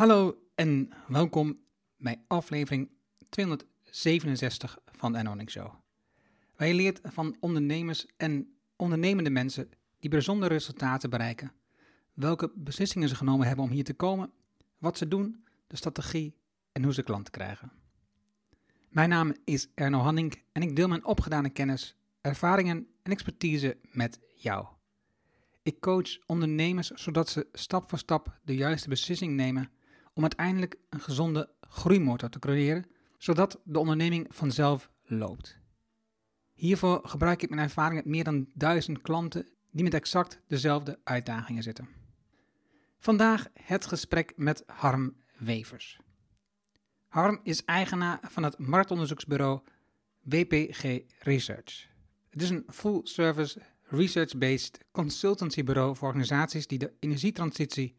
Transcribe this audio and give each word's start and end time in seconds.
Hallo 0.00 0.38
en 0.54 0.90
welkom 1.06 1.58
bij 1.96 2.24
aflevering 2.26 2.90
267 3.28 4.78
van 4.92 5.12
de 5.12 5.18
Anonic 5.18 5.50
Show. 5.50 5.72
Je 6.58 6.74
leert 6.74 7.00
van 7.02 7.36
ondernemers 7.40 8.06
en 8.16 8.54
ondernemende 8.76 9.30
mensen 9.30 9.70
die 9.98 10.10
bijzondere 10.10 10.54
resultaten 10.54 11.10
bereiken, 11.10 11.52
welke 12.12 12.52
beslissingen 12.54 13.08
ze 13.08 13.14
genomen 13.14 13.46
hebben 13.46 13.64
om 13.64 13.70
hier 13.70 13.84
te 13.84 13.94
komen, 13.94 14.30
wat 14.78 14.98
ze 14.98 15.08
doen, 15.08 15.44
de 15.66 15.76
strategie 15.76 16.36
en 16.72 16.82
hoe 16.82 16.94
ze 16.94 17.02
klanten 17.02 17.32
krijgen. 17.32 17.72
Mijn 18.88 19.08
naam 19.08 19.34
is 19.44 19.68
Erno 19.74 19.98
Hanning 19.98 20.42
en 20.52 20.62
ik 20.62 20.76
deel 20.76 20.88
mijn 20.88 21.04
opgedane 21.04 21.50
kennis, 21.50 21.96
ervaringen 22.20 22.86
en 23.02 23.12
expertise 23.12 23.76
met 23.92 24.20
jou. 24.36 24.66
Ik 25.62 25.80
coach 25.80 26.18
ondernemers 26.26 26.90
zodat 26.90 27.28
ze 27.28 27.46
stap 27.52 27.88
voor 27.88 27.98
stap 27.98 28.38
de 28.44 28.54
juiste 28.54 28.88
beslissing 28.88 29.34
nemen 29.34 29.70
om 30.20 30.26
uiteindelijk 30.26 30.78
een 30.90 31.00
gezonde 31.00 31.48
groeimotor 31.60 32.28
te 32.28 32.38
creëren, 32.38 32.86
zodat 33.18 33.60
de 33.64 33.78
onderneming 33.78 34.26
vanzelf 34.30 34.90
loopt. 35.04 35.58
Hiervoor 36.52 37.00
gebruik 37.08 37.42
ik 37.42 37.50
mijn 37.50 37.62
ervaring 37.62 37.94
met 37.94 38.04
meer 38.04 38.24
dan 38.24 38.48
duizend 38.54 39.00
klanten 39.00 39.48
die 39.70 39.84
met 39.84 39.94
exact 39.94 40.40
dezelfde 40.46 40.98
uitdagingen 41.04 41.62
zitten. 41.62 41.88
Vandaag 42.98 43.46
het 43.52 43.86
gesprek 43.86 44.32
met 44.36 44.62
Harm 44.66 45.16
Wevers. 45.38 45.98
Harm 47.08 47.40
is 47.42 47.64
eigenaar 47.64 48.18
van 48.22 48.42
het 48.42 48.58
marktonderzoeksbureau 48.58 49.60
WPG 50.20 51.00
Research. 51.18 51.88
Het 52.30 52.42
is 52.42 52.50
een 52.50 52.64
full-service 52.68 53.62
research-based 53.82 54.80
consultancybureau 54.90 55.96
voor 55.96 56.08
organisaties 56.08 56.66
die 56.66 56.78
de 56.78 56.92
energietransitie, 56.98 57.96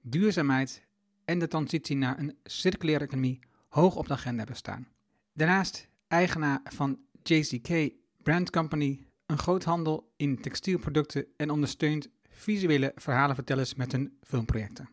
duurzaamheid 0.00 0.83
en 1.24 1.38
de 1.38 1.48
transitie 1.48 1.96
naar 1.96 2.18
een 2.18 2.38
circulaire 2.44 3.04
economie 3.04 3.40
hoog 3.68 3.96
op 3.96 4.06
de 4.06 4.12
agenda 4.12 4.38
hebben 4.38 4.56
staan. 4.56 4.88
Daarnaast 5.32 5.88
eigenaar 6.08 6.60
van 6.64 6.98
JCK 7.22 7.92
Brand 8.22 8.50
Company, 8.50 9.06
een 9.26 9.38
groothandel 9.38 10.12
in 10.16 10.40
textielproducten 10.40 11.26
en 11.36 11.50
ondersteunt 11.50 12.08
visuele 12.28 12.92
verhalenvertellers 12.94 13.74
met 13.74 13.92
hun 13.92 14.18
filmprojecten. 14.22 14.88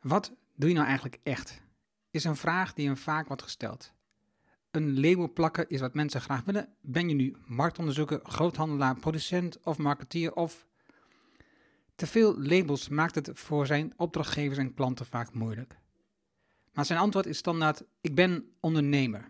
Wat 0.00 0.32
doe 0.54 0.68
je 0.68 0.74
nou 0.74 0.86
eigenlijk 0.86 1.18
echt? 1.22 1.62
Is 2.10 2.24
een 2.24 2.36
vraag 2.36 2.72
die 2.72 2.86
hem 2.86 2.96
vaak 2.96 3.26
wordt 3.26 3.42
gesteld. 3.42 3.92
Een 4.70 5.00
label 5.00 5.32
plakken 5.32 5.68
is 5.68 5.80
wat 5.80 5.94
mensen 5.94 6.20
graag 6.20 6.44
willen. 6.44 6.68
Ben 6.80 7.08
je 7.08 7.14
nu 7.14 7.36
marktonderzoeker, 7.46 8.20
groothandelaar, 8.22 8.94
producent 8.94 9.58
of 9.62 9.78
marketeer 9.78 10.34
of... 10.34 10.66
Te 12.00 12.06
veel 12.06 12.42
labels 12.42 12.88
maakt 12.88 13.14
het 13.14 13.30
voor 13.34 13.66
zijn 13.66 13.92
opdrachtgevers 13.96 14.58
en 14.58 14.74
klanten 14.74 15.06
vaak 15.06 15.32
moeilijk. 15.34 15.78
Maar 16.72 16.84
zijn 16.84 16.98
antwoord 16.98 17.26
is 17.26 17.38
standaard: 17.38 17.82
ik 18.00 18.14
ben 18.14 18.52
ondernemer. 18.60 19.28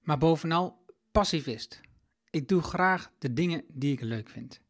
Maar 0.00 0.18
bovenal 0.18 0.84
passivist. 1.12 1.80
Ik 2.30 2.48
doe 2.48 2.62
graag 2.62 3.10
de 3.18 3.32
dingen 3.32 3.64
die 3.68 3.92
ik 3.92 4.00
leuk 4.00 4.28
vind. 4.28 4.60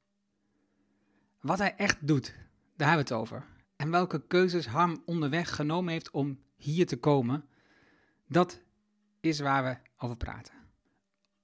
Wat 1.40 1.58
hij 1.58 1.74
echt 1.76 2.06
doet, 2.06 2.34
daar 2.76 2.88
hebben 2.88 3.06
we 3.06 3.14
het 3.14 3.22
over. 3.22 3.46
En 3.76 3.90
welke 3.90 4.26
keuzes 4.26 4.66
Harm 4.66 5.02
onderweg 5.04 5.54
genomen 5.54 5.92
heeft 5.92 6.10
om 6.10 6.38
hier 6.56 6.86
te 6.86 6.96
komen, 6.96 7.48
dat 8.28 8.60
is 9.20 9.40
waar 9.40 9.64
we 9.64 9.90
over 10.04 10.16
praten. 10.16 10.54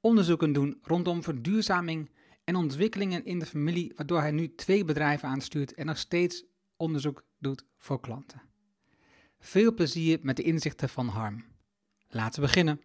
Onderzoeken 0.01 0.53
doen 0.53 0.79
rondom 0.83 1.23
verduurzaming 1.23 2.11
en 2.47 2.57
ontwikkelingen 2.57 3.25
in 3.25 3.39
de 3.39 3.47
familie, 3.47 3.93
waardoor 3.97 4.21
hij 4.21 4.31
nu 4.31 4.55
twee 4.55 4.85
bedrijven 4.85 5.29
aanstuurt 5.29 5.75
en 5.75 5.87
nog 5.87 5.99
steeds 5.99 6.45
onderzoek 6.77 7.25
doet 7.39 7.65
voor 7.77 8.01
klanten. 8.01 8.43
Veel 9.41 9.75
plezier 9.75 10.19
met 10.23 10.37
de 10.37 10.43
inzichten 10.43 10.89
van 10.89 11.09
Harm. 11.09 11.45
Laten 12.09 12.41
we 12.41 12.47
beginnen. 12.47 12.81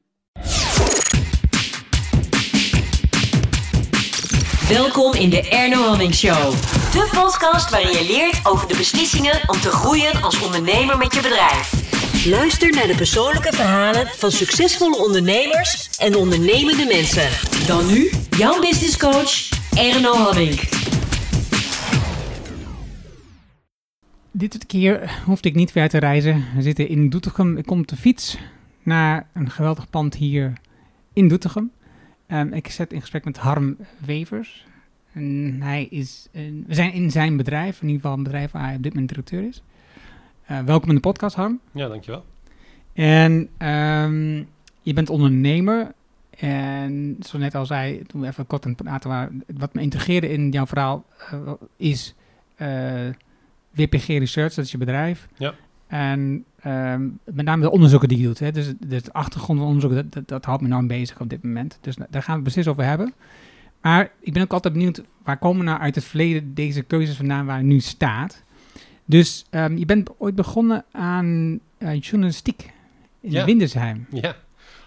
Welkom 4.68 5.14
in 5.14 5.30
de 5.30 5.50
Erno 5.50 5.88
Hamming 5.88 6.14
Show. 6.14 6.52
De 6.92 7.10
podcast 7.14 7.70
waarin 7.70 7.92
je 7.92 8.06
leert 8.08 8.46
over 8.46 8.68
de 8.68 8.78
beslissingen 8.78 9.50
om 9.50 9.60
te 9.60 9.70
groeien 9.70 10.22
als 10.22 10.42
ondernemer 10.42 10.98
met 10.98 11.14
je 11.14 11.22
bedrijf. 11.22 11.91
Luister 12.26 12.72
naar 12.72 12.88
de 12.88 12.96
persoonlijke 12.96 13.54
verhalen 13.54 14.08
van 14.08 14.32
succesvolle 14.32 14.98
ondernemers 15.06 15.98
en 15.98 16.16
ondernemende 16.16 16.86
mensen. 16.86 17.30
Dan 17.68 17.88
nu 17.88 18.10
jouw 18.38 18.62
business 18.62 18.98
coach 18.98 19.50
Erno 19.78 20.14
Hamming. 20.14 20.60
Dit 24.32 24.66
keer 24.66 25.22
hoefde 25.26 25.50
ik 25.50 25.56
niet 25.56 25.72
ver 25.72 25.90
te 25.90 25.98
reizen. 25.98 26.46
We 26.56 26.62
zitten 26.62 26.88
in 26.88 27.10
Doetinchem. 27.10 27.58
Ik 27.58 27.66
kom 27.66 27.86
de 27.86 27.96
fiets 27.96 28.38
naar 28.84 29.28
een 29.34 29.50
geweldig 29.50 29.90
pand 29.90 30.16
hier 30.16 30.54
in 31.14 31.28
Doetinchem. 31.28 31.72
Um, 32.28 32.54
ik 32.54 32.68
zet 32.68 32.94
in 32.94 33.02
gesprek 33.02 33.26
met 33.26 33.38
Harm 33.38 33.78
Wevers. 34.06 34.66
En 35.14 35.58
hij 35.62 35.88
is, 35.90 36.28
we 36.32 36.74
zijn 36.74 36.94
in 36.94 37.12
zijn 37.12 37.38
bedrijf, 37.38 37.82
in 37.82 37.88
ieder 37.88 38.02
geval 38.02 38.18
een 38.18 38.24
bedrijf 38.24 38.52
waar 38.52 38.66
hij 38.66 38.76
op 38.76 38.84
dit 38.84 38.94
moment 38.94 39.10
directeur 39.10 39.48
is. 39.48 39.62
Uh, 40.52 40.60
welkom 40.60 40.90
in 40.90 40.96
de 40.96 41.02
podcast, 41.02 41.36
Harm. 41.36 41.60
Ja, 41.72 41.88
dankjewel. 41.88 42.26
En 42.94 43.32
um, 43.68 44.48
je 44.82 44.94
bent 44.94 45.10
ondernemer. 45.10 45.92
En 46.30 47.16
zoals 47.20 47.44
net 47.44 47.56
al 47.56 47.66
zei, 47.66 48.02
toen 48.08 48.22
we 48.22 48.28
even 48.28 48.48
kort 48.48 48.66
aan 48.66 48.72
het 48.72 48.84
praten 48.84 49.10
waren, 49.10 49.44
wat 49.58 49.74
me 49.74 49.82
integreerde 49.82 50.30
in 50.30 50.50
jouw 50.50 50.66
verhaal 50.66 51.06
uh, 51.34 51.52
is 51.78 52.16
WPG 53.72 54.08
Research, 54.08 54.54
dat 54.54 54.66
is 54.66 54.72
je 54.72 54.78
bedrijf. 54.78 55.28
Ja. 55.38 55.54
En 55.88 56.46
um, 56.66 57.20
met 57.24 57.46
name 57.46 57.62
de 57.62 57.72
onderzoeken 57.72 58.08
die 58.08 58.18
je 58.18 58.24
doet. 58.24 58.40
Hè. 58.40 58.52
Dus, 58.52 58.74
dus 58.80 58.98
het 58.98 59.14
achtergrondonderzoek, 59.14 59.94
dat, 59.94 60.14
dat, 60.14 60.28
dat, 60.28 60.46
houdt 60.46 60.62
me 60.62 60.68
nou 60.68 60.86
bezig 60.86 61.20
op 61.20 61.30
dit 61.30 61.44
moment. 61.44 61.78
Dus 61.82 61.96
daar 61.96 62.24
gaan 62.24 62.38
we 62.38 62.42
het 62.44 62.54
precies 62.54 62.68
over 62.68 62.84
hebben. 62.84 63.14
Maar 63.82 64.12
ik 64.20 64.34
ben 64.34 64.42
ook 64.42 64.54
altijd 64.54 64.74
benieuwd, 64.74 65.04
waar 65.24 65.38
komen 65.38 65.66
nou 65.66 65.80
uit 65.80 65.96
het 65.96 66.04
verleden 66.04 66.54
deze 66.54 66.82
keuzes 66.82 67.16
vandaan 67.16 67.46
waar 67.46 67.58
je 67.58 67.64
nu 67.64 67.80
staat? 67.80 68.44
Dus 69.06 69.46
um, 69.52 69.78
je 69.78 69.86
bent 69.86 70.10
ooit 70.18 70.36
begonnen 70.36 70.86
aan 70.92 71.60
uh, 71.80 72.00
journalistiek 72.00 72.74
in 73.22 73.32
ja. 73.32 73.46
Windersheim. 73.46 74.08
Ja, 74.12 74.36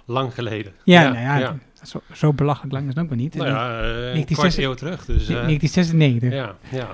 lang 0.04 0.34
geleden. 0.34 0.72
Ja, 0.84 1.02
ja, 1.02 1.12
nou 1.12 1.22
ja, 1.22 1.36
ja. 1.36 1.58
Zo, 1.82 2.00
zo, 2.12 2.32
belachelijk 2.32 2.72
lang 2.72 2.84
is 2.88 2.94
het 2.94 3.02
ook 3.02 3.08
maar 3.08 3.18
niet. 3.18 3.34
Nou 3.34 3.48
ja, 3.48 3.82
uh, 3.82 4.14
een 4.14 4.24
kwart 4.24 4.56
eeuw 4.56 4.74
terug. 4.74 5.04
Dus, 5.04 5.28
uh, 5.28 5.42
1996. 5.42 6.32
Ja, 6.32 6.56
ja. 6.68 6.88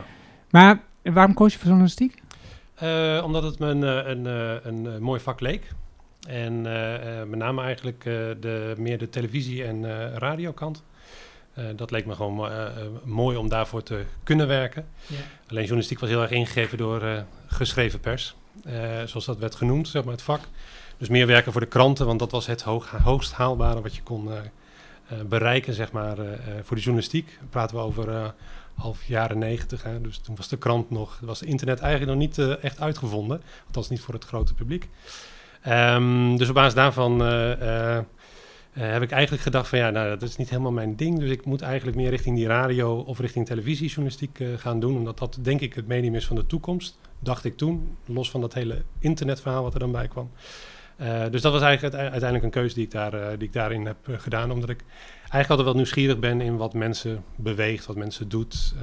Maar 0.50 0.80
waarom 1.02 1.34
koos 1.34 1.52
je 1.52 1.58
voor 1.58 1.66
journalistiek? 1.66 2.22
Uh, 2.82 3.22
omdat 3.24 3.42
het 3.42 3.58
me 3.58 3.66
een, 3.66 3.82
een, 3.82 4.24
een, 4.66 4.84
een, 4.84 5.02
mooi 5.02 5.20
vak 5.20 5.40
leek. 5.40 5.72
En 6.28 6.62
met 7.30 7.38
name 7.38 7.62
eigenlijk 7.62 8.02
de, 8.40 8.74
meer 8.78 8.98
de 8.98 9.08
televisie- 9.08 9.64
en 9.64 9.84
radiokant. 10.18 10.82
Dat 11.76 11.90
leek 11.90 12.06
me 12.06 12.14
gewoon 12.14 12.50
mooi 13.04 13.36
om 13.36 13.48
daarvoor 13.48 13.82
te 13.82 14.04
kunnen 14.22 14.46
werken. 14.46 14.86
Ja. 15.06 15.16
Alleen 15.48 15.62
journalistiek 15.62 15.98
was 15.98 16.08
heel 16.08 16.22
erg 16.22 16.30
ingegeven 16.30 16.78
door 16.78 17.24
geschreven 17.46 18.00
pers. 18.00 18.34
zoals 19.04 19.24
dat 19.24 19.38
werd 19.38 19.54
genoemd, 19.54 19.88
zeg 19.88 20.04
maar, 20.04 20.12
het 20.12 20.22
vak. 20.22 20.40
Dus 20.98 21.08
meer 21.08 21.26
werken 21.26 21.52
voor 21.52 21.60
de 21.60 21.66
kranten, 21.66 22.06
want 22.06 22.18
dat 22.18 22.30
was 22.30 22.46
het 22.46 22.62
hoog, 22.62 22.90
hoogst 22.90 23.32
haalbare 23.32 23.80
wat 23.80 23.96
je 23.96 24.02
kon 24.02 24.28
bereiken, 25.26 25.74
zeg 25.74 25.92
maar, 25.92 26.16
voor 26.62 26.76
de 26.76 26.82
journalistiek. 26.82 27.36
Dan 27.38 27.48
praten 27.48 27.76
we 27.76 27.82
over 27.82 28.34
half 28.74 29.04
jaren 29.04 29.38
negentig. 29.38 29.84
Dus 30.02 30.18
toen 30.18 30.36
was 30.36 30.48
de 30.48 30.58
krant 30.58 30.90
nog, 30.90 31.18
was 31.22 31.40
het 31.40 31.48
internet 31.48 31.80
eigenlijk 31.80 32.10
nog 32.10 32.20
niet 32.20 32.58
echt 32.60 32.80
uitgevonden. 32.80 33.42
Althans 33.66 33.88
niet 33.88 34.00
voor 34.00 34.14
het 34.14 34.24
grote 34.24 34.54
publiek. 34.54 34.88
Um, 35.68 36.36
dus 36.36 36.48
op 36.48 36.54
basis 36.54 36.74
daarvan 36.74 37.18
uh, 38.76 38.82
uh, 38.82 38.92
heb 38.92 39.02
ik 39.02 39.10
eigenlijk 39.10 39.42
gedacht 39.42 39.68
van 39.68 39.78
ja, 39.78 39.90
nou 39.90 40.08
dat 40.08 40.22
is 40.28 40.36
niet 40.36 40.50
helemaal 40.50 40.72
mijn 40.72 40.96
ding. 40.96 41.18
Dus 41.18 41.30
ik 41.30 41.44
moet 41.44 41.60
eigenlijk 41.60 41.96
meer 41.96 42.10
richting 42.10 42.36
die 42.36 42.46
radio 42.46 42.98
of 42.98 43.18
richting 43.18 43.46
televisiejournalistiek 43.46 44.42
gaan 44.56 44.80
doen. 44.80 44.96
Omdat 44.96 45.18
dat 45.18 45.38
denk 45.40 45.60
ik 45.60 45.74
het 45.74 45.86
medium 45.86 46.14
is 46.14 46.26
van 46.26 46.36
de 46.36 46.46
toekomst. 46.46 46.98
Dacht 47.18 47.44
ik 47.44 47.56
toen, 47.56 47.96
los 48.04 48.30
van 48.30 48.40
dat 48.40 48.54
hele 48.54 48.82
internetverhaal 48.98 49.62
wat 49.62 49.74
er 49.74 49.80
dan 49.80 49.92
bij 49.92 50.08
kwam. 50.08 50.30
dus 51.30 51.42
dat 51.42 51.52
was 51.52 51.62
eigenlijk 51.62 51.94
uiteindelijk 51.94 52.44
een 52.44 52.50
keuze 52.50 52.74
die 52.74 52.84
ik, 52.84 52.90
daar, 52.90 53.38
die 53.38 53.46
ik 53.48 53.52
daarin 53.52 53.86
heb 53.86 53.96
gedaan. 54.10 54.50
Omdat 54.50 54.68
ik 54.68 54.84
eigenlijk 55.20 55.48
altijd 55.48 55.66
wel 55.66 55.76
nieuwsgierig 55.76 56.18
ben 56.18 56.40
in 56.40 56.56
wat 56.56 56.74
mensen 56.74 57.24
beweegt, 57.36 57.86
wat 57.86 57.96
mensen 57.96 58.28
doet. 58.28 58.74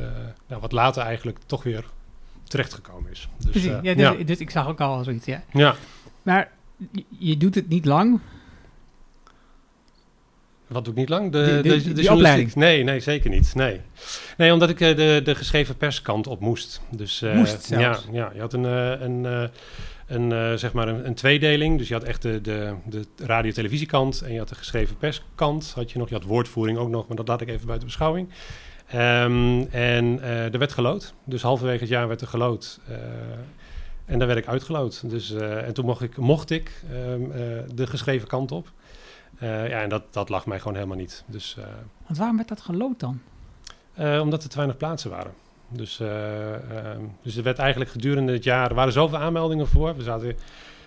Nou, 0.47 0.61
wat 0.61 0.71
later 0.71 1.03
eigenlijk 1.03 1.37
toch 1.45 1.63
weer 1.63 1.85
terechtgekomen 2.43 3.11
is. 3.11 3.29
Dus, 3.37 3.51
Precies, 3.51 3.71
ja, 3.81 3.93
dus, 3.93 3.95
ja. 3.95 4.23
dus 4.23 4.39
ik 4.39 4.49
zag 4.49 4.67
ook 4.67 4.81
al 4.81 5.03
zoiets, 5.03 5.25
ja. 5.25 5.43
Ja. 5.53 5.75
Maar 6.21 6.51
je 7.17 7.37
doet 7.37 7.55
het 7.55 7.69
niet 7.69 7.85
lang. 7.85 8.19
Wat 10.67 10.83
doe 10.83 10.93
ik 10.93 10.99
niet 10.99 11.09
lang? 11.09 11.31
De, 11.31 11.59
de, 11.63 11.69
de, 11.69 11.93
de, 11.93 12.01
de 12.01 12.11
opleiding? 12.11 12.55
Nee, 12.55 12.83
nee, 12.83 12.99
zeker 12.99 13.29
niet. 13.29 13.55
Nee, 13.55 13.81
nee 14.37 14.53
omdat 14.53 14.69
ik 14.69 14.79
uh, 14.79 14.95
de, 14.95 15.21
de 15.23 15.35
geschreven 15.35 15.77
perskant 15.77 16.27
op 16.27 16.39
moest. 16.39 16.81
Dus, 16.89 17.23
moest 17.33 17.63
zelfs. 17.63 18.05
Ja, 18.11 18.11
ja, 18.11 18.31
je 18.33 18.39
had 18.39 18.53
een... 18.53 18.63
een 18.63 19.49
een, 20.07 20.31
uh, 20.31 20.53
zeg 20.53 20.73
maar 20.73 20.87
een, 20.87 21.05
een, 21.05 21.13
tweedeling. 21.13 21.77
Dus 21.77 21.87
je 21.87 21.93
had 21.93 22.03
echt 22.03 22.21
de, 22.21 22.41
de, 22.41 22.73
de 22.85 23.05
radio-televisiekant 23.17 24.21
en 24.21 24.31
je 24.31 24.37
had 24.37 24.49
de 24.49 24.55
geschreven 24.55 24.97
perskant. 24.97 25.71
Had 25.75 25.91
je 25.91 25.99
nog, 25.99 26.09
je 26.09 26.15
had 26.15 26.23
woordvoering 26.23 26.77
ook 26.77 26.89
nog, 26.89 27.07
maar 27.07 27.17
dat 27.17 27.27
laat 27.27 27.41
ik 27.41 27.47
even 27.47 27.65
buiten 27.65 27.87
beschouwing. 27.87 28.29
Ehm, 28.87 29.61
en 29.71 30.19
eh, 30.21 30.53
er 30.53 30.59
werd 30.59 30.73
gelood. 30.73 31.13
Dus 31.23 31.41
halverwege 31.41 31.79
het 31.79 31.89
jaar 31.89 32.07
werd 32.07 32.21
er 32.21 32.27
gelood. 32.27 32.79
Eh, 32.87 32.95
en 34.05 34.19
daar 34.19 34.27
werd 34.27 34.39
ik 34.39 34.47
uitgelood. 34.47 35.09
Dus, 35.09 35.33
eh, 35.33 35.67
en 35.67 35.73
toen 35.73 35.85
mocht 35.85 36.01
ik, 36.01 36.17
mocht 36.17 36.49
ik 36.49 36.71
ehm, 36.91 37.31
eh, 37.31 37.39
de 37.73 37.87
geschreven 37.87 38.27
kant 38.27 38.51
op. 38.51 38.71
Eh, 39.39 39.69
ja, 39.69 39.81
en 39.81 39.89
dat, 39.89 40.03
dat 40.13 40.29
lag 40.29 40.45
mij 40.45 40.57
gewoon 40.59 40.73
helemaal 40.75 40.97
niet. 40.97 41.23
Dus, 41.27 41.55
eh, 41.59 41.63
Want 42.05 42.17
waarom 42.17 42.35
werd 42.35 42.49
dat 42.49 42.61
gelood 42.61 42.99
dan? 42.99 43.19
eh, 43.93 44.19
omdat 44.21 44.43
er 44.43 44.49
te 44.49 44.55
weinig 44.55 44.77
plaatsen 44.77 45.09
waren. 45.09 45.33
Dus, 45.69 45.99
eh, 45.99 46.53
ehm, 46.53 47.01
dus 47.21 47.35
er 47.35 47.43
werd 47.43 47.59
eigenlijk 47.59 47.91
gedurende 47.91 48.31
het 48.31 48.43
jaar... 48.43 48.69
Er 48.69 48.75
waren 48.75 48.93
zoveel 48.93 49.17
aanmeldingen 49.17 49.67
voor. 49.67 49.95
We 49.95 50.03
zaten, 50.03 50.35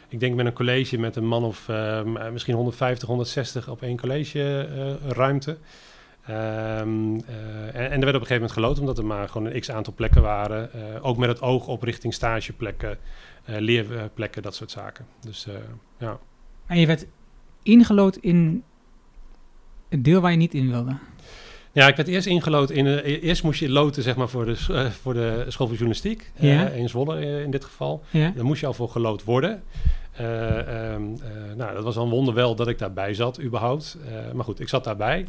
ik 0.08 0.20
denk 0.20 0.34
met 0.34 0.46
een 0.46 0.52
college 0.52 0.98
met 0.98 1.16
een 1.16 1.26
man 1.26 1.44
of 1.44 1.68
ehm, 1.68 2.16
eh, 2.16 2.30
misschien 2.30 2.54
150, 2.54 3.08
160 3.08 3.68
op 3.68 3.82
één 3.82 4.00
college 4.00 4.68
ruimte. 5.08 5.58
Ehm, 6.26 7.16
eh, 7.26 7.74
en, 7.74 7.90
en 7.90 7.92
er 7.92 8.00
werd 8.00 8.00
op 8.00 8.06
een 8.06 8.12
gegeven 8.12 8.32
moment 8.34 8.52
geloot, 8.52 8.78
omdat 8.78 8.98
er 8.98 9.06
maar 9.06 9.28
gewoon 9.28 9.46
een 9.52 9.60
x-aantal 9.60 9.92
plekken 9.92 10.22
waren. 10.22 10.70
Ook 11.02 11.16
met 11.16 11.28
het 11.28 11.40
oog 11.42 11.66
op 11.66 11.82
richting 11.82 12.14
stageplekken, 12.14 12.98
eh, 13.44 13.56
leerplekken, 13.58 14.42
dat 14.42 14.54
soort 14.54 14.70
zaken. 14.70 15.06
Dus 15.20 15.46
ja. 15.98 16.18
En 16.66 16.78
je 16.80 16.86
werd 16.86 17.06
ingelood 17.62 18.16
in 18.16 18.62
het 19.88 20.04
deel 20.04 20.20
waar 20.20 20.30
je 20.30 20.36
niet 20.36 20.54
in 20.54 20.70
wilde. 20.70 20.96
Ja, 21.72 21.88
ik 21.88 21.96
werd 21.96 22.08
eerst 22.08 22.26
ingelood 22.26 22.70
in. 22.70 22.86
eh, 22.86 23.22
eerst 23.22 23.42
moest 23.42 23.60
je 23.60 23.68
loten 23.70 24.02
zeg 24.02 24.16
maar, 24.16 24.28
voor, 24.28 24.44
de, 24.44 24.56
eh, 24.70 24.86
voor 24.86 25.14
de 25.14 25.44
school 25.48 25.66
voor 25.66 25.76
journalistiek. 25.76 26.30
eh, 26.70 26.76
in 26.76 26.88
Zwolle 26.88 27.42
in 27.42 27.50
dit 27.50 27.64
geval. 27.64 28.02
Ja. 28.10 28.32
Daar 28.34 28.44
moest 28.44 28.60
je 28.60 28.66
al 28.66 28.72
voor 28.72 28.88
gelood 28.88 29.24
worden. 29.24 29.62
Eh, 30.12 30.58
ehm, 30.58 31.02
eh, 31.02 31.54
nou, 31.56 31.74
dat 31.74 31.84
was 31.84 31.96
een 31.96 32.08
wonder 32.08 32.34
wel 32.34 32.54
dat 32.54 32.68
ik 32.68 32.78
daarbij 32.78 33.14
zat, 33.14 33.40
überhaupt. 33.42 33.98
Maar 34.34 34.44
goed, 34.44 34.60
ik 34.60 34.68
zat 34.68 34.84
daarbij. 34.84 35.26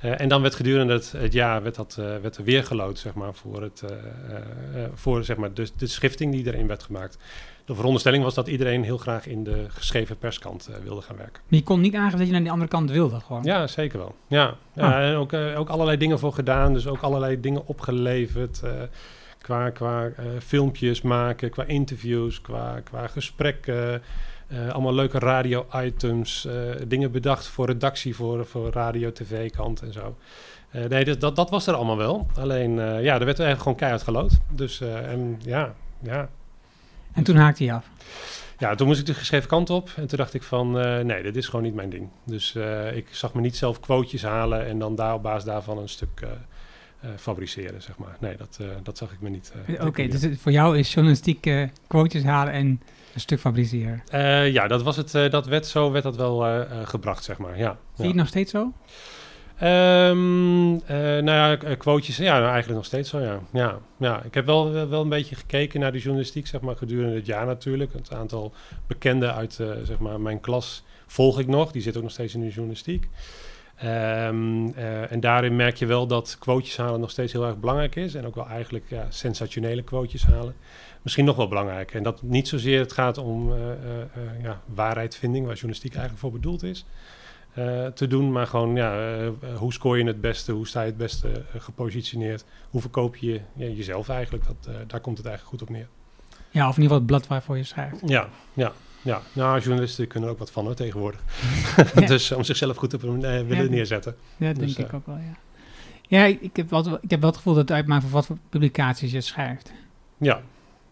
Eh, 0.00 0.20
en 0.20 0.28
dan 0.28 0.42
werd 0.42 0.54
gedurende 0.54 0.92
het, 0.92 1.12
het 1.16 1.32
jaar 1.32 1.62
werd 1.62 1.74
dat, 1.74 1.96
eh, 1.98 2.04
werd 2.22 2.36
er 2.36 2.44
weer 2.44 2.64
gelood, 2.64 2.98
zeg 2.98 3.14
maar, 3.14 3.34
voor, 3.34 3.62
het, 3.62 3.82
eh, 3.82 4.84
voor 4.94 5.24
zeg 5.24 5.36
maar, 5.36 5.54
de, 5.54 5.68
de 5.76 5.86
schifting 5.86 6.32
die 6.32 6.46
erin 6.46 6.66
werd 6.66 6.82
gemaakt. 6.82 7.18
De 7.64 7.74
veronderstelling 7.74 8.24
was 8.24 8.34
dat 8.34 8.48
iedereen 8.48 8.84
heel 8.84 8.98
graag 8.98 9.26
in 9.26 9.44
de 9.44 9.64
geschreven 9.68 10.18
perskant 10.18 10.70
wilde 10.82 11.02
gaan 11.02 11.16
werken. 11.16 11.42
Maar 11.48 11.58
je 11.58 11.64
kon 11.64 11.80
niet 11.80 11.94
aangeven 11.94 12.18
dat 12.18 12.26
je 12.26 12.32
naar 12.32 12.42
die 12.42 12.50
andere 12.50 12.70
kant 12.70 12.90
wilde 12.90 13.20
gewoon. 13.20 13.42
Ja, 13.42 13.66
zeker 13.66 13.98
wel. 13.98 14.14
Ja, 14.26 14.54
ja 14.74 14.94
Ah. 14.94 15.08
en 15.08 15.14
ook, 15.16 15.32
ook 15.32 15.68
allerlei 15.68 15.96
dingen 15.96 16.18
voor 16.18 16.32
gedaan. 16.32 16.72
Dus 16.72 16.86
ook 16.86 17.00
allerlei 17.00 17.40
dingen 17.40 17.66
opgeleverd. 17.66 18.62
qua 19.40 19.70
qua 19.70 20.10
filmpjes 20.38 21.02
maken, 21.02 21.50
qua 21.50 21.64
interviews, 21.64 22.40
qua, 22.40 22.80
qua 22.84 23.06
gesprekken. 23.06 24.02
Eh, 24.50 24.68
allemaal 24.68 24.94
leuke 24.94 25.18
radio-items. 25.18 26.44
eh, 26.46 26.54
dingen 26.86 27.12
bedacht 27.12 27.46
voor 27.46 27.66
redactie, 27.66 28.14
voor, 28.14 28.46
voor 28.46 28.70
radio-tv-kant 28.72 29.82
en 29.82 29.92
zo. 29.92 30.16
Eh, 30.70 30.84
nee, 30.84 31.04
dus 31.04 31.18
dat, 31.18 31.36
dat 31.36 31.50
was 31.50 31.66
er 31.66 31.74
allemaal 31.74 31.96
wel. 31.96 32.26
Alleen, 32.38 32.74
ja, 32.80 33.18
er 33.18 33.24
werd 33.24 33.38
eigenlijk 33.38 33.58
gewoon 33.60 33.76
keihard 33.76 34.02
gelood. 34.02 34.32
Dus, 34.52 34.80
en 34.80 35.36
ja, 35.44 35.74
ja, 36.02 36.28
En 37.12 37.22
toen 37.22 37.36
haakte 37.36 37.64
je 37.64 37.72
af. 37.72 37.86
ja, 38.58 38.74
toen 38.74 38.86
moest 38.86 39.00
ik 39.00 39.06
de 39.06 39.14
geschreven 39.14 39.48
kant 39.48 39.70
op. 39.70 39.90
En 39.96 40.06
toen 40.06 40.18
dacht 40.18 40.34
ik 40.34 40.42
van, 40.42 40.70
nee, 41.06 41.22
dit 41.22 41.36
is 41.36 41.46
gewoon 41.46 41.64
niet 41.64 41.74
mijn 41.74 41.90
ding. 41.90 42.08
Dus 42.24 42.54
ik 42.94 43.06
zag 43.10 43.34
me 43.34 43.40
niet 43.40 43.56
zelf 43.56 43.80
quotejes 43.80 44.22
halen 44.22 44.66
en 44.66 44.78
dan 44.78 44.94
daar 44.94 45.14
op 45.14 45.22
basis 45.22 45.44
daarvan 45.44 45.78
een 45.78 45.88
stuk 45.88 46.26
fabriceren, 47.16 47.82
zeg 47.82 47.98
maar. 47.98 48.16
Nee, 48.20 48.36
dat, 48.36 48.58
dat 48.82 48.98
zag 48.98 49.12
ik 49.12 49.20
me 49.20 49.28
niet. 49.28 49.52
Oké, 49.80 50.06
dus 50.08 50.22
het- 50.22 50.40
voor 50.40 50.52
jou 50.52 50.78
is 50.78 50.92
journalistiek 50.94 51.50
quotes 51.86 52.22
halen 52.22 52.52
en 52.52 52.80
een 53.14 53.20
stuk 53.20 53.40
fabriceren. 53.40 54.02
Eh, 54.10 54.52
ja, 54.52 54.66
dat 54.68 54.82
was 54.82 54.96
het. 54.96 55.14
eh, 55.14 55.30
dat 55.30 55.46
werd 55.46 55.66
zo 55.66 55.90
werd 55.90 56.04
dat 56.04 56.16
wel 56.16 56.46
eh, 56.46 56.60
gebracht, 56.84 57.24
zeg 57.24 57.38
maar. 57.38 57.58
Ja. 57.58 57.70
Zie 57.70 57.78
je 57.96 58.02
ja. 58.02 58.06
het 58.08 58.14
nog 58.16 58.28
steeds 58.28 58.50
zo? 58.50 58.72
Ehm, 59.58 60.74
eh, 60.74 60.96
nou 61.22 61.30
ja, 61.30 61.56
quotejes, 61.74 62.16
ja, 62.16 62.32
nou, 62.32 62.44
eigenlijk 62.44 62.74
nog 62.74 62.84
steeds 62.84 63.10
zo, 63.10 63.20
ja. 63.20 63.40
ja, 63.52 63.78
ja. 63.98 64.22
Ik 64.22 64.34
heb 64.34 64.46
wel, 64.46 64.88
wel- 64.88 65.02
een 65.02 65.08
beetje 65.08 65.34
gekeken 65.34 65.80
naar 65.80 65.92
de 65.92 65.98
journalistiek, 65.98 66.46
zeg 66.46 66.60
maar, 66.60 66.76
gedurende 66.76 67.14
het 67.14 67.26
jaar 67.26 67.46
natuurlijk. 67.46 67.92
Het 67.92 68.12
aantal 68.14 68.52
bekenden 68.86 69.34
uit, 69.34 69.52
zeg 69.82 69.98
maar, 69.98 70.20
mijn 70.20 70.40
klas 70.40 70.84
volg 71.06 71.38
ik 71.38 71.46
nog. 71.46 71.72
Die 71.72 71.82
zitten 71.82 72.00
ook 72.00 72.06
nog 72.06 72.16
steeds 72.16 72.34
in 72.34 72.40
de 72.40 72.48
journalistiek. 72.48 73.08
Ehm, 73.80 74.68
eh, 74.68 75.12
en 75.12 75.20
daarin 75.20 75.56
merk 75.56 75.76
je 75.76 75.86
wel 75.86 76.06
dat 76.06 76.36
quotejes 76.38 76.76
halen 76.76 77.00
nog 77.00 77.10
steeds 77.10 77.32
heel 77.32 77.46
erg 77.46 77.58
belangrijk 77.58 77.96
is. 77.96 78.14
En 78.14 78.26
ook 78.26 78.34
wel 78.34 78.48
eigenlijk 78.48 78.84
ja, 78.88 79.06
sensationele 79.08 79.82
quotejes 79.82 80.26
halen. 80.26 80.54
Misschien 81.02 81.24
nog 81.24 81.36
wel 81.36 81.48
belangrijk. 81.48 81.94
En 81.94 82.02
dat 82.02 82.22
niet 82.22 82.48
zozeer 82.48 82.78
het 82.78 82.92
gaat 82.92 83.18
om 83.18 83.52
eh, 83.52 83.70
eh, 83.70 84.06
ja, 84.42 84.60
waarheidvinding, 84.74 85.44
waar 85.44 85.54
journalistiek 85.54 85.92
eigenlijk 85.92 86.20
voor 86.22 86.32
bedoeld 86.32 86.62
is 86.62 86.84
te 87.94 88.06
doen. 88.06 88.32
Maar 88.32 88.46
gewoon, 88.46 88.76
ja, 88.76 89.20
hoe 89.56 89.72
scoor 89.72 89.98
je 89.98 90.04
het 90.04 90.20
beste? 90.20 90.52
Hoe 90.52 90.66
sta 90.66 90.80
je 90.80 90.86
het 90.86 90.96
beste 90.96 91.28
gepositioneerd? 91.56 92.44
Hoe 92.70 92.80
verkoop 92.80 93.16
je 93.16 93.40
ja, 93.56 93.66
jezelf 93.66 94.08
eigenlijk? 94.08 94.46
Dat, 94.46 94.74
daar 94.86 95.00
komt 95.00 95.16
het 95.16 95.26
eigenlijk 95.26 95.60
goed 95.60 95.68
op 95.68 95.74
neer. 95.74 95.88
Ja, 96.50 96.68
of 96.68 96.76
in 96.76 96.82
ieder 96.82 96.96
geval 96.96 96.96
het 96.96 97.06
blad 97.06 97.26
waarvoor 97.26 97.56
je 97.56 97.64
schrijft. 97.64 98.00
Ja, 98.06 98.28
ja, 98.52 98.72
ja. 99.02 99.20
Nou, 99.32 99.60
journalisten 99.60 100.06
kunnen 100.06 100.28
er 100.28 100.34
ook 100.34 100.40
wat 100.40 100.50
van 100.50 100.64
hoor, 100.64 100.74
tegenwoordig. 100.74 101.20
Ja. 101.94 102.00
dus 102.14 102.32
om 102.32 102.42
zichzelf 102.44 102.76
goed 102.76 102.90
te 102.90 102.96
eh, 102.96 103.02
willen 103.02 103.64
Ja. 103.64 103.70
neerzetten. 103.70 104.14
Ja, 104.36 104.46
dat 104.46 104.56
Dus, 104.56 104.74
denk 104.74 104.86
ik 104.86 104.92
eh, 104.92 104.98
ook 104.98 105.06
wel, 105.06 105.16
ja. 105.16 105.36
Ja, 106.02 106.24
ik, 106.24 106.40
ik 106.40 106.56
heb 106.56 106.70
wel, 106.70 106.98
ik 107.00 107.10
heb 107.10 107.20
wel 107.20 107.28
het 107.28 107.36
gevoel 107.36 107.54
dat 107.54 107.62
het 107.68 107.72
uitmaakt 107.76 108.02
van 108.02 108.10
wat 108.10 108.26
voor 108.26 108.36
publicaties 108.48 109.12
je 109.12 109.20
schrijft. 109.20 109.72
Ja, 110.18 110.40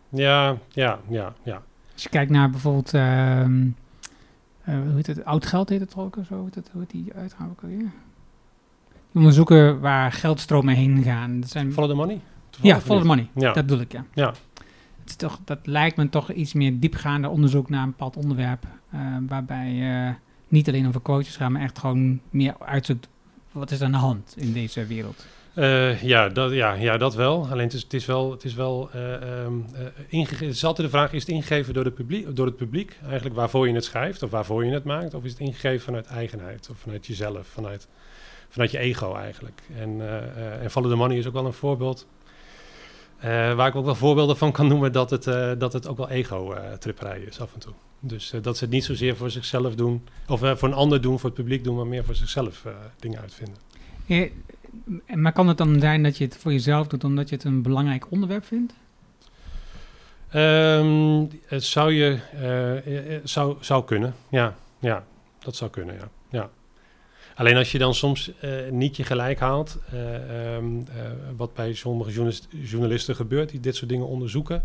ja, 0.08 0.56
ja, 0.68 0.98
ja, 1.08 1.34
ja. 1.42 1.62
Als 1.92 2.02
je 2.02 2.08
kijkt 2.08 2.30
naar 2.30 2.50
bijvoorbeeld, 2.50 2.94
ehm, 2.94 3.66
eh, 4.64 4.74
hoe 4.74 4.94
heet 4.94 5.06
het, 5.06 5.24
oud 5.24 5.46
geld 5.46 5.68
heet 5.68 5.80
het 5.80 5.96
ook 5.96 6.16
of 6.16 6.26
zo, 6.26 6.34
hoe 6.34 6.44
heet, 6.44 6.54
het, 6.54 6.68
hoe 6.72 6.80
heet 6.80 6.90
die 6.90 7.12
uitgaan 7.14 7.50
ook 7.50 7.62
alweer? 7.62 7.90
Onderzoeken 9.14 9.80
waar 9.80 10.12
geldstromen 10.12 10.74
heen 10.74 11.02
gaan. 11.02 11.40
Dat 11.40 11.50
zijn, 11.50 11.72
Follow 11.72 11.90
the 11.90 11.96
money? 11.96 12.20
ja, 12.60 12.80
follow 12.80 13.00
the 13.02 13.06
money. 13.08 13.28
Ja. 13.34 13.52
Dat 13.52 13.66
bedoel 13.66 13.80
ik, 13.80 13.92
ja. 13.92 14.04
Ja. 14.14 14.34
Toch, 15.16 15.38
dat 15.44 15.58
lijkt 15.62 15.96
me 15.96 16.08
toch 16.08 16.32
iets 16.32 16.52
meer 16.52 16.78
diepgaande 16.80 17.28
onderzoek 17.28 17.68
naar 17.68 17.82
een 17.82 17.90
bepaald 17.90 18.16
onderwerp. 18.16 18.64
eh, 18.90 19.00
waarbij 19.28 20.06
eh, 20.06 20.14
niet 20.48 20.68
alleen 20.68 20.86
over 20.88 21.00
quotes 21.00 21.36
gaat, 21.36 21.50
maar 21.50 21.62
echt 21.62 21.78
gewoon 21.78 22.20
meer 22.30 22.54
uitzoekt 22.58 23.08
wat 23.52 23.70
is 23.70 23.82
aan 23.82 23.90
de 23.92 23.96
hand 23.98 24.34
in 24.36 24.52
deze 24.52 24.86
wereld. 24.86 25.26
Eh, 25.54 26.02
ja, 26.02 26.28
dat, 26.28 26.52
ja, 26.52 26.72
ja, 26.72 26.96
dat 26.96 27.14
wel. 27.14 27.46
Alleen 27.50 27.64
het 27.64 27.72
is, 27.72 27.82
het 27.82 27.94
is 27.94 28.06
wel, 28.06 28.30
het 28.30 28.44
is 28.44 28.54
wel 28.54 28.90
eh, 28.92 29.14
ehm, 29.14 29.52
eh, 29.74 29.82
ingege- 30.08 30.44
het 30.44 30.54
is 30.54 30.64
altijd 30.64 30.86
de 30.90 30.96
vraag, 30.96 31.12
is 31.12 31.20
het 31.20 31.30
ingegeven 31.30 31.74
door, 31.74 31.84
de 31.84 31.90
publiek, 31.90 32.36
door 32.36 32.46
het 32.46 32.56
publiek? 32.56 32.98
Eigenlijk 33.06 33.34
waarvoor 33.36 33.68
je 33.68 33.74
het 33.74 33.84
schrijft 33.84 34.22
of 34.22 34.30
waarvoor 34.30 34.64
je 34.64 34.72
het 34.72 34.84
maakt? 34.84 35.14
Of 35.14 35.24
is 35.24 35.30
het 35.30 35.40
ingegeven 35.40 35.80
vanuit 35.84 36.06
eigenheid 36.06 36.68
of 36.70 36.78
vanuit 36.78 37.06
jezelf, 37.06 37.46
vanuit, 37.46 37.88
vanuit 38.48 38.70
je 38.70 38.78
ego 38.78 39.14
eigenlijk? 39.14 39.62
En, 39.78 40.00
en 40.62 40.70
Follow 40.70 40.90
the 40.90 40.96
Money 40.96 41.16
is 41.18 41.26
ook 41.26 41.32
wel 41.32 41.46
een 41.46 41.52
voorbeeld. 41.52 42.06
Eh, 43.18 43.54
waar 43.54 43.68
ik 43.68 43.74
ook 43.74 43.84
wel 43.84 43.94
voorbeelden 43.94 44.36
van 44.36 44.52
kan 44.52 44.66
noemen 44.68 44.92
dat 44.92 45.10
het, 45.10 45.26
eh, 45.26 45.52
dat 45.58 45.72
het 45.72 45.88
ook 45.88 45.96
wel 45.96 46.08
ego-tripperij 46.10 47.20
is 47.20 47.40
af 47.40 47.54
en 47.54 47.60
toe. 47.60 47.72
Dus 48.00 48.32
eh, 48.32 48.42
dat 48.42 48.56
ze 48.56 48.64
het 48.64 48.72
niet 48.72 48.84
zozeer 48.84 49.16
voor 49.16 49.30
zichzelf 49.30 49.74
doen, 49.74 50.06
of 50.28 50.42
eh, 50.42 50.56
voor 50.56 50.68
een 50.68 50.74
ander 50.74 51.00
doen, 51.00 51.18
voor 51.18 51.30
het 51.30 51.38
publiek 51.38 51.64
doen, 51.64 51.76
maar 51.76 51.86
meer 51.86 52.04
voor 52.04 52.14
zichzelf 52.14 52.64
eh, 52.64 52.72
dingen 52.98 53.20
uitvinden. 53.20 53.56
Maar 55.14 55.32
kan 55.32 55.48
het 55.48 55.58
dan 55.58 55.80
zijn 55.80 56.02
dat 56.02 56.18
je 56.18 56.24
het 56.24 56.36
voor 56.36 56.52
jezelf 56.52 56.86
doet 56.86 57.04
omdat 57.04 57.28
je 57.28 57.34
het 57.34 57.44
een 57.44 57.62
belangrijk 57.62 58.10
onderwerp 58.10 58.44
vindt? 58.44 58.72
Ehm, 60.28 61.24
het 61.46 61.64
zou 61.64 61.92
je 61.92 62.18
eh, 62.32 63.14
eh, 63.14 63.20
zou, 63.24 63.56
zou 63.60 63.84
kunnen. 63.84 64.14
Ja, 64.28 64.54
ja, 64.78 65.04
dat 65.38 65.56
zou 65.56 65.70
kunnen, 65.70 65.94
ja. 65.94 66.08
Alleen 67.38 67.56
als 67.56 67.72
je 67.72 67.78
dan 67.78 67.94
soms 67.94 68.32
eh, 68.40 68.50
niet 68.70 68.96
je 68.96 69.04
gelijk 69.04 69.38
haalt, 69.38 69.78
eh, 69.90 70.54
ehm, 70.54 70.78
eh, 70.78 71.10
wat 71.36 71.54
bij 71.54 71.74
sommige 71.74 72.10
journalis- 72.10 72.48
journalisten 72.50 73.14
gebeurt, 73.14 73.48
die 73.50 73.60
dit 73.60 73.76
soort 73.76 73.90
dingen 73.90 74.06
onderzoeken, 74.06 74.62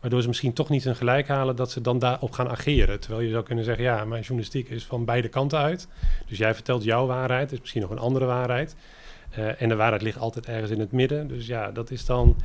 waardoor 0.00 0.22
ze 0.22 0.28
misschien 0.28 0.52
toch 0.52 0.68
niet 0.68 0.84
hun 0.84 0.96
gelijk 0.96 1.28
halen, 1.28 1.56
dat 1.56 1.70
ze 1.70 1.80
dan 1.80 1.98
daarop 1.98 2.32
gaan 2.32 2.48
ageren. 2.48 3.00
Terwijl 3.00 3.22
je 3.22 3.30
zou 3.30 3.42
kunnen 3.44 3.64
zeggen, 3.64 3.84
ja, 3.84 4.04
mijn 4.04 4.20
journalistiek 4.20 4.68
is 4.68 4.84
van 4.84 5.04
beide 5.04 5.28
kanten 5.28 5.58
uit. 5.58 5.88
Dus 6.26 6.38
jij 6.38 6.54
vertelt 6.54 6.84
jouw 6.84 7.06
waarheid, 7.06 7.52
is 7.52 7.60
misschien 7.60 7.82
nog 7.82 7.90
een 7.90 7.98
andere 7.98 8.24
waarheid. 8.24 8.76
En 9.58 9.68
de 9.68 9.76
waarheid 9.76 10.02
ligt 10.02 10.18
altijd 10.18 10.46
ergens 10.46 10.70
in 10.70 10.80
het 10.80 10.92
midden. 10.92 11.28
Dus 11.28 11.46
ja, 11.46 11.70
dat 11.70 11.90
is 11.90 12.04
dan 12.04 12.36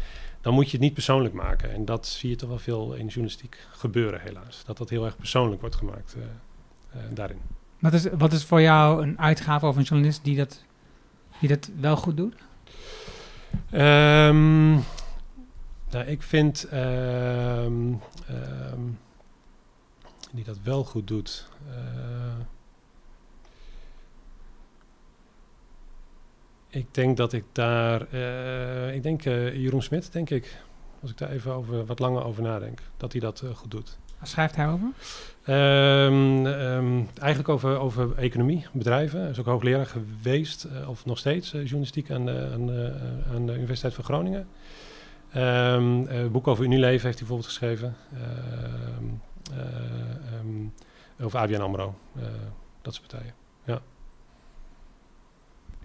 dan 0.41 0.53
moet 0.53 0.65
je 0.65 0.71
het 0.71 0.81
niet 0.81 0.93
persoonlijk 0.93 1.33
maken. 1.33 1.71
En 1.71 1.85
dat 1.85 2.07
zie 2.07 2.29
je 2.29 2.35
toch 2.35 2.49
wel 2.49 2.57
veel 2.57 2.93
in 2.93 3.05
journalistiek 3.05 3.57
gebeuren, 3.71 4.21
helaas. 4.21 4.63
Dat 4.65 4.77
dat 4.77 4.89
heel 4.89 5.05
erg 5.05 5.17
persoonlijk 5.17 5.61
wordt 5.61 5.75
gemaakt 5.75 6.15
daarin. 7.13 7.60
Wat 7.81 7.93
is, 7.93 8.05
wat 8.17 8.33
is 8.33 8.43
voor 8.45 8.61
jou 8.61 9.03
een 9.03 9.19
uitgave 9.19 9.65
of 9.65 9.75
een 9.75 9.83
journalist 9.83 10.23
die 10.23 10.35
dat, 10.35 10.63
die 11.39 11.49
dat 11.49 11.69
wel 11.79 11.95
goed 11.95 12.17
doet? 12.17 12.35
Ehm, 13.69 14.71
nou, 15.89 16.05
ik 16.05 16.21
vind 16.21 16.63
ehm, 16.63 17.93
ehm, 18.27 18.81
die 20.31 20.43
dat 20.43 20.57
wel 20.63 20.83
goed 20.83 21.07
doet. 21.07 21.49
eh, 21.69 22.45
ik 26.69 26.93
denk 26.93 27.17
dat 27.17 27.33
ik 27.33 27.43
daar, 27.51 28.07
eh, 28.11 28.95
ik 28.95 29.03
denk 29.03 29.25
eh, 29.25 29.55
Jeroen 29.55 29.81
Smit, 29.81 30.11
denk 30.11 30.29
ik, 30.29 30.57
als 31.01 31.11
ik 31.11 31.17
daar 31.17 31.29
even 31.29 31.53
over 31.53 31.85
wat 31.85 31.99
langer 31.99 32.23
over 32.23 32.43
nadenk, 32.43 32.81
dat 32.97 33.11
hij 33.11 33.21
dat 33.21 33.43
goed 33.53 33.71
doet. 33.71 33.97
Waar 34.21 34.29
schrijft 34.29 34.55
hij 34.55 34.67
over? 34.67 34.87
Ehm, 35.43 36.45
ehm, 36.45 37.03
eigenlijk 37.19 37.49
over, 37.49 37.77
over 37.77 38.17
economie, 38.17 38.65
bedrijven. 38.71 39.21
Hij 39.21 39.29
is 39.29 39.39
ook 39.39 39.45
hoogleraar 39.45 39.85
geweest, 39.85 40.63
eh, 40.63 40.89
of 40.89 41.05
nog 41.05 41.17
steeds, 41.17 41.53
eh, 41.53 41.61
journalistiek 41.61 42.11
aan 42.11 42.25
de, 42.25 42.49
aan, 42.53 42.65
de, 42.65 42.93
eh, 43.25 43.35
aan 43.35 43.45
de 43.45 43.53
Universiteit 43.55 43.93
van 43.93 44.03
Groningen. 44.03 44.47
Ehm, 45.31 46.07
een 46.07 46.31
boek 46.31 46.47
over 46.47 46.63
Unilever 46.65 46.89
heeft 46.91 47.03
hij 47.03 47.27
bijvoorbeeld 47.27 47.45
geschreven. 47.45 47.95
Ehm, 48.13 49.05
ehm, 49.59 51.25
over 51.25 51.39
ABN 51.39 51.61
AMRO, 51.61 51.95
dat 52.81 52.93
soort 52.93 53.07
partijen. 53.07 53.33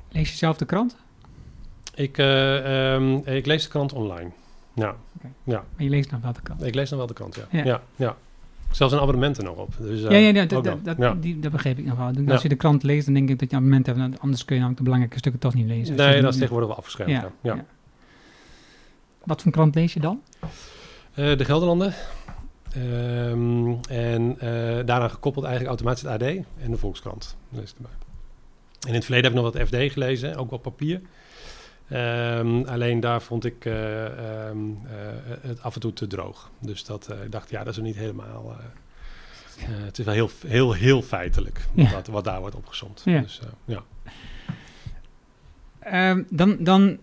Lees 0.09 0.31
je 0.31 0.37
zelf 0.37 0.57
de 0.57 0.65
krant? 0.65 0.97
Ik, 1.95 2.19
ehm, 2.19 3.15
ik 3.15 3.47
lees 3.47 3.63
de 3.63 3.69
krant 3.69 3.93
online. 3.93 4.31
Ja, 4.75 4.97
Maar 5.45 5.65
je 5.77 5.89
leest 5.89 6.11
nog 6.11 6.21
wel 6.21 6.33
de 6.33 6.41
krant. 6.43 6.63
ik 6.63 6.75
lees 6.75 6.89
dan 6.89 6.99
wel 6.99 7.07
de 7.07 7.15
krant, 7.15 7.35
ja. 7.35 7.45
Ja. 7.51 7.65
Ja, 7.65 7.83
ja, 7.97 8.17
Zelfs 8.71 8.93
een 8.93 9.01
abonnement 9.01 9.39
er 9.39 9.45
nog 9.45 9.57
op. 9.57 9.75
Dus, 9.79 10.03
eh, 10.05 10.11
ja, 10.11 10.17
ja, 10.17 10.29
ja, 10.29 10.45
dat, 10.45 10.65
dat, 10.65 10.85
dat, 10.85 10.97
Ja. 10.99 11.15
die, 11.15 11.41
dat 11.41 11.53
begreep 11.53 11.79
ik 11.79 11.85
nog 11.85 11.97
wel. 11.97 12.33
Als 12.33 12.43
je 12.43 12.49
de 12.49 12.55
krant 12.55 12.83
leest, 12.83 13.05
dan 13.05 13.15
denk 13.15 13.29
ik 13.29 13.39
dat 13.39 13.51
je 13.51 13.57
abonnement 13.57 13.87
hebt. 13.87 14.21
Anders 14.21 14.45
kun 14.45 14.55
je 14.55 14.61
namelijk 14.61 14.77
de 14.77 14.83
belangrijke 14.83 15.19
stukken 15.19 15.41
toch 15.41 15.55
niet 15.55 15.67
lezen. 15.67 15.97
Nee, 15.97 16.07
het 16.07 16.23
dat 16.23 16.33
is 16.33 16.39
tegenwoordig 16.39 16.69
wel 16.69 16.79
afgeschermd. 16.79 17.25
Ja. 17.43 17.65
Wat 19.25 19.43
voor 19.43 19.53
krant 19.53 19.75
lees 19.75 19.95
je 19.95 20.01
dan? 20.01 20.21
Eh, 21.15 21.37
de 21.37 21.45
Gelderlanden. 21.45 21.95
Ehm, 22.73 23.73
en 23.89 24.37
eh, 24.41 24.87
daaraan 24.87 25.11
gekoppeld 25.11 25.45
eigenlijk 25.45 25.67
automatisch 25.67 26.03
het 26.03 26.13
AD 26.13 26.45
en 26.63 26.71
de 26.71 26.77
Volkskrant. 26.77 27.37
Lees 27.51 27.75
erbij. 27.77 27.91
En 28.81 28.89
in 28.89 28.95
het 28.95 29.05
verleden 29.05 29.31
heb 29.31 29.39
ik 29.39 29.45
nog 29.45 29.55
wat 29.55 29.69
FD 29.69 29.93
gelezen, 29.93 30.37
ook 30.37 30.51
op 30.51 30.63
papier. 30.63 31.01
Ehm, 31.89 32.63
alleen 32.65 33.01
daar 33.01 33.23
vond 33.23 33.45
ik 33.45 33.65
eh, 33.65 34.05
ehm, 34.47 34.59
eh, 34.71 35.37
het 35.41 35.63
af 35.63 35.75
en 35.75 35.81
toe 35.81 35.93
te 35.93 36.07
droog. 36.07 36.51
Dus 36.59 36.85
dat, 36.85 37.09
eh, 37.09 37.25
ik 37.25 37.33
dacht, 37.33 37.51
ja, 37.51 37.59
dat 37.59 37.69
is 37.73 37.77
er 37.77 37.83
niet 37.83 37.97
helemaal... 37.97 38.57
het 39.59 39.99
is 39.99 40.05
wel 40.05 40.15
heel, 40.15 40.31
heel, 40.47 40.73
heel 40.73 41.03
feitelijk 41.03 41.67
Ja. 41.75 41.91
wat, 41.91 42.07
wat 42.07 42.25
daar 42.25 42.41
wordt 42.41 42.57
opgezomd. 42.57 43.03
Ja. 43.05 43.21
Dus, 43.21 43.41
ja. 43.65 43.85
Ehm, 45.79 46.23
dan, 46.31 46.57
dan 46.61 46.99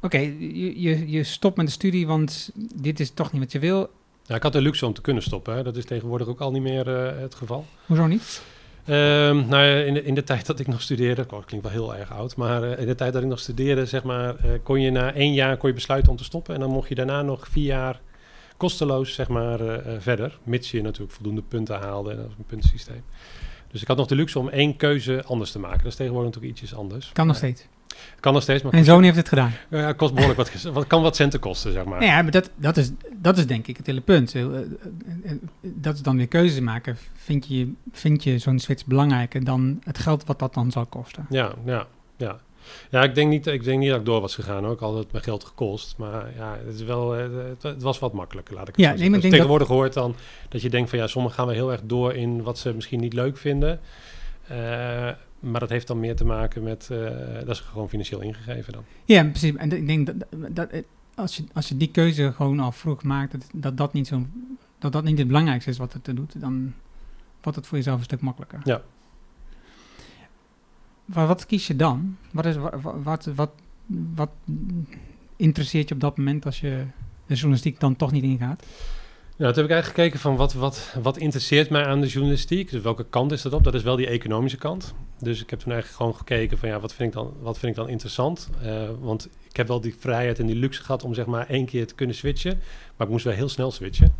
oké, 0.00 0.18
je, 0.18 0.80
je, 0.80 1.10
je 1.10 1.24
stopt 1.24 1.56
met 1.56 1.66
de 1.66 1.72
studie, 1.72 2.06
want 2.06 2.50
dit 2.74 3.00
is 3.00 3.10
toch 3.10 3.32
niet 3.32 3.42
wat 3.42 3.52
je 3.52 3.58
wil. 3.58 3.90
Ja, 4.24 4.34
ik 4.34 4.42
had 4.42 4.52
de 4.52 4.60
luxe 4.60 4.86
om 4.86 4.92
te 4.94 5.00
kunnen 5.00 5.22
stoppen. 5.22 5.54
Hè. 5.54 5.62
Dat 5.62 5.76
is 5.76 5.84
tegenwoordig 5.84 6.26
ook 6.26 6.40
al 6.40 6.50
niet 6.50 6.62
meer 6.62 6.86
het 7.20 7.34
geval. 7.34 7.66
Hoezo 7.86 8.06
niet? 8.06 8.42
Ehm, 8.84 9.48
nou 9.48 9.64
ja, 9.64 9.84
in 9.84 9.94
de, 9.94 10.04
in 10.04 10.14
de 10.14 10.24
tijd 10.24 10.46
dat 10.46 10.60
ik 10.60 10.66
nog 10.66 10.82
studeerde, 10.82 11.22
oh, 11.22 11.30
dat 11.30 11.44
klinkt 11.44 11.66
wel 11.66 11.74
heel 11.74 11.96
erg 11.96 12.12
oud, 12.12 12.36
maar 12.36 12.62
eh, 12.62 12.80
in 12.80 12.86
de 12.86 12.94
tijd 12.94 13.12
dat 13.12 13.22
ik 13.22 13.28
nog 13.28 13.38
studeerde, 13.38 13.86
zeg 13.86 14.02
maar, 14.02 14.36
eh, 14.36 14.50
kon 14.62 14.80
je 14.80 14.90
na 14.90 15.12
één 15.12 15.34
jaar 15.34 15.56
kon 15.56 15.68
je 15.68 15.74
besluiten 15.74 16.10
om 16.10 16.16
te 16.16 16.24
stoppen 16.24 16.54
en 16.54 16.60
dan 16.60 16.70
mocht 16.70 16.88
je 16.88 16.94
daarna 16.94 17.22
nog 17.22 17.48
vier 17.48 17.66
jaar 17.66 18.00
kosteloos, 18.56 19.14
zeg 19.14 19.28
maar, 19.28 19.60
eh, 19.60 19.94
verder, 19.98 20.38
mits 20.42 20.70
je 20.70 20.82
natuurlijk 20.82 21.12
voldoende 21.12 21.42
punten 21.42 21.78
haalde 21.78 22.10
en 22.10 22.16
dat 22.16 22.26
is 22.26 22.32
een 22.38 22.44
puntensysteem. 22.44 23.04
Dus 23.70 23.82
ik 23.82 23.88
had 23.88 23.96
nog 23.96 24.06
de 24.06 24.14
luxe 24.14 24.38
om 24.38 24.48
één 24.48 24.76
keuze 24.76 25.24
anders 25.24 25.52
te 25.52 25.58
maken. 25.58 25.78
Dat 25.78 25.86
is 25.86 25.94
tegenwoordig 25.94 26.32
natuurlijk 26.34 26.60
ietsjes 26.60 26.78
anders. 26.78 27.10
Kan 27.12 27.26
nog 27.26 27.36
steeds. 27.36 27.66
Kan 28.20 28.32
nog 28.32 28.42
steeds, 28.42 28.62
maar 28.62 28.72
Mijn 28.72 28.84
zoon 28.84 29.02
heeft 29.02 29.16
het 29.16 29.28
gedaan. 29.28 29.52
ja, 29.70 29.78
het 29.78 29.96
kost 29.96 30.14
behoorlijk 30.14 30.50
wat, 30.50 30.62
wat, 30.72 30.86
kan 30.86 31.02
wat 31.02 31.16
centen 31.16 31.40
kosten, 31.40 31.72
zeg 31.72 31.84
maar. 31.84 32.04
Ja, 32.04 32.22
maar 32.22 32.30
dat, 32.30 32.50
dat, 32.56 32.76
is, 32.76 32.90
dat 33.16 33.38
is 33.38 33.46
denk 33.46 33.66
ik 33.66 33.76
het 33.76 33.86
hele 33.86 34.00
punt. 34.00 34.34
Eh, 34.34 34.42
eh, 34.42 34.60
eh, 35.24 35.32
Dat 35.62 35.94
is 35.94 36.02
dan 36.02 36.16
weer 36.16 36.28
keuzes 36.28 36.60
maken. 36.60 36.96
Vind 37.14 37.46
je, 37.48 37.72
vind 37.92 38.24
je 38.24 38.38
zo'n 38.38 38.58
switch 38.58 38.86
belangrijker 38.86 39.44
dan 39.44 39.80
het 39.84 39.98
geld 39.98 40.24
wat 40.24 40.38
dat 40.38 40.54
dan 40.54 40.70
zal 40.70 40.86
kosten? 40.86 41.26
Ja, 41.30 41.52
ja, 41.64 41.86
ja. 42.16 42.40
Ja, 42.90 43.02
ik 43.02 43.14
denk 43.14 43.30
niet, 43.30 43.46
ik 43.46 43.64
denk 43.64 43.78
niet 43.78 43.90
dat 43.90 43.98
ik 43.98 44.04
door 44.04 44.20
was 44.20 44.34
gegaan. 44.34 44.66
Ook 44.66 44.80
al 44.80 44.90
had 44.90 45.02
het 45.02 45.12
mijn 45.12 45.24
geld 45.24 45.44
gekost. 45.44 45.94
Maar 45.96 46.30
ja, 46.36 46.58
het, 46.66 46.74
is 46.74 46.82
wel, 46.82 47.10
het, 47.10 47.62
het 47.62 47.82
was 47.82 47.98
wat 47.98 48.12
makkelijker, 48.12 48.54
laat 48.54 48.68
ik 48.68 48.76
het 48.76 48.84
Ja, 48.84 48.90
zo 48.90 48.96
zeggen. 48.96 49.20
je 49.20 49.28
tegenwoordig 49.28 49.68
hoort 49.68 49.92
dan 49.92 50.14
dat 50.48 50.62
je 50.62 50.70
denkt 50.70 50.90
van 50.90 50.98
ja, 50.98 51.06
sommigen 51.06 51.36
gaan 51.38 51.46
we 51.46 51.54
heel 51.54 51.72
erg 51.72 51.80
door 51.84 52.14
in 52.14 52.42
wat 52.42 52.58
ze 52.58 52.74
misschien 52.74 53.00
niet 53.00 53.12
leuk 53.12 53.36
vinden. 53.36 53.80
Maar 55.40 55.60
dat 55.60 55.68
heeft 55.68 55.86
dan 55.86 56.00
meer 56.00 56.16
te 56.16 56.24
maken 56.24 56.62
met, 56.62 56.88
eh, 56.90 56.98
dat 57.34 57.48
is 57.48 57.60
gewoon 57.60 57.88
financieel 57.88 58.20
ingegeven 58.20 58.72
dan. 58.72 58.84
Ja, 59.04 59.24
precies. 59.24 59.54
En 59.56 59.72
ik 59.72 59.86
denk 59.86 60.06
dat, 60.06 60.16
dat 60.54 60.68
als, 61.14 61.36
je, 61.36 61.44
als 61.52 61.68
je 61.68 61.76
die 61.76 61.90
keuze 61.90 62.32
gewoon 62.32 62.60
al 62.60 62.72
vroeg 62.72 63.02
maakt, 63.02 63.32
dat 63.32 63.44
dat, 63.52 63.76
dat, 63.76 63.92
niet, 63.92 64.06
zo, 64.06 64.26
dat, 64.78 64.92
dat 64.92 65.04
niet 65.04 65.18
het 65.18 65.26
belangrijkste 65.26 65.70
is 65.70 65.78
wat 65.78 65.92
het 65.92 66.16
doet, 66.16 66.40
dan 66.40 66.74
wordt 67.40 67.58
het 67.58 67.66
voor 67.66 67.76
jezelf 67.76 67.98
een 67.98 68.04
stuk 68.04 68.20
makkelijker. 68.20 68.60
Ja. 68.64 68.82
Maar 71.04 71.26
wat 71.26 71.46
kies 71.46 71.66
je 71.66 71.76
dan? 71.76 72.16
Wat, 72.30 72.46
is, 72.46 72.56
wat, 72.56 72.74
wat, 73.02 73.24
wat, 73.24 73.50
wat 74.14 74.30
interesseert 75.36 75.88
je 75.88 75.94
op 75.94 76.00
dat 76.00 76.16
moment 76.16 76.46
als 76.46 76.60
je 76.60 76.84
de 77.26 77.34
journalistiek 77.34 77.80
dan 77.80 77.96
toch 77.96 78.12
niet 78.12 78.22
ingaat? 78.24 78.66
Ja, 79.40 79.46
toen 79.46 79.56
heb 79.56 79.64
ik 79.64 79.70
eigenlijk 79.70 80.00
gekeken 80.00 80.20
van 80.20 80.36
wat, 80.36 80.52
wat, 80.52 80.94
wat 81.02 81.16
interesseert 81.16 81.70
mij 81.70 81.84
aan 81.84 82.00
de 82.00 82.06
journalistiek. 82.06 82.70
Dus 82.70 82.82
welke 82.82 83.06
kant 83.10 83.32
is 83.32 83.42
dat 83.42 83.52
op? 83.52 83.64
Dat 83.64 83.74
is 83.74 83.82
wel 83.82 83.96
die 83.96 84.06
economische 84.06 84.58
kant. 84.58 84.94
Dus 85.18 85.42
ik 85.42 85.50
heb 85.50 85.58
toen 85.58 85.72
eigenlijk 85.72 86.02
gewoon 86.02 86.16
gekeken 86.16 86.58
van 86.58 86.68
ja, 86.68 86.80
wat 86.80 86.94
vind 86.94 87.08
ik 87.08 87.14
dan, 87.14 87.34
wat 87.40 87.58
vind 87.58 87.72
ik 87.72 87.78
dan 87.78 87.88
interessant? 87.88 88.50
Eh, 88.62 88.88
want 88.98 89.28
ik 89.48 89.56
heb 89.56 89.68
wel 89.68 89.80
die 89.80 89.94
vrijheid 89.98 90.38
en 90.38 90.46
die 90.46 90.56
luxe 90.56 90.82
gehad 90.82 91.04
om 91.04 91.14
zeg 91.14 91.26
maar 91.26 91.48
één 91.48 91.66
keer 91.66 91.86
te 91.86 91.94
kunnen 91.94 92.16
switchen. 92.16 92.60
Maar 92.96 93.06
ik 93.06 93.12
moest 93.12 93.24
wel 93.24 93.34
heel 93.34 93.48
snel 93.48 93.70
switchen. 93.70 94.14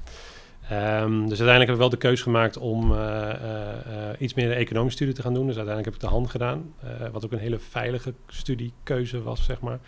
Ehm, 0.68 1.10
dus 1.10 1.40
uiteindelijk 1.40 1.66
heb 1.66 1.74
ik 1.74 1.78
wel 1.78 1.88
de 1.88 1.96
keuze 1.96 2.22
gemaakt 2.22 2.56
om 2.56 2.92
eh, 2.92 3.30
eh, 3.30 4.16
iets 4.18 4.34
meer 4.34 4.50
een 4.50 4.56
economische 4.56 4.96
studie 4.96 5.14
te 5.14 5.22
gaan 5.22 5.34
doen. 5.34 5.46
Dus 5.46 5.56
uiteindelijk 5.56 5.94
heb 5.94 6.02
ik 6.02 6.08
de 6.08 6.16
hand 6.16 6.30
gedaan. 6.30 6.74
wat 7.12 7.24
ook 7.24 7.32
een 7.32 7.38
hele 7.38 7.58
veilige 7.58 8.14
studiekeuze 8.26 9.22
was, 9.22 9.44
zeg 9.44 9.60
maar. 9.60 9.78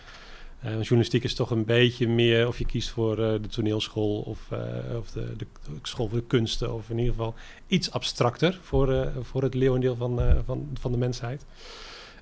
Eh, 0.63 0.73
journalistiek 0.73 1.25
is 1.25 1.35
toch 1.35 1.51
een 1.51 1.65
beetje 1.65 2.09
meer 2.09 2.47
of 2.49 2.59
je 2.59 2.67
kiest 2.67 2.91
voor 2.91 3.13
eh, 3.19 3.33
de 3.43 3.49
toneelschool 3.49 4.21
of, 4.21 4.39
eh, 4.51 4.97
of 4.99 5.11
de, 5.11 5.37
de 5.37 5.47
school 5.83 6.09
voor 6.09 6.19
de 6.19 6.25
kunsten. 6.25 6.75
Of 6.75 6.91
in 6.91 6.99
ieder 6.99 7.15
geval 7.15 7.35
iets 7.67 7.91
abstracter 7.91 8.59
voor, 8.63 9.09
voor 9.21 9.43
het 9.43 9.55
leeuwendeel 9.55 9.97
van, 9.97 10.21
van, 10.45 10.69
van 10.81 10.93
de 10.93 10.99
mensheid. 10.99 11.45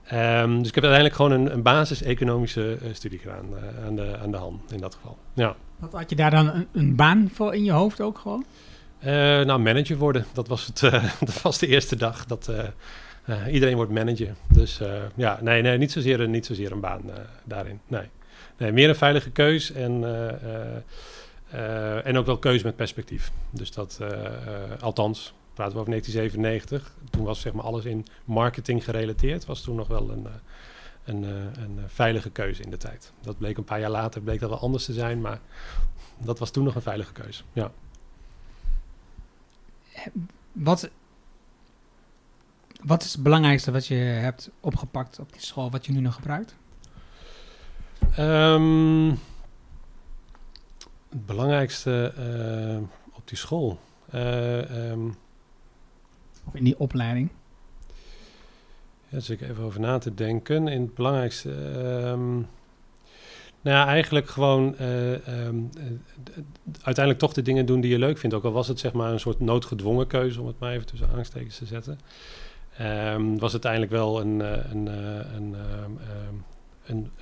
Ehm, 0.05 0.59
dus 0.59 0.69
ik 0.69 0.75
heb 0.75 0.85
uiteindelijk 0.85 1.15
gewoon 1.15 1.33
een, 1.33 1.53
een 1.53 1.63
basis-economische 1.63 2.79
studie 2.93 3.19
gedaan 3.19 3.47
aan, 3.87 3.97
de, 3.97 4.19
aan 4.23 4.31
de 4.31 4.37
hand 4.37 4.73
in 4.73 4.79
dat 4.81 4.95
geval. 4.95 5.19
Ja. 5.35 5.57
Wat, 5.79 5.93
had 5.93 6.11
je 6.11 6.17
daar 6.17 6.31
dan 6.31 6.49
een, 6.49 6.67
een 6.73 6.97
baan 6.97 7.31
voor 7.33 7.55
in 7.55 7.65
je 7.65 7.73
hoofd 7.73 8.01
ook 8.01 8.19
gewoon? 8.19 8.45
Nou, 9.47 9.59
manager 9.59 9.97
worden, 9.97 10.25
dat 10.33 10.49
was, 10.49 10.67
het, 10.67 10.81
dat 11.31 11.43
was 11.43 11.59
de 11.59 11.67
eerste 11.67 11.97
dag. 11.97 12.27
Dat, 12.27 12.51
iedereen 13.51 13.77
wordt 13.77 13.93
manager. 13.93 14.35
Dus 14.49 14.81
ja, 15.15 15.39
nee, 15.43 15.63
nee 15.63 15.79
niet, 15.79 15.93
zozeer, 15.93 16.21
een- 16.21 16.31
niet 16.31 16.47
zozeer 16.47 16.73
een 16.73 16.81
baan 16.81 17.03
daarin. 17.45 17.81
Nee. 17.87 18.09
Meer 18.69 18.89
een 18.89 18.95
veilige 18.95 19.31
keus 19.31 19.73
en, 19.73 20.05
eh, 20.05 20.29
eh, 20.29 20.83
eh, 21.51 22.07
en 22.07 22.17
ook 22.17 22.27
wel 22.27 22.39
keuze 22.39 22.65
met 22.65 22.77
perspectief. 22.77 23.33
Dus 23.51 23.73
dat, 23.73 24.01
althans, 24.81 25.33
praten 25.55 25.75
we 25.75 25.81
over 25.81 25.91
1997. 25.91 26.95
Toen 27.11 27.25
was 27.25 27.41
zeg 27.41 27.53
maar 27.53 27.65
alles 27.65 27.85
in 27.85 28.07
marketing 28.25 28.85
gerelateerd. 28.85 29.45
Was 29.47 29.63
toen 29.63 29.77
nog 29.77 29.89
wel 29.89 30.11
een, 30.11 30.27
een, 31.05 31.23
een 31.63 31.79
veilige 31.87 32.31
keuze 32.31 32.63
in 32.63 32.71
de 32.71 32.77
tijd. 32.77 33.13
Dat 33.21 33.39
bleek 33.39 33.57
een 33.57 33.65
paar 33.65 33.81
jaar 33.81 33.91
later 33.91 34.21
bleek 34.21 34.41
dat 34.41 34.51
wel 34.51 34.61
anders 34.61 34.85
te 34.85 34.93
zijn, 34.93 35.21
maar 35.21 35.41
dat 36.19 36.39
was 36.39 36.51
toen 36.51 36.65
nog 36.65 36.75
een 36.75 36.83
veilige 36.83 37.13
keuze. 37.13 37.43
Ja. 37.53 37.73
Wat, 40.53 40.91
wat 42.83 43.03
is 43.03 43.13
het 43.13 43.23
belangrijkste 43.23 43.71
wat 43.71 43.87
je 43.87 43.95
hebt 43.95 44.51
opgepakt 44.61 45.19
op 45.19 45.33
die 45.33 45.43
school, 45.43 45.71
wat 45.71 45.87
je 45.87 45.93
nu 45.93 46.01
nog 46.01 46.15
gebruikt? 46.15 46.57
Ehm, 48.17 49.09
het 51.09 51.27
belangrijkste 51.27 52.13
eh, 52.17 52.79
op 53.17 53.29
die 53.29 53.39
school. 53.39 53.79
Eh, 54.11 54.91
ehm, 54.91 55.07
Of 56.47 56.55
in 56.55 56.65
die 56.65 56.79
opleiding? 56.79 57.29
ja, 59.09 59.17
dus 59.17 59.31
ik 59.31 59.41
even 59.41 59.65
over 59.65 59.81
na 59.81 59.99
te 59.99 60.15
denken. 60.15 60.69
In 60.69 60.81
het 60.83 60.95
belangrijkste. 60.95 61.51
ehm, 61.53 62.35
nou 63.63 63.77
ja, 63.77 63.87
eigenlijk 63.87 64.29
gewoon 64.29 64.77
eh, 64.77 65.13
uiteindelijk 66.83 67.19
toch 67.19 67.33
de 67.33 67.43
dingen 67.43 67.67
doen 67.67 67.81
die 67.81 67.91
je 67.91 67.99
leuk 67.99 68.19
vindt. 68.19 68.37
Ook 68.37 68.45
al 68.45 68.53
was 68.53 68.69
het 68.69 68.79
zeg 68.79 68.93
maar 68.93 69.13
een 69.13 69.21
soort 69.21 69.41
noodgedwongen 69.41 70.07
keuze, 70.07 70.41
om 70.41 70.47
het 70.47 70.59
maar 70.59 70.73
even 70.73 70.87
tussen 70.87 71.09
aanstekens 71.17 71.59
te 71.59 71.67
zetten. 71.67 71.99
Was 73.39 73.53
het 73.53 73.67
uiteindelijk 73.67 73.93
wel 73.93 74.21
een, 74.21 74.41
een, 74.71 74.89
eh, 74.89 75.35
een, 75.35 75.57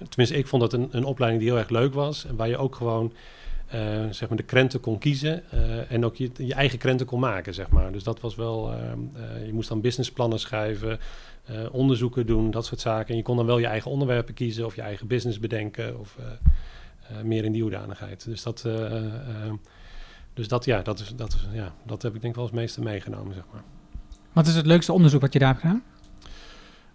tenminste, 0.09 0.37
ik 0.37 0.47
vond 0.47 0.63
dat 0.63 0.73
een, 0.73 0.89
een 0.91 1.05
opleiding 1.05 1.43
die 1.43 1.53
heel 1.53 1.61
erg 1.61 1.71
leuk 1.71 1.95
was. 1.95 2.27
En 2.27 2.37
waar 2.37 2.49
je 2.49 2.57
ook 2.57 2.75
gewoon 2.75 3.13
eh, 3.69 4.05
zeg 4.11 4.29
maar 4.29 4.39
de 4.39 4.45
krenten 4.45 4.81
kon 4.81 4.99
kiezen. 4.99 5.51
eh, 5.51 5.93
en 5.93 6.05
ook 6.05 6.17
je, 6.17 6.31
je 6.37 6.55
eigen 6.55 6.79
krenten 6.79 7.07
kon 7.07 7.21
maken, 7.21 7.55
zeg 7.55 7.69
maar. 7.69 7.93
Dus 7.93 8.03
dat 8.03 8.21
was 8.21 8.35
wel... 8.35 8.73
ehm, 8.73 8.99
eh, 9.15 9.47
je 9.47 9.53
moest 9.53 9.69
dan 9.69 9.81
businessplannen 9.81 10.41
schrijven, 10.41 10.99
onderzoeken 11.71 12.27
doen, 12.27 12.51
dat 12.51 12.67
soort 12.67 12.81
zaken. 12.81 13.09
En 13.09 13.17
je 13.17 13.23
kon 13.23 13.37
dan 13.37 13.47
wel 13.47 13.59
je 13.59 13.67
eigen 13.67 13.91
onderwerpen 13.91 14.35
kiezen 14.35 14.67
of 14.67 14.75
je 14.75 14.83
eigen 14.83 15.07
business 15.07 15.39
bedenken. 15.39 15.99
Of 16.01 16.17
meer 17.23 17.45
in 17.45 17.53
die 17.53 17.63
hoedanigheid. 17.63 18.25
Dus 18.25 18.43
dat... 18.43 18.69
dus 20.35 20.49
dat, 20.49 20.65
ja, 20.65 20.83
dat, 20.83 21.01
is, 21.01 21.13
dat, 21.17 21.33
is, 21.33 21.47
ja, 21.53 21.75
dat 21.87 22.03
heb 22.03 22.15
ik 22.15 22.21
denk 22.21 22.33
ik 22.33 22.41
wel 22.41 22.49
als 22.49 22.59
meeste 22.59 22.81
meegenomen, 22.81 23.35
zeg 23.35 23.45
maar. 23.53 23.63
Wat 24.33 24.47
is 24.47 24.55
het 24.55 24.67
leukste 24.67 24.93
onderzoek 24.93 25.21
wat 25.21 25.33
je 25.33 25.39
daar 25.39 25.49
hebt 25.49 25.61
gedaan? 25.61 25.83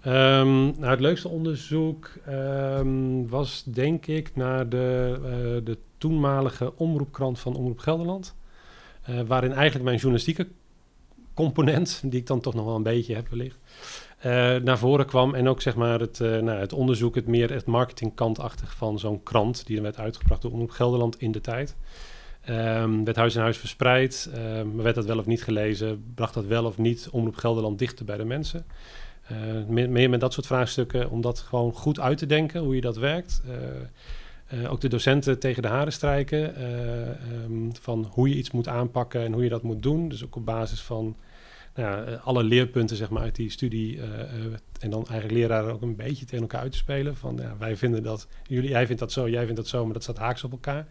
Ehm, 0.03 0.63
nou, 0.63 0.86
het 0.86 1.00
leukste 1.00 1.29
onderzoek 1.29 2.12
ehm, 2.25 3.25
was 3.27 3.63
denk 3.63 4.05
ik 4.05 4.36
naar 4.36 4.69
de, 4.69 5.19
eh, 5.24 5.65
de 5.65 5.77
toenmalige 5.98 6.74
omroepkrant 6.75 7.39
van 7.39 7.55
Omroep 7.55 7.79
Gelderland. 7.79 8.36
Eh, 9.03 9.19
waarin 9.27 9.51
eigenlijk 9.51 9.83
mijn 9.83 9.98
journalistieke 9.98 10.48
component, 11.33 12.01
die 12.05 12.19
ik 12.19 12.27
dan 12.27 12.39
toch 12.39 12.53
nog 12.53 12.65
wel 12.65 12.75
een 12.75 12.83
beetje 12.83 13.15
heb 13.15 13.27
wellicht, 13.27 13.57
eh, 14.17 14.55
naar 14.55 14.77
voren 14.77 15.05
kwam. 15.05 15.36
En 15.36 15.48
ook 15.48 15.62
zeg 15.62 15.75
maar 15.75 16.00
het, 16.00 16.19
uh, 16.19 16.39
nou, 16.39 16.60
het 16.60 16.74
onderzoek, 16.74 17.15
het 17.15 17.27
meer 17.27 17.51
het 17.51 17.65
marketingkantachtig 17.65 18.75
van 18.75 19.00
zo'n 19.00 19.24
krant 19.24 19.65
die 19.65 19.77
er 19.77 19.83
werd 19.83 19.98
uitgebracht 19.98 20.41
door 20.41 20.51
Omroep 20.51 20.69
Gelderland 20.69 21.19
in 21.19 21.31
de 21.31 21.41
tijd. 21.41 21.75
Um, 22.50 23.05
werd 23.05 23.17
huis 23.17 23.36
in 23.36 23.41
huis 23.41 23.57
verspreid, 23.57 24.31
um, 24.36 24.75
werd 24.81 24.95
dat 24.95 25.05
wel 25.05 25.17
of 25.17 25.25
niet 25.25 25.43
gelezen, 25.43 26.03
bracht 26.15 26.33
dat 26.33 26.45
wel 26.45 26.65
of 26.65 26.77
niet 26.77 27.07
Omroep 27.12 27.36
Gelderland 27.36 27.79
dichter 27.79 28.05
bij 28.05 28.17
de 28.17 28.25
mensen. 28.25 28.65
Uh, 29.32 29.38
meer, 29.68 29.89
meer, 29.89 30.10
met 30.10 30.20
dat 30.20 30.34
soort 30.34 30.46
vraagstukken, 30.46 31.10
om 31.10 31.22
dat 31.22 31.39
gewoon 31.39 31.74
goed 31.74 32.00
uit 32.00 32.18
te 32.18 32.25
denken, 32.25 32.62
hoe 32.62 32.75
je 32.75 32.82
dat 32.82 32.98
werkt. 32.98 33.42
Uh, 34.53 34.72
ook 34.72 34.82
de 34.82 34.88
docenten 34.88 35.39
tegen 35.39 35.62
de 35.62 35.68
haren 35.68 35.94
strijken 35.94 36.63
um, 37.44 37.72
van 37.82 38.08
hoe 38.12 38.30
je 38.30 38.36
iets 38.36 38.51
moet 38.51 38.68
aanpakken 38.68 39.24
en 39.24 39.34
hoe 39.34 39.44
je 39.44 39.50
dat 39.50 39.63
moet 39.63 39.84
doen. 39.84 40.10
Dus 40.10 40.24
ook 40.24 40.36
op 40.36 40.46
basis 40.46 40.82
van 40.82 41.15
nou 41.75 42.10
ja, 42.10 42.15
alle 42.15 42.44
leerpunten 42.44 42.98
zeg 42.98 43.10
maar, 43.10 43.22
uit 43.22 43.36
die 43.36 43.50
studie. 43.50 44.00
En 44.80 44.89
dan 44.89 45.08
eigenlijk 45.08 45.32
leraren 45.39 45.74
ook 45.74 45.82
een 45.82 45.96
beetje 45.96 46.25
tegen 46.25 46.42
elkaar 46.42 46.62
uit 46.62 46.72
te 46.72 46.77
spelen. 46.77 47.15
Van 47.15 47.38
ja, 47.42 47.56
wij 47.60 47.77
vinden 47.77 48.03
dat, 48.03 48.27
jullie, 48.44 48.70
jij 48.70 48.86
vindt 48.86 49.01
dat 49.01 49.12
zo, 49.12 49.30
jij 49.30 49.44
vindt 49.44 49.56
dat 49.56 49.68
zo, 49.68 49.84
maar 49.84 49.94
dat 49.94 50.03
staat 50.03 50.18
haaks 50.18 50.44
op 50.44 50.51
elkaar. 50.51 50.88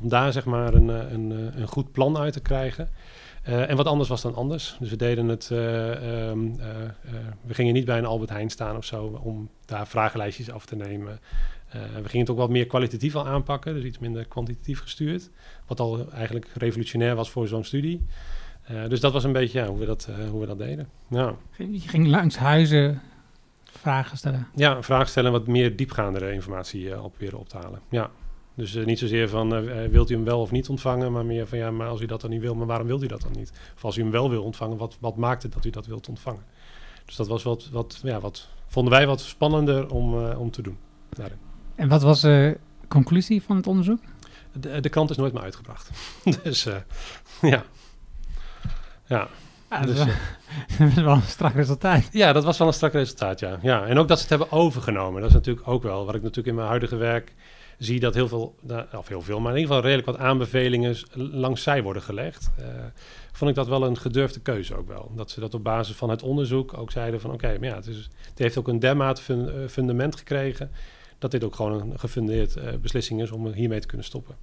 Om 0.00 0.08
daar 0.08 0.32
zeg 0.32 0.44
maar 0.44 0.74
een, 0.74 0.88
een, 0.88 1.30
een 1.60 1.68
goed 1.68 1.92
plan 1.92 2.18
uit 2.18 2.32
te 2.32 2.40
krijgen. 2.40 2.88
Uh, 3.48 3.70
en 3.70 3.76
wat 3.76 3.86
anders 3.86 4.08
was 4.08 4.22
dan 4.22 4.34
anders. 4.34 4.76
Dus 4.80 4.90
we 4.90 4.96
deden 4.96 5.28
het. 5.28 5.50
Um, 5.50 6.56
we 7.42 7.54
gingen 7.54 7.74
niet 7.74 7.84
bij 7.84 7.98
een 7.98 8.04
Albert 8.04 8.30
Heijn 8.30 8.50
staan 8.50 8.76
of 8.76 8.84
zo 8.84 9.20
om 9.22 9.48
daar 9.64 9.86
vragenlijstjes 9.86 10.50
af 10.50 10.66
te 10.66 10.76
nemen. 10.76 11.20
we 11.70 12.08
gingen 12.08 12.26
het 12.26 12.30
ook 12.30 12.36
wat 12.36 12.50
meer 12.50 12.66
kwalitatief 12.66 13.16
al 13.16 13.26
aanpakken, 13.26 13.74
dus 13.74 13.84
iets 13.84 13.98
minder 13.98 14.24
kwantitatief 14.24 14.80
gestuurd. 14.80 15.30
Wat 15.66 15.80
al 15.80 16.10
eigenlijk 16.12 16.50
revolutionair 16.54 17.14
was 17.14 17.30
voor 17.30 17.48
zo'n 17.48 17.64
studie. 17.64 18.06
Dus 18.88 19.00
dat 19.00 19.12
was 19.12 19.24
een 19.24 19.32
beetje 19.32 19.58
ja, 19.58 19.66
hoe, 19.66 19.78
we 19.78 19.86
dat, 19.86 20.08
hoe 20.30 20.40
we 20.40 20.46
dat 20.46 20.58
deden. 20.58 20.88
Ja. 21.10 21.34
Je 21.56 21.80
ging 21.80 22.06
langs 22.06 22.36
huizen 22.36 23.02
vragen 23.64 24.16
stellen? 24.16 24.46
Ja, 24.54 24.82
vragen 24.82 25.08
stellen 25.08 25.32
en 25.32 25.38
wat 25.38 25.46
meer 25.46 25.76
diepgaandere 25.76 26.32
informatie 26.32 27.02
op 27.02 27.10
proberen 27.10 27.38
op 27.38 27.48
te 27.48 27.56
halen. 27.56 27.80
Ja. 27.90 28.10
Dus 28.56 28.74
niet 28.74 28.98
zozeer 28.98 29.28
van 29.28 29.64
wilt 29.90 30.10
u 30.10 30.14
hem 30.14 30.24
wel 30.24 30.40
of 30.40 30.50
niet 30.50 30.68
ontvangen, 30.68 31.12
maar 31.12 31.24
meer 31.24 31.46
van 31.46 31.58
ja, 31.58 31.70
maar 31.70 31.88
als 31.88 32.00
u 32.00 32.06
dat 32.06 32.20
dan 32.20 32.30
niet 32.30 32.40
wil, 32.40 32.54
maar 32.54 32.66
waarom 32.66 32.86
wilt 32.86 33.02
u 33.02 33.06
dat 33.06 33.20
dan 33.20 33.32
niet? 33.32 33.52
Of 33.74 33.84
als 33.84 33.96
u 33.96 34.00
hem 34.02 34.10
wel 34.10 34.30
wil 34.30 34.42
ontvangen, 34.42 34.76
wat, 34.76 34.96
wat 35.00 35.16
maakt 35.16 35.42
het 35.42 35.52
dat 35.52 35.64
u 35.64 35.70
dat 35.70 35.86
wilt 35.86 36.08
ontvangen? 36.08 36.42
Dus 37.04 37.16
dat 37.16 37.28
was 37.28 37.42
wat, 37.42 37.68
wat, 37.72 38.00
ja, 38.02 38.20
wat 38.20 38.48
vonden 38.66 38.92
wij 38.92 39.06
wat 39.06 39.20
spannender 39.20 39.90
om, 39.90 40.30
om 40.30 40.50
te 40.50 40.62
doen. 40.62 40.78
Daarin. 41.08 41.38
En 41.74 41.88
wat 41.88 42.02
was 42.02 42.20
de 42.20 42.58
conclusie 42.88 43.42
van 43.42 43.56
het 43.56 43.66
onderzoek? 43.66 43.98
De, 44.52 44.80
de 44.80 44.88
krant 44.88 45.10
is 45.10 45.16
nooit 45.16 45.32
meer 45.32 45.42
uitgebracht. 45.42 45.90
dus 46.42 46.62
ja. 46.62 47.64
Ja. 49.06 49.28
ja 49.68 49.80
dat, 49.80 49.86
dus, 49.86 49.98
dat 50.78 50.88
is 50.88 50.94
wel 50.94 51.14
een 51.14 51.22
strak 51.22 51.54
resultaat. 51.54 52.08
Ja, 52.12 52.32
dat 52.32 52.44
was 52.44 52.58
wel 52.58 52.66
een 52.66 52.72
strak 52.72 52.92
resultaat, 52.92 53.40
ja. 53.40 53.58
ja. 53.62 53.86
En 53.86 53.98
ook 53.98 54.08
dat 54.08 54.16
ze 54.16 54.22
het 54.22 54.38
hebben 54.38 54.58
overgenomen. 54.58 55.20
Dat 55.20 55.30
is 55.30 55.36
natuurlijk 55.36 55.68
ook 55.68 55.82
wel, 55.82 56.06
wat 56.06 56.14
ik 56.14 56.22
natuurlijk 56.22 56.48
in 56.48 56.54
mijn 56.54 56.68
huidige 56.68 56.96
werk 56.96 57.34
zie, 57.78 58.00
dat 58.00 58.14
heel 58.14 58.28
veel, 58.28 58.54
of 58.92 59.08
heel 59.08 59.22
veel, 59.22 59.40
maar 59.40 59.52
in 59.52 59.58
ieder 59.58 59.74
geval 59.74 59.90
redelijk 59.90 60.18
wat 60.18 60.26
aanbevelingen 60.26 60.96
langs 61.12 61.62
zij 61.62 61.82
worden 61.82 62.02
gelegd. 62.02 62.50
Uh, 62.58 62.66
vond 63.32 63.50
ik 63.50 63.56
dat 63.56 63.68
wel 63.68 63.86
een 63.86 63.98
gedurfde 63.98 64.40
keuze 64.40 64.74
ook 64.74 64.88
wel. 64.88 65.12
Dat 65.14 65.30
ze 65.30 65.40
dat 65.40 65.54
op 65.54 65.64
basis 65.64 65.96
van 65.96 66.10
het 66.10 66.22
onderzoek 66.22 66.78
ook 66.78 66.90
zeiden 66.90 67.20
van, 67.20 67.32
oké, 67.32 67.58
maar 67.58 67.68
ja, 67.68 67.74
het, 67.74 68.08
heeft 68.34 68.58
ook 68.58 68.68
een 68.68 68.78
dermate 68.78 69.34
uh, 69.34 69.68
fundament 69.68 70.16
gekregen, 70.16 70.70
dat 71.18 71.30
dit 71.30 71.44
ook 71.44 71.54
gewoon 71.54 71.80
een 71.80 71.98
gefundeerd 71.98 72.56
uh, 72.56 72.74
beslissing 72.80 73.22
is 73.22 73.30
om 73.30 73.52
hiermee 73.52 73.80
te 73.80 73.86
kunnen 73.86 74.06
stoppen. 74.06 74.36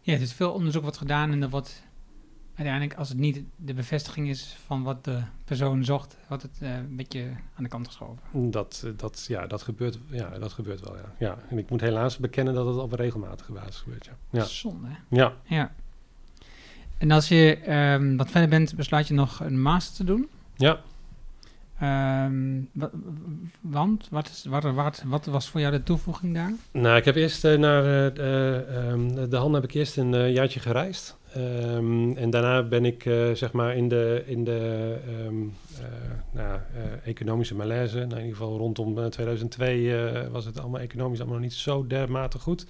ja, 0.00 0.12
het 0.12 0.22
is 0.22 0.32
veel 0.32 0.52
onderzoek 0.52 0.84
wat 0.84 0.96
gedaan 0.96 1.32
en 1.32 1.42
er 1.42 1.50
wordt 1.50 1.82
uiteindelijk, 2.54 2.98
als 2.98 3.08
het 3.08 3.18
niet 3.18 3.40
de 3.56 3.74
bevestiging 3.74 4.28
is 4.28 4.56
van 4.66 4.82
wat 4.82 5.04
de 5.04 5.20
persoon 5.44 5.84
zocht, 5.84 6.16
wordt 6.28 6.42
het 6.42 6.58
uh, 6.62 6.76
een 6.76 6.96
beetje 6.96 7.30
aan 7.54 7.62
de 7.62 7.68
kant 7.68 7.86
geschoven. 7.86 8.50
Dat, 8.50 8.86
dat, 8.96 9.24
ja, 9.28 9.46
dat, 9.46 9.62
gebeurt, 9.62 9.98
ja, 10.10 10.28
dat 10.38 10.52
gebeurt 10.52 10.80
wel, 10.80 10.96
ja. 10.96 11.14
ja. 11.18 11.38
En 11.48 11.58
ik 11.58 11.70
moet 11.70 11.80
helaas 11.80 12.18
bekennen 12.18 12.54
dat 12.54 12.66
het 12.66 12.76
op 12.76 12.92
een 12.92 12.98
regelmatige 12.98 13.52
basis 13.52 13.76
gebeurt, 13.76 14.04
ja. 14.04 14.12
ja. 14.30 14.44
Zonde, 14.44 14.86
hè? 14.88 15.16
Ja. 15.16 15.32
ja. 15.44 15.72
En 16.98 17.10
als 17.10 17.28
je 17.28 17.72
um, 17.94 18.16
wat 18.16 18.30
verder 18.30 18.48
bent, 18.50 18.76
besluit 18.76 19.08
je 19.08 19.14
nog 19.14 19.40
een 19.40 19.60
master 19.60 19.96
te 19.96 20.04
doen? 20.04 20.28
Ja. 20.56 20.80
Um, 22.26 22.68
want, 23.60 24.08
wat, 24.10 24.28
is, 24.28 24.44
wat, 24.44 24.62
wat, 24.62 25.02
wat, 25.06 25.24
was 25.24 25.48
voor 25.48 25.60
jou 25.60 25.72
de 25.72 25.82
toevoeging 25.82 26.34
daar? 26.34 26.52
Nou, 26.72 26.96
ik 26.96 27.04
heb 27.04 27.16
eerst 27.16 27.44
uh, 27.44 27.58
naar 27.58 27.84
uh, 27.84 28.04
uh, 28.04 29.30
de 29.30 29.36
hand 29.36 29.54
heb 29.54 29.64
ik 29.64 29.74
eerst 29.74 29.96
een 29.96 30.32
jaartje 30.32 30.60
gereisd. 30.60 31.16
Um, 31.36 32.16
en 32.16 32.30
daarna 32.30 32.62
ben 32.62 32.84
ik 32.84 33.04
uh, 33.04 33.34
zeg 33.34 33.52
maar 33.52 33.76
in 33.76 33.88
de, 33.88 34.22
in 34.26 34.44
de 34.44 34.96
um, 35.26 35.54
uh, 35.80 35.86
nou, 36.30 36.60
uh, 36.76 37.06
economische 37.06 37.54
malaise. 37.54 37.96
Nou, 37.96 38.10
in 38.10 38.16
ieder 38.16 38.36
geval 38.36 38.56
rondom 38.56 39.10
2002 39.10 40.28
was 40.30 40.44
het 40.44 40.60
allemaal 40.60 40.80
economisch 40.80 41.18
allemaal 41.18 41.38
nog 41.38 41.44
niet 41.44 41.54
zo 41.54 41.86
dermate 41.86 42.38
goed. 42.38 42.66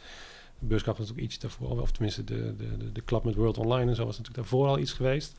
De 0.59 0.67
beurskracht 0.67 0.99
was 0.99 1.07
natuurlijk 1.07 1.35
iets 1.35 1.43
daarvoor, 1.43 1.81
of 1.81 1.91
tenminste 1.93 2.25
de, 2.25 2.57
de, 2.57 2.93
de, 2.93 3.01
klap 3.01 3.25
met 3.25 3.35
World 3.35 3.59
Online 3.59 3.91
en 3.91 3.97
zo 3.97 4.05
was 4.05 4.19
natuurlijk 4.19 4.49
daarvoor 4.49 4.69
al 4.69 4.79
iets 4.79 4.93
geweest. 4.93 5.35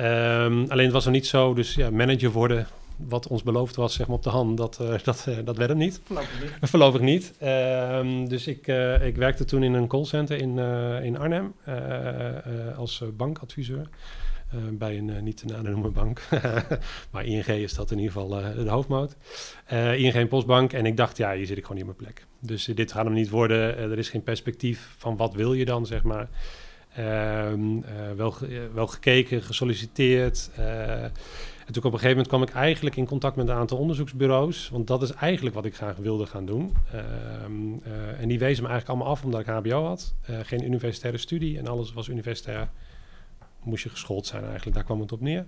Um, 0.00 0.66
alleen 0.68 0.84
het 0.84 0.92
was 0.92 1.04
nog 1.04 1.14
niet 1.14 1.26
zo, 1.26 1.54
dus 1.54 1.74
ja, 1.74 1.90
manager 1.90 2.30
worden 2.30 2.66
wat 3.08 3.26
ons 3.26 3.42
beloofd 3.42 3.76
was 3.76 3.94
zeg 3.94 4.06
maar, 4.06 4.16
op 4.16 4.22
de 4.22 4.30
hand, 4.30 4.56
dat, 4.56 4.78
uh, 4.82 4.94
dat, 5.04 5.26
uh, 5.28 5.38
dat 5.44 5.56
werd 5.56 5.70
hem 5.70 5.78
niet. 5.78 6.00
Voorlopig 6.04 6.40
niet. 6.40 6.52
Voorlopig 6.70 7.00
niet. 7.00 7.32
Um, 7.42 8.28
dus 8.28 8.46
ik, 8.46 8.66
uh, 8.66 9.06
ik 9.06 9.16
werkte 9.16 9.44
toen 9.44 9.62
in 9.62 9.74
een 9.74 9.86
callcenter 9.86 10.38
in, 10.38 10.58
in 11.02 11.18
Arnhem 11.18 11.54
als 12.76 13.02
bankadviseur. 13.16 13.88
bij 14.72 14.98
een 14.98 15.24
niet 15.24 15.36
te 15.36 15.62
noemen 15.62 15.92
bank. 15.92 16.20
maar 17.12 17.24
ING 17.24 17.46
is 17.46 17.74
dat 17.74 17.90
in 17.90 17.98
ieder 17.98 18.12
geval 18.12 18.28
de 18.64 18.70
hoofdmoot. 18.70 19.16
ING 19.96 20.14
en 20.14 20.28
Postbank. 20.28 20.72
En 20.72 20.86
ik 20.86 20.96
dacht, 20.96 21.16
ja, 21.16 21.34
hier 21.34 21.46
zit 21.46 21.56
ik 21.56 21.62
gewoon 21.66 21.82
niet 21.82 21.90
op 21.90 21.98
mijn 21.98 22.12
plek. 22.12 22.26
Dus 22.38 22.64
dit 22.64 22.92
gaat 22.92 23.04
hem 23.04 23.14
niet 23.14 23.30
worden. 23.30 23.78
er 23.78 23.98
is 23.98 24.08
geen 24.08 24.22
perspectief 24.22 24.94
van 24.98 25.16
wat 25.16 25.34
wil 25.34 25.52
je 25.52 25.64
dan, 25.64 25.86
zeg 25.86 26.02
maar. 26.02 26.28
Um, 26.98 27.84
wel, 28.16 28.34
wel 28.74 28.86
gekeken, 28.86 29.42
gesolliciteerd. 29.42 30.50
En 31.72 31.78
op 31.78 31.84
een 31.84 31.98
gegeven 31.98 32.22
moment 32.22 32.28
kwam 32.28 32.42
ik 32.42 32.64
eigenlijk 32.64 32.96
in 32.96 33.06
contact 33.06 33.36
met 33.36 33.48
een 33.48 33.54
aantal 33.54 33.78
onderzoeksbureaus. 33.78 34.68
Want 34.68 34.86
dat 34.86 35.02
is 35.02 35.10
eigenlijk 35.10 35.54
wat 35.54 35.64
ik 35.64 35.74
graag 35.74 35.96
wilde 35.96 36.26
gaan 36.26 36.46
doen. 36.46 36.76
Uh, 36.94 37.00
uh, 37.86 38.20
en 38.20 38.28
die 38.28 38.38
wezen 38.38 38.62
me 38.62 38.68
eigenlijk 38.68 38.88
allemaal 38.88 39.06
af 39.06 39.24
omdat 39.24 39.40
ik 39.40 39.46
HBO 39.46 39.84
had. 39.84 40.14
Uh, 40.30 40.38
geen 40.42 40.64
universitaire 40.64 41.18
studie 41.18 41.58
en 41.58 41.66
alles 41.66 41.92
was 41.92 42.08
universitair. 42.08 42.68
Moest 43.62 43.82
je 43.82 43.88
geschoold 43.88 44.26
zijn 44.26 44.44
eigenlijk, 44.44 44.74
daar 44.74 44.84
kwam 44.84 45.00
het 45.00 45.12
op 45.12 45.20
neer. 45.20 45.46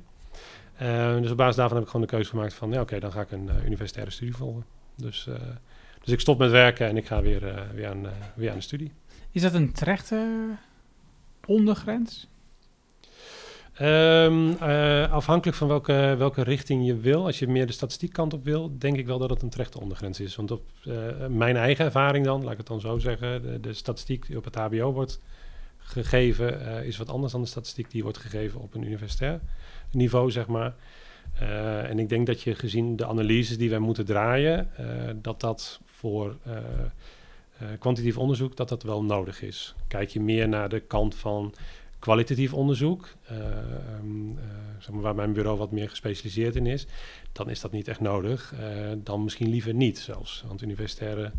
dus 1.21 1.31
op 1.31 1.37
basis 1.37 1.57
daarvan 1.57 1.77
heb 1.77 1.85
ik 1.85 1.91
gewoon 1.91 2.07
de 2.07 2.13
keuze 2.13 2.31
gemaakt 2.31 2.55
van... 2.55 2.71
ja 2.71 2.81
oké, 2.81 3.01
dan 3.01 3.13
ga 3.13 3.21
ik 3.21 3.31
een 3.31 3.51
universitaire 3.65 4.11
studie 4.11 4.35
volgen. 4.35 4.65
Dus, 4.97 5.29
dus 6.03 6.13
ik 6.13 6.21
stop 6.21 6.39
met 6.39 6.51
werken 6.51 6.89
en 6.89 6.97
ik 6.97 7.07
ga 7.07 7.23
weer, 7.23 7.69
weer, 7.75 7.89
aan, 7.89 8.07
weer 8.35 8.51
aan 8.51 8.57
de 8.57 8.63
studie. 8.63 8.93
Is 9.31 9.43
dat 9.43 9.55
een 9.55 9.73
terechte 9.73 10.49
ondergrens? 11.47 12.29
Um, 13.81 14.49
uh, 14.49 15.13
afhankelijk 15.13 15.57
van 15.57 15.69
welke, 15.69 16.15
welke 16.19 16.43
richting 16.43 16.87
je 16.87 16.97
wil. 16.97 17.25
Als 17.25 17.39
je 17.39 17.49
meer 17.49 17.67
de 17.67 17.73
statistiekkant 17.73 18.33
op 18.33 18.45
wil, 18.45 18.79
denk 18.79 18.97
ik 18.97 19.07
wel 19.07 19.19
dat 19.19 19.31
het 19.31 19.43
een 19.43 19.49
terechte 19.49 19.81
ondergrens 19.81 20.21
is. 20.21 20.37
Want 20.37 20.51
op 20.51 20.63
uh, 20.85 20.95
mijn 21.29 21.57
eigen 21.57 21.85
ervaring 21.85 22.25
dan, 22.25 22.43
laat 22.43 22.53
ik 22.53 22.59
het 22.59 22.67
dan 22.67 22.81
zo 22.81 22.99
zeggen, 22.99 23.63
de, 23.63 23.73
statistiek 23.73 24.27
die 24.27 24.37
op 24.37 24.45
het 24.45 24.55
HBO 24.55 24.93
wordt 24.93 25.21
gegeven, 25.79 26.61
uh, 26.61 26.85
is 26.85 26.97
wat 26.97 27.09
anders 27.09 27.33
dan 27.33 27.41
de 27.41 27.47
statistiek 27.47 27.91
die 27.91 28.03
wordt 28.03 28.19
gegeven 28.19 28.61
op 28.61 28.75
een 28.75 28.85
universitair 28.85 29.41
niveau, 29.91 30.31
zeg 30.31 30.47
maar. 30.47 30.75
en 31.89 31.99
ik 31.99 32.09
denk 32.09 32.27
dat 32.27 32.43
je 32.43 32.55
gezien 32.55 32.97
de 32.97 33.07
analyses 33.07 33.59
die 33.59 33.71
wij 33.71 33.79
moeten 33.79 34.05
draaien, 34.05 34.71
dat 35.23 35.41
dat 35.41 35.81
voor 35.85 36.37
kwantitatief 37.79 38.19
onderzoek, 38.19 38.57
dat 38.57 38.69
dat 38.69 38.83
wel 38.83 39.05
nodig 39.05 39.43
is. 39.43 39.75
Kijk 39.89 40.09
je 40.09 40.21
meer 40.21 40.49
naar 40.49 40.69
de 40.69 40.81
kant 40.81 41.15
van 41.15 41.55
kwalitatief 42.05 42.55
onderzoek, 42.55 43.09
uh, 43.33 43.39
um, 43.99 44.29
uh, 44.29 44.35
zeg 44.79 44.91
maar 44.91 45.03
waar 45.03 45.15
mijn 45.15 45.33
bureau 45.33 45.59
wat 45.59 45.71
meer 45.71 45.89
gespecialiseerd 45.89 46.57
in 46.57 46.67
is, 46.67 46.87
dan 47.33 47.51
is 47.51 47.61
dat 47.61 47.73
niet 47.73 47.89
echt 47.89 48.01
nodig. 48.01 48.55
Uh, 48.55 48.61
dan 48.97 49.25
misschien 49.25 49.49
liever 49.49 49.75
niet 49.75 49.99
zelfs. 49.99 50.45
Want 50.47 50.63
universitaire 50.63 51.33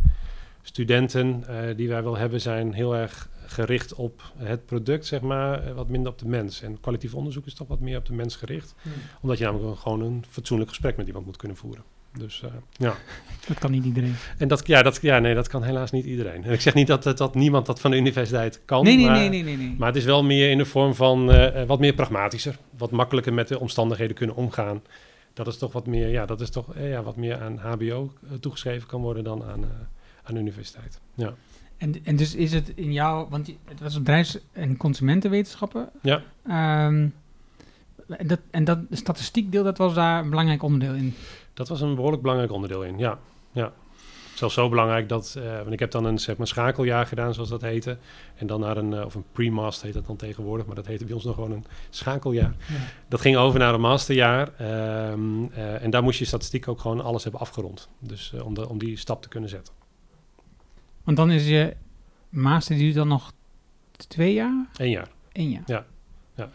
studenten 0.61 1.43
die 1.77 1.89
wij 1.89 2.03
wel 2.03 2.17
hebben, 2.17 2.41
zijn 2.41 2.73
heel 2.73 2.95
erg 2.95 3.29
gericht 3.45 3.93
op 3.93 4.21
het 4.37 4.65
product, 4.65 5.05
zeg 5.05 5.21
maar, 5.21 5.73
wat 5.73 5.89
minder 5.89 6.11
op 6.11 6.19
de 6.19 6.27
mens. 6.27 6.61
En 6.61 6.79
kwalitatief 6.79 7.15
onderzoek 7.15 7.45
is 7.45 7.53
toch 7.53 7.67
wat 7.67 7.79
meer 7.79 7.97
op 7.97 8.05
de 8.05 8.13
mens 8.13 8.35
gericht. 8.35 8.75
Hmm. 8.81 8.91
Omdat 9.21 9.37
je 9.37 9.43
namelijk 9.43 9.79
gewoon 9.79 10.01
een 10.01 10.23
fatsoenlijk 10.29 10.69
gesprek 10.69 10.97
met 10.97 11.07
iemand 11.07 11.25
moet 11.25 11.37
kunnen 11.37 11.57
voeren. 11.57 11.83
Dus 12.17 12.41
uh, 12.45 12.49
ja. 12.71 12.95
Dat 13.47 13.59
kan 13.59 13.71
niet 13.71 13.85
iedereen. 13.85 14.15
En 14.37 14.47
dat, 14.47 14.67
ja, 14.67 14.81
dat, 14.81 14.99
ja, 15.01 15.19
nee, 15.19 15.35
dat 15.35 15.47
kan 15.47 15.63
helaas 15.63 15.91
niet 15.91 16.05
iedereen. 16.05 16.43
En 16.43 16.51
ik 16.51 16.61
zeg 16.61 16.73
niet 16.73 16.87
dat, 16.87 17.03
dat, 17.03 17.17
dat 17.17 17.35
niemand 17.35 17.65
dat 17.65 17.79
van 17.79 17.91
de 17.91 17.97
universiteit 17.97 18.61
kan. 18.65 18.83
Nee, 18.83 18.95
nee, 18.95 19.05
maar, 19.05 19.15
nee, 19.15 19.29
nee, 19.29 19.43
nee, 19.43 19.57
nee, 19.57 19.75
Maar 19.77 19.87
het 19.87 19.97
is 19.97 20.03
wel 20.03 20.23
meer 20.23 20.49
in 20.49 20.57
de 20.57 20.65
vorm 20.65 20.95
van 20.95 21.31
uh, 21.31 21.63
wat 21.63 21.79
meer 21.79 21.93
pragmatischer. 21.93 22.57
Wat 22.77 22.91
makkelijker 22.91 23.33
met 23.33 23.47
de 23.47 23.59
omstandigheden 23.59 24.15
kunnen 24.15 24.35
omgaan. 24.35 24.81
Dat 25.33 25.47
is 25.47 25.57
toch 25.57 25.71
wat 25.71 25.87
meer, 25.87 26.07
ja, 26.07 26.25
dat 26.25 26.41
is 26.41 26.49
toch 26.49 26.75
eh, 26.75 26.89
ja, 26.89 27.03
wat 27.03 27.15
meer 27.15 27.41
aan 27.41 27.57
HBO 27.57 28.13
toegeschreven 28.39 28.87
kan 28.87 29.01
worden 29.01 29.23
dan 29.23 29.43
aan, 29.43 29.65
aan 30.23 30.33
de 30.33 30.39
universiteit. 30.39 30.99
Ja. 31.13 31.33
En, 31.77 31.95
en 32.03 32.15
dus 32.15 32.35
is 32.35 32.53
het 32.53 32.71
in 32.75 32.93
jou, 32.93 33.29
want 33.29 33.47
het 33.65 33.79
was 33.79 33.97
bedrijfs- 33.97 34.39
en 34.51 34.77
consumentenwetenschappen. 34.77 35.89
Ja. 36.01 36.21
Ehm, 36.47 37.07
en 38.07 38.27
dat, 38.27 38.39
en 38.51 38.63
dat 38.63 38.79
statistiekdeel, 38.89 39.63
dat 39.63 39.77
was 39.77 39.93
daar 39.93 40.23
een 40.23 40.29
belangrijk 40.29 40.63
onderdeel 40.63 40.93
in. 40.93 41.15
Dat 41.55 41.67
was 41.67 41.81
een 41.81 41.95
behoorlijk 41.95 42.21
belangrijk 42.21 42.51
onderdeel 42.51 42.83
in, 42.83 42.97
ja. 42.97 43.19
ja. 43.51 43.73
Zelfs 44.33 44.53
zo 44.53 44.69
belangrijk 44.69 45.09
dat, 45.09 45.35
eh, 45.37 45.57
want 45.57 45.71
ik 45.71 45.79
heb 45.79 45.91
dan 45.91 46.05
een 46.05 46.19
zeg 46.19 46.37
maar, 46.37 46.47
schakeljaar 46.47 47.05
gedaan, 47.05 47.33
zoals 47.33 47.49
dat 47.49 47.61
heette. 47.61 47.97
En 48.35 48.47
dan 48.47 48.59
naar 48.59 48.77
een, 48.77 48.93
eh, 48.93 49.05
of 49.05 49.15
een 49.15 49.23
pre-mast 49.31 49.81
heet 49.81 49.93
dat 49.93 50.05
dan 50.05 50.15
tegenwoordig, 50.15 50.65
maar 50.65 50.75
dat 50.75 50.85
heette 50.85 51.05
bij 51.05 51.13
ons 51.13 51.23
nog 51.23 51.35
gewoon 51.35 51.51
een 51.51 51.65
schakeljaar. 51.89 52.55
Ja. 52.67 52.75
Dat 53.07 53.21
ging 53.21 53.35
over 53.37 53.59
naar 53.59 53.73
een 53.73 53.81
masterjaar. 53.81 54.53
ehm, 54.57 55.43
eh, 55.45 55.83
en 55.83 55.89
daar 55.89 56.03
moest 56.03 56.19
je 56.19 56.25
statistiek 56.25 56.67
ook 56.67 56.79
gewoon 56.79 57.01
alles 57.01 57.23
hebben 57.23 57.41
afgerond. 57.41 57.89
Dus 57.99 58.33
om, 58.43 58.53
de, 58.53 58.69
om 58.69 58.77
die 58.77 58.97
stap 58.97 59.21
te 59.21 59.27
kunnen 59.27 59.49
zetten. 59.49 59.73
Want 61.03 61.17
dan 61.17 61.31
is 61.31 61.47
je 61.47 61.75
master, 62.29 62.75
die 62.75 62.83
duurt 62.83 62.95
dan 62.95 63.07
nog 63.07 63.31
twee 63.91 64.33
jaar? 64.33 64.67
Eén 64.77 64.89
jaar. 64.89 65.09
Eén 65.31 65.49
jaar. 65.49 65.63
Ja, 65.65 65.85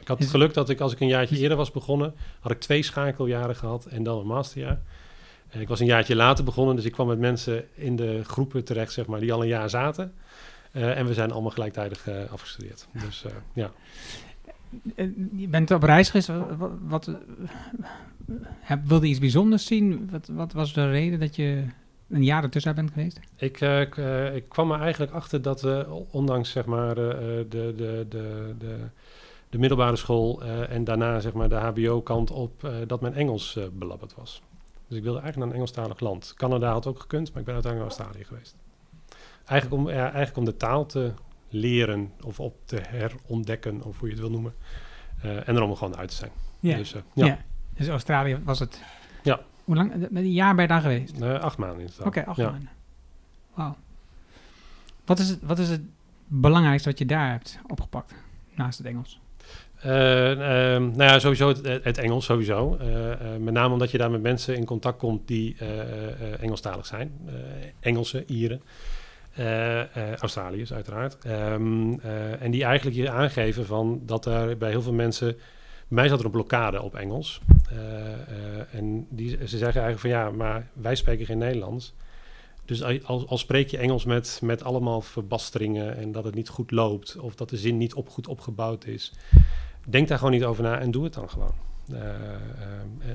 ik 0.00 0.08
had 0.08 0.18
het 0.18 0.28
geluk 0.28 0.54
dat 0.54 0.68
ik 0.68 0.80
als 0.80 0.92
ik 0.92 1.00
een 1.00 1.06
jaartje 1.08 1.38
eerder 1.38 1.56
was 1.56 1.70
begonnen, 1.70 2.14
had 2.40 2.52
ik 2.52 2.60
twee 2.60 2.82
schakeljaren 2.82 3.56
gehad 3.56 3.84
en 3.86 4.02
dan 4.02 4.18
een 4.18 4.26
masterjaar. 4.26 4.80
En 5.48 5.60
ik 5.60 5.68
was 5.68 5.80
een 5.80 5.86
jaartje 5.86 6.16
later 6.16 6.44
begonnen, 6.44 6.76
dus 6.76 6.84
ik 6.84 6.92
kwam 6.92 7.06
met 7.06 7.18
mensen 7.18 7.64
in 7.74 7.96
de 7.96 8.20
groepen 8.24 8.64
terecht, 8.64 8.92
zeg 8.92 9.06
maar, 9.06 9.20
die 9.20 9.32
al 9.32 9.42
een 9.42 9.48
jaar 9.48 9.70
zaten. 9.70 10.12
Eh, 10.72 10.98
en 10.98 11.06
we 11.06 11.14
zijn 11.14 11.30
allemaal 11.30 11.50
gelijktijdig 11.50 12.08
eh, 12.08 12.14
afgestudeerd. 12.32 12.86
Dus 12.92 13.24
eh, 13.24 13.32
ja. 13.52 13.70
Eh, 14.94 15.06
Je 15.36 15.48
bent 15.48 15.70
op 15.70 15.82
reis 15.82 16.10
geweest. 16.10 16.30
Wat, 16.88 17.06
eh, 17.06 17.14
heb- 18.60 18.86
wilde 18.86 19.04
je 19.04 19.10
iets 19.10 19.20
bijzonders 19.20 19.66
zien? 19.66 20.08
Wat, 20.10 20.28
wat 20.32 20.52
was 20.52 20.72
de 20.72 20.90
reden 20.90 21.20
dat 21.20 21.36
je 21.36 21.64
een 22.08 22.24
jaar 22.24 22.42
ertussen 22.42 22.74
bent 22.74 22.90
geweest? 22.92 23.20
Ik, 23.36 23.60
eh, 23.60 23.98
eh, 24.26 24.34
ik 24.34 24.48
kwam 24.48 24.70
er 24.72 24.80
eigenlijk 24.80 25.12
achter 25.12 25.42
dat, 25.42 25.64
eh, 25.64 25.80
ondanks 26.10 26.50
zeg 26.50 26.64
maar, 26.64 26.96
eh, 26.98 27.10
eh, 27.40 27.46
de, 27.48 27.74
de, 27.76 28.06
de, 28.08 28.54
de, 28.58 28.76
de 29.50 29.58
middelbare 29.58 29.96
school 29.96 30.42
eh, 30.42 30.70
en 30.70 30.84
daarna 30.84 31.20
zeg 31.20 31.32
maar, 31.32 31.48
de 31.48 31.54
HBO-kant 31.54 32.30
op, 32.30 32.64
eh, 32.64 32.74
dat 32.86 33.00
mijn 33.00 33.14
Engels 33.14 33.56
eh, 33.56 33.64
belabberd 33.72 34.14
was. 34.14 34.42
Dus 34.88 34.98
ik 34.98 35.04
wilde 35.04 35.20
eigenlijk 35.20 35.36
naar 35.36 35.46
een 35.46 35.54
Engelstalig 35.54 36.00
land. 36.00 36.34
Canada 36.36 36.72
had 36.72 36.86
ook 36.86 37.00
gekund, 37.00 37.28
maar 37.30 37.38
ik 37.38 37.44
ben 37.44 37.54
uiteindelijk 37.54 37.92
naar 37.92 38.04
Australië 38.06 38.26
geweest. 38.26 38.56
Eigenlijk 39.44 39.82
om, 39.82 39.88
ja, 39.88 40.02
eigenlijk 40.02 40.36
om 40.36 40.44
de 40.44 40.56
taal 40.56 40.86
te 40.86 41.12
leren 41.48 42.12
of 42.24 42.40
op 42.40 42.56
te 42.64 42.80
herontdekken, 42.88 43.82
of 43.82 43.98
hoe 43.98 44.08
je 44.08 44.14
het 44.14 44.22
wil 44.22 44.30
noemen. 44.30 44.54
En 45.22 45.56
erom 45.56 45.70
er 45.70 45.76
gewoon 45.76 45.96
uit 45.96 46.08
te 46.08 46.14
zijn. 46.14 46.30
Ja. 46.60 46.76
Dus 46.76 46.92
ja. 47.12 47.26
ja, 47.26 47.38
Dus 47.74 47.88
Australië 47.88 48.40
was 48.44 48.58
het. 48.58 48.82
Ja. 49.22 49.40
Hoe 49.64 49.78
lang? 49.78 49.94
Met 50.10 50.22
een 50.22 50.32
jaar 50.32 50.54
ben 50.54 50.62
je 50.62 50.68
daar 50.68 50.80
geweest? 50.80 51.20
Eh, 51.20 51.40
acht 51.40 51.58
maanden 51.58 51.80
in 51.80 51.86
totaal. 51.86 52.06
Oké, 52.06 52.24
acht 52.24 52.36
ja. 52.36 52.50
maanden. 52.50 52.70
Wauw. 53.54 53.76
Wat 55.04 55.18
is, 55.18 55.28
het, 55.28 55.42
wat 55.42 55.58
is 55.58 55.68
het 55.68 55.82
belangrijkste 56.26 56.88
wat 56.88 56.98
je 56.98 57.06
daar 57.06 57.30
hebt 57.30 57.58
opgepakt? 57.66 58.14
Naast 58.54 58.78
het 58.78 58.86
Engels. 58.86 59.20
Eh, 59.80 60.30
ehm, 60.30 60.82
nou 60.82 61.02
ja, 61.02 61.18
sowieso 61.18 61.48
het, 61.62 61.98
Engels 61.98 62.24
sowieso. 62.24 62.76
Eh, 62.80 63.12
eh, 63.12 63.40
met 63.40 63.54
name 63.54 63.72
omdat 63.72 63.90
je 63.90 63.98
daar 63.98 64.10
met 64.10 64.22
mensen 64.22 64.56
in 64.56 64.64
contact 64.64 64.98
komt 64.98 65.28
die 65.28 65.56
Engelstalig 66.40 66.86
zijn. 66.86 67.12
Engelsen, 67.80 68.24
Ieren, 68.26 68.62
Australiërs 70.18 70.72
uiteraard. 70.72 71.18
Ehm, 71.24 71.92
eh, 71.92 72.42
en 72.42 72.50
die 72.50 72.64
eigenlijk 72.64 72.96
je 72.96 73.10
aangeven 73.10 73.66
van 73.66 74.00
dat 74.06 74.26
er 74.26 74.56
bij 74.56 74.70
heel 74.70 74.82
veel 74.82 74.92
mensen... 74.92 75.36
Bij 75.88 75.98
mij 75.98 76.08
zat 76.08 76.18
er 76.18 76.24
een 76.24 76.30
blokkade 76.30 76.82
op 76.82 76.94
Engels. 76.94 77.40
En 78.72 79.06
die, 79.10 79.28
ze 79.28 79.58
zeggen 79.58 79.82
eigenlijk 79.82 80.00
van 80.00 80.10
ja, 80.10 80.30
maar 80.30 80.68
wij 80.72 80.94
spreken 80.94 81.26
geen 81.26 81.38
Nederlands. 81.38 81.94
Dus 82.64 82.82
al, 82.82 83.26
al 83.26 83.38
spreek 83.38 83.68
je 83.68 83.78
Engels 83.78 84.04
met, 84.04 84.40
met 84.42 84.64
allemaal 84.64 85.00
verbasteringen 85.00 85.96
en 85.96 86.12
dat 86.12 86.24
het 86.24 86.34
niet 86.34 86.48
goed 86.48 86.70
loopt... 86.70 87.16
of 87.18 87.34
dat 87.34 87.50
de 87.50 87.56
zin 87.56 87.76
niet 87.76 87.94
op, 87.94 88.08
goed 88.08 88.28
opgebouwd 88.28 88.84
is... 88.84 89.12
Denk 89.90 90.08
daar 90.08 90.18
gewoon 90.18 90.32
niet 90.32 90.44
over 90.44 90.62
na 90.62 90.78
en 90.78 90.90
doe 90.90 91.04
het 91.04 91.14
dan 91.14 91.30
gewoon. 91.30 91.52
Eh, 91.92 91.98
eh, 92.00 92.14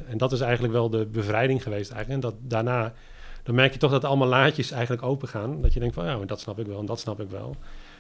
en- 0.10 0.18
dat 0.18 0.32
is 0.32 0.40
eigenlijk 0.42 0.74
wel 0.74 0.90
de 0.90 1.06
bevrijding 1.06 1.64
geweest 1.64 1.92
eigenlijk. 1.92 2.24
En 2.24 2.30
dat 2.30 2.40
daarna, 2.42 2.94
dan 3.44 3.56
merk 3.56 3.74
je 3.74 3.80
toch 3.80 3.92
dat 3.92 4.04
allemaal 4.04 4.28
laadjes 4.28 4.72
eigenlijk 4.72 5.04
open 5.04 5.28
gaan. 5.28 5.62
Dat 5.62 5.74
je 5.74 5.80
denkt 5.80 5.96
van 5.96 6.06
ja, 6.06 6.18
maar 6.18 6.28
dat 6.28 6.40
snap 6.40 6.60
ik 6.60 6.66
wel 6.68 6.80
en 6.80 6.86
dat 6.86 7.00
snap 7.00 7.20
ik 7.20 7.30
wel. 7.30 7.56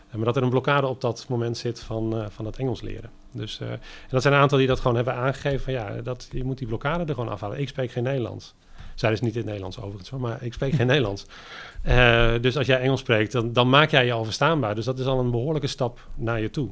Eh, 0.09 0.15
maar 0.15 0.25
dat 0.25 0.35
er 0.35 0.43
een 0.43 0.49
blokkade 0.49 0.87
op 0.87 1.01
dat 1.01 1.25
moment 1.29 1.57
zit 1.57 1.79
van, 1.79 2.17
eh, 2.17 2.25
van 2.29 2.45
het 2.45 2.57
Engels 2.57 2.81
leren. 2.81 3.09
Dus, 3.31 3.59
en 3.59 3.79
dat 4.09 4.21
zijn 4.21 4.33
een 4.33 4.39
aantal 4.39 4.57
die 4.57 4.67
dat 4.67 4.79
gewoon 4.79 4.95
hebben 4.95 5.13
aangegeven 5.15 5.59
van 5.59 5.73
ja, 5.73 6.01
dat, 6.01 6.27
je 6.31 6.43
moet 6.43 6.57
die 6.57 6.67
blokkade 6.67 7.03
er 7.05 7.13
gewoon 7.13 7.29
afhalen. 7.29 7.59
Ik 7.59 7.67
spreek 7.67 7.91
geen 7.91 8.03
Nederlands. 8.03 8.55
Zij 8.95 9.11
is 9.11 9.21
niet 9.21 9.31
in 9.31 9.37
het 9.37 9.45
Nederlands 9.45 9.79
overigens, 9.79 10.09
maar 10.09 10.43
ik 10.43 10.53
spreek 10.53 10.73
geen 10.73 10.87
Nederlands. 10.95 11.25
Dus 12.41 12.57
als 12.57 12.67
jij 12.67 12.79
Engels 12.79 12.99
spreekt, 12.99 13.31
dan, 13.31 13.53
dan 13.53 13.69
maak 13.69 13.89
jij 13.89 14.05
je 14.05 14.11
al 14.11 14.23
verstaanbaar. 14.23 14.75
Dus 14.75 14.85
dat 14.85 14.99
is 14.99 15.05
al 15.05 15.19
een 15.19 15.31
behoorlijke 15.31 15.67
stap 15.67 16.07
naar 16.15 16.41
je 16.41 16.49
toe. 16.49 16.69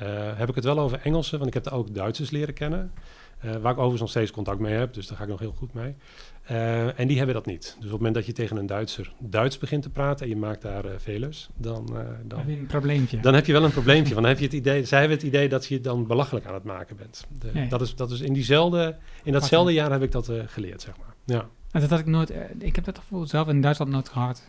Eh, 0.00 0.06
heb 0.38 0.48
ik 0.48 0.54
het 0.54 0.64
wel 0.64 0.78
over 0.78 1.00
Engelsen, 1.02 1.36
want 1.38 1.48
ik 1.48 1.54
heb 1.54 1.66
er 1.66 1.74
ook 1.74 1.94
Duitsers 1.94 2.30
leren 2.30 2.54
kennen. 2.54 2.92
eh, 3.40 3.50
waar 3.50 3.60
ik 3.60 3.66
overigens 3.78 4.00
nog 4.00 4.10
steeds 4.10 4.30
contact 4.30 4.58
mee 4.58 4.74
heb, 4.74 4.94
dus 4.94 5.06
daar 5.06 5.16
ga 5.16 5.22
ik 5.22 5.28
nog 5.28 5.38
heel 5.40 5.54
goed 5.56 5.72
mee. 5.74 5.94
Eh, 6.42 6.98
en 7.00 7.08
die 7.08 7.16
hebben 7.16 7.34
dat 7.34 7.46
niet. 7.46 7.60
Dus 7.62 7.74
op 7.76 7.82
het 7.82 7.90
moment 7.90 8.14
dat 8.14 8.26
je 8.26 8.32
tegen 8.32 8.56
een 8.56 8.66
Duitser 8.66 9.12
Duits 9.18 9.58
begint 9.58 9.82
te 9.82 9.90
praten 9.90 10.24
en 10.24 10.30
je 10.32 10.36
maakt 10.36 10.62
daar 10.62 10.84
eh 10.84 10.90
velers, 10.98 11.48
dan, 11.56 11.86
Dan 12.24 12.38
heb 12.38 12.48
je 12.48 12.56
een 12.58 12.66
probleempje. 12.66 13.20
dan 13.20 13.34
heb 13.34 13.46
je 13.46 13.52
wel 13.52 13.64
een 13.64 13.70
probleempje. 13.70 14.14
Want 14.14 14.20
dan 14.26 14.34
heb 14.34 14.38
je 14.38 14.44
het 14.44 14.54
idee, 14.54 14.84
zij 14.84 14.98
hebben 15.00 15.16
het 15.18 15.26
idee 15.26 15.48
dat 15.48 15.66
je 15.66 15.80
dan 15.80 16.06
belachelijk 16.06 16.46
aan 16.46 16.54
het 16.54 16.64
maken 16.64 16.96
bent. 16.96 17.26
De- 17.38 17.50
Ja, 17.54 17.60
ja. 17.62 17.68
Dat, 17.68 17.80
is, 17.80 17.94
dat 17.94 18.10
is 18.10 18.20
in 18.20 18.32
diezelfde, 18.32 18.96
in 19.22 19.32
datzelfde 19.32 19.72
jaar 19.72 19.90
heb 19.92 20.02
ik 20.02 20.12
dat 20.12 20.32
geleerd, 20.46 20.82
zeg 20.82 20.96
maar. 20.98 21.14
Ja. 21.24 21.46
Maar 21.72 21.80
dat 21.80 21.90
had 21.90 21.98
ik 21.98 22.06
nooit. 22.06 22.32
ik 22.58 22.74
heb 22.76 22.84
dat 22.84 22.98
gevoel 22.98 23.26
zelf 23.26 23.48
in 23.48 23.60
Duitsland 23.60 23.90
nooit 23.90 24.08
gehad. 24.08 24.44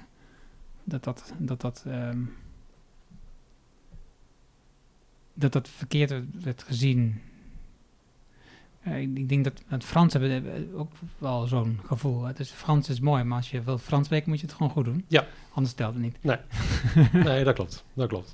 Dat 0.84 1.04
dat. 1.04 1.34
Dat 1.38 1.62
dat. 1.62 1.84
ehm, 1.88 2.18
dat 5.34 5.54
dat 5.54 5.70
verkeerd 5.70 6.14
werd- 6.44 6.64
gezien. 6.64 7.22
Eh, 8.82 9.02
ik, 9.02 9.10
ik 9.18 9.30
denk 9.30 9.44
dat 9.44 9.62
het 9.68 9.84
Frans 9.84 10.14
hebben 10.14 10.32
hebben 10.32 10.74
ook 10.76 10.92
wel 11.18 11.48
zo'n 11.48 11.80
gevoel. 11.86 12.24
Het 12.24 12.40
is, 12.40 12.50
Frans 12.50 12.90
is 12.90 13.00
mooi, 13.00 13.24
maar 13.24 13.38
als 13.38 13.52
je 13.52 13.62
wil 13.62 13.78
Frans 13.78 14.06
spreken 14.06 14.30
moet 14.30 14.40
je 14.40 14.46
het 14.46 14.56
gewoon 14.56 14.72
goed 14.72 14.86
doen. 14.86 15.06
Ja. 15.08 15.26
Anders 15.54 15.74
telt 15.76 15.94
het 15.94 16.04
niet. 16.04 16.18
Nee, 17.14 17.44
dat 17.44 17.56
klopt. 17.56 17.84
Dat 17.94 18.08
klopt. 18.08 18.34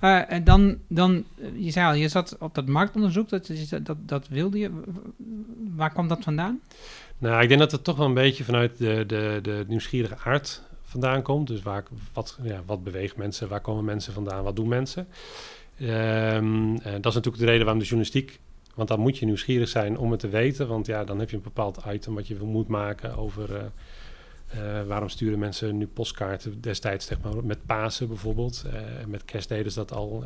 Eh, 0.00 0.30
en 0.32 0.44
dan, 0.44 0.78
dan, 0.88 1.24
eh, 1.38 1.64
je 1.64 1.70
zei 1.70 1.86
al, 1.86 1.94
je 1.94 2.08
zat 2.08 2.36
op 2.38 2.54
dat 2.54 2.66
marktonderzoek, 2.68 3.28
dat, 3.28 3.46
dat, 3.68 3.86
dat, 3.86 4.08
dat 4.08 4.28
wilde 4.28 4.58
je. 4.58 4.70
Waar 5.74 5.90
kwam 5.90 6.08
dat 6.08 6.22
vandaan? 6.22 6.60
Nou, 7.18 7.42
ik 7.42 7.48
denk 7.48 7.60
dat 7.60 7.72
het 7.72 7.84
toch 7.84 7.96
wel 7.96 8.06
een 8.06 8.14
beetje 8.14 8.44
vanuit 8.44 8.78
de, 8.78 9.04
de, 9.06 9.38
de 9.42 9.64
nieuwsgierige 9.68 10.16
aard 10.24 10.62
vandaan 10.82 11.22
komt. 11.22 11.46
Dus 11.46 11.62
waar, 11.62 11.84
wat, 12.12 12.38
ja, 12.42 12.62
wat 12.66 12.84
beweegt 12.84 13.16
mensen, 13.16 13.48
waar 13.48 13.60
komen 13.60 13.84
mensen 13.84 14.12
vandaan, 14.12 14.44
wat 14.44 14.56
doen 14.56 14.68
mensen? 14.68 15.06
Ehm, 15.82 16.76
eh, 16.76 16.92
dat 16.92 17.06
is 17.06 17.14
natuurlijk 17.14 17.38
de 17.38 17.44
reden 17.44 17.64
waarom 17.64 17.78
de 17.78 17.88
journalistiek... 17.88 18.40
Want 18.74 18.88
dan 18.88 19.00
moet 19.00 19.18
je 19.18 19.26
nieuwsgierig 19.26 19.68
zijn 19.68 19.98
om 19.98 20.10
het 20.10 20.20
te 20.20 20.28
weten. 20.28 20.68
Want 20.68 20.86
ja, 20.86 21.04
dan 21.04 21.18
heb 21.18 21.30
je 21.30 21.36
een 21.36 21.42
bepaald 21.42 21.80
item 21.88 22.14
wat 22.14 22.26
je 22.26 22.36
moet 22.42 22.68
maken 22.68 23.16
over... 23.16 23.56
eh, 23.56 24.80
eh, 24.80 24.86
waarom 24.86 25.08
sturen 25.08 25.38
mensen 25.38 25.78
nu 25.78 25.86
postkaarten 25.86 26.60
destijds 26.60 27.10
met 27.42 27.66
Pasen 27.66 28.08
bijvoorbeeld? 28.08 28.64
Met 29.06 29.24
kerst 29.24 29.48
deden 29.48 29.72
ze 29.72 29.78
dat 29.78 29.92
al. 29.92 30.24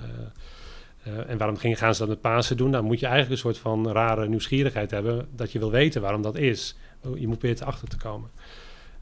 en 1.26 1.38
waarom 1.38 1.56
gingen, 1.56 1.76
gaan 1.76 1.94
ze 1.94 2.00
dat 2.00 2.08
met 2.08 2.20
Pasen 2.20 2.56
doen? 2.56 2.70
Dan 2.70 2.84
moet 2.84 3.00
je 3.00 3.06
eigenlijk 3.06 3.34
een 3.34 3.50
soort 3.52 3.58
van 3.58 3.92
rare 3.92 4.28
nieuwsgierigheid 4.28 4.90
hebben... 4.90 5.28
dat 5.36 5.52
je 5.52 5.58
wil 5.58 5.70
weten 5.70 6.00
waarom 6.00 6.22
dat 6.22 6.36
is. 6.36 6.76
Je 7.14 7.28
moet 7.28 7.38
proberen 7.38 7.66
achter 7.66 7.88
te 7.88 7.96
komen. 7.96 8.30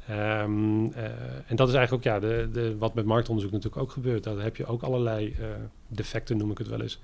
Ehm, 0.08 0.86
eh, 0.86 1.04
en 1.46 1.56
dat 1.56 1.68
is 1.68 1.74
eigenlijk 1.74 1.92
ook 1.92 2.02
ja, 2.12 2.20
de, 2.20 2.48
de, 2.52 2.76
wat 2.78 2.94
met 2.94 3.04
marktonderzoek 3.04 3.52
natuurlijk 3.52 3.82
ook 3.82 3.90
gebeurt. 3.90 4.24
Daar 4.24 4.38
heb 4.38 4.56
je 4.56 4.66
ook 4.66 4.82
allerlei 4.82 5.36
eh, 5.40 5.46
defecten, 5.88 6.36
noem 6.36 6.50
ik 6.50 6.58
het 6.58 6.68
wel 6.68 6.80
eens. 6.80 7.00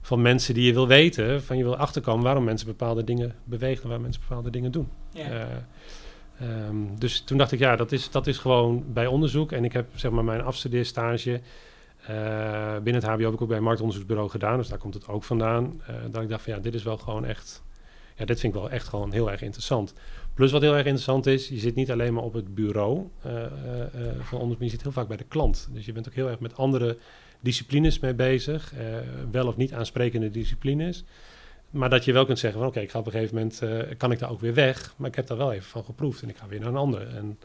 Van 0.00 0.22
mensen 0.22 0.54
die 0.54 0.66
je 0.66 0.72
wil 0.72 0.86
weten, 0.86 1.42
van 1.42 1.56
je 1.56 1.62
wil 1.62 1.76
achterkomen 1.76 2.24
waarom 2.24 2.44
mensen 2.44 2.66
bepaalde 2.66 3.04
dingen 3.04 3.34
bewegen 3.44 3.82
en 3.82 3.88
waar 3.88 4.00
mensen 4.00 4.22
bepaalde 4.28 4.50
dingen 4.50 4.72
doen. 4.72 4.88
Eh, 5.12 5.42
ehm, 6.40 6.76
dus 6.98 7.20
toen 7.20 7.38
dacht 7.38 7.52
ik, 7.52 7.58
ja, 7.58 7.76
dat 7.76 7.92
is, 7.92 8.10
dat 8.10 8.26
is 8.26 8.38
gewoon 8.38 8.84
bij 8.92 9.06
onderzoek. 9.06 9.52
En 9.52 9.64
ik 9.64 9.72
heb 9.72 9.86
zeg 9.94 10.10
maar 10.10 10.24
mijn 10.24 10.42
afstudeerstage 10.42 11.40
binnen 12.82 13.02
het 13.02 13.04
HBO 13.04 13.24
heb 13.24 13.32
ik 13.32 13.42
ook 13.42 13.48
bij 13.48 13.56
een 13.56 13.62
marktonderzoeksbureau 13.62 14.30
gedaan. 14.30 14.56
Dus 14.56 14.68
daar 14.68 14.78
komt 14.78 14.94
het 14.94 15.08
ook 15.08 15.24
vandaan. 15.24 15.82
Dat 16.10 16.22
ik 16.22 16.28
dacht 16.28 16.42
van 16.42 16.52
ja, 16.52 16.58
dit 16.58 16.74
is 16.74 16.82
wel 16.82 16.96
gewoon 16.96 17.24
echt, 17.24 17.62
ja, 18.16 18.24
dit 18.24 18.40
vind 18.40 18.54
ik 18.54 18.60
wel 18.60 18.70
echt 18.70 18.88
gewoon 18.88 19.12
heel 19.12 19.30
erg 19.30 19.42
interessant. 19.42 19.94
Plus 20.36 20.52
wat 20.52 20.62
heel 20.62 20.72
erg 20.74 20.84
interessant 20.84 21.26
is, 21.26 21.48
je 21.48 21.58
zit 21.58 21.74
niet 21.74 21.90
alleen 21.90 22.14
maar 22.14 22.22
op 22.22 22.32
het 22.32 22.54
bureau 22.54 23.08
eh, 23.22 23.44
eh, 23.44 23.50
eh, 23.82 24.20
van 24.20 24.38
onderzoek, 24.38 24.62
je 24.62 24.68
zit 24.70 24.82
heel 24.82 24.92
vaak 24.92 25.08
bij 25.08 25.16
de 25.16 25.24
klant. 25.28 25.68
Dus 25.72 25.86
je 25.86 25.92
bent 25.92 26.08
ook 26.08 26.14
heel 26.14 26.28
erg 26.28 26.38
met 26.40 26.56
andere 26.56 26.98
disciplines 27.40 27.98
mee 27.98 28.14
bezig. 28.14 28.72
wel 29.30 29.46
of 29.46 29.56
niet 29.56 29.72
aansprekende 29.72 30.30
disciplines. 30.30 31.04
Maar 31.70 31.90
dat 31.90 32.04
je 32.04 32.12
wel 32.12 32.24
kunt 32.24 32.38
zeggen 32.38 32.60
van 32.60 32.68
oké, 32.68 32.80
ik 32.80 32.90
ga 32.90 32.98
op 32.98 33.06
een 33.06 33.12
gegeven 33.12 33.34
moment, 33.34 33.62
kan 33.96 34.12
ik 34.12 34.18
daar 34.18 34.30
ook 34.30 34.40
weer 34.40 34.54
weg. 34.54 34.94
Maar 34.96 35.08
ik 35.08 35.14
heb 35.16 35.26
daar 35.26 35.36
wel 35.36 35.52
even 35.52 35.68
van 35.68 35.84
geproefd 35.84 36.22
en 36.22 36.28
ik 36.28 36.36
ga 36.36 36.46
weer 36.48 36.60
naar 36.60 36.68
een 36.68 36.76
andere. 36.76 37.04
En, 37.04 37.38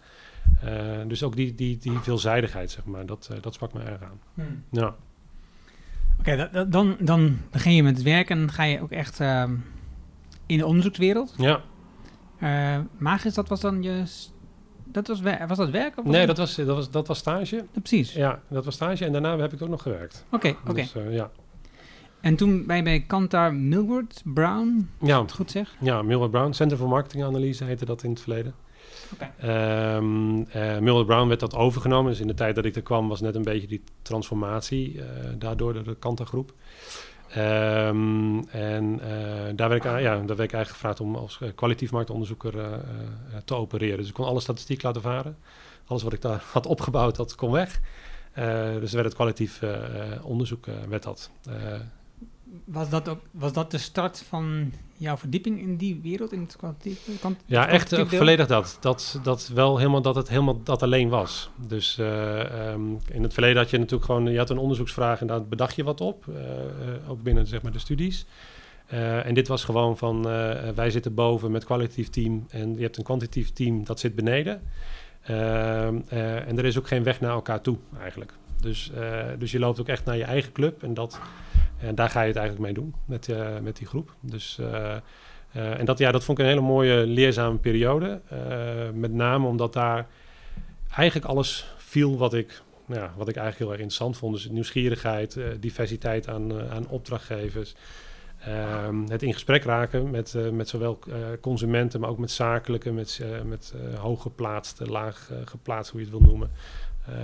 dus 1.07 1.23
ook 1.23 1.35
die, 1.35 1.55
die, 1.55 1.77
die 1.77 1.99
veelzijdigheid, 1.99 2.71
zeg 2.71 2.85
maar, 2.85 3.05
dat, 3.05 3.29
dat 3.41 3.53
sprak 3.53 3.73
me 3.73 3.79
erg 3.81 4.01
aan. 4.03 4.19
Hmm. 4.33 4.63
Ja. 4.71 4.95
Oké, 6.19 6.35
da- 6.35 6.49
da- 6.51 6.63
dan, 6.63 6.95
dan 6.99 7.37
begin 7.51 7.73
je 7.73 7.83
met 7.83 7.95
het 7.95 8.03
werk 8.05 8.29
en 8.29 8.51
ga 8.51 8.63
je 8.63 8.81
ook 8.81 8.91
echt 8.91 9.19
ehm, 9.19 9.55
in 10.45 10.57
de 10.57 10.65
onderzoekswereld. 10.65 11.33
ja. 11.37 11.61
Eh 12.41 12.77
Magis, 12.97 13.33
dat 13.33 13.49
was 13.49 13.59
dan 13.59 13.83
je, 13.83 14.03
dat 14.85 15.07
was, 15.07 15.21
was 15.47 15.57
dat 15.57 15.69
werk? 15.69 15.97
Of 15.97 16.05
Nee, 16.05 16.25
dat 16.25 16.37
was, 16.37 16.55
dat 16.55 16.65
was, 16.67 16.91
dat 16.91 17.07
was 17.07 17.17
stage. 17.17 17.55
Ja, 17.55 17.63
precies. 17.81 18.13
Ja, 18.13 18.39
dat 18.47 18.65
was 18.65 18.73
stage. 18.73 19.05
En 19.05 19.11
daarna 19.11 19.37
heb 19.37 19.53
ik 19.53 19.61
ook 19.61 19.69
nog 19.69 19.81
gewerkt. 19.81 20.25
Oké, 20.31 20.55
oké. 20.67 20.73
Dus, 20.73 20.93
ja. 21.09 21.31
En 22.21 22.35
toen 22.35 22.65
ben 22.65 22.75
je 22.75 22.83
bij 22.83 22.99
Kantar 23.07 23.53
Millward 23.53 24.21
Brown, 24.25 24.89
Ja, 25.01 25.21
het 25.21 25.31
goed 25.31 25.51
zeg? 25.51 25.75
ja, 25.79 26.01
Millward 26.01 26.31
Brown. 26.31 26.51
Center 26.51 26.77
for 26.77 26.87
Marketing 26.87 27.23
Analyse 27.23 27.63
heette 27.63 27.85
dat 27.85 28.03
in 28.03 28.09
het 28.09 28.21
verleden. 28.21 28.53
Oké. 29.13 29.31
Ehm, 29.37 30.41
eh, 30.41 30.77
Millward 30.79 31.05
Brown 31.07 31.27
werd 31.27 31.39
dat 31.39 31.55
overgenomen. 31.55 32.11
Dus 32.11 32.19
in 32.21 32.27
de 32.27 32.33
tijd 32.33 32.55
dat 32.55 32.65
ik 32.65 32.75
er 32.75 32.81
kwam 32.81 33.07
was 33.07 33.21
net 33.21 33.35
een 33.35 33.43
beetje 33.43 33.67
die 33.67 33.83
transformatie. 34.01 34.99
daardoor 35.37 35.73
door 35.73 35.83
de 35.83 35.95
Kantar 35.95 36.25
groep. 36.25 36.53
Ehm, 37.33 38.39
en 38.49 38.99
eh, 38.99 39.55
daar, 39.55 39.69
werd 39.69 39.85
ik, 39.85 39.99
ja, 39.99 40.15
daar 40.15 40.21
ik 40.21 40.53
eigenlijk 40.53 40.69
gevraagd 40.69 40.99
om 40.99 41.15
als 41.15 41.37
eh, 41.41 41.49
kwalitatief 41.55 41.91
marktonderzoeker 41.91 42.59
eh, 42.59 42.73
te 43.45 43.55
opereren. 43.55 43.97
Dus 43.97 44.07
ik 44.07 44.13
kon 44.13 44.25
alle 44.25 44.39
statistiek 44.39 44.81
laten 44.81 45.01
varen. 45.01 45.37
Alles 45.85 46.03
wat 46.03 46.13
ik 46.13 46.21
daar 46.21 46.43
had 46.51 46.65
opgebouwd, 46.65 47.15
dat 47.15 47.35
kon 47.35 47.51
weg. 47.51 47.79
Dus 48.79 48.93
werd 48.93 49.05
het 49.05 49.13
kwalitatief 49.13 49.61
onderzoek 50.21 50.65
werd 50.89 51.03
dat. 51.03 51.29
Was 52.63 52.89
dat, 52.89 53.09
ook, 53.09 53.19
was 53.31 53.53
dat 53.53 53.71
de 53.71 53.77
start 53.77 54.23
van 54.27 54.71
jouw 55.01 55.17
verdieping 55.17 55.59
in 55.59 55.75
die 55.75 55.99
wereld, 56.03 56.31
in 56.31 56.39
het 56.39 56.55
kwantitatieve 56.55 57.19
kant? 57.19 57.39
Ja, 57.45 57.67
echt 57.67 57.93
eh, 57.93 58.05
volledig 58.05 58.47
dat. 58.47 58.77
Dat, 58.79 59.19
dat 59.23 59.51
wel 59.53 59.77
helemaal 59.77 60.01
dat 60.01 60.15
het 60.15 60.29
helemaal 60.29 60.61
dat 60.63 60.83
alleen 60.83 61.09
was. 61.09 61.49
Dus 61.67 61.97
eh, 61.97 62.69
ehm, 62.69 62.81
in 63.11 63.23
het 63.23 63.33
verleden 63.33 63.57
had 63.57 63.69
je 63.69 63.77
natuurlijk 63.77 64.05
gewoon, 64.05 64.31
je 64.31 64.37
had 64.37 64.49
een 64.49 64.57
onderzoeksvraag 64.57 65.21
en 65.21 65.27
daar 65.27 65.45
bedacht 65.45 65.75
je 65.75 65.83
wat 65.83 66.01
op, 66.01 66.27
eh, 66.27 66.35
eh, 66.43 67.09
ook 67.09 67.23
binnen 67.23 67.47
zeg 67.47 67.61
maar 67.61 67.71
de 67.71 67.79
studies. 67.79 68.25
Eh, 68.87 69.25
en 69.25 69.33
dit 69.33 69.47
was 69.47 69.63
gewoon 69.63 69.97
van, 69.97 70.29
eh, 70.29 70.69
wij 70.75 70.89
zitten 70.89 71.13
boven 71.13 71.51
met 71.51 71.65
kwalitatief 71.65 72.09
team 72.09 72.45
en 72.49 72.75
je 72.75 72.81
hebt 72.81 72.97
een 72.97 73.03
kwantitatief 73.03 73.53
team 73.53 73.83
dat 73.83 73.99
zit 73.99 74.15
beneden. 74.15 74.61
Ehm, 75.21 75.95
eh, 76.07 76.47
en 76.47 76.57
er 76.57 76.65
is 76.65 76.77
ook 76.77 76.87
geen 76.87 77.03
weg 77.03 77.21
naar 77.21 77.31
elkaar 77.31 77.61
toe 77.61 77.77
eigenlijk. 77.99 78.33
Dus, 78.61 78.91
eh, 78.95 79.25
dus 79.37 79.51
je 79.51 79.59
loopt 79.59 79.79
ook 79.79 79.87
echt 79.87 80.05
naar 80.05 80.17
je 80.17 80.23
eigen 80.23 80.51
club 80.51 80.83
en 80.83 80.93
dat, 80.93 81.19
en 81.81 81.95
daar 81.95 82.09
ga 82.09 82.21
je 82.21 82.27
het 82.27 82.37
eigenlijk 82.37 82.65
mee 82.65 82.83
doen 82.83 82.95
met, 83.05 83.29
eh, 83.29 83.59
met 83.59 83.77
die 83.77 83.87
groep. 83.87 84.13
Dus 84.19 84.57
eh, 84.59 84.95
eh, 85.51 85.79
en 85.79 85.85
dat, 85.85 85.97
ja, 85.97 86.11
dat 86.11 86.23
vond 86.23 86.37
ik 86.37 86.43
een 86.43 86.49
hele 86.51 86.65
mooie 86.65 87.05
leerzame 87.05 87.57
periode. 87.57 88.21
Met 88.93 89.13
name 89.13 89.47
omdat 89.47 89.73
daar 89.73 90.07
eigenlijk 90.95 91.27
alles 91.27 91.73
viel 91.77 92.17
wat 92.17 92.33
ik, 92.33 92.61
nou 92.85 93.01
ja, 93.01 93.13
wat 93.17 93.27
ik 93.27 93.35
eigenlijk 93.35 93.57
heel 93.57 93.71
erg 93.71 93.79
interessant 93.79 94.17
vond. 94.17 94.33
Dus 94.33 94.49
nieuwsgierigheid, 94.49 95.39
diversiteit 95.59 96.27
aan, 96.29 96.69
aan 96.69 96.87
opdrachtgevers. 96.87 97.75
Ehm, 98.45 99.03
het 99.07 99.23
in 99.23 99.33
gesprek 99.33 99.63
raken 99.63 100.09
met, 100.09 100.35
met 100.51 100.69
zowel 100.69 100.99
consumenten, 101.41 101.99
maar 101.99 102.09
ook 102.09 102.17
met 102.17 102.31
zakelijke, 102.31 102.91
met, 102.91 103.19
eh, 103.21 103.41
met 103.41 103.73
hooggeplaatste, 103.97 104.85
laag 104.85 105.29
eh, 105.31 105.37
geplaatst, 105.45 105.91
hoe 105.91 105.99
je 106.01 106.05
het 106.05 106.15
wil 106.15 106.27
noemen. 106.27 106.51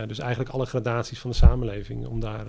Dus 0.08 0.20
eigenlijk 0.20 0.50
alle 0.50 0.66
gradaties 0.66 1.20
van 1.20 1.30
de 1.30 1.36
samenleving 1.36 2.08
om 2.08 2.20
daar, 2.20 2.46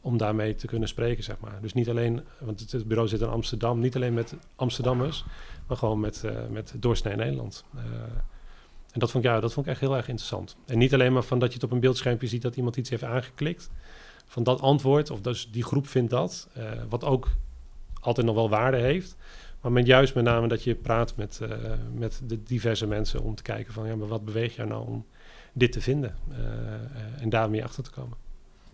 om 0.00 0.16
daarmee 0.16 0.54
te 0.54 0.66
kunnen 0.66 0.88
spreken, 0.88 1.24
zeg 1.24 1.36
maar. 1.40 1.58
Dus 1.60 1.72
niet 1.72 1.88
alleen, 1.88 2.22
want 2.38 2.70
het, 2.70 2.88
bureau 2.88 3.08
zit 3.08 3.20
in 3.20 3.28
Amsterdam, 3.28 3.80
niet 3.80 3.96
alleen 3.96 4.14
met 4.14 4.34
Amsterdammers, 4.56 5.24
maar 5.66 5.76
gewoon 5.76 6.00
met, 6.00 6.24
eh 6.24 6.32
met 6.50 6.74
doorsnee 6.76 7.16
Nederland. 7.16 7.64
Eh, 7.74 7.82
en 8.92 9.00
dat 9.00 9.10
vond, 9.10 9.24
ik, 9.24 9.30
ja, 9.30 9.40
dat 9.40 9.52
vond 9.52 9.66
ik 9.66 9.72
echt 9.72 9.80
heel 9.80 9.96
erg 9.96 10.08
interessant. 10.08 10.56
En 10.66 10.78
niet 10.78 10.94
alleen 10.94 11.12
maar 11.12 11.22
van 11.22 11.38
dat 11.38 11.48
je 11.48 11.54
het 11.54 11.64
op 11.64 11.70
een 11.70 11.80
beeldschermpje 11.80 12.26
ziet 12.26 12.42
dat 12.42 12.56
iemand 12.56 12.76
iets 12.76 12.90
heeft 12.90 13.02
aangeklikt. 13.02 13.70
Van 14.26 14.42
dat 14.42 14.60
antwoord, 14.60 15.10
of 15.10 15.20
dus 15.20 15.50
die 15.50 15.64
groep 15.64 15.86
vindt 15.86 16.10
dat. 16.10 16.48
eh, 16.52 16.70
wat 16.88 17.04
ook 17.04 17.28
altijd 18.00 18.26
nog 18.26 18.34
wel 18.34 18.48
waarde 18.48 18.76
heeft. 18.76 19.16
Maar 19.60 19.72
met 19.72 19.86
juist 19.86 20.14
met 20.14 20.24
name 20.24 20.48
dat 20.48 20.62
je 20.62 20.74
praat 20.74 21.16
met, 21.16 21.40
met 21.94 22.20
de 22.24 22.42
diverse 22.42 22.86
mensen 22.86 23.22
om 23.22 23.34
te 23.34 23.42
kijken 23.42 23.72
van 23.72 23.86
ja, 23.86 23.96
maar 23.96 24.08
wat 24.08 24.24
beweegt 24.24 24.54
jou 24.54 24.68
nou 24.68 24.86
om 24.86 25.06
dit 25.52 25.72
te 25.72 25.80
vinden? 25.80 26.16
en 27.18 27.28
daarmee 27.28 27.64
achter 27.64 27.82
te 27.82 27.90
komen. 27.90 28.16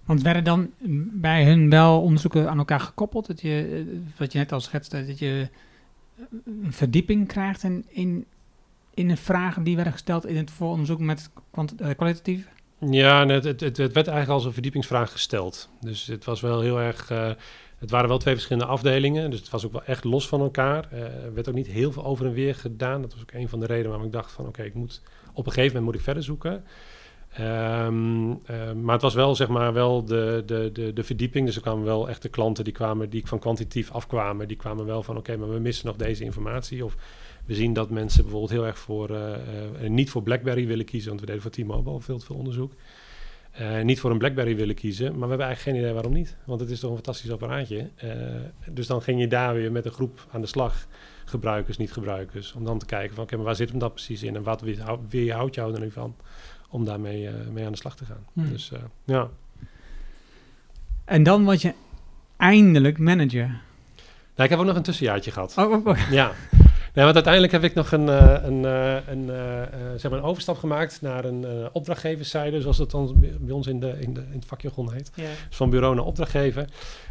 Want 0.06 0.22
werden 0.22 0.44
dan 0.44 0.70
bij 1.12 1.44
hun 1.44 1.70
wel 1.70 2.02
onderzoeken 2.02 2.50
aan 2.50 2.58
elkaar 2.58 2.80
gekoppeld? 2.80 3.26
Dat 3.26 3.40
je, 3.40 3.84
wat 4.16 4.32
je 4.32 4.38
net 4.38 4.52
al 4.52 4.60
schetste, 4.60 5.06
dat 5.06 5.18
je 5.18 5.48
een 6.44 6.72
verdieping 6.72 7.28
krijgt 7.28 7.62
in, 7.62 7.84
in, 7.88 8.24
in 8.94 9.08
de 9.08 9.16
vragen 9.16 9.62
die 9.62 9.74
werden 9.74 9.92
gesteld 9.92 10.26
in 10.26 10.36
het 10.36 10.50
vooronderzoek 10.50 10.98
met 11.00 11.30
eh, 11.78 11.90
kwalitatief? 11.96 12.48
Ja, 12.90 13.26
het, 13.26 13.44
het, 13.44 13.60
het 13.60 13.76
werd 13.76 13.94
eigenlijk 13.94 14.28
als 14.28 14.44
een 14.44 14.52
verdiepingsvraag 14.52 15.12
gesteld. 15.12 15.68
Dus 15.80 16.06
het 16.06 16.24
was 16.24 16.40
wel 16.40 16.60
heel 16.60 16.80
erg. 16.80 17.10
eh, 17.10 17.30
het 17.78 17.90
waren 17.90 18.08
wel 18.08 18.18
twee 18.18 18.34
verschillende 18.34 18.68
afdelingen, 18.68 19.30
dus 19.30 19.38
het 19.38 19.50
was 19.50 19.66
ook 19.66 19.72
wel 19.72 19.84
echt 19.84 20.04
los 20.04 20.28
van 20.28 20.40
elkaar. 20.40 20.88
Eh, 20.90 21.00
Er 21.24 21.34
werd 21.34 21.48
ook 21.48 21.54
niet 21.54 21.66
heel 21.66 21.92
veel 21.92 22.04
over 22.04 22.26
en 22.26 22.32
weer 22.32 22.54
gedaan. 22.54 23.02
Dat 23.02 23.12
was 23.12 23.22
ook 23.22 23.32
een 23.32 23.48
van 23.48 23.60
de 23.60 23.66
redenen 23.66 23.88
waarom 23.88 24.06
ik 24.06 24.12
dacht 24.12 24.32
van 24.32 24.46
oké, 24.46 24.62
ik 24.62 24.74
moet 24.74 25.02
op 25.32 25.46
een 25.46 25.52
gegeven 25.52 25.66
moment 25.66 25.84
moet 25.84 25.94
ik 25.94 26.00
verder 26.00 26.22
zoeken. 26.22 26.64
Ehm, 27.36 28.30
eh, 28.30 28.72
maar 28.72 28.92
het 28.92 29.02
was 29.02 29.14
wel 29.14 29.34
zeg 29.34 29.48
maar 29.48 29.72
wel 29.72 30.04
de, 30.04 30.42
de, 30.46 30.70
de, 30.72 30.92
de 30.92 31.04
verdieping. 31.04 31.46
Dus 31.46 31.56
er 31.56 31.62
kwamen 31.62 31.84
wel 31.84 32.08
echt 32.08 32.22
de 32.22 32.28
klanten 32.28 32.64
die 32.64 32.72
kwamen, 32.72 33.10
die 33.10 33.26
van 33.26 33.38
kwantitatief 33.38 33.90
afkwamen, 33.90 34.48
die 34.48 34.56
kwamen 34.56 34.86
wel 34.86 35.02
van 35.02 35.16
oké, 35.16 35.36
maar 35.36 35.50
we 35.50 35.58
missen 35.58 35.86
nog 35.86 35.96
deze 35.96 36.24
informatie. 36.24 36.84
Of 36.84 36.96
we 37.46 37.54
zien 37.54 37.72
dat 37.72 37.90
mensen 37.90 38.22
bijvoorbeeld 38.22 38.52
heel 38.52 38.66
erg 38.66 38.78
voor 38.78 39.10
eh, 39.10 39.34
eh, 39.34 39.90
niet 39.90 40.10
voor 40.10 40.22
BlackBerry 40.22 40.66
willen 40.66 40.84
kiezen, 40.84 41.08
want 41.08 41.20
we 41.20 41.26
deden 41.26 41.42
voor 41.42 41.50
T-Mobile 41.50 42.00
veel 42.00 42.18
te 42.18 42.24
veel 42.24 42.36
onderzoek. 42.36 42.72
Eh, 43.50 43.82
niet 43.82 44.00
voor 44.00 44.10
een 44.10 44.18
BlackBerry 44.18 44.56
willen 44.56 44.74
kiezen, 44.74 45.04
maar 45.04 45.20
we 45.20 45.28
hebben 45.28 45.46
eigenlijk 45.46 45.76
geen 45.76 45.84
idee 45.84 45.94
waarom 45.94 46.12
niet. 46.12 46.36
Want 46.44 46.60
het 46.60 46.70
is 46.70 46.80
toch 46.80 46.90
een 46.90 46.96
fantastisch 46.96 47.30
apparaatje. 47.30 47.90
Dus 48.70 48.86
dan 48.86 49.02
ging 49.02 49.20
je 49.20 49.28
daar 49.28 49.54
weer 49.54 49.72
met 49.72 49.84
een 49.84 49.90
groep 49.90 50.26
aan 50.30 50.40
de 50.40 50.46
slag, 50.46 50.86
gebruikers, 51.24 51.76
niet-gebruikers, 51.76 52.52
om 52.52 52.64
dan 52.64 52.78
te 52.78 52.86
kijken 52.86 53.14
van 53.14 53.24
oké, 53.24 53.36
maar 53.36 53.44
waar 53.44 53.56
zit 53.56 53.70
hem 53.70 53.78
dat 53.78 53.92
precies 53.92 54.22
in 54.22 54.36
en 54.36 54.42
wat 54.42 54.60
weerhou- 54.60 55.00
weerhoudt 55.08 55.54
jou 55.54 55.74
er 55.74 55.80
nu 55.80 55.90
van 55.90 56.16
om 56.70 56.84
daarmee 56.84 57.26
eh, 57.28 57.34
mee 57.52 57.64
aan 57.66 57.72
de 57.72 57.78
slag 57.78 57.96
te 57.96 58.04
gaan. 58.04 58.24
Hmm. 58.32 58.48
Dus 58.50 58.72
eh, 58.72 58.78
ja. 59.04 59.28
En 61.04 61.22
dan 61.22 61.44
word 61.44 61.62
je 61.62 61.72
eindelijk 62.36 62.98
manager. 62.98 63.46
Nou, 64.34 64.48
ik 64.48 64.50
heb 64.50 64.58
ook 64.58 64.64
nog 64.66 64.76
een 64.76 64.82
tussenjaartje 64.82 65.30
gehad. 65.30 65.54
Oh, 65.58 65.70
oh, 65.72 65.86
oh. 65.86 65.98
Ja. 66.10 66.32
Nee, 66.94 67.04
want 67.04 67.14
uiteindelijk 67.14 67.52
heb 67.52 67.64
ik 67.64 67.74
nog 67.74 67.92
een, 67.92 68.08
eh, 68.08 68.34
een, 68.42 68.64
eh, 68.64 68.96
een, 69.08 69.30
zeg 70.00 70.10
maar 70.10 70.20
een 70.20 70.26
overstap 70.26 70.56
gemaakt 70.56 70.98
naar 71.00 71.24
een 71.24 71.44
eh, 71.44 71.66
opdrachtgeverszijde, 71.72 72.60
zoals 72.60 72.78
het 72.78 72.90
dan 72.90 73.14
bij- 73.40 73.52
ons 73.54 73.66
in, 73.66 73.80
de, 73.80 73.96
in, 74.00 74.14
de, 74.14 74.20
in 74.20 74.32
het 74.38 74.44
vakjargon 74.44 74.92
heet. 74.92 75.10
Dus 75.14 75.24
van 75.50 75.70
bureau 75.70 75.94
naar 75.94 76.04
opdrachtgever. 76.04 76.64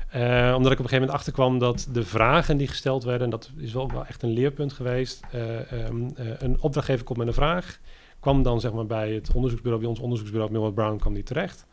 Eh, 0.09 0.53
omdat 0.57 0.71
ik 0.71 0.79
op 0.79 0.83
een 0.83 0.89
gegeven 0.89 0.95
moment 0.99 1.11
achterkwam 1.11 1.59
dat 1.59 1.87
de 1.91 2.03
vragen 2.03 2.57
die 2.57 2.67
gesteld 2.67 3.03
werden, 3.03 3.23
en 3.23 3.29
dat 3.29 3.49
is 3.57 3.73
wel, 3.73 3.91
wel 3.91 4.05
echt 4.05 4.23
een 4.23 4.29
leerpunt 4.33 4.73
geweest. 4.73 5.21
eh, 5.31 5.71
ehm, 5.71 6.05
eh, 6.15 6.25
een 6.37 6.61
opdrachtgever 6.61 7.05
komt 7.05 7.17
met 7.17 7.27
een 7.27 7.33
vraag, 7.33 7.79
kwam 8.25 8.43
dan 8.43 8.59
zeg 8.59 8.73
maar 8.73 8.85
bij 8.85 9.11
het 9.11 9.31
onderzoeksbureau, 9.33 9.81
bij 9.81 9.91
ons 9.91 9.99
onderzoeksbureau 9.99 10.51
Millward 10.51 10.75
Brown, 10.75 10.97
kwam 10.97 11.13
die 11.13 11.23
terecht. 11.23 11.65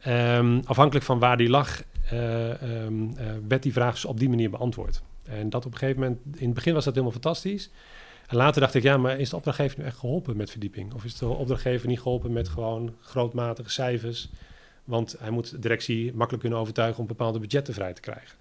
Ehm, 0.00 0.60
afhankelijk 0.64 1.04
van 1.04 1.18
waar 1.18 1.36
die 1.36 1.48
lag, 1.48 1.82
eh, 2.10 2.50
ehm, 2.50 3.16
eh, 3.16 3.26
werd 3.48 3.62
die 3.62 3.72
vraag 3.72 3.92
dus 3.92 4.04
op 4.04 4.18
die 4.18 4.28
manier 4.28 4.50
beantwoord. 4.50 5.02
En 5.24 5.50
dat 5.50 5.66
op 5.66 5.72
een 5.72 5.78
gegeven 5.78 6.00
moment, 6.00 6.20
in 6.36 6.44
het 6.44 6.54
begin 6.54 6.74
was 6.74 6.84
dat 6.84 6.94
helemaal 6.94 7.20
fantastisch. 7.20 7.70
En 8.26 8.36
later 8.36 8.60
dacht 8.60 8.74
ik, 8.74 8.82
ja, 8.82 8.96
maar 8.96 9.18
is 9.18 9.30
de 9.30 9.36
opdrachtgever 9.36 9.78
nu 9.78 9.84
echt 9.84 9.98
geholpen 9.98 10.36
met 10.36 10.50
verdieping? 10.50 10.94
Of 10.94 11.04
is 11.04 11.18
de 11.18 11.26
opdrachtgever 11.26 11.88
niet 11.88 12.00
geholpen 12.00 12.32
met 12.32 12.48
gewoon 12.48 12.94
grootmatige 13.00 13.70
cijfers? 13.70 14.30
Want 14.84 15.16
hij 15.18 15.30
moet 15.30 15.50
de 15.50 15.58
directie 15.58 16.12
makkelijk 16.14 16.40
kunnen 16.40 16.58
overtuigen 16.58 17.00
om 17.00 17.06
bepaalde 17.06 17.38
budgetten 17.38 17.74
vrij 17.74 17.92
te 17.92 18.00
krijgen. 18.00 18.36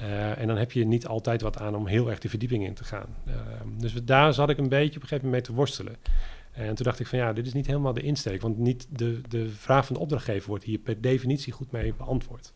Eh, 0.00 0.38
en 0.38 0.46
dan 0.46 0.56
heb 0.56 0.72
je 0.72 0.86
niet 0.86 1.06
altijd 1.06 1.40
wat 1.40 1.58
aan 1.58 1.74
om 1.74 1.86
heel 1.86 2.10
erg 2.10 2.18
de 2.18 2.28
verdieping 2.28 2.64
in 2.64 2.74
te 2.74 2.84
gaan. 2.84 3.16
Eh, 3.26 3.34
dus 3.78 3.92
daar 3.92 4.34
zat 4.34 4.50
ik 4.50 4.58
een 4.58 4.68
beetje 4.68 4.96
op 4.96 5.02
een 5.02 5.08
gegeven 5.08 5.24
moment 5.24 5.32
mee 5.32 5.40
te 5.40 5.52
worstelen. 5.52 5.96
En 6.52 6.74
toen 6.74 6.84
dacht 6.84 7.00
ik 7.00 7.06
van 7.06 7.18
ja, 7.18 7.32
dit 7.32 7.46
is 7.46 7.52
niet 7.52 7.66
helemaal 7.66 7.92
de 7.92 8.00
insteek. 8.02 8.40
Want 8.40 8.58
niet 8.58 8.86
de, 8.90 9.20
de 9.28 9.48
vraag 9.48 9.86
van 9.86 9.94
de 9.94 10.00
opdrachtgever 10.00 10.48
wordt 10.48 10.64
hier 10.64 10.78
per 10.78 11.00
definitie 11.00 11.52
goed 11.52 11.70
mee 11.70 11.94
beantwoord. 11.94 12.52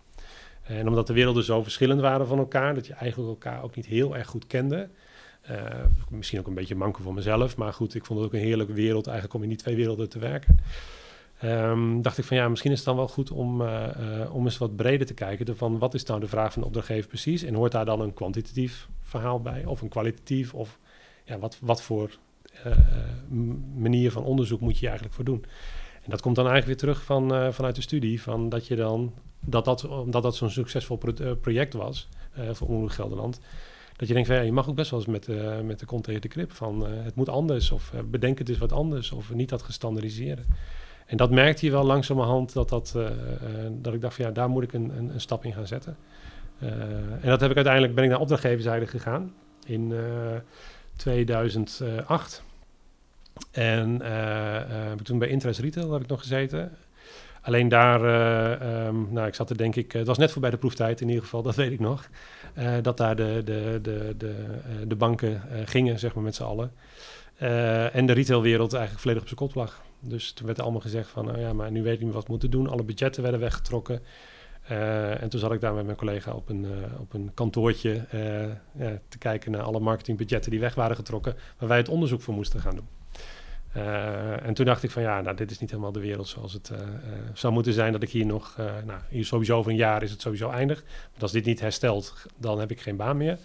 En 0.63 0.89
omdat 0.89 1.07
de 1.07 1.13
werelden 1.13 1.45
zo 1.45 1.63
verschillend 1.63 2.01
waren 2.01 2.27
van 2.27 2.39
elkaar, 2.39 2.75
dat 2.75 2.87
je 2.87 2.93
eigenlijk 2.93 3.31
elkaar 3.31 3.63
ook 3.63 3.77
niet 3.77 3.87
heel 3.87 4.17
erg 4.17 4.27
goed 4.27 4.47
kende. 4.47 4.89
eh, 5.43 5.65
misschien 6.09 6.39
ook 6.39 6.47
een 6.47 6.55
beetje 6.55 6.75
manko 6.75 7.03
voor 7.03 7.15
mezelf, 7.15 7.57
maar 7.57 7.73
goed, 7.73 7.95
ik 7.95 8.05
vond 8.05 8.19
het 8.19 8.29
ook 8.29 8.35
een 8.35 8.47
heerlijke 8.47 8.73
wereld 8.73 9.07
eigenlijk 9.07 9.37
om 9.37 9.43
in 9.43 9.49
die 9.49 9.59
twee 9.59 9.77
werelden 9.77 10.09
te 10.09 10.19
werken. 10.19 10.59
Ehm, 11.39 12.01
dacht 12.01 12.19
ik 12.19 12.25
van 12.25 12.37
ja, 12.37 12.49
misschien 12.49 12.71
is 12.71 12.77
het 12.77 12.87
dan 12.87 12.97
wel 12.97 13.09
goed 13.09 13.31
om, 13.31 13.61
eh, 13.61 14.23
eh, 14.23 14.35
om 14.35 14.45
eens 14.45 14.59
wat 14.59 14.77
breder 14.77 15.07
te 15.07 15.15
kijken. 15.15 15.57
Van 15.57 15.79
wat 15.79 15.95
is 15.95 16.05
nou 16.05 16.21
de 16.21 16.27
vraag 16.27 16.53
van 16.53 16.63
de 16.63 16.69
opdrachtgever 16.69 17.09
precies? 17.09 17.43
En 17.43 17.55
hoort 17.55 17.73
daar 17.73 17.85
dan 17.85 18.01
een 18.01 18.15
kwantitatief 18.15 18.89
verhaal 19.01 19.41
bij? 19.41 19.65
Of 19.65 19.81
een 19.81 19.89
kwalitatief? 19.89 20.55
Of 20.55 20.79
ja, 21.25 21.39
wat, 21.39 21.59
wat 21.61 21.83
voor 21.83 22.19
manier 23.77 24.11
van 24.11 24.25
onderzoek 24.25 24.61
moet 24.61 24.79
je 24.79 24.85
eigenlijk 24.87 25.15
voor 25.15 25.25
doen? 25.25 25.45
En 26.03 26.11
dat 26.11 26.21
komt 26.21 26.37
dan 26.37 26.47
eigenlijk 26.47 26.81
weer 26.81 26.91
terug 26.91 27.05
van, 27.07 27.35
eh, 27.35 27.53
vanuit 27.53 27.75
de 27.75 27.83
studie. 27.83 28.23
Van 28.23 28.49
dat 28.49 28.67
je 28.67 28.77
dan, 28.77 29.13
dat 29.41 29.65
dat, 29.65 29.85
omdat 29.89 30.23
dat 30.23 30.37
zo'n 30.37 30.51
succesvol 30.51 30.97
pro- 30.97 31.25
eh, 31.25 31.31
project 31.41 31.73
was 31.73 32.09
eh, 32.33 32.49
voor 32.53 32.69
Omroep 32.69 32.89
Gelderland. 32.89 33.41
Dat 33.97 34.09
je 34.09 34.15
denkt 34.15 34.29
van 34.29 34.39
ja, 34.39 34.43
je 34.43 34.53
mag 34.53 34.69
ook 34.69 34.75
best 34.75 34.91
wel 34.91 35.01
eens 35.01 35.09
met, 35.09 35.29
eh, 35.29 35.61
met 35.61 35.79
de 35.79 35.87
kont 35.87 36.05
tegen 36.05 36.21
de 36.21 36.29
krip 36.29 36.53
van 36.53 36.87
eh, 36.87 36.93
het 37.05 37.15
moet 37.15 37.29
anders. 37.29 37.71
Of 37.71 37.93
eh, 37.95 38.01
bedenk 38.11 38.39
het 38.39 38.49
eens 38.49 38.59
wat 38.59 38.73
anders. 38.73 39.13
Of 39.13 39.35
niet 39.35 39.49
dat 39.49 39.63
gestandardiseerde. 39.63 40.43
En 41.07 41.17
dat 41.17 41.31
merkte 41.31 41.67
je 41.67 41.73
wel 41.73 41.85
langzamerhand 41.85 42.53
dat, 42.53 42.69
dat, 42.69 42.93
eh, 42.97 43.07
eh, 43.07 43.13
dat 43.73 43.95
ik 43.95 44.01
dacht 44.01 44.15
van 44.15 44.25
ja, 44.25 44.31
daar 44.31 44.49
moet 44.49 44.63
ik 44.63 44.73
een, 44.73 44.99
een, 44.99 45.15
een 45.15 45.21
stap 45.21 45.45
in 45.45 45.53
gaan 45.53 45.67
zetten. 45.67 45.97
Eh, 46.59 46.71
en 47.21 47.29
dat 47.29 47.41
heb 47.41 47.51
ik 47.51 47.57
uiteindelijk, 47.57 47.95
ben 47.95 48.05
ik 48.05 48.11
naar 48.11 48.21
opdrachtgeverszijde 48.21 48.87
gegaan 48.87 49.33
in 49.67 49.93
eh, 49.93 49.99
2008. 50.97 52.43
En 53.51 54.03
eh, 54.03 54.93
eh, 54.93 54.99
toen 55.03 55.19
bij 55.19 55.29
Interest 55.29 55.61
Retail 55.61 55.93
heb 55.93 56.03
ik 56.03 56.09
nog 56.09 56.21
gezeten. 56.21 56.73
Alleen 57.43 57.69
daar, 57.69 58.05
eh, 58.05 58.87
ehm, 58.87 59.13
nou, 59.13 59.27
ik 59.27 59.35
zat 59.35 59.51
er 59.51 59.57
denk 59.57 59.77
ik, 59.77 59.93
het 59.93 60.07
was 60.07 60.19
net 60.19 60.33
voorbij 60.33 60.51
de 60.51 60.57
proeftijd 60.57 61.01
in 61.01 61.09
ieder 61.09 61.23
geval, 61.23 61.43
dat 61.53 61.55
weet 61.55 61.73
ik 61.73 61.81
nog. 61.81 62.09
dat 62.83 62.97
daar 62.97 63.17
de, 63.17 63.43
de, 63.45 63.79
de, 63.83 64.15
de, 64.17 64.35
de 64.87 64.97
banken 64.97 65.43
gingen, 65.65 65.99
zeg 65.99 66.15
maar 66.15 66.25
met 66.25 66.35
z'n 66.35 66.43
allen. 66.43 66.73
En 67.93 68.07
de 68.07 68.13
retailwereld 68.13 68.73
eigenlijk 68.73 69.03
volledig 69.03 69.23
op 69.23 69.29
zijn 69.29 69.41
kop 69.41 69.55
lag. 69.55 69.83
Dus 70.01 70.33
toen 70.33 70.47
werd 70.47 70.61
allemaal 70.61 70.81
gezegd 70.81 71.09
van, 71.11 71.25
nou 71.25 71.39
ja, 71.39 71.53
maar 71.53 71.71
nu 71.71 71.83
weet 71.83 71.95
ik 71.95 72.01
niet 72.01 72.13
wat 72.13 72.25
we 72.25 72.31
moeten 72.31 72.51
doen. 72.51 72.69
Alle 72.69 72.83
budgetten 72.83 73.23
werden 73.23 73.41
weggetrokken. 73.41 74.03
Eh, 74.65 75.23
en 75.23 75.29
toen 75.29 75.41
zat 75.41 75.53
ik 75.53 75.61
daar 75.61 75.75
met 75.75 75.85
mijn 75.85 75.97
collega 75.97 76.33
op 76.33 76.49
een, 76.49 76.65
eh, 76.65 77.01
op 77.01 77.13
een 77.13 77.31
kantoortje 77.35 78.05
eh, 78.11 78.47
ja, 78.73 78.99
te 79.09 79.19
kijken 79.19 79.51
naar 79.51 79.63
alle 79.63 79.81
marketingbudgetten 79.81 80.51
die 80.51 80.61
weg 80.61 80.75
waren 80.75 80.97
getrokken, 80.97 81.37
waar 81.59 81.69
wij 81.69 81.79
het 81.79 81.89
onderzoek 81.89 82.21
voor 82.21 82.35
moesten 82.35 82.61
gaan 82.61 82.75
doen. 82.75 82.89
En 84.43 84.55
toen 84.55 84.67
dacht 84.67 84.83
ik 84.83 84.91
van 84.91 85.03
ja, 85.03 85.21
nou, 85.21 85.37
dit 85.37 85.51
is 85.51 85.59
niet 85.59 85.71
helemaal 85.71 85.93
de 85.93 86.01
wereld 86.01 86.29
zoals 86.29 86.53
het 86.53 86.73
zou 87.33 87.53
moeten 87.53 87.73
zijn. 87.73 87.93
Dat 87.93 88.03
ik 88.03 88.11
hier 88.11 88.27
nog, 88.27 88.57
nou, 88.85 89.01
hier 89.09 89.25
sowieso 89.25 89.57
over 89.59 89.71
een 89.71 89.77
jaar 89.77 90.03
is 90.03 90.11
het 90.11 90.21
sowieso 90.21 90.51
eindig. 90.51 90.85
Want 91.11 91.23
als 91.23 91.33
dit 91.33 91.45
niet 91.45 91.61
herstelt, 91.61 92.27
dan 92.37 92.59
heb 92.59 92.71
ik 92.71 92.81
geen 92.81 92.97
baan 92.97 93.17
meer. 93.17 93.39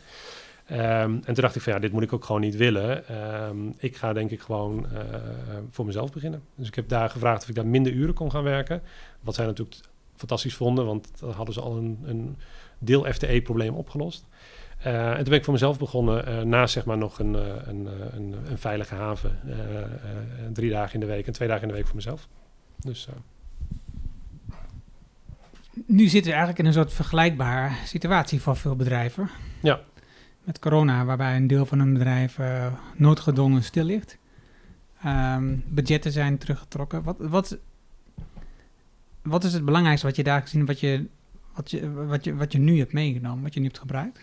Ehm, 0.65 1.11
en 1.13 1.33
toen 1.33 1.33
dacht 1.33 1.55
ik 1.55 1.61
van 1.61 1.73
ja, 1.73 1.79
dit 1.79 1.91
moet 1.91 2.03
ik 2.03 2.13
ook 2.13 2.25
gewoon 2.25 2.41
niet 2.41 2.55
willen. 2.55 3.07
Ehm, 3.07 3.57
ik 3.77 3.95
ga 3.95 4.13
denk 4.13 4.31
ik 4.31 4.41
gewoon 4.41 4.87
voor 5.69 5.85
mezelf 5.85 6.11
beginnen. 6.11 6.43
Dus 6.55 6.67
ik 6.67 6.75
heb 6.75 6.89
daar 6.89 7.09
gevraagd 7.09 7.41
of 7.41 7.49
ik 7.49 7.55
daar 7.55 7.67
minder 7.67 7.91
uren 7.91 8.13
kon 8.13 8.31
gaan 8.31 8.43
werken. 8.43 8.81
Wat 9.21 9.35
zij 9.35 9.45
natuurlijk 9.45 9.75
fantastisch 10.19 10.55
vonden, 10.55 10.85
want 10.85 11.19
dan 11.19 11.31
hadden 11.31 11.53
ze 11.53 11.61
al 11.61 11.77
een, 11.77 11.99
een 12.03 12.37
deel 12.79 13.03
FTE-probleem 13.03 13.73
opgelost. 13.73 14.25
Eh, 14.79 15.09
en 15.09 15.15
toen 15.15 15.23
ben 15.23 15.33
ik 15.33 15.43
voor 15.43 15.53
mezelf 15.53 15.79
begonnen, 15.79 16.25
eh, 16.25 16.41
naast 16.41 16.73
zeg 16.73 16.85
maar 16.85 16.97
nog 16.97 17.19
een, 17.19 17.35
eh, 17.35 17.41
een, 17.65 17.87
een, 18.15 18.35
een 18.49 18.57
veilige 18.57 18.95
haven. 18.95 19.39
drie 20.53 20.69
dagen 20.69 20.93
in 20.93 20.99
de 20.99 21.05
week 21.05 21.27
en 21.27 21.33
twee 21.33 21.47
dagen 21.47 21.63
in 21.63 21.69
de 21.69 21.73
week 21.73 21.85
voor 21.85 21.95
mezelf. 21.95 22.27
Dus 22.75 23.07
Nu 25.85 26.07
zitten 26.07 26.31
we 26.31 26.37
eigenlijk 26.37 26.59
in 26.59 26.65
een 26.65 26.73
soort 26.73 26.93
vergelijkbare 26.93 27.75
situatie 27.85 28.41
voor 28.41 28.55
veel 28.55 28.75
bedrijven. 28.75 29.29
Ja. 29.61 29.79
Met 30.43 30.59
corona, 30.59 31.05
waarbij 31.05 31.35
een 31.35 31.47
deel 31.47 31.65
van 31.65 31.79
een 31.79 31.93
bedrijf 31.93 32.39
noodgedwongen 32.95 33.63
stil 33.63 33.83
ligt. 33.83 34.17
Ehm, 35.03 35.55
budgetten 35.65 36.11
zijn 36.11 36.37
teruggetrokken. 36.37 37.03
Wat, 37.03 37.15
wat, 37.19 37.57
wat 39.29 39.43
is 39.43 39.53
het 39.53 39.65
belangrijkste 39.65 40.07
wat 40.07 40.15
je 40.15 40.23
daar 40.23 40.41
gezien, 40.41 40.65
wat 40.65 40.79
je, 40.79 41.05
wat, 41.55 41.71
je, 41.71 41.93
wat, 41.93 42.23
je, 42.23 42.35
wat 42.35 42.51
je 42.51 42.59
nu 42.59 42.77
hebt 42.77 42.93
meegenomen, 42.93 43.43
wat 43.43 43.53
je 43.53 43.59
nu 43.59 43.65
hebt 43.65 43.79
gebruikt? 43.79 44.19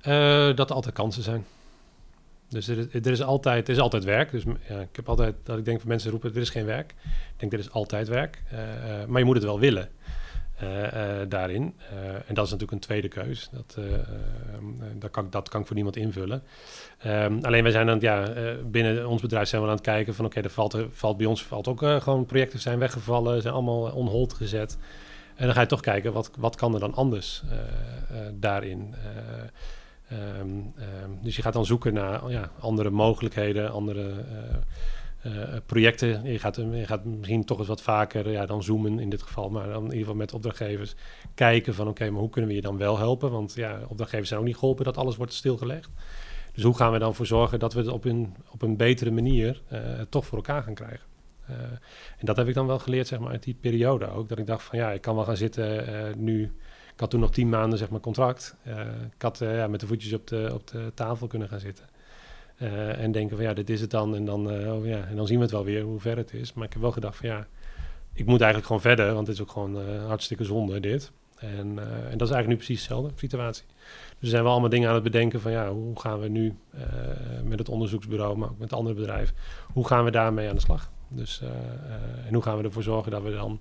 Eh, 0.00 0.56
dat 0.56 0.68
er 0.70 0.74
altijd 0.74 0.94
kansen 0.94 1.22
zijn. 1.22 1.44
Dus 2.48 2.68
er 2.68 2.78
is, 2.78 2.86
er 2.94 3.12
is, 3.12 3.22
altijd, 3.22 3.68
is 3.68 3.78
altijd 3.78 4.04
werk. 4.04 4.30
Dus 4.30 4.42
ja, 4.68 4.80
ik 4.80 4.96
heb 4.96 5.08
altijd 5.08 5.34
dat 5.42 5.58
ik 5.58 5.64
denk 5.64 5.80
van 5.80 5.88
mensen 5.88 6.10
roepen: 6.10 6.34
er 6.34 6.40
is 6.40 6.50
geen 6.50 6.64
werk. 6.64 6.94
Ik 7.02 7.36
denk 7.36 7.52
er 7.52 7.58
is 7.58 7.70
altijd 7.70 8.08
werk. 8.08 8.42
Eh, 8.50 8.58
maar 9.06 9.18
je 9.18 9.24
moet 9.24 9.34
het 9.34 9.44
wel 9.44 9.60
willen 9.60 9.88
daarin. 11.28 11.74
Eh, 11.90 12.14
en 12.14 12.34
dat 12.34 12.44
is 12.44 12.50
natuurlijk 12.50 12.72
een 12.72 12.78
tweede 12.78 13.08
keus. 13.08 13.48
Dat, 13.52 13.74
eh, 13.78 13.94
eh, 13.94 14.00
dat, 14.94 15.10
kan, 15.10 15.26
dat 15.30 15.48
kan 15.48 15.60
ik 15.60 15.66
voor 15.66 15.76
niemand 15.76 15.96
invullen. 15.96 16.42
Ehm, 16.98 17.38
alleen 17.42 17.62
wij 17.62 17.72
zijn 17.72 17.90
aan 17.90 18.00
ja, 18.00 18.28
eh, 18.28 18.54
binnen 18.64 19.08
ons 19.08 19.20
bedrijf 19.20 19.48
zijn 19.48 19.62
we 19.62 19.68
aan 19.68 19.74
het 19.74 19.84
kijken 19.84 20.14
van 20.14 20.24
oké, 20.24 20.40
er 20.40 20.50
valt, 20.50 20.72
er 20.72 20.88
valt 20.92 21.16
bij 21.16 21.26
ons 21.26 21.44
valt 21.44 21.68
ook 21.68 21.82
eh, 21.82 22.00
gewoon 22.00 22.26
projecten 22.26 22.58
zijn 22.58 22.78
weggevallen, 22.78 23.42
zijn 23.42 23.54
allemaal 23.54 23.90
on 23.90 24.06
hold 24.06 24.32
gezet. 24.32 24.78
En 25.34 25.46
dan 25.46 25.54
ga 25.54 25.60
je 25.60 25.66
toch 25.66 25.80
kijken, 25.80 26.12
wat, 26.12 26.30
wat 26.38 26.56
kan 26.56 26.74
er 26.74 26.80
dan 26.80 26.94
anders 26.94 27.42
eh, 27.48 27.58
eh, 27.58 28.32
daarin? 28.34 28.94
Eh, 28.94 29.42
Ehm, 30.10 30.48
ehm, 30.78 31.10
dus 31.22 31.36
je 31.36 31.42
gaat 31.42 31.52
dan 31.52 31.66
zoeken 31.66 31.94
naar 31.94 32.30
ja, 32.30 32.50
andere 32.60 32.90
mogelijkheden, 32.90 33.72
andere 33.72 34.00
eh, 34.00 34.08
eh, 34.08 34.56
projecten. 35.66 36.24
Je 36.24 36.38
gaat, 36.38 36.56
je 36.56 36.86
gaat 36.86 37.04
misschien 37.04 37.44
toch 37.44 37.58
eens 37.58 37.68
wat 37.68 37.82
vaker 37.82 38.30
ja, 38.30 38.46
dan 38.46 38.62
zoomen 38.62 38.98
in 38.98 39.10
dit 39.10 39.22
geval, 39.22 39.50
maar 39.50 39.68
dan 39.68 39.76
in 39.76 39.82
ieder 39.82 39.98
geval 39.98 40.14
met 40.14 40.32
opdrachtgevers 40.32 40.94
kijken 41.34 41.74
van 41.74 41.88
oké, 41.88 42.10
maar 42.10 42.20
hoe 42.20 42.30
kunnen 42.30 42.50
we 42.50 42.56
je 42.56 42.62
dan 42.62 42.76
wel 42.76 42.98
helpen? 42.98 43.30
Want 43.30 43.54
ja, 43.54 43.80
opdrachtgevers 43.88 44.28
zijn 44.28 44.40
ook 44.40 44.46
niet 44.46 44.56
geholpen 44.56 44.84
dat 44.84 44.96
alles 44.96 45.16
wordt 45.16 45.32
stilgelegd. 45.32 45.90
Dus 46.52 46.64
hoe 46.64 46.76
gaan 46.76 46.92
we 46.92 46.98
dan 46.98 47.14
voor 47.14 47.26
zorgen 47.26 47.58
dat 47.58 47.72
we 47.72 47.78
het 47.78 47.88
op 47.88 48.04
een, 48.04 48.34
op 48.50 48.62
een 48.62 48.76
betere 48.76 49.10
manier 49.10 49.62
eh, 49.68 49.80
toch 50.08 50.26
voor 50.26 50.38
elkaar 50.38 50.62
gaan 50.62 50.74
krijgen? 50.74 51.08
Uh, 51.50 51.56
en 52.18 52.26
dat 52.26 52.36
heb 52.36 52.48
ik 52.48 52.54
dan 52.54 52.66
wel 52.66 52.78
geleerd 52.78 53.06
zeg 53.06 53.18
maar, 53.18 53.30
uit 53.30 53.42
die 53.42 53.56
periode 53.60 54.10
ook. 54.10 54.28
Dat 54.28 54.38
ik 54.38 54.46
dacht 54.46 54.62
van 54.62 54.78
ja, 54.78 54.90
ik 54.90 55.00
kan 55.00 55.14
wel 55.14 55.24
gaan 55.24 55.36
zitten 55.36 56.14
nu 56.16 56.52
ik 57.00 57.06
had 57.06 57.14
toen 57.14 57.24
nog 57.24 57.34
tien 57.34 57.48
maanden 57.48 57.78
zeg 57.78 57.90
maar, 57.90 58.00
contract. 58.00 58.56
Ik 59.14 59.22
had 59.22 59.38
ja, 59.38 59.66
met 59.66 59.80
de 59.80 59.86
voetjes 59.86 60.12
op 60.12 60.26
de, 60.26 60.50
op 60.54 60.66
de 60.66 60.92
tafel 60.94 61.26
kunnen 61.26 61.48
gaan 61.48 61.60
zitten. 61.60 61.84
Uh, 62.62 63.02
en 63.02 63.12
denken 63.12 63.36
van 63.36 63.44
ja, 63.44 63.52
dit 63.54 63.70
is 63.70 63.80
het 63.80 63.90
dan. 63.90 64.14
En 64.14 64.24
dan, 64.24 64.46
oh, 64.50 64.86
ja, 64.86 65.04
en 65.04 65.16
dan 65.16 65.26
zien 65.26 65.36
we 65.36 65.42
het 65.42 65.52
wel 65.52 65.64
weer 65.64 65.82
hoe 65.82 66.00
ver 66.00 66.16
het 66.16 66.32
is. 66.32 66.52
Maar 66.52 66.66
ik 66.66 66.72
heb 66.72 66.82
wel 66.82 66.92
gedacht 66.92 67.16
van 67.16 67.28
ja, 67.28 67.46
ik 68.12 68.26
moet 68.26 68.40
eigenlijk 68.40 68.66
gewoon 68.66 68.80
verder. 68.80 69.14
Want 69.14 69.26
het 69.26 69.36
is 69.36 69.42
ook 69.42 69.50
gewoon 69.50 70.00
hartstikke 70.06 70.44
zonde 70.44 70.80
dit. 70.80 71.12
En, 71.36 71.78
en, 72.10 72.18
dat 72.18 72.28
is 72.28 72.34
eigenlijk 72.34 72.46
nu 72.46 72.56
precies 72.56 72.78
dezelfde 72.80 73.10
situatie. 73.14 73.64
Dus 73.66 74.20
er 74.20 74.28
zijn 74.28 74.42
wel 74.42 74.52
allemaal 74.52 74.70
dingen 74.70 74.88
aan 74.88 74.94
het 74.94 75.02
bedenken 75.02 75.40
van 75.40 75.52
ja, 75.52 75.70
hoe 75.70 76.00
gaan 76.00 76.20
we 76.20 76.28
nu 76.28 76.54
met 77.44 77.58
het 77.58 77.68
onderzoeksbureau, 77.68 78.36
maar 78.36 78.48
ook 78.48 78.58
met 78.58 78.72
andere 78.72 78.94
bedrijven, 78.94 79.36
hoe 79.72 79.86
gaan 79.86 80.04
we 80.04 80.10
daarmee 80.10 80.48
aan 80.48 80.54
de 80.54 80.60
slag? 80.60 80.90
Dus, 81.08 81.42
en 82.26 82.34
hoe 82.34 82.42
gaan 82.42 82.56
we 82.56 82.64
ervoor 82.64 82.82
zorgen 82.82 83.10
dat 83.10 83.22
we 83.22 83.30
dan 83.30 83.60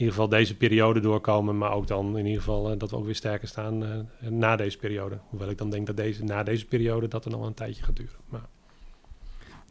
ieder 0.00 0.14
geval 0.14 0.28
deze 0.28 0.56
periode 0.56 1.00
doorkomen, 1.00 1.58
maar 1.58 1.72
ook 1.72 1.86
dan 1.86 2.18
in 2.18 2.26
ieder 2.26 2.42
geval 2.42 2.72
uh, 2.72 2.78
dat 2.78 2.90
we 2.90 2.96
ook 2.96 3.04
weer 3.04 3.14
sterker 3.14 3.48
staan 3.48 3.82
uh, 3.82 3.88
na 4.30 4.56
deze 4.56 4.78
periode. 4.78 5.18
Hoewel 5.28 5.48
ik 5.50 5.58
dan 5.58 5.70
denk 5.70 5.86
dat 5.86 5.96
deze, 5.96 6.24
na 6.24 6.42
deze 6.42 6.66
periode 6.66 7.08
dat 7.08 7.24
er 7.24 7.30
nog 7.30 7.46
een 7.46 7.54
tijdje 7.54 7.82
gaat 7.82 7.96
duren. 7.96 8.14
Maar... 8.28 8.46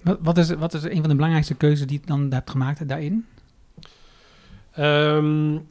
Wat, 0.02 0.18
wat, 0.22 0.38
is, 0.38 0.50
wat 0.50 0.74
is 0.74 0.84
een 0.84 1.00
van 1.00 1.10
de 1.10 1.15
belangrijkste 1.15 1.56
keuzes 1.56 1.88
die 1.88 2.00
je 2.02 2.08
dan 2.08 2.34
hebt 2.34 2.50
gemaakt 2.50 2.88
daarin? 2.88 3.26
Um, 4.78 5.68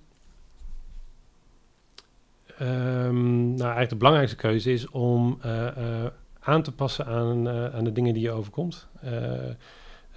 um, 2.60 3.48
nou, 3.48 3.60
eigenlijk 3.60 3.88
de 3.88 3.96
belangrijkste 3.96 4.36
keuze 4.36 4.72
is 4.72 4.88
om 4.88 5.38
uh, 5.46 6.06
aan 6.40 6.62
te 6.62 6.72
passen 6.72 7.06
aan, 7.06 7.48
aan 7.48 7.84
de 7.84 7.92
dingen 7.92 8.14
die 8.14 8.22
je 8.22 8.30
overkomt. 8.30 8.88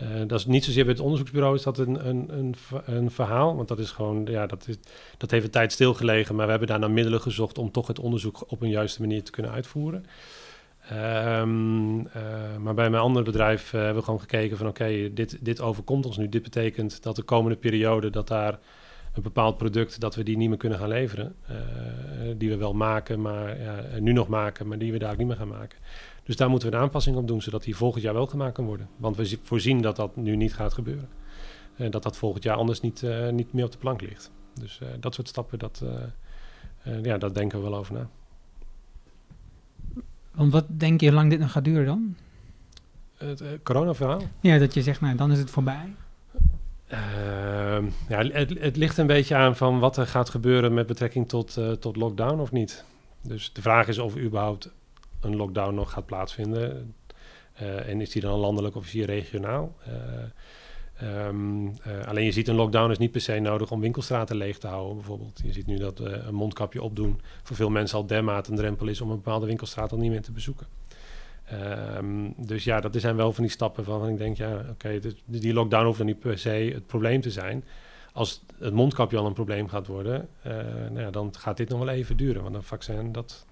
Uh, 0.01 0.07
dat 0.27 0.39
is 0.39 0.45
niet 0.45 0.65
zozeer 0.65 0.83
bij 0.83 0.93
het 0.93 1.01
onderzoeksbureau 1.01 1.55
is 1.55 1.63
dat 1.63 1.77
een, 1.77 2.07
een, 2.07 2.37
een, 2.37 2.55
een, 2.85 3.11
verhaal, 3.11 3.55
want 3.55 3.67
dat 3.67 3.79
is 3.79 3.91
gewoon, 3.91 4.25
ja, 4.25 4.45
dat, 4.45 4.67
is, 4.67 4.75
dat 5.17 5.31
heeft 5.31 5.45
een 5.45 5.51
tijd 5.51 5.71
stilgelegen, 5.71 6.35
maar 6.35 6.45
we 6.45 6.51
hebben 6.51 6.69
daarna 6.69 6.87
middelen 6.87 7.21
gezocht 7.21 7.57
om 7.57 7.71
toch 7.71 7.87
het 7.87 7.99
onderzoek 7.99 8.43
op 8.47 8.61
een 8.61 8.69
juiste 8.69 9.01
manier 9.01 9.23
te 9.23 9.31
kunnen 9.31 9.51
uitvoeren. 9.51 10.05
Um, 10.91 11.99
uh, 11.99 12.05
maar 12.59 12.73
bij 12.73 12.89
mijn 12.89 13.03
andere 13.03 13.25
bedrijf 13.25 13.73
uh, 13.73 13.79
hebben 13.79 13.95
we 13.95 14.03
gewoon 14.03 14.19
gekeken 14.19 14.57
van 14.57 14.67
oké, 14.67 15.13
dit, 15.13 15.45
dit 15.45 15.61
overkomt 15.61 16.05
ons 16.05 16.17
nu. 16.17 16.29
Dit 16.29 16.43
betekent 16.43 17.03
dat 17.03 17.15
de 17.15 17.21
komende 17.21 17.57
periode 17.57 18.09
dat 18.09 18.27
daar 18.27 18.59
een 19.13 19.21
bepaald 19.21 19.57
product, 19.57 19.99
dat 19.99 20.15
we 20.15 20.23
die 20.23 20.37
niet 20.37 20.49
meer 20.49 20.57
kunnen 20.57 20.79
gaan 20.79 20.87
leveren. 20.87 21.35
Die 22.37 22.49
we 22.49 22.57
wel 22.57 22.73
maken, 22.73 23.21
maar 23.21 23.61
ja, 23.61 23.83
nu 23.99 24.11
nog 24.11 24.27
maken, 24.27 24.67
maar 24.67 24.77
die 24.77 24.91
we 24.91 24.97
daar 24.97 25.11
ook 25.11 25.17
niet 25.17 25.27
meer 25.27 25.35
gaan 25.35 25.47
maken. 25.47 25.77
Dus 26.31 26.39
daar 26.39 26.49
moeten 26.49 26.69
we 26.69 26.75
een 26.75 26.81
aanpassing 26.81 27.17
op 27.17 27.27
doen, 27.27 27.41
zodat 27.41 27.63
die 27.63 27.75
volgend 27.75 28.03
jaar 28.03 28.13
wel 28.13 28.27
gemaakt 28.27 28.53
kan 28.53 28.65
worden. 28.65 28.89
Want 28.97 29.15
we 29.15 29.39
voorzien 29.43 29.81
dat 29.81 29.95
dat 29.95 30.15
nu 30.15 30.35
niet 30.35 30.53
gaat 30.53 30.73
gebeuren. 30.73 31.09
En 31.75 31.91
dat 31.91 32.03
dat 32.03 32.17
volgend 32.17 32.43
jaar 32.43 32.55
anders 32.55 32.81
niet, 32.81 33.01
uh, 33.01 33.29
niet 33.29 33.53
meer 33.53 33.65
op 33.65 33.71
de 33.71 33.77
plank 33.77 34.01
ligt. 34.01 34.31
Dus 34.53 34.79
uh, 34.83 34.89
dat 34.99 35.13
soort 35.13 35.27
stappen, 35.27 35.59
dat, 35.59 35.83
ja, 37.03 37.17
dat 37.17 37.35
denken 37.35 37.57
we 37.57 37.69
wel 37.69 37.79
over 37.79 37.93
na. 37.93 38.09
Want 40.31 40.51
wat 40.51 40.65
denk 40.67 41.01
je 41.01 41.07
hoe 41.07 41.15
lang 41.15 41.29
dit 41.29 41.39
nog 41.39 41.51
gaat 41.51 41.63
duren 41.63 41.85
dan? 41.85 42.15
Het 43.17 43.43
corona-verhaal? 43.63 44.21
Ja, 44.39 44.57
dat 44.57 44.73
je 44.73 44.81
zegt, 44.81 45.01
nou, 45.01 45.15
dan 45.15 45.31
is 45.31 45.39
het 45.39 45.49
voorbij. 45.49 45.93
Ehm, 46.87 47.85
ja, 48.09 48.25
het, 48.25 48.59
het, 48.59 48.77
ligt 48.77 48.97
een 48.97 49.07
beetje 49.07 49.35
aan 49.35 49.55
van 49.55 49.79
wat 49.79 49.97
er 49.97 50.07
gaat 50.07 50.29
gebeuren 50.29 50.73
met 50.73 50.87
betrekking 50.87 51.29
tot, 51.29 51.57
tot 51.79 51.95
lockdown 51.95 52.39
of 52.39 52.51
niet. 52.51 52.85
Dus 53.21 53.53
de 53.53 53.61
vraag 53.61 53.87
is 53.87 53.97
of 53.97 54.17
überhaupt 54.17 54.71
een 55.25 55.36
lockdown 55.36 55.73
nog 55.75 55.91
gaat 55.91 56.05
plaatsvinden. 56.05 56.95
Uh, 57.62 57.89
en 57.89 58.01
is 58.01 58.10
die 58.10 58.21
dan 58.21 58.39
landelijk 58.39 58.75
of 58.75 58.86
is 58.86 58.91
die 58.91 59.05
regionaal? 59.05 59.75
Uh, 59.88 61.27
um, 61.27 61.67
uh, 61.67 61.73
alleen 62.05 62.25
je 62.25 62.31
ziet 62.31 62.47
een 62.47 62.55
lockdown 62.55 62.91
is 62.91 62.97
niet 62.97 63.12
per 63.12 63.21
se 63.21 63.39
nodig 63.39 63.71
om 63.71 63.79
winkelstraten 63.79 64.36
leeg 64.36 64.57
te 64.57 64.67
houden, 64.67 64.95
bijvoorbeeld. 64.95 65.41
Je 65.43 65.53
ziet 65.53 65.65
nu 65.65 65.77
dat 65.77 65.99
een 65.99 66.34
mondkapje 66.34 66.81
opdoen 66.81 67.21
voor 67.43 67.55
veel 67.55 67.69
mensen 67.69 67.97
al 67.97 68.05
dermate 68.05 68.51
een 68.51 68.57
drempel 68.57 68.88
is 68.88 69.01
om 69.01 69.10
een 69.10 69.15
bepaalde 69.15 69.45
winkelstraat 69.45 69.91
al 69.91 69.97
niet 69.97 70.12
meer 70.12 70.21
te 70.21 70.31
bezoeken. 70.31 70.67
Um, 71.97 72.34
dus 72.38 72.63
ja, 72.63 72.79
dat 72.79 72.95
zijn 72.95 73.15
wel 73.15 73.34
van 73.34 73.43
die 73.43 73.51
stappen 73.51 73.84
van 73.84 74.10
ik 74.10 74.17
denk, 74.17 74.38
ja, 74.38 74.55
oké, 74.55 74.69
okay, 74.69 75.01
die 75.26 75.53
lockdown 75.53 75.86
hoeft 75.86 75.97
dan 75.97 76.07
niet 76.07 76.19
per 76.19 76.38
se 76.38 76.72
het 76.74 76.88
probleem 76.88 77.22
te 77.22 77.32
zijn. 77.32 77.63
Als 78.13 78.43
het 78.59 78.74
mondkapje 78.74 79.17
al 79.17 79.26
een 79.26 79.34
probleem 79.34 79.67
gaat 79.67 79.88
worden, 79.88 80.28
nou 80.89 80.99
ja, 80.99 81.09
dan 81.09 81.34
gaat 81.38 81.57
dit 81.57 81.69
nog 81.69 81.80
wel 81.80 81.89
even 81.89 82.17
duren. 82.17 82.43
Want 82.43 82.55
een 82.55 82.63
vaccin, 82.63 83.11
dat, 83.11 83.45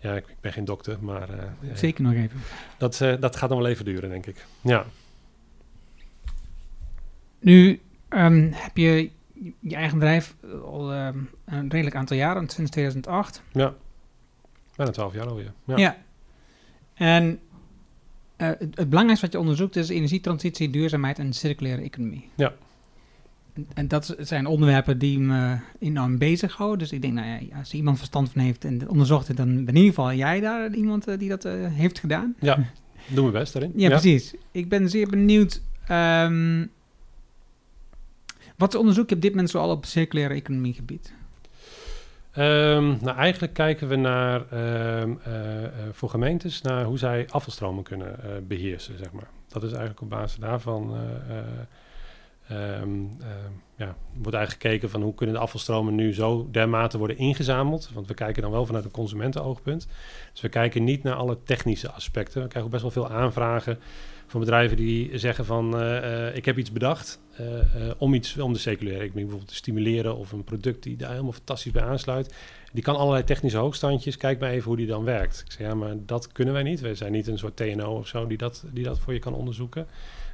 ja, 0.00 0.14
ik, 0.14 0.28
ik, 0.28 0.40
ben 0.40 0.52
geen 0.52 0.64
dokter, 0.64 0.98
maar... 1.00 1.30
Uh, 1.30 1.74
Zeker 1.74 2.02
nog 2.02 2.12
even. 2.12 2.40
Dat, 2.78 3.00
uh, 3.00 3.14
dat 3.20 3.36
gaat 3.36 3.48
nog 3.48 3.58
wel 3.58 3.68
even 3.68 3.84
duren, 3.84 4.10
denk 4.10 4.26
ik. 4.26 4.46
Ja. 4.60 4.84
Nu 7.38 7.80
um, 8.08 8.50
heb 8.52 8.76
je 8.76 9.10
je 9.60 9.74
eigen 9.74 9.98
bedrijf 9.98 10.34
al 10.64 10.94
um, 10.94 11.30
een 11.44 11.70
redelijk 11.70 11.96
aantal 11.96 12.16
jaren, 12.16 12.48
sinds 12.48 12.70
2008. 12.70 13.42
Ja, 13.52 13.74
bijna 14.76 14.92
twaalf 14.92 15.14
jaar 15.14 15.28
alweer. 15.28 15.52
Ja. 15.64 15.76
ja. 15.76 15.96
En 16.94 17.40
eh, 18.36 18.48
het, 18.48 18.60
het 18.60 18.88
belangrijkste 18.88 19.26
wat 19.26 19.34
je 19.34 19.40
onderzoekt 19.40 19.76
is 19.76 19.88
energietransitie, 19.88 20.70
duurzaamheid 20.70 21.18
en 21.18 21.32
circulaire 21.32 21.82
economie. 21.82 22.28
Ja. 22.34 22.52
En, 23.74 23.88
dat 23.88 24.16
zijn 24.18 24.46
onderwerpen 24.46 24.98
die 24.98 25.18
me 25.18 25.56
enorm 25.78 26.18
bezighouden. 26.18 26.78
Dus 26.78 26.92
ik 26.92 27.02
denk, 27.02 27.14
nou 27.14 27.26
ja, 27.26 27.58
als 27.58 27.74
iemand 27.74 27.98
verstand 27.98 28.30
van 28.30 28.40
heeft 28.40 28.64
en 28.64 28.78
het 28.78 28.88
onderzocht 28.88 29.26
heeft, 29.26 29.38
dan 29.38 29.54
ben 29.54 29.74
in 29.74 29.76
ieder 29.76 29.94
geval 29.94 30.12
jij 30.12 30.40
daar 30.40 30.74
iemand 30.74 31.06
eh, 31.06 31.18
die 31.18 31.28
dat 31.28 31.44
eh, 31.44 31.52
heeft 31.66 31.98
gedaan. 31.98 32.34
Ja, 32.40 32.58
doen 33.06 33.26
we 33.26 33.32
best 33.32 33.52
daarin. 33.52 33.72
Ja, 33.76 33.88
precies. 33.88 34.34
Ik 34.50 34.68
ben 34.68 34.88
zeer 34.88 35.08
benieuwd. 35.08 35.62
ehm, 35.86 36.66
wat 38.56 38.74
onderzoek 38.74 39.08
je 39.08 39.14
op 39.14 39.20
dit 39.20 39.30
moment 39.30 39.50
zoal 39.50 39.70
op 39.70 39.84
circulaire 39.84 40.34
economie 40.34 40.74
gebied? 40.74 41.12
Ehm, 42.30 42.88
nou, 43.00 43.16
eigenlijk 43.16 43.54
kijken 43.54 43.88
we 43.88 43.96
naar, 43.96 44.42
ehm, 44.50 45.12
eh, 45.24 45.32
voor 45.92 46.10
gemeentes 46.10 46.62
naar 46.62 46.84
hoe 46.84 46.98
zij 46.98 47.26
afvalstromen 47.30 47.82
kunnen 47.84 48.22
eh, 48.22 48.30
beheersen, 48.42 48.98
zeg 48.98 49.12
maar. 49.12 49.28
Dat 49.48 49.62
is 49.62 49.70
eigenlijk 49.70 50.00
op 50.00 50.10
basis 50.10 50.38
daarvan, 50.38 50.94
ehm, 52.50 53.02
ja, 53.76 53.96
wordt 54.14 54.36
eigenlijk 54.36 54.62
gekeken 54.62 54.90
van 54.90 55.02
hoe 55.02 55.14
kunnen 55.14 55.34
de 55.34 55.40
afvalstromen 55.40 55.94
nu 55.94 56.14
zo 56.14 56.48
dermate 56.50 56.98
worden 56.98 57.18
ingezameld. 57.18 57.90
Want 57.94 58.06
we 58.06 58.14
kijken 58.14 58.42
dan 58.42 58.50
wel 58.50 58.66
vanuit 58.66 58.84
een 58.84 58.90
consumentenoogpunt. 58.90 59.88
Dus 60.32 60.40
we 60.40 60.48
kijken 60.48 60.84
niet 60.84 61.02
naar 61.02 61.14
alle 61.14 61.38
technische 61.44 61.90
aspecten. 61.90 62.42
We 62.42 62.48
krijgen 62.48 62.62
ook 62.62 62.80
best 62.80 62.82
wel 62.94 63.04
veel 63.04 63.16
aanvragen 63.16 63.78
van 64.30 64.40
bedrijven 64.40 64.76
die 64.76 65.18
zeggen 65.18 65.44
van 65.44 65.76
eh, 65.76 66.26
eh, 66.28 66.36
ik 66.36 66.44
heb 66.44 66.58
iets 66.58 66.72
bedacht 66.72 67.20
eh, 67.36 67.44
om 67.98 68.14
iets 68.14 68.38
om 68.38 68.52
de 68.52 68.58
circulaire 68.58 69.00
economie 69.00 69.24
bijvoorbeeld 69.24 69.50
te 69.50 69.56
stimuleren 69.56 70.16
of 70.16 70.32
een 70.32 70.44
product 70.44 70.82
die 70.82 70.96
daar 70.96 71.10
helemaal 71.10 71.32
fantastisch 71.32 71.72
bij 71.72 71.82
aansluit. 71.82 72.34
Die 72.72 72.82
kan 72.82 72.96
allerlei 72.96 73.24
technische 73.24 73.58
hoogstandjes. 73.58 74.16
Kijk 74.16 74.40
maar 74.40 74.50
even 74.50 74.66
hoe 74.66 74.76
die 74.76 74.86
dan 74.86 75.04
werkt. 75.04 75.42
Ik 75.46 75.52
zeg 75.52 75.66
ja, 75.66 75.74
maar 75.74 75.94
dat 75.98 76.32
kunnen 76.32 76.54
wij 76.54 76.62
niet. 76.62 76.80
Wij 76.80 76.94
zijn 76.94 77.12
niet 77.12 77.26
een 77.26 77.38
soort 77.38 77.56
TNO 77.56 77.96
of 77.96 78.06
zo 78.06 78.26
die 78.26 78.38
dat, 78.38 78.64
die 78.72 78.84
dat 78.84 78.98
voor 78.98 79.12
je 79.12 79.18
kan 79.18 79.34
onderzoeken. 79.34 79.86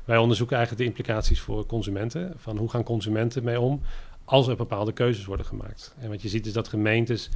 Wij 0.07 0.19
onderzoeken 0.19 0.57
eigenlijk 0.57 0.87
de 0.87 0.97
implicaties 0.97 1.41
voor 1.41 1.67
consumenten. 1.67 2.33
Van 2.37 2.57
hoe 2.57 2.71
gaan 2.71 2.83
consumenten 2.83 3.45
mee 3.45 3.61
om 3.61 3.81
als 4.25 4.49
er 4.49 4.57
bepaalde 4.57 4.93
keuzes 4.93 5.25
worden 5.25 5.47
gemaakt. 5.47 5.95
En 5.99 6.09
wat 6.09 6.23
je 6.23 6.29
ziet 6.29 6.47
is 6.47 6.53
dat 6.53 6.69
gemeentes 6.69 7.31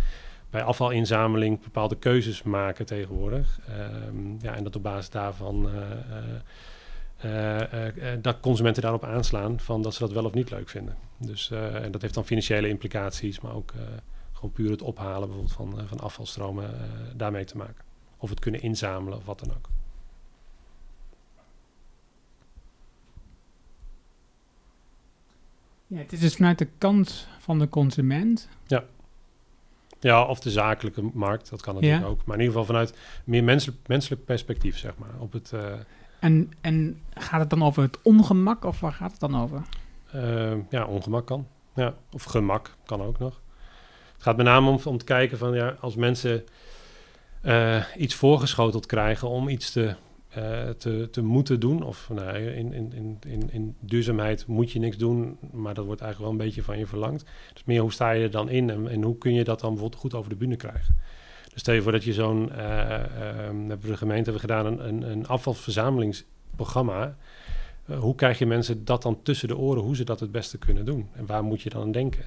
bij 0.51 0.63
afvalinzameling 0.63 1.63
bepaalde 1.63 1.97
keuzes 1.97 2.43
maken 2.43 2.87
tegenwoordig. 2.87 3.61
Ehm, 3.69 4.43
ja, 4.43 4.55
en 4.55 4.65
dat 4.65 4.77
op 4.77 4.83
basis 4.83 5.11
daarvan 5.11 5.71
eh, 7.17 7.61
eh, 7.61 8.13
eh, 8.13 8.19
dat 8.23 8.41
consumenten 8.41 8.83
daarop 8.83 9.05
aanslaan 9.05 9.61
van 9.61 9.83
dat 9.83 9.95
ze 9.95 10.01
dat 10.01 10.13
wel 10.13 10.25
of 10.25 10.35
niet 10.35 10.51
leuk 10.51 10.69
vinden. 10.69 10.97
Dus 11.17 11.51
en 11.51 11.91
dat 11.91 12.03
heeft 12.03 12.15
dan 12.15 12.25
financiële 12.25 12.69
implicaties, 12.69 13.41
maar 13.41 13.55
ook 13.55 13.73
gewoon 14.33 14.53
puur 14.53 14.71
het 14.71 14.83
ophalen 14.83 15.29
bijvoorbeeld 15.29 15.53
van, 15.53 15.89
van 15.89 16.01
afvalstromen 16.01 16.71
daarmee 17.17 17.45
te 17.45 17.57
maken. 17.57 17.85
Of 18.17 18.31
het 18.31 18.41
kunnen 18.41 18.63
inzamelen 18.63 19.19
of 19.19 19.25
wat 19.25 19.39
dan 19.39 19.51
ook. 19.51 19.69
Ja, 25.91 25.97
het 25.99 26.13
is 26.13 26.21
dus 26.21 26.35
vanuit 26.37 26.59
de 26.59 26.69
kant 26.79 27.27
van 27.39 27.59
de 27.59 27.69
consument. 27.69 28.49
Ja, 30.01 30.25
of 30.25 30.41
de 30.41 30.51
zakelijke 30.51 31.03
markt, 31.15 31.51
dat 31.51 31.61
kan 31.63 31.75
natuurlijk 31.75 32.03
Ja. 32.03 32.09
ook. 32.09 32.25
Maar 32.25 32.37
in 32.37 32.43
ieder 32.43 32.59
geval 32.61 32.75
vanuit 32.75 32.99
meer 33.25 33.45
menselijk, 33.45 33.79
menselijk 33.87 34.25
perspectief, 34.25 34.79
zeg 34.79 34.93
maar. 34.99 35.09
Op 35.19 35.33
het, 35.33 35.53
eh, 35.53 35.73
En, 36.21 36.53
en 36.61 37.01
gaat 37.15 37.41
het 37.41 37.51
dan 37.51 37.63
over 37.63 37.83
het 37.83 37.99
ongemak 38.03 38.65
of 38.65 38.81
waar 38.81 38.93
gaat 38.93 39.11
het 39.11 39.21
dan 39.21 39.41
over? 39.43 39.63
eh, 40.13 40.53
ja, 40.71 40.85
ongemak 40.85 41.27
kan. 41.27 41.47
Ja, 41.75 41.95
of 42.13 42.23
gemak 42.23 42.77
kan 42.85 43.03
ook 43.03 43.19
nog. 43.19 43.41
Het 44.15 44.23
gaat 44.23 44.37
met 44.37 44.47
name 44.47 44.71
om, 44.71 44.81
om 44.85 44.99
te 44.99 45.05
kijken 45.05 45.39
van, 45.39 45.55
ja, 45.55 45.77
als 45.81 45.95
mensen 45.97 46.45
eh, 47.41 47.85
iets 47.97 48.15
voorgeschoteld 48.15 48.87
krijgen 48.87 49.29
om 49.29 49.49
iets 49.49 49.71
te, 49.73 49.95
eh, 50.31 50.69
te, 50.69 51.09
te 51.11 51.23
moeten 51.23 51.61
doen. 51.61 51.83
Of 51.83 52.09
nou, 52.13 52.39
in, 52.39 52.73
in, 52.73 53.19
in, 53.27 53.49
in, 53.51 53.77
duurzaamheid 53.81 54.47
moet 54.47 54.73
je 54.73 54.79
niks 54.79 54.97
doen, 54.97 55.39
maar 55.53 55.75
dat 55.75 55.85
wordt 55.85 56.01
eigenlijk 56.01 56.33
wel 56.33 56.41
een 56.41 56.47
beetje 56.47 56.63
van 56.63 56.79
je 56.79 56.87
verlangd. 56.87 57.25
Dus 57.53 57.65
meer 57.65 57.81
hoe 57.81 57.93
sta 57.93 58.11
je 58.11 58.23
er 58.23 58.31
dan 58.31 58.49
in 58.49 58.71
en, 58.89 59.03
hoe 59.03 59.19
kun 59.19 59.35
je 59.35 59.45
dat 59.45 59.61
dan 59.61 59.71
bijvoorbeeld 59.71 60.01
goed 60.01 60.15
over 60.15 60.31
de 60.31 60.37
bühne 60.37 60.57
krijgen. 60.57 60.97
Dus 61.53 61.61
stel 61.61 61.75
je 61.75 61.83
voor 61.83 61.93
dat 61.93 62.05
je 62.05 62.13
zo'n, 62.13 62.53
ehm, 62.53 63.59
hebben 63.59 63.81
we 63.81 63.87
de 63.87 63.97
gemeente 63.97 64.31
hebben 64.31 64.41
gedaan, 64.41 64.67
een, 64.67 64.89
een, 64.89 65.11
een 65.11 65.27
afvalverzamelingsprogramma. 65.27 67.17
Hoe 67.99 68.15
krijg 68.15 68.39
je 68.39 68.47
mensen 68.47 68.85
dat 68.85 69.03
dan 69.03 69.23
tussen 69.23 69.49
de 69.49 69.57
oren, 69.57 69.83
hoe 69.83 69.97
ze 69.97 70.05
dat 70.05 70.21
het 70.21 70.33
beste 70.33 70.59
kunnen 70.59 70.85
doen? 70.85 71.09
En 71.13 71.27
waar 71.27 71.45
moet 71.45 71.63
je 71.63 71.71
dan 71.71 71.83
aan 71.83 71.93
denken? 71.93 72.25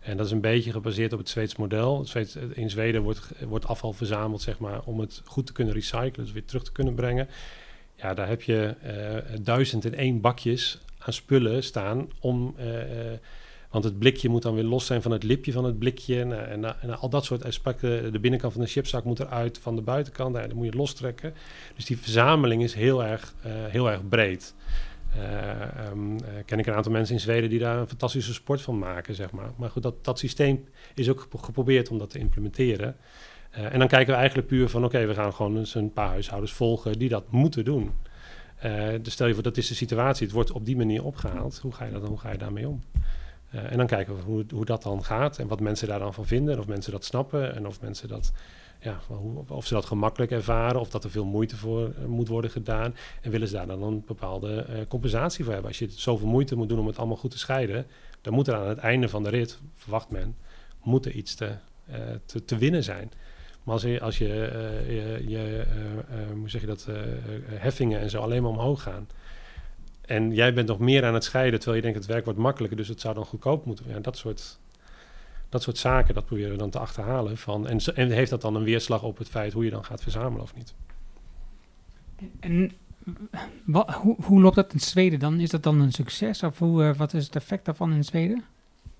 En 0.00 0.16
dat 0.16 0.26
is 0.26 0.32
een 0.32 0.40
beetje 0.40 0.72
gebaseerd 0.72 1.12
op 1.12 1.18
het 1.18 1.28
Zweeds 1.28 1.56
model. 1.56 2.04
Zweeds, 2.04 2.36
in 2.36 2.70
Zweden 2.70 3.02
wordt, 3.02 3.28
wordt 3.48 3.66
afval 3.66 3.92
verzameld 3.92 4.42
zeg 4.42 4.58
maar, 4.58 4.80
om 4.84 5.00
het 5.00 5.22
goed 5.24 5.46
te 5.46 5.52
kunnen 5.52 5.74
recyclen, 5.74 6.24
dus 6.24 6.32
weer 6.32 6.44
terug 6.44 6.64
te 6.64 6.72
kunnen 6.72 6.94
brengen. 6.94 7.28
Ja, 7.94 8.14
daar 8.14 8.28
heb 8.28 8.42
je 8.42 8.74
eh, 8.82 9.38
duizend 9.42 9.84
in 9.84 9.94
één 9.94 10.20
bakjes 10.20 10.78
aan 10.98 11.12
spullen 11.12 11.62
staan 11.64 12.08
om... 12.20 12.54
eh, 12.56 13.12
eh, 13.12 13.18
want 13.70 13.84
het 13.84 13.98
blikje 13.98 14.28
moet 14.28 14.42
dan 14.42 14.54
weer 14.54 14.64
los 14.64 14.86
zijn 14.86 15.02
van 15.02 15.10
het 15.10 15.22
lipje 15.22 15.52
van 15.52 15.64
het 15.64 15.78
blikje. 15.78 16.20
En, 16.20 16.32
eh, 16.64 16.70
en, 16.82 16.98
al 16.98 17.08
dat 17.08 17.24
soort 17.24 17.44
aspecten. 17.44 18.12
De 18.12 18.18
binnenkant 18.18 18.52
van 18.52 18.62
de 18.62 18.68
chipzak 18.68 19.04
moet 19.04 19.20
eruit 19.20 19.58
van 19.58 19.76
de 19.76 19.82
buitenkant. 19.82 20.32
Nou, 20.34 20.46
dan 20.46 20.56
moet 20.56 20.64
je 20.64 20.70
het 20.70 20.80
lostrekken. 20.80 21.34
Dus 21.74 21.84
die 21.84 21.98
verzameling 21.98 22.62
is 22.62 22.74
heel 22.74 23.04
erg, 23.04 23.34
eh, 23.42 23.52
heel 23.52 23.90
erg 23.90 24.08
breed. 24.08 24.54
Eh, 25.14 25.90
ken 26.44 26.58
ik 26.58 26.66
een 26.66 26.74
aantal 26.74 26.92
mensen 26.92 27.14
in 27.14 27.20
Zweden 27.20 27.50
die 27.50 27.58
daar 27.58 27.78
een 27.78 27.88
fantastische 27.88 28.34
sport 28.34 28.62
van 28.62 28.78
maken, 28.78 29.14
zeg 29.14 29.30
maar. 29.30 29.50
Maar 29.56 29.70
goed, 29.70 29.82
dat, 29.82 30.04
dat 30.04 30.18
systeem 30.18 30.68
is 30.94 31.10
ook 31.10 31.20
gepro- 31.20 31.38
geprobeerd 31.38 31.90
om 31.90 31.98
dat 31.98 32.10
te 32.10 32.18
implementeren. 32.18 32.96
Eh, 33.50 33.72
en 33.72 33.78
dan 33.78 33.88
kijken 33.88 34.12
we 34.12 34.18
eigenlijk 34.18 34.48
puur 34.48 34.68
van, 34.68 34.84
oké, 34.84 35.06
we 35.06 35.14
gaan 35.14 35.34
gewoon 35.34 35.56
eens 35.56 35.74
een 35.74 35.92
paar 35.92 36.08
huishoudens 36.08 36.52
volgen 36.52 36.98
die 36.98 37.08
dat 37.08 37.30
moeten 37.30 37.64
doen. 37.64 37.92
Dus 39.02 39.12
stel 39.12 39.26
je 39.26 39.34
voor, 39.34 39.42
dat 39.42 39.56
is 39.56 39.68
de 39.68 39.74
situatie. 39.74 40.26
Het 40.26 40.34
wordt 40.34 40.52
op 40.52 40.64
die 40.64 40.76
manier 40.76 41.04
opgehaald. 41.04 41.58
Hoe 41.58 41.72
ga 41.72 41.84
je, 41.84 41.92
dat, 41.92 42.06
hoe 42.06 42.18
ga 42.18 42.30
je 42.32 42.38
daarmee 42.38 42.68
om? 42.68 42.82
En 43.50 43.76
dan 43.76 43.86
kijken 43.86 44.16
we 44.16 44.22
hoe, 44.22 44.44
hoe 44.54 44.64
dat 44.64 44.82
dan 44.82 45.04
gaat 45.04 45.38
en 45.38 45.46
wat 45.46 45.60
mensen 45.60 45.88
daar 45.88 45.98
dan 45.98 46.14
van 46.14 46.26
vinden. 46.26 46.54
En 46.54 46.60
of 46.60 46.66
mensen 46.66 46.92
dat 46.92 47.04
snappen 47.04 47.54
en 47.54 47.66
of 47.66 47.80
mensen 47.80 48.08
dat, 48.08 48.32
ja, 48.80 49.00
of 49.48 49.66
ze 49.66 49.74
dat 49.74 49.84
gemakkelijk 49.84 50.30
ervaren. 50.30 50.80
Of 50.80 50.90
dat 50.90 51.04
er 51.04 51.10
veel 51.10 51.24
moeite 51.24 51.56
voor 51.56 51.84
eh, 51.84 52.04
moet 52.04 52.28
worden 52.28 52.50
gedaan. 52.50 52.94
En 53.22 53.30
willen 53.30 53.48
ze 53.48 53.54
daar 53.54 53.66
dan 53.66 53.82
een 53.82 54.02
bepaalde 54.06 54.62
eh, 54.62 54.86
compensatie 54.88 55.44
voor 55.44 55.52
hebben. 55.52 55.70
Als 55.70 55.78
je 55.78 55.88
zoveel 55.90 56.28
moeite 56.28 56.56
moet 56.56 56.68
doen 56.68 56.78
om 56.78 56.86
het 56.86 56.98
allemaal 56.98 57.16
goed 57.16 57.30
te 57.30 57.38
scheiden. 57.38 57.86
Dan 58.20 58.32
moet 58.32 58.48
er 58.48 58.54
aan 58.54 58.68
het 58.68 58.78
einde 58.78 59.08
van 59.08 59.22
de 59.22 59.30
rit, 59.30 59.58
verwacht 59.74 60.10
men, 60.10 60.36
moet 60.82 61.06
er 61.06 61.12
iets 61.12 61.34
te, 61.34 61.52
eh, 61.86 61.98
te, 62.24 62.44
te 62.44 62.56
winnen 62.56 62.84
zijn. 62.84 63.12
Maar 63.62 63.74
als 63.74 63.82
je, 63.82 64.00
als 64.00 64.18
je, 64.18 64.26
je, 65.26 65.64
hoe 66.32 66.50
zeg 66.50 66.60
je 66.60 66.66
dat, 66.66 66.88
heffingen 67.44 68.00
en 68.00 68.10
zo 68.10 68.20
alleen 68.20 68.42
maar 68.42 68.50
omhoog 68.50 68.82
gaan. 68.82 69.08
En 70.00 70.34
jij 70.34 70.54
bent 70.54 70.68
nog 70.68 70.78
meer 70.78 71.04
aan 71.04 71.14
het 71.14 71.24
scheiden, 71.24 71.58
terwijl 71.58 71.76
je 71.76 71.82
denkt 71.82 71.98
het 71.98 72.14
werk 72.14 72.24
wordt 72.24 72.38
makkelijker, 72.38 72.76
dus 72.76 72.88
het 72.88 73.00
zou 73.00 73.14
dan 73.14 73.24
goedkoop 73.24 73.64
moeten. 73.64 73.84
Ja, 73.88 74.00
dat 74.00 74.16
soort, 74.16 74.58
dat 75.48 75.62
soort 75.62 75.78
zaken, 75.78 76.14
dat 76.14 76.24
proberen 76.26 76.50
we 76.50 76.56
dan 76.58 76.70
te 76.70 76.78
achterhalen. 76.78 77.36
Van, 77.36 77.66
en, 77.68 77.78
en 77.94 78.10
heeft 78.10 78.30
dat 78.30 78.40
dan 78.40 78.54
een 78.54 78.62
weerslag 78.64 79.02
op 79.02 79.18
het 79.18 79.28
feit 79.28 79.52
hoe 79.52 79.64
je 79.64 79.70
dan 79.70 79.84
gaat 79.84 80.02
verzamelen 80.02 80.42
of 80.42 80.54
niet? 80.54 80.74
En 82.40 82.70
hoe, 83.72 84.16
hoe 84.22 84.40
loopt 84.40 84.56
dat 84.56 84.72
in 84.72 84.80
Zweden 84.80 85.18
dan? 85.18 85.40
Is 85.40 85.50
dat 85.50 85.62
dan 85.62 85.80
een 85.80 85.92
succes? 85.92 86.42
Of 86.42 86.58
hoe, 86.58 86.84
eh, 86.84 86.94
wat 86.94 87.14
is 87.14 87.24
het 87.24 87.36
effect 87.36 87.64
daarvan 87.64 87.92
in 87.92 88.04
Zweden? 88.04 88.44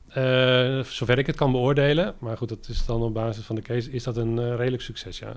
Eh, 0.08 0.80
zover 0.82 1.18
ik 1.18 1.26
het 1.26 1.36
kan 1.36 1.52
beoordelen, 1.52 2.14
maar 2.18 2.36
goed, 2.36 2.48
dat 2.48 2.68
is 2.68 2.86
dan 2.86 3.02
op 3.02 3.14
basis 3.14 3.44
van 3.44 3.54
de 3.56 3.62
case, 3.62 3.90
is 3.90 4.02
dat 4.02 4.16
een 4.16 4.38
eh, 4.38 4.54
redelijk 4.56 4.82
succes, 4.82 5.18
ja. 5.18 5.32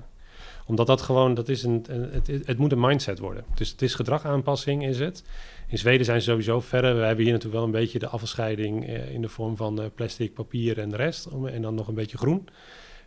Omdat 0.66 0.86
dat 0.86 1.02
gewoon, 1.02 1.34
dat 1.34 1.48
is 1.48 1.62
een, 1.62 1.84
een- 1.88 2.08
het, 2.12 2.26
het, 2.46 2.58
moet 2.58 2.72
een 2.72 2.80
mindset 2.80 3.18
worden. 3.18 3.44
Dus 3.54 3.70
het 3.70 3.82
is 3.82 3.94
gedragaanpassing, 3.94 4.86
is 4.86 4.98
het. 4.98 5.24
In 5.72 5.78
Zweden 5.78 6.06
zijn 6.06 6.20
ze 6.20 6.30
sowieso 6.30 6.60
verder. 6.60 6.96
We 6.96 7.04
hebben 7.04 7.24
hier 7.24 7.32
natuurlijk 7.32 7.58
wel 7.60 7.64
een 7.64 7.80
beetje 7.80 7.98
de 7.98 8.08
afvalscheiding 8.08 8.86
eh, 8.86 9.10
in 9.10 9.22
de 9.22 9.28
vorm 9.28 9.56
van 9.56 9.82
eh, 9.82 9.86
plastic, 9.94 10.34
papier 10.34 10.78
en 10.78 10.88
de 10.88 10.96
rest. 10.96 11.26
En 11.26 11.62
dan 11.62 11.74
nog 11.74 11.88
een 11.88 11.94
beetje 11.94 12.18
groen. 12.18 12.48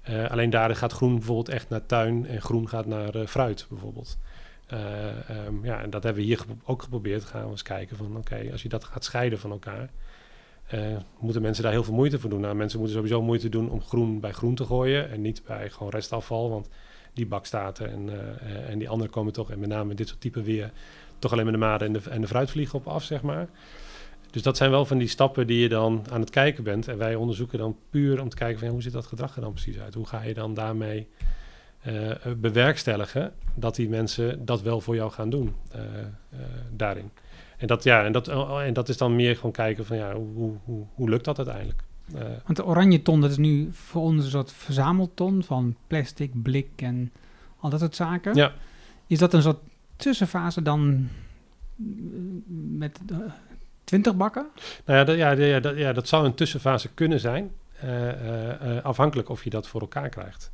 Eh, 0.01 0.30
alleen 0.30 0.49
daar 0.49 0.76
gaat 0.76 0.91
groen 0.91 1.16
bijvoorbeeld 1.16 1.49
echt 1.49 1.70
naar 1.70 1.86
tuin 1.86 2.28
en 2.28 2.41
groen 2.41 2.70
gaat 2.70 2.86
naar 2.86 3.28
fruit 3.28 3.66
bijvoorbeeld. 3.70 4.18
Eh, 4.68 5.30
ehm, 5.30 5.66
ja, 5.66 5.82
en 5.82 5.89
dat 5.89 6.03
hebben 6.03 6.22
we 6.22 6.28
hier 6.28 6.45
ook 6.63 6.82
geprobeerd. 6.82 7.24
Gaan 7.24 7.43
we 7.43 7.51
eens 7.51 7.61
kijken 7.61 7.97
van, 7.97 8.18
oké, 8.18 8.49
als 8.51 8.61
je 8.61 8.70
dat 8.70 8.84
gaat 8.84 9.03
scheiden 9.03 9.39
van 9.39 9.51
elkaar, 9.51 9.89
moeten 11.20 11.41
mensen 11.41 11.63
daar 11.63 11.72
heel 11.72 11.84
veel 11.84 11.93
moeite 11.93 12.20
voor 12.20 12.30
doen. 12.30 12.41
Nou, 12.41 12.55
mensen 12.55 12.80
moeten 12.80 12.97
sowieso 12.97 13.22
moeite 13.22 13.49
doen 13.49 13.70
om 13.70 13.82
groen 13.82 14.20
bij 14.20 14.32
groen 14.32 14.55
te 14.55 14.66
gooien 14.66 15.11
en 15.11 15.22
niet 15.22 15.41
bij 15.45 15.70
gewoon 15.70 15.91
restafval, 15.91 16.49
want 16.49 16.70
die 17.13 17.26
bak 17.26 17.45
staat 17.45 17.80
er 17.80 17.89
en, 17.89 18.09
en 18.68 18.80
die 18.80 18.89
anderen 18.89 19.11
komen 19.11 19.34
toch, 19.34 19.51
en 19.51 19.59
met 19.59 19.70
name 19.70 19.93
dit 19.93 20.07
soort 20.07 20.22
type 20.22 20.41
weer, 20.41 20.72
toch 21.26 21.34
alleen 21.34 21.52
maar 21.52 21.60
de 21.60 21.66
maden 21.66 21.88
en 21.88 21.94
de, 21.94 22.10
en 22.10 22.22
de 22.22 22.28
fruitvliegen 22.28 22.80
op 22.80 22.88
af, 22.88 23.04
zeg 23.04 23.22
maar. 23.22 23.48
Dus 24.32 24.42
dat 24.42 24.58
zijn 24.58 24.72
wel 24.72 24.86
van 24.86 24.98
die 24.98 25.08
stappen 25.08 25.48
die 25.48 25.60
je 25.60 25.70
dan 25.70 26.06
aan 26.12 26.20
het 26.20 26.30
kijken 26.30 26.64
bent. 26.64 26.88
En 26.88 26.98
wij 26.98 27.16
onderzoeken 27.16 27.58
dan 27.58 27.78
puur 27.90 28.22
om 28.22 28.30
te 28.30 28.36
kijken 28.36 28.58
van 28.58 28.68
ja, 28.68 28.74
hoe 28.74 28.82
ziet 28.82 28.94
dat 28.94 29.06
gedrag 29.06 29.36
er 29.36 29.42
dan 29.42 29.54
precies 29.54 29.80
uit? 29.80 29.94
Hoe 29.94 30.08
ga 30.08 30.22
je 30.22 30.34
dan 30.34 30.54
daarmee 30.54 31.08
eh, 31.82 32.12
eh, 32.12 32.18
bewerkstelligen 32.38 33.34
dat 33.54 33.76
die 33.76 33.90
mensen 33.90 34.46
dat 34.46 34.62
wel 34.62 34.82
voor 34.82 34.96
jou 34.96 35.12
gaan 35.12 35.30
doen 35.30 35.56
eh, 35.72 35.82
daarin? 36.72 37.12
En 37.58 37.68
dat, 37.68 37.84
ja, 37.84 38.06
en, 38.06 38.12
dat, 38.12 38.28
en 38.62 38.74
dat 38.74 38.90
is 38.90 38.98
dan 38.98 39.16
meer 39.16 39.36
gewoon 39.36 39.52
kijken 39.52 39.86
van 39.86 39.98
ja, 39.98 40.14
hoe, 40.14 40.54
hoe, 40.64 40.86
hoe 40.94 41.10
lukt 41.10 41.26
dat 41.26 41.38
uiteindelijk? 41.38 41.84
Want 42.46 42.56
de 42.56 42.66
oranje 42.66 43.02
ton, 43.02 43.22
dat 43.22 43.32
is 43.32 43.38
nu 43.38 43.70
voor 43.72 44.02
ons 44.02 44.24
een 44.24 44.30
soort 44.30 44.52
verzamelton 44.52 45.44
van 45.44 45.76
plastic, 45.88 46.42
blik 46.42 46.70
en 46.76 47.12
al 47.60 47.70
dat 47.70 47.80
soort 47.80 47.96
zaken. 47.96 48.36
Ja. 48.36 48.54
Is 49.08 49.20
dat 49.20 49.34
een 49.34 49.42
soort 49.42 49.60
tussenfase 49.96 50.62
dan 50.62 51.08
eh, 51.78 51.86
met 52.78 53.00
uh, 53.12 53.18
20 53.84 54.16
bakken? 54.16 54.48
Nou 54.86 55.00
ja, 55.00 55.06
dat, 55.06 55.18
ja, 55.18 55.32
ja, 55.32 55.60
dat, 55.60 55.78
ja, 55.78 55.93
dat 55.93 56.08
zou 56.08 56.26
een 56.26 56.34
tussenfase 56.34 56.89
kunnen 56.93 57.20
zijn. 57.20 57.52
Uh, 57.84 58.84
afhankelijk 58.84 59.30
of 59.30 59.43
je 59.43 59.50
dat 59.50 59.68
voor 59.68 59.82
elkaar 59.82 60.10
krijgt. 60.10 60.52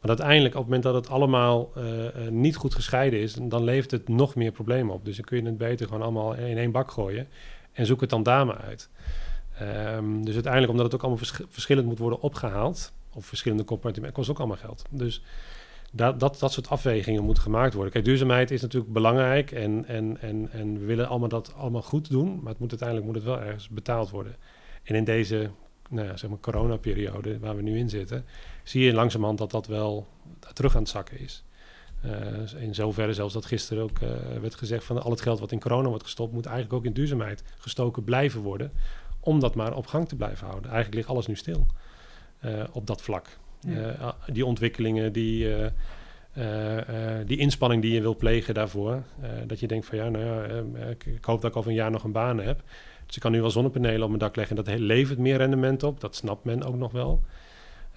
Maar 0.00 0.10
uiteindelijk, 0.10 0.54
op 0.54 0.60
het 0.60 0.68
moment 0.68 0.82
dat 0.82 0.94
het 0.94 1.08
allemaal 1.08 1.72
niet 2.30 2.56
goed 2.56 2.74
gescheiden 2.74 3.20
is, 3.20 3.34
dan 3.34 3.64
levert 3.64 3.90
het 3.90 4.08
nog 4.08 4.34
meer 4.34 4.52
problemen 4.52 4.94
op. 4.94 5.04
Dus 5.04 5.16
dan 5.16 5.24
kun 5.24 5.36
je 5.36 5.46
het 5.46 5.58
beter 5.58 5.86
gewoon 5.86 6.02
allemaal 6.02 6.34
in 6.34 6.58
één 6.58 6.70
bak 6.70 6.90
gooien 6.90 7.26
en 7.72 7.86
zoek 7.86 8.00
het 8.00 8.10
dan 8.10 8.22
maar 8.22 8.60
uit. 8.60 8.88
Um, 9.60 10.24
dus 10.24 10.34
uiteindelijk, 10.34 10.72
omdat 10.72 10.86
het 10.86 10.94
ook 10.94 11.00
allemaal 11.00 11.18
vers 11.18 11.40
verschillend 11.48 11.86
moet 11.86 11.98
worden 11.98 12.20
opgehaald, 12.20 12.92
of 13.12 13.26
verschillende 13.26 13.64
compartimenten, 13.64 14.16
kost 14.16 14.30
ook 14.30 14.38
allemaal 14.38 14.56
geld. 14.56 14.84
Dus 14.90 15.22
dat, 15.94 16.20
dat, 16.20 16.38
dat 16.38 16.52
soort 16.52 16.68
afwegingen 16.68 17.24
moeten 17.24 17.42
gemaakt 17.42 17.74
worden. 17.74 17.92
Kijk, 17.92 18.04
duurzaamheid 18.04 18.50
is 18.50 18.62
natuurlijk 18.62 18.92
belangrijk 18.92 19.50
en, 19.50 19.84
en, 19.86 20.20
en, 20.20 20.48
en 20.52 20.78
we 20.78 20.84
willen 20.84 21.08
allemaal 21.08 21.28
dat 21.28 21.54
allemaal 21.54 21.82
goed 21.82 22.10
doen, 22.10 22.40
maar 22.42 22.52
het 22.52 22.58
moet 22.58 22.70
uiteindelijk 22.70 23.06
moet 23.08 23.16
het 23.16 23.24
wel 23.24 23.40
ergens 23.40 23.68
betaald 23.68 24.10
worden. 24.10 24.36
En 24.82 24.94
in 24.94 25.04
deze 25.04 25.50
nou 25.88 26.06
ja, 26.06 26.16
zeg 26.16 26.30
maar 26.30 26.40
coronaperiode 26.40 27.38
waar 27.38 27.56
we 27.56 27.62
nu 27.62 27.78
in 27.78 27.88
zitten, 27.88 28.24
zie 28.62 28.84
je 28.84 28.92
langzamerhand 28.92 29.38
dat 29.38 29.50
dat 29.50 29.66
wel 29.66 30.06
terug 30.52 30.74
aan 30.74 30.82
het 30.82 30.90
zakken 30.90 31.18
is. 31.20 31.44
Uh, 32.04 32.62
in 32.62 32.74
zoverre 32.74 33.14
zelfs 33.14 33.34
dat 33.34 33.46
gisteren 33.46 33.82
ook 33.82 34.00
uh, 34.00 34.08
werd 34.40 34.54
gezegd 34.54 34.84
van 34.84 35.02
al 35.02 35.10
het 35.10 35.20
geld 35.20 35.40
wat 35.40 35.52
in 35.52 35.60
corona 35.60 35.88
wordt 35.88 36.04
gestopt, 36.04 36.32
moet 36.32 36.46
eigenlijk 36.46 36.74
ook 36.74 36.84
in 36.84 36.92
duurzaamheid 36.92 37.42
gestoken 37.58 38.04
blijven 38.04 38.40
worden. 38.40 38.72
Om 39.20 39.40
dat 39.40 39.54
maar 39.54 39.74
op 39.74 39.86
gang 39.86 40.08
te 40.08 40.16
blijven 40.16 40.46
houden. 40.46 40.70
Eigenlijk 40.70 40.94
ligt 40.94 41.08
alles 41.08 41.26
nu 41.26 41.36
stil 41.36 41.66
uh, 42.44 42.64
op 42.72 42.86
dat 42.86 43.02
vlak. 43.02 43.38
Ja. 43.68 44.16
die 44.32 44.46
ontwikkelingen, 44.46 45.12
die, 45.12 45.48
die 47.26 47.38
inspanning 47.38 47.82
die 47.82 47.92
je 47.92 48.00
wil 48.00 48.16
plegen 48.16 48.54
daarvoor. 48.54 49.02
dat 49.46 49.60
je 49.60 49.66
denkt 49.66 49.86
van 49.86 49.98
ja, 49.98 50.08
nou 50.08 50.24
ja, 50.24 50.44
ik, 50.88 51.06
ik, 51.06 51.24
hoop 51.24 51.40
dat 51.40 51.50
ik 51.50 51.56
over 51.56 51.70
een 51.70 51.76
jaar 51.76 51.90
nog 51.90 52.04
een 52.04 52.12
baan 52.12 52.40
heb. 52.40 52.62
Dus 53.06 53.16
ik 53.16 53.22
kan 53.22 53.32
nu 53.32 53.40
wel 53.40 53.50
zonnepanelen 53.50 54.02
op 54.02 54.08
mijn 54.08 54.18
dak 54.18 54.36
leggen 54.36 54.56
en 54.56 54.64
dat 54.64 54.78
levert 54.78 55.18
meer 55.18 55.36
rendement 55.36 55.82
op. 55.82 56.00
Dat 56.00 56.14
snapt 56.16 56.44
men 56.44 56.62
ook 56.62 56.76
nog 56.76 56.92
wel. 56.92 57.22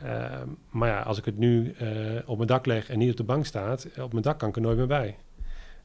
Uh, 0.03 0.41
maar 0.69 0.89
ja, 0.89 1.01
als 1.01 1.17
ik 1.17 1.25
het 1.25 1.37
nu 1.37 1.75
uh, 1.81 2.19
op 2.25 2.35
mijn 2.35 2.47
dak 2.47 2.65
leg 2.65 2.89
en 2.89 2.97
niet 2.97 3.11
op 3.11 3.17
de 3.17 3.23
bank 3.23 3.45
staat, 3.45 3.87
op 3.99 4.11
mijn 4.11 4.23
dak 4.23 4.39
kan 4.39 4.49
ik 4.49 4.55
er 4.55 4.61
nooit 4.61 4.77
meer 4.77 4.87
bij. 4.87 5.17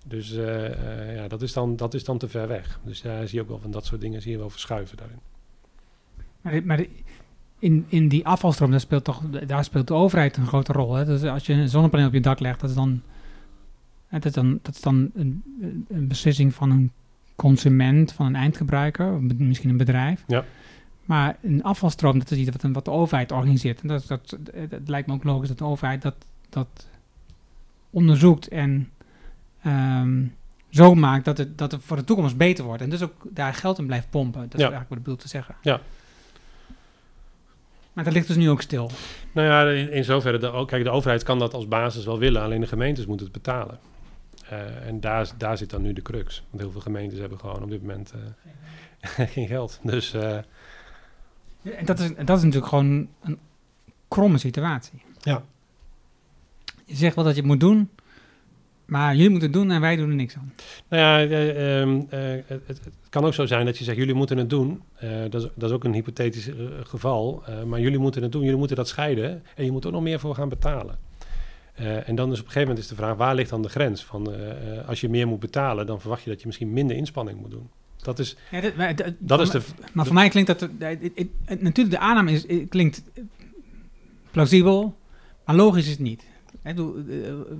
Dus 0.06 0.32
uh, 0.32 1.14
ja, 1.14 1.28
dat 1.28 1.42
is, 1.42 1.52
dan, 1.52 1.76
dat 1.76 1.94
is 1.94 2.04
dan 2.04 2.18
te 2.18 2.28
ver 2.28 2.48
weg. 2.48 2.80
Dus 2.82 3.02
daar 3.02 3.28
zie 3.28 3.36
je 3.36 3.42
ook 3.42 3.48
wel 3.48 3.58
van 3.58 3.70
dat 3.70 3.86
soort 3.86 4.00
dingen 4.00 4.22
zie 4.22 4.32
je 4.32 4.38
wel 4.38 4.50
verschuiven 4.50 4.96
daarin. 4.96 5.20
Maar, 6.40 6.64
maar 6.64 6.86
in, 7.61 7.86
in 7.88 8.08
die 8.08 8.26
afvalstroom, 8.26 8.70
daar 8.70 8.80
speelt, 8.80 9.04
toch, 9.04 9.22
daar 9.46 9.64
speelt 9.64 9.86
de 9.86 9.94
overheid 9.94 10.36
een 10.36 10.46
grote 10.46 10.72
rol. 10.72 10.94
Hè? 10.94 11.04
Dus 11.04 11.22
als 11.22 11.46
je 11.46 11.52
een 11.52 11.68
zonnepaneel 11.68 12.06
op 12.06 12.12
je 12.12 12.20
dak 12.20 12.40
legt, 12.40 12.61
dat 12.61 12.70
is 12.70 12.76
dan, 12.76 13.02
dat 14.11 14.24
is 14.24 14.32
dan, 14.32 14.58
dat 14.62 14.74
is 14.74 14.80
dan 14.80 15.11
een, 15.14 15.42
een 15.88 16.08
beslissing 16.08 16.54
van 16.54 16.70
een 16.70 16.92
consument, 17.36 18.12
van 18.12 18.26
een 18.26 18.36
eindgebruiker, 18.36 19.22
misschien 19.22 19.70
een 19.70 19.76
bedrijf. 19.76 20.24
Ja. 20.26 20.44
Maar 21.04 21.36
een 21.42 21.62
afvalstroom, 21.62 22.18
dat 22.18 22.30
is 22.30 22.38
iets 22.38 22.50
wat, 22.50 22.72
wat 22.72 22.84
de 22.84 22.90
overheid 22.90 23.32
organiseert. 23.32 23.80
En 23.80 23.88
dat, 23.88 24.06
dat, 24.06 24.36
dat, 24.68 24.80
lijkt 24.88 25.06
me 25.06 25.14
ook 25.14 25.24
logisch 25.24 25.48
dat 25.48 25.58
de 25.58 25.64
overheid 25.64 26.02
dat, 26.02 26.14
dat 26.48 26.88
onderzoekt 27.90 28.48
en 28.48 28.90
um, 29.66 30.34
zo 30.68 30.94
maakt 30.94 31.24
dat 31.24 31.38
het, 31.38 31.58
dat 31.58 31.72
het 31.72 31.82
voor 31.84 31.96
de 31.96 32.04
toekomst 32.04 32.36
beter 32.36 32.64
wordt. 32.64 32.82
En 32.82 32.90
dus 32.90 33.02
ook 33.02 33.26
daar 33.30 33.54
geld 33.54 33.78
in 33.78 33.86
blijft 33.86 34.11
pompen. 34.11 34.40
Dat 34.40 34.54
is 34.54 34.61
eigenlijk 34.61 34.88
wat 34.88 34.98
ik 34.98 35.04
bedoel 35.04 35.20
te 35.20 35.28
zeggen. 35.28 35.54
Ja. 35.62 35.80
Maar 38.01 38.09
dat 38.09 38.18
ligt 38.18 38.34
dus 38.34 38.44
nu 38.44 38.51
ook 38.51 38.62
stil. 38.62 38.90
Nou 39.32 39.48
ja, 39.48 39.70
in, 39.70 39.92
in 39.92 40.05
zoverre, 40.05 40.38
de, 40.38 40.64
kijk, 40.66 40.84
de 40.84 40.90
overheid 40.90 41.22
kan 41.22 41.38
dat 41.38 41.55
als 41.55 41.68
basis 41.68 42.05
wel 42.05 42.18
willen, 42.18 42.42
alleen 42.42 42.61
de 42.61 42.66
gemeentes 42.66 43.07
moeten 43.07 43.26
het 43.26 43.34
betalen. 43.34 43.78
Uh, 44.53 44.86
en 44.86 45.01
daar, 45.01 45.30
daar 45.36 45.59
zit 45.59 45.70
dan 45.70 45.82
nu 45.82 45.92
de 45.92 46.03
crux. 46.03 46.42
Want 46.51 46.62
heel 46.62 46.72
veel 46.72 46.80
gemeentes 46.80 47.18
hebben 47.18 47.38
gewoon 47.38 47.62
op 47.62 47.70
dit 47.70 47.80
moment 47.80 48.12
uh, 48.16 49.26
geen 49.34 49.46
geld. 49.46 49.80
Dus... 49.82 50.14
Uh, 50.14 50.36
en 51.62 51.84
dat 51.84 51.98
is, 51.98 52.14
dat 52.24 52.36
is 52.36 52.42
natuurlijk 52.42 52.66
gewoon 52.66 53.09
een 53.22 53.38
kromme 54.09 54.38
situatie. 54.38 55.03
Ja. 55.20 55.42
Je 56.84 56.96
zegt 56.96 57.14
wel 57.14 57.24
dat 57.24 57.34
je 57.34 57.40
het 57.40 57.51
moet 57.51 57.61
doen, 57.61 57.90
maar 58.91 59.14
jullie 59.14 59.30
moeten 59.30 59.49
het 59.49 59.59
doen 59.59 59.70
en 59.70 59.80
wij 59.80 59.97
doen 59.97 60.09
er 60.09 60.14
niks 60.14 60.36
aan. 60.36 60.53
Nou 60.88 61.03
ja, 61.03 61.24
uh, 61.24 61.86
uh, 61.86 62.43
het, 62.47 62.66
het, 62.66 62.80
kan 63.09 63.24
ook 63.24 63.34
zo 63.34 63.47
zijn 63.47 63.66
dat 63.66 63.78
je 63.78 63.84
zegt, 63.84 63.99
jullie 63.99 64.14
moeten 64.14 64.36
het 64.36 64.51
doen. 64.51 64.82
Uh, 65.05 65.11
dat, 65.30 65.43
is, 65.43 65.49
dat, 65.55 65.68
is, 65.68 65.74
ook 65.74 65.84
een 65.84 65.93
hypothetisch 65.93 66.51
geval. 66.82 67.43
maar 67.66 67.80
jullie 67.80 67.99
moeten 67.99 68.22
het 68.22 68.32
doen, 68.32 68.43
jullie 68.43 68.59
moeten 68.59 68.76
dat 68.76 68.88
scheiden. 68.88 69.43
En 69.55 69.64
je 69.64 69.70
moet 69.70 69.84
er 69.84 69.93
nog 69.93 70.03
meer 70.03 70.20
voor 70.20 70.34
gaan 70.34 70.49
betalen. 70.49 70.99
en 72.05 72.14
dan 72.14 72.32
is 72.32 72.41
op 72.41 72.47
een 72.47 72.53
gegeven 72.53 72.61
moment 72.61 72.78
is 72.78 72.88
de 72.88 72.95
vraag, 72.95 73.16
waar 73.16 73.34
ligt 73.34 73.51
dan 73.51 73.62
de 73.62 73.68
grens? 73.68 74.05
Van, 74.05 74.28
als 74.86 75.01
je 75.01 75.09
meer 75.09 75.28
moet 75.28 75.41
betalen, 75.41 75.86
dan 75.86 76.01
verwacht 76.01 76.22
je 76.22 76.30
dat 76.30 76.41
je 76.41 76.47
misschien 76.47 76.72
minder 76.72 76.97
inspanning 76.97 77.41
moet 77.41 77.51
doen. 77.51 77.70
Dat 78.03 78.18
is, 78.18 78.36
ja, 78.51 78.61
dat, 78.61 78.76
maar, 78.76 78.97
dat, 78.97 79.14
dat 79.18 79.41
is 79.41 79.51
de, 79.51 79.62
maar 79.93 80.05
voor 80.05 80.14
mij 80.14 80.28
klinkt 80.28 80.59
dat... 80.59 80.70
natuurlijk, 81.47 81.91
de 81.91 81.99
aanname 81.99 82.32
is, 82.32 82.47
klinkt 82.68 83.03
plausibel, 84.30 84.99
maar 85.45 85.57
logisch 85.57 85.84
is 85.84 85.91
het 85.91 86.01
niet. 86.01 86.28
He, 86.62 86.74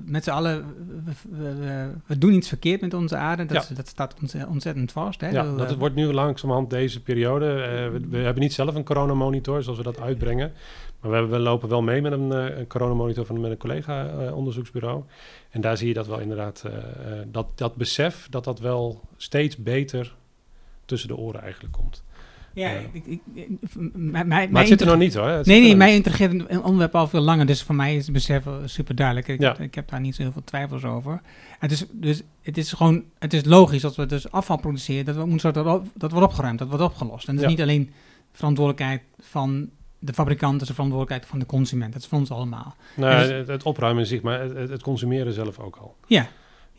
met 0.05 0.24
z'n 0.24 0.30
allen, 0.30 0.64
we, 1.05 1.12
we, 1.38 1.90
we, 2.07 2.18
doen 2.18 2.32
iets 2.32 2.48
verkeerd 2.48 2.80
met 2.80 2.94
onze 2.94 3.16
aarde. 3.16 3.44
Dat, 3.44 3.68
ja. 3.68 3.74
dat 3.74 3.88
staat 3.88 4.14
ontzettend 4.48 4.92
vast. 4.92 5.20
Hè? 5.20 5.28
Ja, 5.28 5.55
dat 5.57 5.76
wordt 5.76 5.94
nu 5.94 6.12
langzamerhand 6.12 6.70
deze 6.70 7.03
periode. 7.03 7.46
Uh, 7.46 7.92
we, 7.92 8.09
we, 8.09 8.18
hebben 8.18 8.42
niet 8.42 8.53
zelf 8.53 8.74
een 8.74 8.84
coronamonitor 8.84 9.62
zoals 9.62 9.78
we 9.78 9.84
dat 9.84 10.01
uitbrengen. 10.01 10.53
Maar 11.01 11.11
we, 11.11 11.16
hebben, 11.16 11.36
we 11.36 11.42
lopen 11.42 11.68
wel 11.68 11.82
mee 11.82 12.03
met 12.03 12.12
een, 12.12 12.30
een 12.30 12.66
coronamonitor 12.66 13.26
van 13.26 13.40
met 13.40 13.51
een 13.51 13.57
collega-onderzoeksbureau. 13.57 15.03
En 15.51 15.61
daar 15.61 15.76
zie 15.76 15.88
je 15.88 15.94
dat 15.94 16.07
wel 16.07 16.20
inderdaad, 16.20 16.64
dat, 17.26 17.46
dat 17.55 17.74
besef 17.74 18.26
dat 18.30 18.44
dat 18.44 18.59
wel 18.59 19.01
steeds 19.16 19.57
beter 19.57 20.14
tussen 20.84 21.09
de 21.09 21.16
oren 21.16 21.40
eigenlijk 21.40 21.72
komt. 21.72 22.03
Ja, 22.55 22.70
ik, 22.92 23.07
ik, 23.07 23.20
mij, 23.92 24.24
maar 24.24 24.48
het 24.61 24.68
zit 24.68 24.80
er 24.80 24.86
nog 24.86 24.98
niet 24.98 25.14
hoor. 25.14 25.28
Het 25.28 25.46
nee, 25.46 25.61
nee, 25.61 25.76
mij 25.76 25.94
integreert 25.94 26.32
een 26.32 26.62
onderwerp 26.62 26.94
al 26.94 27.09
veel 27.09 27.20
langer. 27.20 27.46
Dus 27.46 27.62
voor 27.62 27.74
mij 27.74 27.96
is 27.96 28.05
het 28.05 28.12
besef 28.12 28.44
super 28.64 28.94
duidelijk. 28.94 29.28
Ik, 29.28 29.40
ja. 29.40 29.59
ik 29.59 29.74
heb 29.74 29.88
daar 29.88 30.01
niet 30.01 30.14
zo 30.14 30.22
heel 30.22 30.32
veel 30.32 30.44
twijfels 30.44 30.84
over. 30.84 31.20
Het 31.59 31.72
is, 31.72 31.84
dus 31.90 32.22
het 32.42 32.59
is 32.59 32.72
gewoon, 32.72 33.05
het 33.18 33.32
is 33.32 33.44
logisch 33.44 33.82
dat 33.82 33.96
we 33.96 34.07
dus 34.07 34.30
afval 34.30 34.57
produceren, 34.57 35.05
dat, 35.05 35.16
we 35.16 35.26
moeten 35.26 35.53
dat, 35.53 35.84
dat 35.94 36.11
wordt 36.11 36.26
opgeruimd, 36.26 36.59
dat 36.59 36.68
wordt 36.68 36.84
opgelost. 36.84 37.28
En 37.28 37.34
dat 37.34 37.44
is 37.44 37.51
niet 37.51 37.61
alleen 37.61 37.90
verantwoordelijkheid 38.32 39.03
van 39.18 39.70
de 39.98 40.12
fabrikant, 40.12 40.53
dat 40.53 40.62
is 40.62 40.68
de 40.68 40.74
verantwoordelijkheid 40.74 41.30
van 41.30 41.38
de 41.38 41.46
consument. 41.46 41.92
Dat 41.92 42.03
is 42.03 42.09
voor 42.09 42.18
ons 42.18 42.30
allemaal. 42.30 42.76
Nou, 42.96 43.28
dus, 43.28 43.48
het, 43.48 43.62
opruimen 43.62 44.07
zich, 44.07 44.22
maar 44.22 44.40
het, 44.40 44.70
het 44.70 44.82
consumeren 44.82 45.32
zelf 45.32 45.59
ook 45.59 45.76
al. 45.76 45.96
Ja, 46.07 46.28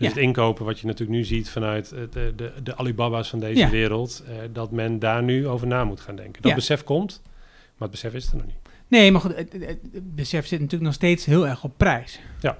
dus 0.01 0.13
het 0.13 0.23
inkopen, 0.23 0.65
wat 0.65 0.79
je 0.79 0.87
natuurlijk 0.87 1.17
nu 1.17 1.23
ziet 1.23 1.49
vanuit 1.49 1.89
de, 1.89 2.33
de, 2.35 2.53
de 2.63 2.77
Alibaba's 2.77 3.29
van 3.29 3.39
deze 3.39 3.69
wereld, 3.69 4.23
uh, 4.29 4.35
dat 4.53 4.71
men 4.71 4.99
daar 4.99 5.23
nu 5.23 5.47
over 5.47 5.67
na 5.67 5.83
moet 5.83 5.99
gaan 5.99 6.15
denken. 6.15 6.41
Dat 6.41 6.55
besef 6.55 6.83
komt, 6.83 7.21
maar 7.77 7.89
het 7.89 7.91
besef 7.91 8.13
is 8.13 8.29
er 8.29 8.35
nog 8.35 8.45
niet. 8.45 8.55
Nee, 8.87 9.11
maar 9.11 9.21
goed, 9.21 9.35
het, 9.35 9.53
het, 9.53 9.79
besef 10.15 10.47
zit 10.47 10.59
natuurlijk 10.59 10.85
nog 10.85 10.93
steeds 10.93 11.25
heel 11.25 11.47
erg 11.47 11.63
op 11.63 11.73
prijs. 11.77 12.19
Ja. 12.39 12.57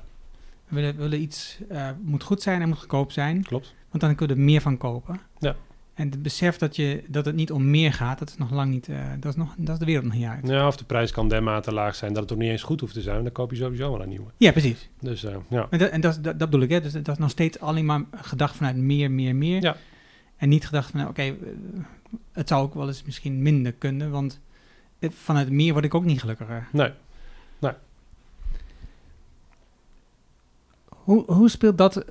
We 0.67 0.75
willen, 0.75 0.97
willen 0.97 1.21
iets, 1.21 1.57
uh, 1.71 1.89
moet 2.01 2.23
goed 2.23 2.41
zijn 2.41 2.61
en 2.61 2.67
moet 2.67 2.77
goedkoop 2.77 3.11
zijn. 3.11 3.43
Klopt. 3.43 3.73
Want 3.89 4.03
dan 4.03 4.15
kunnen 4.15 4.35
we 4.35 4.41
er 4.41 4.47
meer 4.47 4.61
van 4.61 4.77
kopen. 4.77 5.19
Ja. 5.39 5.55
En 6.01 6.09
het 6.09 6.23
besef 6.23 6.57
dat, 6.57 6.75
je, 6.75 7.03
dat 7.07 7.25
het 7.25 7.35
niet 7.35 7.51
om 7.51 7.69
meer 7.69 7.93
gaat, 7.93 8.19
dat 8.19 8.29
is 8.29 8.37
nog 8.37 8.51
lang 8.51 8.71
niet, 8.71 8.87
uh, 8.87 8.97
dat, 9.19 9.31
is 9.31 9.37
nog, 9.37 9.53
dat 9.57 9.73
is 9.73 9.79
de 9.79 9.85
wereld 9.85 10.05
nog 10.05 10.13
niet 10.13 10.25
uit. 10.25 10.47
Ja, 10.47 10.67
of 10.67 10.77
de 10.77 10.83
prijs 10.83 11.11
kan 11.11 11.27
dermate 11.27 11.73
laag 11.73 11.95
zijn 11.95 12.13
dat 12.13 12.23
het 12.23 12.31
ook 12.31 12.37
niet 12.37 12.49
eens 12.49 12.63
goed 12.63 12.79
hoeft 12.79 12.93
te 12.93 13.01
zijn. 13.01 13.23
Dan 13.23 13.31
koop 13.31 13.51
je 13.51 13.57
sowieso 13.57 13.91
wel 13.91 14.01
een 14.01 14.09
nieuwe. 14.09 14.25
Ja, 14.37 14.51
precies. 14.51 14.89
Dus 14.99 15.23
uh, 15.23 15.35
ja. 15.49 15.67
En, 15.69 15.79
dat, 15.79 15.89
en 15.89 16.01
dat, 16.01 16.13
dat, 16.23 16.39
dat, 16.39 16.49
bedoel 16.49 16.61
ik, 16.61 16.69
hè. 16.69 16.81
Dus 16.81 16.91
dat 16.91 17.07
is 17.07 17.17
nog 17.17 17.29
steeds 17.29 17.59
alleen 17.59 17.85
maar 17.85 18.03
gedacht 18.11 18.55
vanuit 18.55 18.75
meer, 18.75 19.11
meer, 19.11 19.35
meer. 19.35 19.61
Ja. 19.61 19.75
En 20.37 20.49
niet 20.49 20.65
gedacht 20.65 20.91
van, 20.91 21.01
oké, 21.01 21.09
okay, 21.09 21.37
het 22.31 22.47
zou 22.47 22.63
ook 22.63 22.73
wel 22.73 22.87
eens 22.87 23.03
misschien 23.03 23.41
minder 23.41 23.73
kunnen, 23.73 24.11
want 24.11 24.39
vanuit 25.01 25.49
meer 25.49 25.73
word 25.73 25.85
ik 25.85 25.95
ook 25.95 26.05
niet 26.05 26.19
gelukkiger. 26.19 26.67
Nee, 26.71 26.91
nee. 27.59 27.73
Hoe, 30.87 31.31
hoe 31.31 31.49
speelt 31.49 31.77
dat 31.77 32.05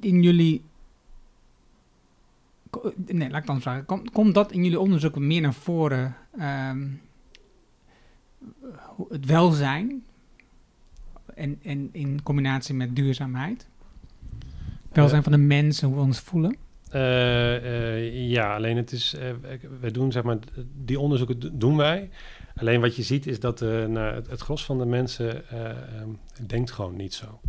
in 0.00 0.22
jullie 0.22 0.62
Nee, 3.06 3.30
laat 3.30 3.40
ik 3.40 3.46
dan 3.46 3.60
vragen. 3.60 3.84
Komt, 4.12 4.34
dat 4.34 4.52
in 4.52 4.64
jullie 4.64 4.80
onderzoeken 4.80 5.26
meer 5.26 5.40
naar 5.40 5.54
voren? 5.54 6.16
Um, 6.40 7.00
het 9.08 9.26
welzijn 9.26 10.04
en, 11.34 11.58
en 11.62 11.88
in 11.92 12.22
combinatie 12.22 12.74
met 12.74 12.96
duurzaamheid? 12.96 13.66
Welzijn 14.92 15.18
uh, 15.18 15.24
van 15.24 15.32
de 15.32 15.46
mensen, 15.46 15.88
hoe 15.88 15.96
we 15.96 16.02
ons 16.02 16.20
voelen? 16.20 16.56
Uh, 16.94 17.64
uh, 17.64 18.30
ja, 18.30 18.54
alleen 18.54 18.76
het 18.76 18.92
is, 18.92 19.16
we 19.80 19.90
doen 19.90 20.12
zeg 20.12 20.22
maar, 20.22 20.38
die 20.84 21.00
onderzoeken 21.00 21.58
doen 21.58 21.76
wij. 21.76 22.10
Alleen 22.56 22.80
wat 22.80 22.96
je 22.96 23.02
ziet 23.02 23.26
is 23.26 23.40
dat 23.40 23.60
nou, 23.60 23.98
het, 23.98 24.30
het 24.30 24.40
gros 24.40 24.64
van 24.64 24.78
de 24.78 24.86
mensen 24.86 25.44
um, 26.00 26.18
denkt 26.46 26.70
gewoon 26.70 26.96
niet 26.96 27.14
zo 27.14 27.40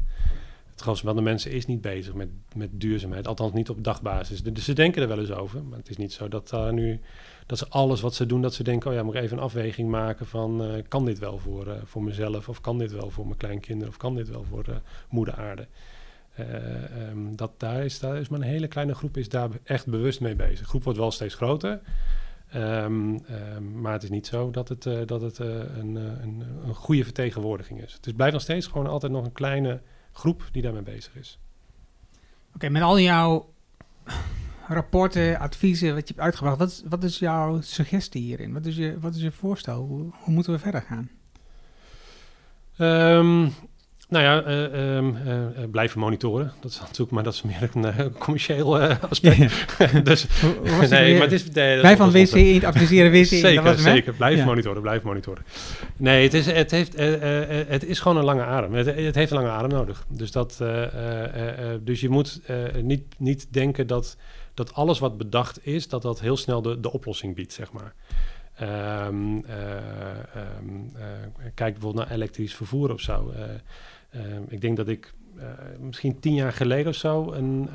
het 0.80 0.88
gros 0.88 1.02
van 1.02 1.16
de 1.16 1.22
mensen 1.22 1.52
is 1.52 1.66
niet 1.66 1.82
bezig 1.82 2.14
met, 2.14 2.30
met 2.56 2.70
duurzaamheid. 2.72 3.28
Althans 3.28 3.54
niet 3.54 3.70
op 3.70 3.84
dagbasis. 3.84 4.44
Dus 4.44 4.64
ze 4.64 4.74
denken 4.74 5.02
er 5.02 5.08
wel 5.08 5.20
eens 5.20 5.32
over. 5.32 5.64
Maar 5.64 5.78
het 5.78 5.90
is 5.90 5.98
niet 5.98 6.14
zo 6.14 6.28
dat 6.28 6.72
nu 6.72 7.00
dat 7.46 7.58
ze 7.58 7.68
alles 7.70 8.02
wat 8.02 8.16
ze 8.16 8.26
doen, 8.26 8.42
dat 8.42 8.54
ze 8.54 8.64
denken, 8.64 8.90
oh 8.90 8.96
ja, 8.96 9.04
moet 9.04 9.16
ik 9.16 9.22
even 9.22 9.38
een 9.38 9.44
afweging 9.44 9.90
maken 9.90 10.26
van 10.26 10.64
uh, 10.64 10.84
kan 10.88 11.06
dit 11.06 11.20
wel 11.20 11.38
voor, 11.38 11.68
uh, 11.68 11.74
voor 11.84 12.04
mezelf? 12.04 12.50
Of 12.50 12.62
kan 12.62 12.78
dit 12.78 12.92
wel 12.92 13.10
voor 13.10 13.26
mijn 13.26 13.38
kleinkinderen? 13.38 13.90
Of 13.90 13.98
kan 13.98 14.16
dit 14.16 14.30
wel 14.30 14.44
voor 14.44 14.82
moeder 15.10 15.36
aarde? 15.36 15.68
ehm, 16.36 17.36
dat 17.36 17.52
daar 17.58 17.86
is, 17.86 18.00
daar 18.00 18.18
is 18.18 18.30
maar 18.30 18.40
een 18.40 18.46
hele 18.46 18.68
kleine 18.68 18.94
groep 18.94 19.18
is 19.18 19.30
daar 19.30 19.50
echt 19.64 19.88
bewust 19.88 20.22
mee 20.22 20.36
bezig. 20.36 20.60
De 20.60 20.66
groep 20.66 20.84
wordt 20.84 21.00
wel 21.00 21.12
steeds 21.12 21.36
groter. 21.36 21.80
Ehm, 22.50 23.18
ehm, 23.28 23.82
maar 23.82 23.94
het 23.94 24.04
is 24.04 24.10
niet 24.10 24.28
zo 24.28 24.52
dat 24.52 24.70
het, 24.70 24.84
dat 25.06 25.22
het 25.22 25.38
een, 25.40 25.96
een, 25.96 26.44
een, 26.66 26.74
goede 26.74 27.04
vertegenwoordiging 27.04 27.82
is. 27.82 27.94
Het 27.94 28.06
is, 28.06 28.14
blijft 28.14 28.34
nog 28.34 28.42
steeds 28.42 28.68
gewoon 28.68 28.88
altijd 28.88 29.12
nog 29.12 29.26
een 29.26 29.32
kleine 29.32 29.82
groep 30.12 30.50
die 30.52 30.62
daarmee 30.62 30.82
bezig 30.82 31.16
is. 31.16 31.40
Oké, 32.48 32.56
okay, 32.56 32.70
met 32.70 32.82
al 32.82 33.00
jouw 33.00 33.54
rapporten, 34.68 35.40
adviezen 35.40 35.94
wat 35.94 36.08
je 36.08 36.14
hebt 36.14 36.26
uitgebracht, 36.26 36.58
wat 36.58 36.70
is, 36.70 36.84
wat 36.90 37.04
is 37.04 37.20
jouw 37.20 37.62
suggestie 37.62 38.22
hierin? 38.22 38.54
Wat 38.54 38.66
is 38.66 38.76
je, 38.76 39.00
wat 39.00 39.16
is 39.16 39.22
je 39.22 39.32
voorstel? 39.32 39.86
Hoe, 39.86 40.12
hoe 40.12 40.34
moeten 40.34 40.54
we 40.54 40.60
verder 40.60 40.82
gaan? 40.82 41.10
Um, 42.78 43.54
nou 44.10 44.24
ja, 44.24 44.48
uh, 44.48 44.96
um, 44.96 45.18
uh, 45.26 45.70
blijven 45.72 46.00
monitoren. 46.00 46.52
Dat 46.60 46.72
is 46.72 46.80
natuurlijk, 46.80 47.12
maar 47.12 47.24
dat 47.24 47.34
is 47.34 47.42
meer 47.42 47.70
een 47.74 48.14
commercieel 48.18 48.80
aspect. 48.80 49.76
dus, 50.04 50.28
nee, 50.90 51.14
maar 51.14 51.22
het 51.22 51.32
is... 51.32 51.52
Nee, 51.52 51.82
Wij 51.82 51.98
van 51.98 52.12
WC 52.12 52.64
adviseren 52.64 53.12
WC 53.12 53.26
Zeker, 53.26 53.78
zeker. 53.80 54.14
Blijven 54.14 54.40
ja. 54.40 54.46
monitoren, 54.46 54.82
blijven 54.82 55.08
monitoren. 55.08 55.44
Nee, 55.98 56.24
het 56.24 56.34
is, 56.34 56.46
het, 56.46 56.72
heeft, 56.72 56.98
het 57.68 57.86
is 57.86 58.00
gewoon 58.00 58.18
een 58.18 58.24
lange 58.24 58.44
adem. 58.44 58.74
Het, 58.74 58.86
het, 58.86 59.16
heeft 59.16 59.32
een 59.32 59.38
lange 59.38 59.50
adem 59.50 59.70
nodig. 59.70 60.06
Dus, 60.08 60.32
dat, 60.32 60.64
dus 61.82 62.02
je 62.02 62.10
moet 62.10 62.42
niet, 62.82 63.04
niet 63.18 63.48
denken 63.50 63.88
dat, 63.88 64.18
dat 64.54 64.74
alles 64.74 65.00
wat 65.00 65.18
bedacht 65.18 65.66
is, 65.66 65.88
dat 65.88 66.02
dat 66.02 66.20
heel 66.20 66.38
snel 66.38 66.62
de, 66.62 66.80
de 66.80 66.92
oplossing 66.92 67.36
biedt, 67.36 67.54
zeg 67.54 67.72
maar. 67.72 67.94
Um, 68.62 69.36
um, 69.36 70.92
uh, 70.96 71.04
kijk 71.54 71.74
bijvoorbeeld 71.74 72.06
naar 72.06 72.16
elektrisch 72.16 72.56
vervoer 72.56 72.94
of 72.94 73.02
zo. 73.02 73.34
Uh, 74.16 74.22
ik 74.48 74.62
denk 74.62 74.78
dat 74.78 74.88
ik 74.88 75.14
misschien 75.80 76.20
tien 76.20 76.34
jaar 76.34 76.54
geleden 76.54 76.88
of 76.88 76.96
zo 76.96 77.32
een, 77.32 77.70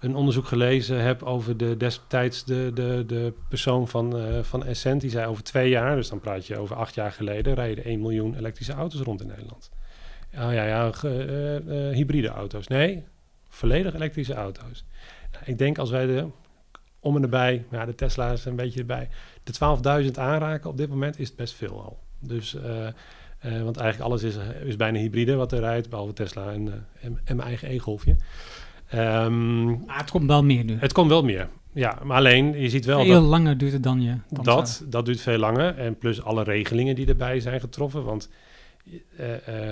een 0.00 0.14
onderzoek 0.14 0.46
gelezen 0.46 1.00
heb 1.00 1.22
over 1.22 1.56
de 1.56 1.76
destijds 1.76 2.44
de, 2.44 2.70
de, 2.74 3.04
de 3.06 3.32
persoon 3.48 3.88
van, 3.88 4.14
van 4.44 4.64
Essent. 4.64 5.00
Die 5.00 5.10
zei 5.10 5.26
over 5.26 5.42
twee 5.42 5.68
jaar, 5.68 5.96
dus 5.96 6.08
dan 6.08 6.20
praat 6.20 6.46
je 6.46 6.58
over 6.58 6.76
acht 6.76 6.94
jaar 6.94 7.12
geleden, 7.12 7.54
rijden 7.54 7.84
1 7.84 8.00
miljoen 8.00 8.36
elektrische 8.36 8.72
auto's 8.72 9.00
rond 9.00 9.20
in 9.20 9.26
Nederland. 9.26 9.70
Oh 10.34 10.52
ja, 10.52 10.64
ja, 10.64 10.92
hybride 11.92 12.28
auto's. 12.28 12.66
Nee, 12.66 13.04
volledig 13.48 13.94
elektrische 13.94 14.34
auto's. 14.34 14.84
Nou, 15.32 15.44
ik 15.46 15.58
denk 15.58 15.78
als 15.78 15.90
wij 15.90 16.06
de 16.06 16.26
om 17.00 17.16
en 17.16 17.22
erbij, 17.22 17.64
ja, 17.70 17.84
de 17.84 17.94
Tesla 17.94 18.32
is 18.32 18.44
een 18.44 18.56
beetje 18.56 18.80
erbij, 18.80 19.08
de 19.42 20.04
12.000 20.04 20.10
aanraken 20.12 20.70
op 20.70 20.76
dit 20.76 20.88
moment 20.88 21.18
is 21.18 21.28
het 21.28 21.36
best 21.36 21.54
veel 21.54 21.82
al. 21.82 21.98
Dus, 22.18 22.56
uh, 23.44 23.62
want 23.62 23.76
eigenlijk 23.76 24.10
alles 24.10 24.22
is, 24.22 24.36
is 24.64 24.76
bijna 24.76 24.98
hybride 24.98 25.34
wat 25.34 25.52
er 25.52 25.60
rijdt, 25.60 25.90
behalve 25.90 26.12
Tesla 26.12 26.52
en, 26.52 26.66
uh, 26.66 26.72
en, 27.00 27.18
en, 27.24 27.36
mijn 27.36 27.48
eigen 27.48 27.68
e-golfje. 27.68 28.16
Um, 28.94 29.84
maar 29.86 29.98
het 29.98 30.10
komt 30.10 30.26
wel 30.26 30.44
meer 30.44 30.64
nu. 30.64 30.76
Het 30.78 30.92
komt 30.92 31.10
wel 31.10 31.22
meer, 31.22 31.48
ja. 31.72 31.98
Maar 32.02 32.16
alleen, 32.16 32.60
je 32.60 32.68
ziet 32.68 32.84
wel 32.84 33.04
Veel 33.04 33.20
dat, 33.20 33.30
langer 33.30 33.58
duurt 33.58 33.72
het 33.72 33.82
dan 33.82 34.02
je... 34.02 34.14
Dan 34.28 34.44
dat, 34.44 34.84
dat 34.86 35.04
duurt 35.04 35.20
veel 35.20 35.38
langer. 35.38 35.78
En 35.78 35.98
plus 35.98 36.22
alle 36.22 36.42
regelingen 36.42 36.94
die 36.94 37.06
erbij 37.06 37.40
zijn 37.40 37.60
getroffen. 37.60 38.04
Want 38.04 38.28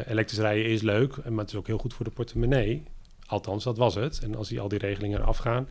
elektrisch 0.07 0.39
rijden 0.39 0.71
is 0.71 0.83
leuk, 0.83 1.17
maar 1.29 1.39
het 1.39 1.51
is 1.51 1.57
ook 1.57 1.67
heel 1.67 1.79
goed 1.79 1.95
voor 1.95 2.05
de 2.05 2.11
portemonnee. 2.11 2.83
Althans, 3.27 3.65
dat 3.65 3.77
was 3.77 3.95
het. 3.95 4.21
En 4.23 4.37
als 4.37 4.49
die, 4.49 4.61
al 4.61 4.69
die 4.69 4.79
regelingen 4.79 5.21
eraf 5.21 5.37
gaan, 5.37 5.69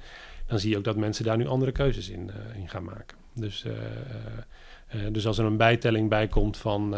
dan 0.47 0.59
zie 0.59 0.69
je 0.69 0.77
ook 0.77 0.83
dat 0.83 0.95
mensen 0.95 1.25
daar 1.25 1.37
nu 1.37 1.47
andere 1.47 1.71
keuzes 1.71 2.09
in, 2.09 2.31
in 2.55 2.69
gaan 2.69 2.83
maken. 2.83 3.17
Dus, 3.33 3.65
dus 5.11 5.27
als 5.27 5.37
er 5.37 5.45
een 5.45 5.57
bijtelling 5.57 6.09
bij 6.09 6.27
komt 6.27 6.57
van 6.57 6.95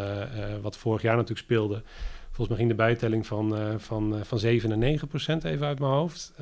wat 0.61 0.77
vorig 0.77 1.01
jaar 1.01 1.15
natuurlijk 1.15 1.45
speelde. 1.45 1.83
Volgens 2.31 2.57
mij 2.57 2.67
ging 2.67 2.69
de 2.69 2.85
bijtelling 2.85 3.27
van, 3.27 3.75
van, 3.77 4.15
van 4.23 4.39
7 4.39 4.69
naar 4.69 4.77
9 4.77 5.07
procent 5.07 5.43
even 5.43 5.67
uit 5.67 5.79
mijn 5.79 5.91
hoofd 5.91 6.33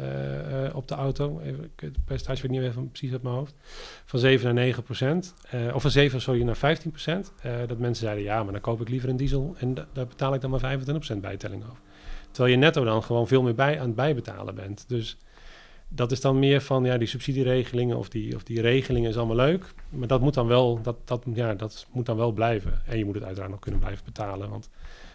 op 0.74 0.88
de 0.88 0.96
auto. 0.96 1.40
Even, 1.40 1.72
het 1.76 2.06
percentage 2.06 2.42
weet 2.42 2.52
niet 2.52 2.70
even 2.70 2.90
precies 2.90 3.12
uit 3.12 3.24
mijn 3.24 3.36
hoofd. 3.36 3.56
Van 4.06 4.20
7 4.20 4.46
naar 4.46 4.54
9 4.54 4.84
procent. 4.84 5.34
of 5.74 5.82
van 5.82 5.92
7 5.92 6.22
sorry, 6.22 6.44
naar 6.44 6.56
15 6.56 6.92
procent. 6.92 7.34
dat 7.68 7.78
mensen 7.78 8.06
zeiden, 8.06 8.24
ja, 8.24 8.44
maar 8.44 8.52
dan 8.52 8.62
koop 8.62 8.82
ik 8.82 8.90
liever 8.90 9.10
een 9.10 9.18
diesel 9.18 9.56
en 9.58 9.74
daar 9.74 10.08
betaal 10.08 10.34
ik 10.34 10.42
dan 10.42 10.50
maar 10.50 10.60
25 10.60 11.06
procent 11.06 11.22
bijtelling 11.22 11.64
over. 11.64 11.80
Terwijl 12.32 12.56
je 12.56 12.62
netto 12.62 12.84
dan 12.84 13.04
gewoon 13.04 13.28
veel 13.28 13.42
meer 13.42 13.56
bij, 13.56 13.80
aan 13.80 13.86
het 13.86 13.96
bijbetalen 13.96 14.56
bent. 14.56 14.86
Dus 14.88 15.18
dat 15.88 16.12
is 16.12 16.22
dan 16.22 16.40
meer 16.40 16.62
van 16.62 16.84
ja, 16.84 16.98
die 16.98 17.08
subsidieregelingen 17.08 17.98
of 17.98 18.10
die, 18.10 18.36
of 18.36 18.44
die 18.44 18.62
regelingen 18.62 19.10
is 19.10 19.18
allemaal 19.18 19.36
leuk. 19.36 19.74
Maar 19.90 20.08
dat 20.08 20.22
moet 20.22 20.34
dan 20.34 20.48
wel, 20.48 20.82
dat, 20.82 20.96
dat, 21.06 21.24
ja, 21.34 21.54
dat 21.54 21.88
moet 21.92 22.06
dan 22.06 22.18
wel 22.18 22.32
blijven. 22.32 22.82
En 22.86 22.98
je 22.98 23.06
moet 23.06 23.16
het 23.16 23.24
uiteraard 23.24 23.52
nog 23.52 23.60
kunnen 23.60 23.80
blijven 23.80 24.06
betalen. 24.06 24.50
Want 24.50 24.70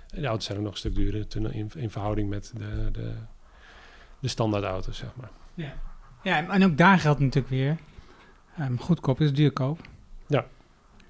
de 0.06 0.26
auto's 0.26 0.44
zijn 0.44 0.58
ook 0.58 0.64
nog 0.64 0.72
een 0.72 0.78
stuk 0.78 0.94
duurder 0.94 1.26
in, 1.54 1.70
in 1.76 1.90
verhouding 1.90 2.28
met 2.28 2.52
de, 2.56 2.90
de, 2.92 3.12
de 4.20 4.28
standaard 4.28 4.64
auto's, 4.64 4.96
zeg 4.96 5.10
maar. 5.14 5.30
Ja. 5.54 5.72
ja, 6.22 6.48
en 6.48 6.64
ook 6.64 6.76
daar 6.76 6.98
geldt 6.98 7.20
natuurlijk 7.20 7.48
weer, 7.48 7.76
um, 8.60 8.78
goedkoop 8.78 9.20
is 9.20 9.32
duurkoop. 9.32 9.80
Ja. 10.26 10.46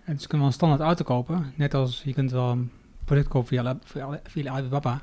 En 0.05 0.13
dus 0.13 0.23
je 0.23 0.29
kunt 0.29 0.41
wel 0.41 0.51
een 0.51 0.53
standaard 0.57 0.81
auto 0.81 1.05
kopen, 1.05 1.53
net 1.57 1.75
als 1.75 2.03
je 2.05 2.13
kunt 2.13 2.31
wel 2.31 2.51
een 2.51 2.71
product 3.05 3.29
kopen 3.29 3.49
via, 3.49 3.79
via, 3.85 4.21
via 4.25 4.53
Alibaba. 4.53 5.03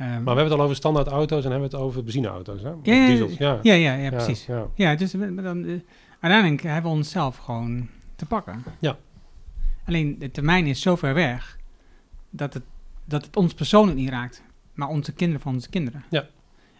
Um, 0.00 0.08
maar 0.08 0.20
we 0.22 0.24
hebben 0.24 0.44
het 0.44 0.52
al 0.52 0.60
over 0.60 0.76
standaard 0.76 1.06
auto's 1.06 1.44
en 1.44 1.50
hebben 1.50 1.70
we 1.70 1.76
het 1.76 1.84
over 1.84 2.02
benzineauto's, 2.02 2.62
hè? 2.62 2.68
Ja, 2.82 3.06
diesels, 3.06 3.36
ja. 3.36 3.58
Ja, 3.62 3.74
ja, 3.74 3.94
ja, 3.94 4.10
precies. 4.10 4.46
Ja, 4.46 4.66
ja. 4.74 4.94
dus 4.94 5.10
dan, 5.10 5.64
uh, 5.64 5.80
uiteindelijk 6.20 6.62
hebben 6.62 6.90
we 6.90 6.96
onszelf 6.96 7.36
gewoon 7.36 7.88
te 8.16 8.26
pakken. 8.26 8.64
Ja. 8.78 8.96
Alleen 9.86 10.18
de 10.18 10.30
termijn 10.30 10.66
is 10.66 10.80
zo 10.80 10.96
ver 10.96 11.14
weg 11.14 11.58
dat 12.30 12.54
het, 12.54 12.62
dat 13.04 13.24
het 13.24 13.36
ons 13.36 13.54
persoonlijk 13.54 13.98
niet 13.98 14.08
raakt, 14.08 14.42
maar 14.74 14.88
onze 14.88 15.12
kinderen 15.12 15.42
van 15.42 15.54
onze 15.54 15.68
kinderen. 15.68 16.04
Ja. 16.10 16.26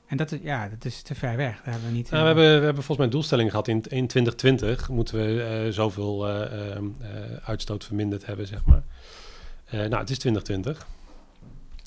En 0.07 0.17
dat 0.17 0.33
is, 0.33 0.39
ja, 0.43 0.69
dat 0.69 0.85
is 0.85 1.03
te 1.03 1.15
ver 1.15 1.37
weg. 1.37 1.57
Daar 1.57 1.73
hebben 1.73 1.91
we 1.91 1.97
niet. 1.97 2.11
Nou, 2.11 2.23
we, 2.23 2.27
hebben, 2.27 2.45
we 2.45 2.65
hebben 2.65 2.83
volgens 2.83 2.99
mij 2.99 3.09
doelstelling 3.09 3.51
gehad 3.51 3.69
in, 3.69 3.83
in 3.89 4.07
2020 4.07 4.89
moeten 4.89 5.17
we 5.17 5.63
uh, 5.67 5.73
zoveel 5.73 6.29
uh, 6.29 6.37
uitstoot 7.45 7.85
verminderd 7.85 8.27
hebben, 8.27 8.47
zeg 8.47 8.65
maar. 8.65 8.83
nou, 9.71 9.97
het 9.97 10.11
is 10.11 10.19
2020. 10.19 10.87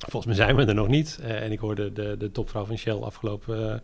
Volgens 0.10 0.26
mij 0.26 0.45
zijn 0.45 0.56
we 0.56 0.66
er 0.66 0.76
nog 0.76 0.88
niet. 0.88 1.20
Uh, 1.22 1.43
en 1.43 1.51
ik 1.51 1.60
hoorde 1.60 1.93
de, 1.93 2.16
de 2.18 2.32
topvrouw 2.32 2.66
van 2.66 2.78
Shell 2.78 2.93
afgelopen 2.93 3.60
uh, 3.60 3.76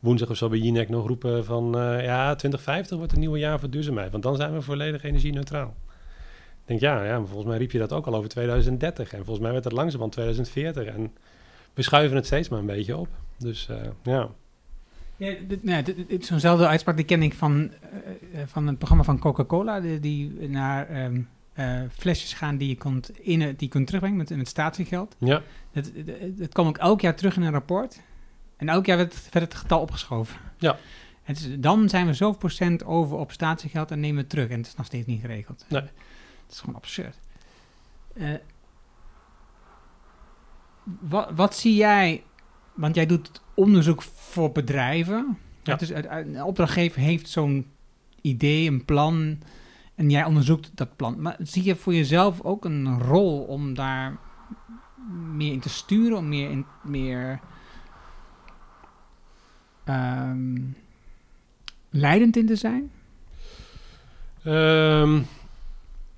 woensdag 0.00 0.30
of 0.30 0.36
zo 0.36 0.48
bij 0.48 0.58
Jinek 0.58 0.88
nog 0.88 1.06
roepen 1.06 1.44
van... 1.44 1.64
Uh, 1.78 2.04
ja, 2.04 2.34
2050 2.34 2.96
wordt 2.96 3.10
het 3.10 3.20
nieuwe 3.20 3.38
jaar 3.38 3.60
voor 3.60 3.70
duurzaamheid. 3.70 4.10
Want 4.10 4.22
dan 4.22 4.36
zijn 4.36 4.52
we 4.52 4.62
volledig 4.62 5.02
energie-neutraal. 5.02 5.74
Ik 6.60 6.68
denk, 6.68 6.80
ja, 6.80 7.04
ja, 7.04 7.16
volgens 7.18 7.44
mij 7.44 7.58
riep 7.58 7.70
je 7.70 7.78
dat 7.78 7.92
ook 7.92 8.06
al 8.06 8.14
over 8.14 8.28
2030. 8.28 9.12
En 9.12 9.18
volgens 9.18 9.38
mij 9.38 9.52
werd 9.52 9.64
het 9.64 9.72
langzaam 9.72 10.10
2040. 10.10 10.84
En 10.84 11.12
we 11.74 11.82
schuiven 11.82 12.16
het 12.16 12.26
steeds 12.26 12.48
maar 12.48 12.58
een 12.58 12.66
beetje 12.66 12.96
op. 12.96 13.08
Dus 13.38 13.68
ja... 14.02 14.28
Ja, 15.16 15.34
ja 15.62 15.82
zo'nzelfde 16.20 16.66
uitspraak 16.66 16.96
die 16.96 17.04
ken 17.04 17.22
ik 17.22 17.34
van, 17.34 17.70
van 18.46 18.66
het 18.66 18.76
programma 18.76 19.04
van 19.04 19.18
Coca-Cola... 19.18 19.80
Die, 19.80 20.48
naar... 20.48 21.04
Um, 21.04 21.28
uh, 21.54 21.80
flesjes 21.92 22.32
gaan 22.32 22.56
die 22.56 22.68
je 22.68 22.74
kunt, 22.74 23.18
in, 23.18 23.38
die 23.38 23.54
je 23.56 23.68
kunt 23.68 23.86
terugbrengen 23.86 24.18
met, 24.18 24.36
met 24.36 24.48
statiegeld. 24.48 25.16
Ja. 25.18 25.42
Het, 25.72 25.92
het, 25.94 26.38
het 26.38 26.52
kwam 26.52 26.66
ook 26.66 26.78
elk 26.78 27.00
jaar 27.00 27.16
terug 27.16 27.36
in 27.36 27.42
een 27.42 27.52
rapport. 27.52 28.00
En 28.56 28.68
elk 28.68 28.86
jaar 28.86 28.96
werd, 28.96 29.28
werd 29.30 29.44
het 29.44 29.54
getal 29.54 29.80
opgeschoven. 29.80 30.40
Ja. 30.58 30.78
Het 31.22 31.38
is, 31.38 31.48
dan 31.58 31.88
zijn 31.88 32.06
we 32.06 32.14
zoveel 32.14 32.38
procent 32.38 32.84
over 32.84 33.16
op 33.16 33.32
statiegeld 33.32 33.90
en 33.90 34.00
nemen 34.00 34.14
we 34.14 34.20
het 34.20 34.30
terug. 34.30 34.48
En 34.48 34.56
het 34.56 34.66
is 34.66 34.74
nog 34.74 34.86
steeds 34.86 35.06
niet 35.06 35.20
geregeld. 35.20 35.64
Nee. 35.68 35.80
Het 35.80 36.52
is 36.52 36.60
gewoon 36.60 36.74
absurd. 36.74 37.18
Uh, 38.14 38.34
wat, 41.00 41.30
wat 41.34 41.56
zie 41.56 41.74
jij... 41.74 42.22
Want 42.72 42.94
jij 42.94 43.06
doet 43.06 43.40
onderzoek 43.54 44.02
voor 44.02 44.52
bedrijven. 44.52 45.38
Ja. 45.62 45.76
Dus 45.76 45.90
een 45.90 46.42
opdrachtgever 46.42 47.00
heeft 47.00 47.28
zo'n 47.28 47.66
idee, 48.20 48.68
een 48.68 48.84
plan 48.84 49.38
en 50.02 50.10
jij 50.10 50.24
onderzoekt 50.24 50.70
dat 50.74 50.96
plan. 50.96 51.20
Maar 51.20 51.36
zie 51.38 51.64
je 51.64 51.76
voor 51.76 51.94
jezelf 51.94 52.40
ook 52.40 52.64
een 52.64 52.98
rol 52.98 53.40
om 53.40 53.74
daar 53.74 54.18
meer 55.34 55.52
in 55.52 55.60
te 55.60 55.68
sturen, 55.68 56.18
om 56.18 56.28
meer, 56.28 56.50
in, 56.50 56.66
meer 56.82 57.40
um, 59.84 60.76
leidend 61.90 62.36
in 62.36 62.46
te 62.46 62.56
zijn? 62.56 62.90
Um, 64.46 65.26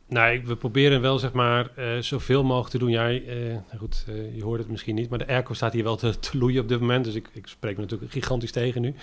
nou, 0.08 0.42
we 0.44 0.56
proberen 0.56 1.00
wel 1.00 1.18
zeg 1.18 1.32
maar 1.32 1.70
uh, 1.78 1.98
zoveel 1.98 2.44
mogelijk 2.44 2.70
te 2.70 2.78
doen. 2.78 2.90
Ja, 2.90 3.10
uh, 3.10 3.56
goed, 3.78 4.04
uh, 4.08 4.36
je 4.36 4.42
hoort 4.42 4.58
het 4.58 4.68
misschien 4.68 4.94
niet, 4.94 5.10
maar 5.10 5.18
de 5.18 5.26
airco 5.26 5.54
staat 5.54 5.72
hier 5.72 5.84
wel 5.84 5.96
te, 5.96 6.14
loeien 6.32 6.62
op 6.62 6.68
dit 6.68 6.80
moment. 6.80 7.04
Dus 7.04 7.14
ik, 7.14 7.28
ik 7.32 7.46
spreek 7.46 7.76
me 7.76 7.82
natuurlijk 7.82 8.12
gigantisch 8.12 8.52
tegen 8.52 8.80
nu. 8.80 8.94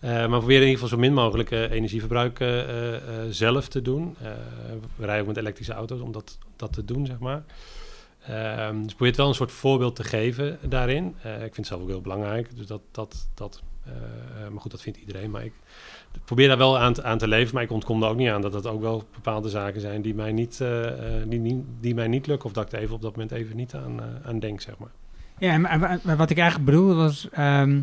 maar 0.00 0.22
we 0.22 0.28
proberen 0.28 0.62
in 0.62 0.68
ieder 0.68 0.82
geval 0.82 0.88
zo 0.88 0.96
min 0.96 1.14
mogelijk 1.14 1.50
energieverbruik 1.50 2.44
zelf 3.30 3.68
te 3.68 3.82
doen. 3.82 4.16
we 4.96 5.04
rijden 5.04 5.20
ook 5.20 5.26
met 5.26 5.36
elektrische 5.36 5.72
auto's 5.72 6.00
om 6.00 6.12
dat, 6.12 6.38
dat 6.56 6.72
te 6.72 6.84
doen, 6.84 7.06
zeg 7.06 7.18
maar. 7.18 7.42
Um, 8.68 8.82
dus 8.82 8.92
probeer 8.92 9.08
het 9.08 9.16
wel 9.16 9.28
een 9.28 9.34
soort 9.34 9.52
voorbeeld 9.52 9.96
te 9.96 10.04
geven 10.04 10.58
daarin. 10.68 11.06
ik 11.22 11.40
vind 11.40 11.56
het 11.56 11.66
zelf 11.66 11.82
ook 11.82 11.88
heel 11.88 12.00
belangrijk. 12.00 12.56
Dus 12.56 12.66
dat, 12.66 12.82
dat, 12.90 13.28
dat 13.34 13.62
maar 14.50 14.60
goed, 14.60 14.70
dat 14.70 14.82
vindt 14.82 14.98
iedereen. 14.98 15.30
Maar 15.30 15.44
ik 15.44 15.52
probeer 16.24 16.48
daar 16.48 16.58
wel 16.58 16.78
aan 16.78 17.02
aan 17.04 17.18
te 17.18 17.28
leven, 17.28 17.54
maar 17.54 17.62
ik 17.62 17.70
ontkom 17.70 18.02
er 18.02 18.08
ook 18.08 18.16
niet 18.16 18.28
aan 18.28 18.42
dat 18.42 18.52
dat 18.52 18.66
ook 18.66 18.80
wel 18.80 19.04
bepaalde 19.14 19.48
zaken 19.48 19.80
zijn 19.80 20.02
die 20.02 20.14
mij 20.14 20.32
niet, 20.32 20.58
die, 21.28 21.42
die, 21.42 21.64
die, 21.80 21.94
mij 21.94 22.08
niet 22.08 22.26
lukken 22.26 22.46
of 22.46 22.52
dat 22.52 22.66
ik 22.66 22.72
er 22.72 22.78
even 22.78 22.94
op 22.94 23.02
dat 23.02 23.12
moment 23.12 23.32
even 23.32 23.56
niet 23.56 23.74
aan, 23.74 24.00
uh, 24.00 24.28
aan 24.28 24.38
denk, 24.38 24.60
zeg 24.60 24.78
maar. 24.78 24.90
Ja, 25.38 25.52
en 25.52 26.16
wat 26.16 26.30
ik 26.30 26.38
eigenlijk 26.38 26.70
bedoelde 26.70 26.94
was... 26.94 27.28
ehm, 27.30 27.80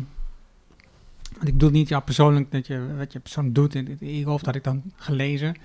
want 1.34 1.48
ik 1.48 1.52
bedoel 1.52 1.70
niet 1.70 1.88
jou 1.88 2.02
persoonlijk 2.02 2.50
dat 2.50 2.66
je, 2.66 2.96
wat 2.96 3.12
je 3.12 3.20
persoonlijk 3.20 3.54
doet. 3.54 3.74
In 3.74 3.98
geval 3.98 4.38
dat 4.38 4.54
ik 4.54 4.64
dan 4.64 4.82
gelezen. 4.96 5.56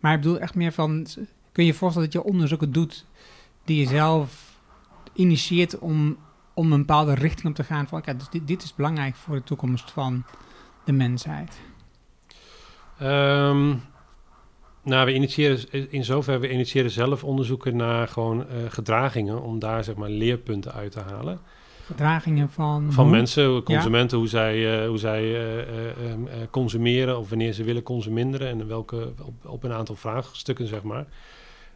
Maar 0.00 0.14
ik 0.14 0.20
bedoel 0.20 0.38
echt 0.38 0.54
meer 0.54 0.72
van... 0.72 1.06
Kun 1.52 1.64
je 1.64 1.72
je 1.72 1.78
voorstellen 1.78 2.10
dat 2.10 2.22
je 2.22 2.28
onderzoeken 2.28 2.72
doet 2.72 3.06
die 3.64 3.80
je 3.80 3.86
zelf 3.86 4.58
initieert 5.12 5.78
om, 5.78 6.16
om 6.54 6.72
een 6.72 6.78
bepaalde 6.78 7.14
richting 7.14 7.48
op 7.48 7.54
te 7.54 7.64
gaan? 7.64 7.88
Van, 7.88 7.98
oké, 7.98 8.16
dus 8.16 8.28
dit, 8.28 8.46
dit 8.46 8.62
is 8.62 8.74
belangrijk 8.74 9.16
voor 9.16 9.34
de 9.34 9.42
toekomst 9.42 9.90
van 9.90 10.24
de 10.84 10.92
mensheid. 10.92 11.60
Ehm, 13.00 13.74
nou, 14.82 15.06
we 15.06 15.14
initiëren 15.14 15.90
in 15.90 16.04
zover 16.04 16.40
we 16.40 16.52
initiëren 16.52 16.90
zelf 16.90 17.24
onderzoeken 17.24 17.76
naar 17.76 18.08
gewoon 18.08 18.48
eh, 18.48 18.56
gedragingen 18.68 19.42
om 19.42 19.58
daar 19.58 19.84
zeg 19.84 19.94
maar 19.94 20.10
leerpunten 20.10 20.72
uit 20.72 20.92
te 20.92 21.00
halen. 21.00 21.40
Gedragingen 21.90 22.50
van... 22.50 22.92
Van 22.92 23.04
hoe? 23.04 23.12
mensen, 23.12 23.62
consumenten, 23.62 24.18
hoe 24.18 24.28
zij, 24.28 24.82
eh, 24.82 24.88
hoe 24.88 24.98
zij 24.98 25.22
eh, 25.22 25.60
eh, 25.60 26.10
ehm, 26.10 26.26
eh, 26.26 26.36
consumeren 26.50 27.18
of 27.18 27.28
wanneer 27.28 27.52
ze 27.52 27.64
willen 27.64 27.82
consumeren 27.82 28.48
en 28.48 28.66
welke, 28.66 29.12
op, 29.24 29.46
op 29.46 29.62
een 29.62 29.72
aantal 29.72 29.94
vraagstukken, 29.94 30.66
zeg 30.66 30.82
maar. 30.82 31.06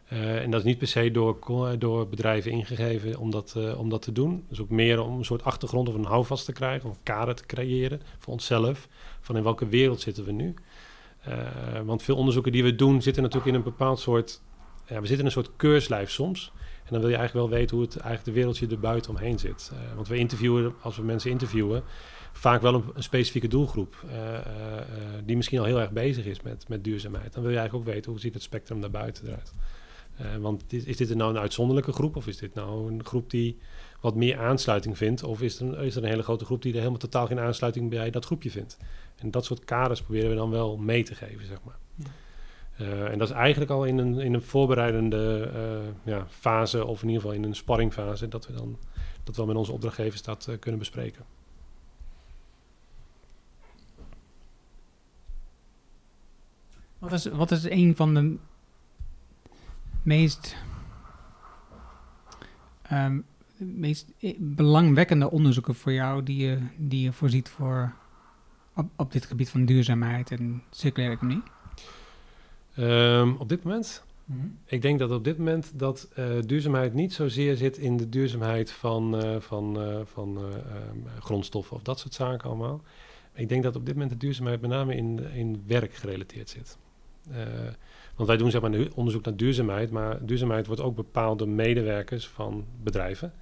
En 0.07 0.51
dat 0.51 0.59
is 0.59 0.65
niet 0.65 0.77
per 0.77 0.87
se 0.87 1.11
door, 1.11 1.37
door 1.79 2.07
bedrijven 2.07 2.51
ingegeven 2.51 3.19
om 3.19 3.31
dat, 3.31 3.55
om 3.77 3.89
dat 3.89 4.01
te 4.01 4.11
doen. 4.11 4.45
Dus 4.49 4.61
ook 4.61 4.69
meer 4.69 5.01
om 5.01 5.17
een 5.17 5.25
soort 5.25 5.43
achtergrond 5.43 5.89
of 5.89 5.95
een 5.95 6.05
houvast 6.05 6.45
te 6.45 6.51
krijgen, 6.51 6.89
of 6.89 6.95
een 6.95 7.03
kader 7.03 7.35
te 7.35 7.45
creëren 7.45 8.01
voor 8.19 8.33
onszelf. 8.33 8.87
Van 9.21 9.37
in 9.37 9.43
welke 9.43 9.67
wereld 9.67 10.01
zitten 10.01 10.25
we 10.25 10.31
nu? 10.31 10.53
Eh, 11.25 11.81
want 11.85 12.03
veel 12.03 12.15
onderzoeken 12.15 12.51
die 12.51 12.63
we 12.63 12.75
doen 12.75 13.01
zitten 13.01 13.23
natuurlijk 13.23 13.49
in 13.51 13.57
een 13.57 13.63
bepaald 13.63 13.99
soort... 13.99 14.41
Ja, 14.87 15.01
we 15.01 15.07
zitten 15.07 15.19
in 15.19 15.25
een 15.25 15.31
soort 15.31 15.51
keurslijf 15.55 16.11
soms. 16.11 16.51
En 16.55 16.91
dan 16.91 16.99
wil 16.99 17.09
je 17.09 17.15
eigenlijk 17.15 17.47
wel 17.47 17.57
weten 17.59 17.75
hoe 17.75 17.85
het 17.85 17.97
eigenlijk 17.97 18.25
de 18.25 18.31
wereldje 18.31 18.67
er 18.67 18.79
buiten 18.79 19.11
omheen 19.11 19.39
zit. 19.39 19.71
Eh, 19.73 19.95
want 19.95 20.07
we 20.07 20.17
interviewen, 20.17 20.73
als 20.81 20.95
we 20.97 21.03
mensen 21.03 21.31
interviewen, 21.31 21.83
vaak 22.31 22.61
wel 22.61 22.73
een, 22.73 23.03
specifieke 23.03 23.47
doelgroep. 23.47 23.95
eh, 24.09 24.17
die 25.23 25.35
misschien 25.35 25.59
al 25.59 25.65
heel 25.65 25.79
erg 25.79 25.91
bezig 25.91 26.25
is 26.25 26.41
met, 26.41 26.67
met 26.67 26.83
duurzaamheid. 26.83 27.33
Dan 27.33 27.41
wil 27.41 27.51
je 27.51 27.57
eigenlijk 27.57 27.87
ook 27.87 27.93
weten 27.93 28.11
hoe 28.11 28.19
ziet 28.19 28.33
het 28.33 28.43
spectrum 28.43 28.81
daarbuiten 28.81 29.27
eruit. 29.27 29.53
Want 30.39 30.63
is 30.73 30.97
dit 30.97 31.15
nou 31.15 31.29
een 31.29 31.41
uitzonderlijke 31.41 31.91
groep? 31.91 32.15
Of 32.15 32.27
is 32.27 32.37
dit 32.37 32.53
nou 32.53 32.91
een 32.91 33.05
groep 33.05 33.29
die 33.29 33.57
wat 34.01 34.15
meer 34.15 34.37
aansluiting 34.37 34.97
vindt? 34.97 35.23
Of 35.23 35.41
is 35.41 35.59
er, 35.59 35.65
een, 35.67 35.85
is 35.85 35.95
er 35.95 36.03
een 36.03 36.09
hele 36.09 36.23
grote 36.23 36.45
groep 36.45 36.61
die 36.61 36.71
er 36.71 36.77
helemaal 36.77 36.99
totaal 36.99 37.27
geen 37.27 37.39
aansluiting 37.39 37.89
bij 37.89 38.09
dat 38.09 38.25
groepje 38.25 38.51
vindt? 38.51 38.77
En 39.15 39.31
dat 39.31 39.45
soort 39.45 39.65
kaders 39.65 40.01
proberen 40.01 40.29
we 40.29 40.35
dan 40.35 40.49
wel 40.49 40.77
mee 40.77 41.03
te 41.03 41.15
geven, 41.15 41.45
zeg 41.45 41.57
maar. 41.63 41.77
Ja. 41.95 42.05
Eh, 42.77 43.11
en 43.11 43.17
dat 43.17 43.29
is 43.29 43.33
eigenlijk 43.33 43.71
al 43.71 43.85
in 43.85 43.97
een, 43.97 44.19
in 44.19 44.33
een 44.33 44.41
voorbereidende 44.41 45.51
eh, 45.53 46.13
ja, 46.13 46.25
fase, 46.29 46.85
of 46.85 47.01
in 47.01 47.07
ieder 47.07 47.21
geval 47.21 47.37
in 47.37 47.43
een 47.43 47.55
sparringfase, 47.55 48.27
dat 48.27 48.47
we 48.47 48.53
dan 48.53 48.77
dat 49.23 49.35
we 49.35 49.45
met 49.45 49.55
onze 49.55 49.71
opdrachtgevers 49.71 50.21
dat 50.21 50.47
eh, 50.47 50.59
kunnen 50.59 50.79
bespreken. 50.79 51.25
Wat 56.99 57.11
is, 57.11 57.25
wat 57.25 57.51
is 57.51 57.63
een 57.63 57.95
van 57.95 58.13
de 58.13 58.37
meest, 60.01 60.55
ehm, 62.81 63.19
meest 63.57 64.13
belangwekkende 64.37 65.31
onderzoeken 65.31 65.75
voor 65.75 65.91
jou 65.91 66.23
die 66.23 66.37
je, 66.37 66.59
die 66.77 67.03
je 67.03 67.13
voorziet 67.13 67.49
voor 67.49 67.93
op, 68.75 68.89
op 68.95 69.11
dit 69.11 69.25
gebied 69.25 69.49
van 69.49 69.65
duurzaamheid 69.65 70.31
en 70.31 70.63
circulaire 70.69 71.15
economie? 71.15 71.43
Ehm, 72.75 73.33
op 73.37 73.49
dit 73.49 73.63
moment 73.63 74.03
Ik 74.65 74.81
denk 74.81 74.99
dat 74.99 75.11
op 75.11 75.23
dit 75.23 75.37
moment 75.37 75.71
dat 75.75 76.07
eh, 76.13 76.25
duurzaamheid 76.45 76.93
niet 76.93 77.13
zozeer 77.13 77.55
zit 77.55 77.77
in 77.77 77.97
de 77.97 78.09
duurzaamheid 78.09 78.71
van, 78.71 79.21
eh, 79.21 79.39
van, 79.39 79.81
eh, 79.81 79.99
van 80.03 80.37
eh, 80.37 80.43
ehm, 80.43 81.19
grondstoffen 81.19 81.75
of 81.75 81.81
dat 81.81 81.99
soort 81.99 82.13
zaken 82.13 82.49
allemaal. 82.49 82.81
Ik 83.33 83.49
denk 83.49 83.63
dat 83.63 83.75
op 83.75 83.85
dit 83.85 83.93
moment 83.93 84.11
de 84.11 84.17
duurzaamheid 84.17 84.61
met 84.61 84.69
name 84.69 84.95
in, 84.95 85.19
in 85.33 85.63
werk 85.67 85.93
gerelateerd 85.93 86.49
zit. 86.49 86.77
Want 88.15 88.27
wij 88.29 88.37
doen 88.37 88.51
zeg 88.51 88.61
maar 88.61 88.87
onderzoek 88.93 89.25
naar 89.25 89.35
duurzaamheid, 89.35 89.91
maar 89.91 90.25
duurzaamheid 90.25 90.67
wordt 90.67 90.81
ook 90.81 90.95
bepaald 90.95 91.39
door 91.39 91.49
medewerkers 91.49 92.27
van 92.27 92.65
bedrijven. 92.83 93.33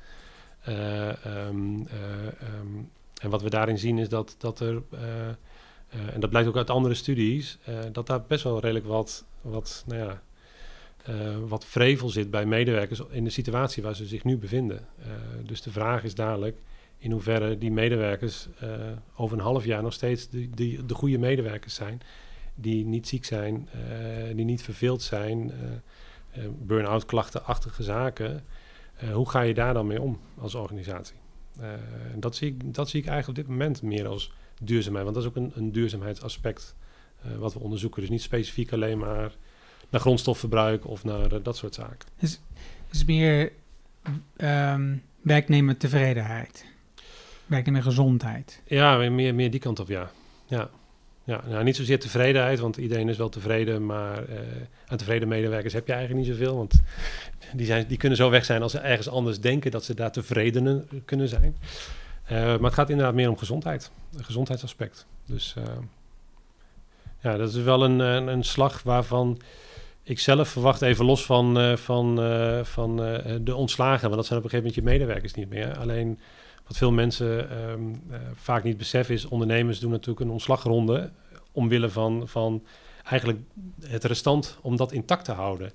Ehm, 0.64 1.80
en 3.24 3.30
wat 3.30 3.42
we 3.42 3.50
daarin 3.50 3.78
zien 3.78 3.98
is 3.98 4.10
dat, 4.10 4.36
dat 4.38 4.60
er, 4.60 4.82
eh, 4.92 5.30
eh, 5.30 5.36
en 6.14 6.20
dat 6.20 6.30
blijkt 6.30 6.48
ook 6.48 6.58
uit 6.58 6.70
andere 6.70 6.94
studies, 6.94 7.58
eh, 7.64 7.80
dat 7.92 8.08
daar 8.08 8.22
best 8.28 8.44
wel 8.44 8.60
redelijk 8.60 8.86
wat, 8.86 9.26
wat 9.42 9.84
nou 9.88 10.00
ja, 10.02 10.22
wat 11.46 11.66
vrevel 11.66 12.10
zit 12.10 12.32
bij 12.32 12.46
medewerkers 12.46 13.02
in 13.10 13.24
de 13.24 13.30
situatie 13.30 13.84
waar 13.84 13.96
ze 13.96 14.06
zich 14.06 14.24
nu 14.24 14.38
bevinden. 14.38 14.88
Dus 15.46 15.62
de 15.62 15.72
vraag 15.72 16.04
is 16.04 16.16
dadelijk 16.16 16.58
in 16.98 17.12
hoeverre 17.12 17.58
die 17.58 17.72
medewerkers 17.72 18.48
over 19.16 19.38
een 19.38 19.44
half 19.44 19.66
jaar 19.66 19.84
nog 19.84 19.94
steeds 19.94 20.30
die, 20.30 20.86
de 20.86 20.94
goede 20.94 21.18
medewerkers 21.18 21.74
zijn. 21.74 22.02
Die 22.56 22.86
niet 22.86 23.08
ziek 23.08 23.26
zijn, 23.26 23.70
die 24.36 24.46
niet 24.46 24.62
verveeld 24.62 25.02
zijn, 25.02 25.52
burn-out 26.60 27.06
klachtenachtige 27.06 27.84
zaken. 27.84 28.44
Hoe 29.14 29.30
ga 29.30 29.42
je 29.42 29.54
daar 29.54 29.74
dan 29.74 29.88
mee 29.88 30.02
om 30.02 30.20
als 30.38 30.56
organisatie? 30.56 31.23
Eh, 31.60 31.72
en 32.14 32.20
dat, 32.20 32.36
zie 32.36 32.48
ik, 32.48 32.74
dat 32.74 32.90
zie 32.90 33.00
ik 33.02 33.08
eigenlijk 33.08 33.40
op 33.40 33.46
dit 33.46 33.56
moment 33.56 33.82
meer 33.82 34.08
als 34.08 34.32
duurzaamheid. 34.62 35.04
Want 35.04 35.16
dat 35.16 35.24
is 35.24 35.30
ook 35.30 35.36
een, 35.36 35.52
een 35.56 35.72
duurzaamheidsaspect 35.72 36.76
eh, 37.24 37.36
wat 37.36 37.54
we 37.54 37.60
onderzoeken. 37.60 38.02
Dus 38.02 38.10
niet 38.10 38.22
specifiek 38.22 38.72
alleen 38.74 38.98
maar 38.98 39.36
naar 39.90 40.02
grondstofverbruik 40.02 40.88
of 40.88 41.04
naar 41.04 41.32
eh, 41.32 41.44
dat 41.44 41.58
soort 41.58 41.74
zaken. 41.76 42.08
Is 42.92 43.06
meer 43.06 43.52
ehm 44.36 44.96
werknemer 45.22 45.78
tevredenheid, 45.78 46.66
werknemer 47.46 47.84
gezondheid. 47.84 48.62
Ja, 48.66 48.98
meer- 48.98 49.12
meer, 49.12 49.36
meer 49.36 49.52
die 49.52 49.60
kant 49.60 49.80
op, 49.80 49.88
ja. 49.88 50.12
Ja, 50.46 50.70
ja 51.24 51.42
nou, 51.48 51.64
niet 51.64 51.76
zozeer 51.76 52.00
tevredenheid, 52.00 52.60
want 52.60 52.78
iedereen 52.78 53.10
is 53.10 53.18
wel 53.18 53.30
tevreden, 53.30 53.86
maar 53.86 54.30
eh, 54.30 54.38
aan 54.88 54.98
tevreden 54.98 55.28
medewerkers 55.28 55.74
heb 55.74 55.88
je 55.88 55.94
eigenlijk 55.94 56.26
niet 56.26 56.36
zoveel, 56.38 56.56
want 56.58 56.82
die, 57.54 57.66
zijn, 57.66 57.88
die 57.88 57.98
kunnen 57.98 58.18
zo 58.18 58.30
weg 58.30 58.46
zijn 58.46 58.62
als 58.62 58.72
ze 58.72 58.80
ergens 58.80 59.10
anders 59.10 59.40
denken 59.40 59.72
dat 59.72 59.84
ze 59.84 59.94
daar 59.94 60.12
tevreden 60.12 60.88
kunnen 61.06 61.28
zijn. 61.28 61.58
Eh, 62.24 62.38
maar 62.38 62.60
het 62.60 62.74
gaat 62.74 62.90
inderdaad 62.90 63.16
meer 63.16 63.30
om 63.30 63.38
gezondheid, 63.38 63.92
een 64.18 64.24
gezondheidsaspect. 64.24 65.06
Dus 65.26 65.54
eh, 65.58 65.64
ja, 67.20 67.38
dat 67.38 67.50
is 67.50 67.56
wel 67.56 67.84
een, 67.84 68.00
een, 68.00 68.28
een 68.28 68.44
slag 68.44 68.84
waarvan 68.84 69.40
ik 70.04 70.20
zelf 70.20 70.50
verwacht, 70.50 70.82
even 70.82 71.06
los 71.06 71.26
van, 71.26 71.78
van, 71.78 72.16
van 72.66 72.96
de 73.42 73.56
ontslagen, 73.56 74.04
want 74.04 74.16
dat 74.16 74.26
zijn 74.26 74.40
op 74.40 74.46
een 74.46 74.50
gegeven 74.50 74.58
moment 74.58 74.76
je 74.76 74.82
medewerkers 74.82 75.34
niet 75.34 75.50
meer. 75.50 75.78
Alleen 75.78 76.20
wat 76.68 76.78
veel 76.78 76.92
mensen 76.92 77.50
ehm, 77.50 77.82
eh, 78.10 78.20
vaak 78.36 78.64
niet 78.64 78.78
beseffen 78.78 79.16
is, 79.16 79.26
ondernemers 79.26 79.80
doen 79.80 79.92
natuurlijk 79.92 80.26
een 80.26 80.32
ontslagronde 80.32 81.12
omwille 81.52 81.90
van, 81.90 82.28
van 82.28 82.64
eigenlijk 83.04 83.40
het 83.86 84.04
restant 84.04 84.58
om 84.62 84.76
dat 84.76 84.92
intact 84.92 85.26
te 85.26 85.32
houden. 85.32 85.72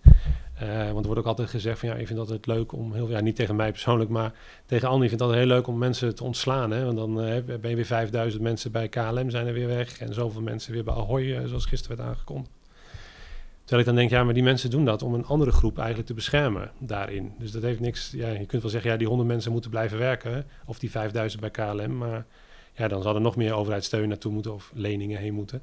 Eh, 0.54 0.68
want 0.68 0.98
er 0.98 1.04
wordt 1.04 1.20
ook 1.20 1.26
altijd 1.26 1.48
gezegd 1.48 1.78
van 1.78 1.88
ja, 1.88 1.94
ik 1.94 2.06
vind 2.06 2.18
dat 2.18 2.28
het 2.28 2.46
leuk 2.46 2.72
om 2.72 2.92
heel, 2.92 3.08
ja, 3.08 3.20
niet 3.20 3.36
tegen 3.36 3.56
mij 3.56 3.70
persoonlijk, 3.70 4.10
maar 4.10 4.32
tegen 4.66 4.88
anderen, 4.88 5.12
ik 5.12 5.18
vind 5.18 5.20
het 5.20 5.30
altijd 5.30 5.48
heel 5.48 5.56
leuk 5.56 5.66
om 5.66 5.78
mensen 5.78 6.14
te 6.14 6.24
ontslaan. 6.24 6.70
Hè? 6.70 6.84
Want 6.84 6.96
dan 6.96 7.22
eh, 7.22 7.44
ben 7.44 7.70
je 7.70 7.76
weer 7.76 7.86
5000 7.86 8.42
mensen 8.42 8.72
bij 8.72 8.88
KLM 8.88 9.30
zijn 9.30 9.46
er 9.46 9.52
weer 9.52 9.66
weg 9.66 9.98
en 10.00 10.14
zoveel 10.14 10.42
mensen 10.42 10.72
weer 10.72 10.84
bij 10.84 10.94
Ahoy, 10.94 11.46
zoals 11.46 11.66
gisteren 11.66 11.96
werd 11.96 12.08
aangekondigd. 12.08 12.57
Terwijl 13.68 13.80
ik 13.80 13.86
dan 13.86 13.94
denk, 13.94 14.10
ja, 14.10 14.24
maar 14.24 14.34
die 14.34 14.42
mensen 14.42 14.70
doen 14.70 14.84
dat 14.84 15.02
om 15.02 15.14
een 15.14 15.24
andere 15.26 15.50
groep 15.52 15.76
eigenlijk 15.78 16.08
te 16.08 16.14
beschermen 16.14 16.70
daarin. 16.78 17.32
Dus 17.38 17.50
dat 17.50 17.62
heeft 17.62 17.80
niks, 17.80 18.10
ja, 18.10 18.28
je 18.28 18.46
kunt 18.46 18.62
wel 18.62 18.70
zeggen, 18.70 18.90
ja, 18.90 18.96
die 18.96 19.06
100 19.06 19.28
mensen 19.28 19.52
moeten 19.52 19.70
blijven 19.70 19.98
werken, 19.98 20.46
of 20.66 20.78
die 20.78 20.90
5000 20.90 21.40
bij 21.40 21.50
KLM, 21.50 21.96
maar 21.96 22.26
ja, 22.74 22.88
dan 22.88 23.02
zal 23.02 23.14
er 23.14 23.20
nog 23.20 23.36
meer 23.36 23.52
overheidssteun 23.54 24.08
naartoe 24.08 24.32
moeten 24.32 24.54
of 24.54 24.70
leningen 24.74 25.18
heen 25.18 25.34
moeten. 25.34 25.62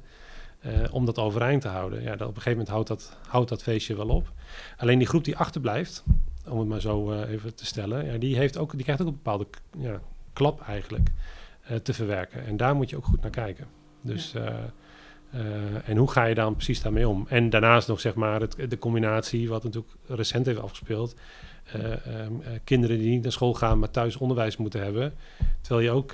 eh, 0.60 0.72
om 0.90 1.04
dat 1.04 1.18
overeind 1.18 1.62
te 1.62 1.68
houden. 1.68 2.02
Ja, 2.02 2.10
dat 2.10 2.28
op 2.28 2.36
een 2.36 2.42
gegeven 2.42 2.50
moment 2.50 2.68
houdt 2.68 2.88
dat, 2.88 3.16
houdt 3.28 3.48
dat 3.48 3.62
feestje 3.62 3.96
wel 3.96 4.08
op. 4.08 4.32
Alleen 4.76 4.98
die 4.98 5.06
groep 5.06 5.24
die 5.24 5.36
achterblijft, 5.36 6.04
om 6.48 6.58
het 6.58 6.68
maar 6.68 6.80
zo 6.80 7.12
eh, 7.12 7.30
even 7.30 7.54
te 7.54 7.66
stellen, 7.66 8.04
ja, 8.04 8.18
die, 8.18 8.36
heeft 8.36 8.56
ook, 8.58 8.72
die 8.72 8.82
krijgt 8.82 9.00
ook 9.00 9.08
een 9.08 9.14
bepaalde 9.22 9.46
ja, 9.78 10.00
klap 10.32 10.60
eigenlijk 10.60 11.10
eh, 11.62 11.76
te 11.76 11.94
verwerken. 11.94 12.46
En 12.46 12.56
daar 12.56 12.74
moet 12.74 12.90
je 12.90 12.96
ook 12.96 13.04
goed 13.04 13.22
naar 13.22 13.30
kijken. 13.30 13.66
Dus, 14.02 14.34
eh, 15.30 15.40
en 15.88 15.96
hoe 15.96 16.10
ga 16.10 16.24
je 16.24 16.34
dan 16.34 16.54
precies 16.54 16.82
daarmee 16.82 17.08
om? 17.08 17.26
En 17.28 17.50
daarnaast 17.50 17.88
nog 17.88 18.00
zeg 18.00 18.14
maar 18.14 18.40
het, 18.40 18.56
de 18.68 18.78
combinatie, 18.78 19.48
wat 19.48 19.64
natuurlijk 19.64 19.92
recent 20.06 20.46
heeft 20.46 20.60
afgespeeld. 20.60 21.14
eh, 21.72 21.92
ehm, 21.92 22.00
eh, 22.40 22.50
kinderen 22.64 22.98
die 22.98 23.10
niet 23.10 23.22
naar 23.22 23.32
school 23.32 23.54
gaan, 23.54 23.78
maar 23.78 23.90
thuis 23.90 24.16
onderwijs 24.16 24.56
moeten 24.56 24.82
hebben. 24.82 25.12
Terwijl 25.60 25.86
je 25.86 25.90
ook 25.92 26.10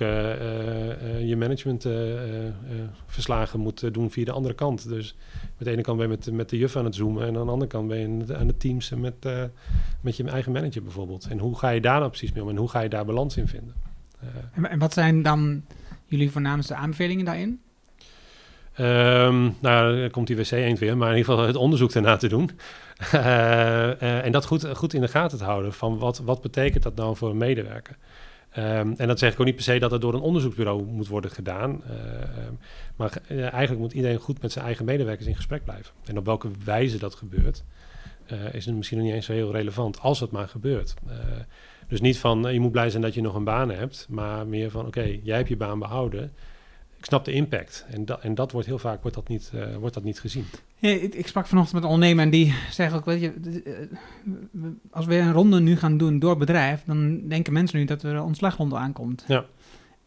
je 1.27 1.35
managementverslagen 1.37 3.59
moet 3.59 3.93
doen 3.93 4.11
via 4.11 4.25
de 4.25 4.31
andere 4.31 4.53
kant. 4.53 4.87
Dus 4.87 5.15
met 5.57 5.67
de 5.67 5.71
ene 5.73 5.81
kant 5.81 5.97
ben 5.97 6.09
je 6.09 6.13
met, 6.15 6.31
met 6.31 6.49
de 6.49 6.57
juf 6.57 6.75
aan 6.75 6.85
het 6.85 6.95
zoomen... 6.95 7.21
en 7.27 7.37
aan 7.37 7.45
de 7.45 7.51
andere 7.51 7.71
kant 7.71 7.87
ben 7.87 7.99
je 7.99 8.07
aan 8.37 8.47
het- 8.47 8.59
teamsen 8.59 8.99
met, 8.99 9.13
met 10.01 10.17
je 10.17 10.23
eigen 10.23 10.51
manager 10.51 10.83
bijvoorbeeld. 10.83 11.27
En 11.29 11.39
hoe 11.39 11.57
ga 11.57 11.69
je 11.69 11.81
daar 11.81 11.97
nou 11.99 12.09
precies 12.09 12.31
mee 12.31 12.43
om 12.43 12.49
en 12.49 12.55
hoe 12.57 12.69
ga 12.69 12.79
je 12.79 12.89
daar 12.89 13.05
balans 13.05 13.37
in 13.37 13.47
vinden? 13.47 13.73
En, 14.53 14.69
en 14.69 14.79
wat 14.79 14.93
zijn 14.93 15.21
dan 15.21 15.63
jullie 16.05 16.31
voornaamste 16.31 16.75
aanbevelingen 16.75 17.25
daarin? 17.25 17.59
Ehm, 18.75 19.49
nou, 19.61 19.99
dan 20.01 20.09
komt 20.09 20.27
die 20.27 20.35
wc 20.35 20.51
eend 20.51 20.79
weer, 20.79 20.97
maar 20.97 21.11
in 21.11 21.17
ieder 21.17 21.31
geval 21.33 21.47
het 21.47 21.55
onderzoek 21.55 21.91
daarna 21.93 22.17
te 22.17 22.27
doen. 22.27 22.49
Eh, 23.11 24.01
eh, 24.01 24.25
en 24.25 24.31
dat 24.31 24.45
goed, 24.45 24.67
goed 24.75 24.93
in 24.93 25.01
de 25.01 25.07
gaten 25.07 25.37
te 25.37 25.43
houden 25.43 25.73
van 25.73 25.97
wat, 25.97 26.17
wat 26.19 26.41
betekent 26.41 26.83
dat 26.83 26.95
nou 26.95 27.15
voor 27.15 27.29
een 27.29 27.37
medewerker. 27.37 27.95
Ehm, 28.49 28.93
en 28.97 29.07
dat 29.07 29.19
zeg 29.19 29.33
ik 29.33 29.39
ook 29.39 29.45
niet 29.45 29.55
per 29.55 29.63
se 29.63 29.79
dat 29.79 29.91
het 29.91 30.01
door 30.01 30.13
een 30.13 30.19
onderzoeksbureau 30.19 30.83
moet 30.83 31.07
worden 31.07 31.31
gedaan. 31.31 31.81
Ehm, 31.83 32.53
maar 32.95 33.09
ge- 33.09 33.21
eh, 33.27 33.39
eigenlijk 33.53 33.79
moet 33.79 33.93
iedereen 33.93 34.17
goed 34.17 34.41
met 34.41 34.51
zijn 34.51 34.65
eigen 34.65 34.85
medewerkers 34.85 35.27
in 35.27 35.35
gesprek 35.35 35.63
blijven. 35.63 35.93
En 36.05 36.17
op 36.17 36.25
welke 36.25 36.47
wijze 36.65 36.97
dat 36.97 37.15
gebeurt, 37.15 37.63
eh, 38.25 38.53
is 38.53 38.65
het 38.65 38.75
misschien 38.75 38.97
nog 38.97 39.07
niet 39.07 39.15
eens 39.15 39.25
zo 39.25 39.33
heel 39.33 39.51
relevant, 39.51 39.99
als 40.01 40.19
het 40.19 40.31
maar 40.31 40.47
gebeurt. 40.47 40.93
Eh, 41.07 41.15
dus 41.87 42.01
niet 42.01 42.17
van, 42.19 42.47
eh, 42.47 42.53
je 42.53 42.59
moet 42.59 42.71
blij 42.71 42.89
zijn 42.89 43.01
dat 43.01 43.13
je 43.13 43.21
nog 43.21 43.35
een 43.35 43.43
baan 43.43 43.69
hebt, 43.71 44.07
maar 44.09 44.47
meer 44.47 44.71
van, 44.71 44.85
oké, 44.85 45.19
jij 45.23 45.37
hebt 45.37 45.49
je 45.49 45.57
baan 45.57 45.79
behouden. 45.79 46.31
Ik 47.03 47.09
snap 47.09 47.25
de 47.25 47.31
impact. 47.31 47.85
En, 47.89 48.05
dat 48.05 48.21
en 48.21 48.35
dat 48.35 48.51
wordt 48.51 48.67
heel 48.67 48.79
vaak 48.79 49.01
wordt 49.01 49.15
dat 49.15 49.27
niet, 49.27 49.51
eh, 49.53 49.75
wordt 49.75 49.93
dat 49.93 50.03
niet 50.03 50.19
gezien. 50.19 50.45
Ja, 50.77 50.89
ik, 50.89 51.15
ik 51.15 51.27
sprak 51.27 51.47
vanochtend 51.47 51.75
met 51.75 51.83
een 51.83 51.89
ondernemer 51.89 52.23
en 52.23 52.31
die 52.31 52.53
zegt 52.71 52.93
ook, 52.93 53.05
weet 53.05 53.21
je, 53.21 53.33
eh, 53.63 54.61
als 54.91 55.05
we 55.05 55.15
een 55.15 55.31
ronde 55.31 55.59
nu 55.59 55.75
gaan 55.75 55.97
doen 55.97 56.19
door 56.19 56.37
bedrijf, 56.37 56.83
dan 56.85 57.27
denken 57.27 57.53
mensen 57.53 57.79
nu 57.79 57.85
dat 57.85 58.03
er 58.03 58.15
een 58.15 58.21
ontslagronde 58.21 58.75
aankomt. 58.75 59.23
Ja. 59.27 59.45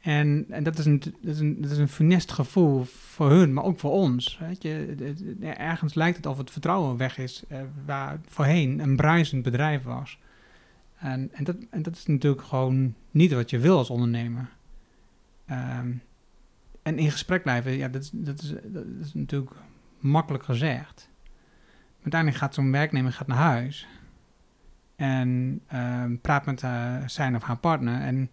En, 0.01 0.47
en 0.49 0.63
dat, 0.63 0.79
is 0.79 0.85
een, 0.85 0.99
dat, 0.99 1.35
is 1.35 1.41
een, 1.41 1.61
dat 1.61 1.71
is 1.71 1.79
een 1.79 1.89
funest 1.89 2.33
gevoel 2.33 2.85
voor 2.85 3.31
hun, 3.31 3.53
maar 3.53 3.65
ook 3.65 3.79
voor 3.79 3.91
ons. 3.91 4.39
Weet 4.41 4.63
je. 4.63 4.95
Ergens 5.41 5.95
lijkt 5.95 6.17
het 6.17 6.27
of 6.27 6.39
het 6.39 6.51
vertrouwen 6.51 6.97
weg 6.97 7.19
is, 7.19 7.43
eh, 7.49 7.61
waar 7.87 8.21
voorheen 8.27 8.81
een 8.81 8.97
bruisend 8.97 9.43
bedrijf 9.43 9.83
was. 9.83 10.19
En, 10.99 11.29
en, 11.33 11.45
dat, 11.45 11.57
en 11.71 11.83
dat 11.83 11.97
is 11.97 12.07
natuurlijk 12.07 12.43
gewoon 12.43 12.95
niet 13.11 13.33
wat 13.33 13.51
je 13.51 13.59
wil 13.59 13.79
als 13.79 13.91
ondernemer. 13.91 14.49
Ehm, 15.47 15.89
en 16.87 16.99
in 16.99 17.11
gesprek 17.11 17.43
blijven, 17.43 17.73
ja, 17.73 17.89
dat 17.89 18.03
is, 18.03 18.11
dat 18.13 18.43
is, 18.43 18.55
dat 18.65 18.85
is 19.01 19.15
natuurlijk 19.15 19.57
makkelijk 19.99 20.45
gezegd. 20.45 21.11
Maar 21.23 22.03
uiteindelijk 22.03 22.43
gaat 22.43 22.55
zo'n 22.55 22.73
werknemer 22.73 23.13
gaat 23.13 23.27
naar 23.27 23.37
huis 23.37 23.87
en 24.97 25.61
ehm, 25.67 26.17
praat 26.17 26.47
met 26.47 26.63
eh, 26.63 26.97
zijn 27.07 27.37
of 27.37 27.43
haar 27.43 27.57
partner 27.57 28.01
en 28.01 28.31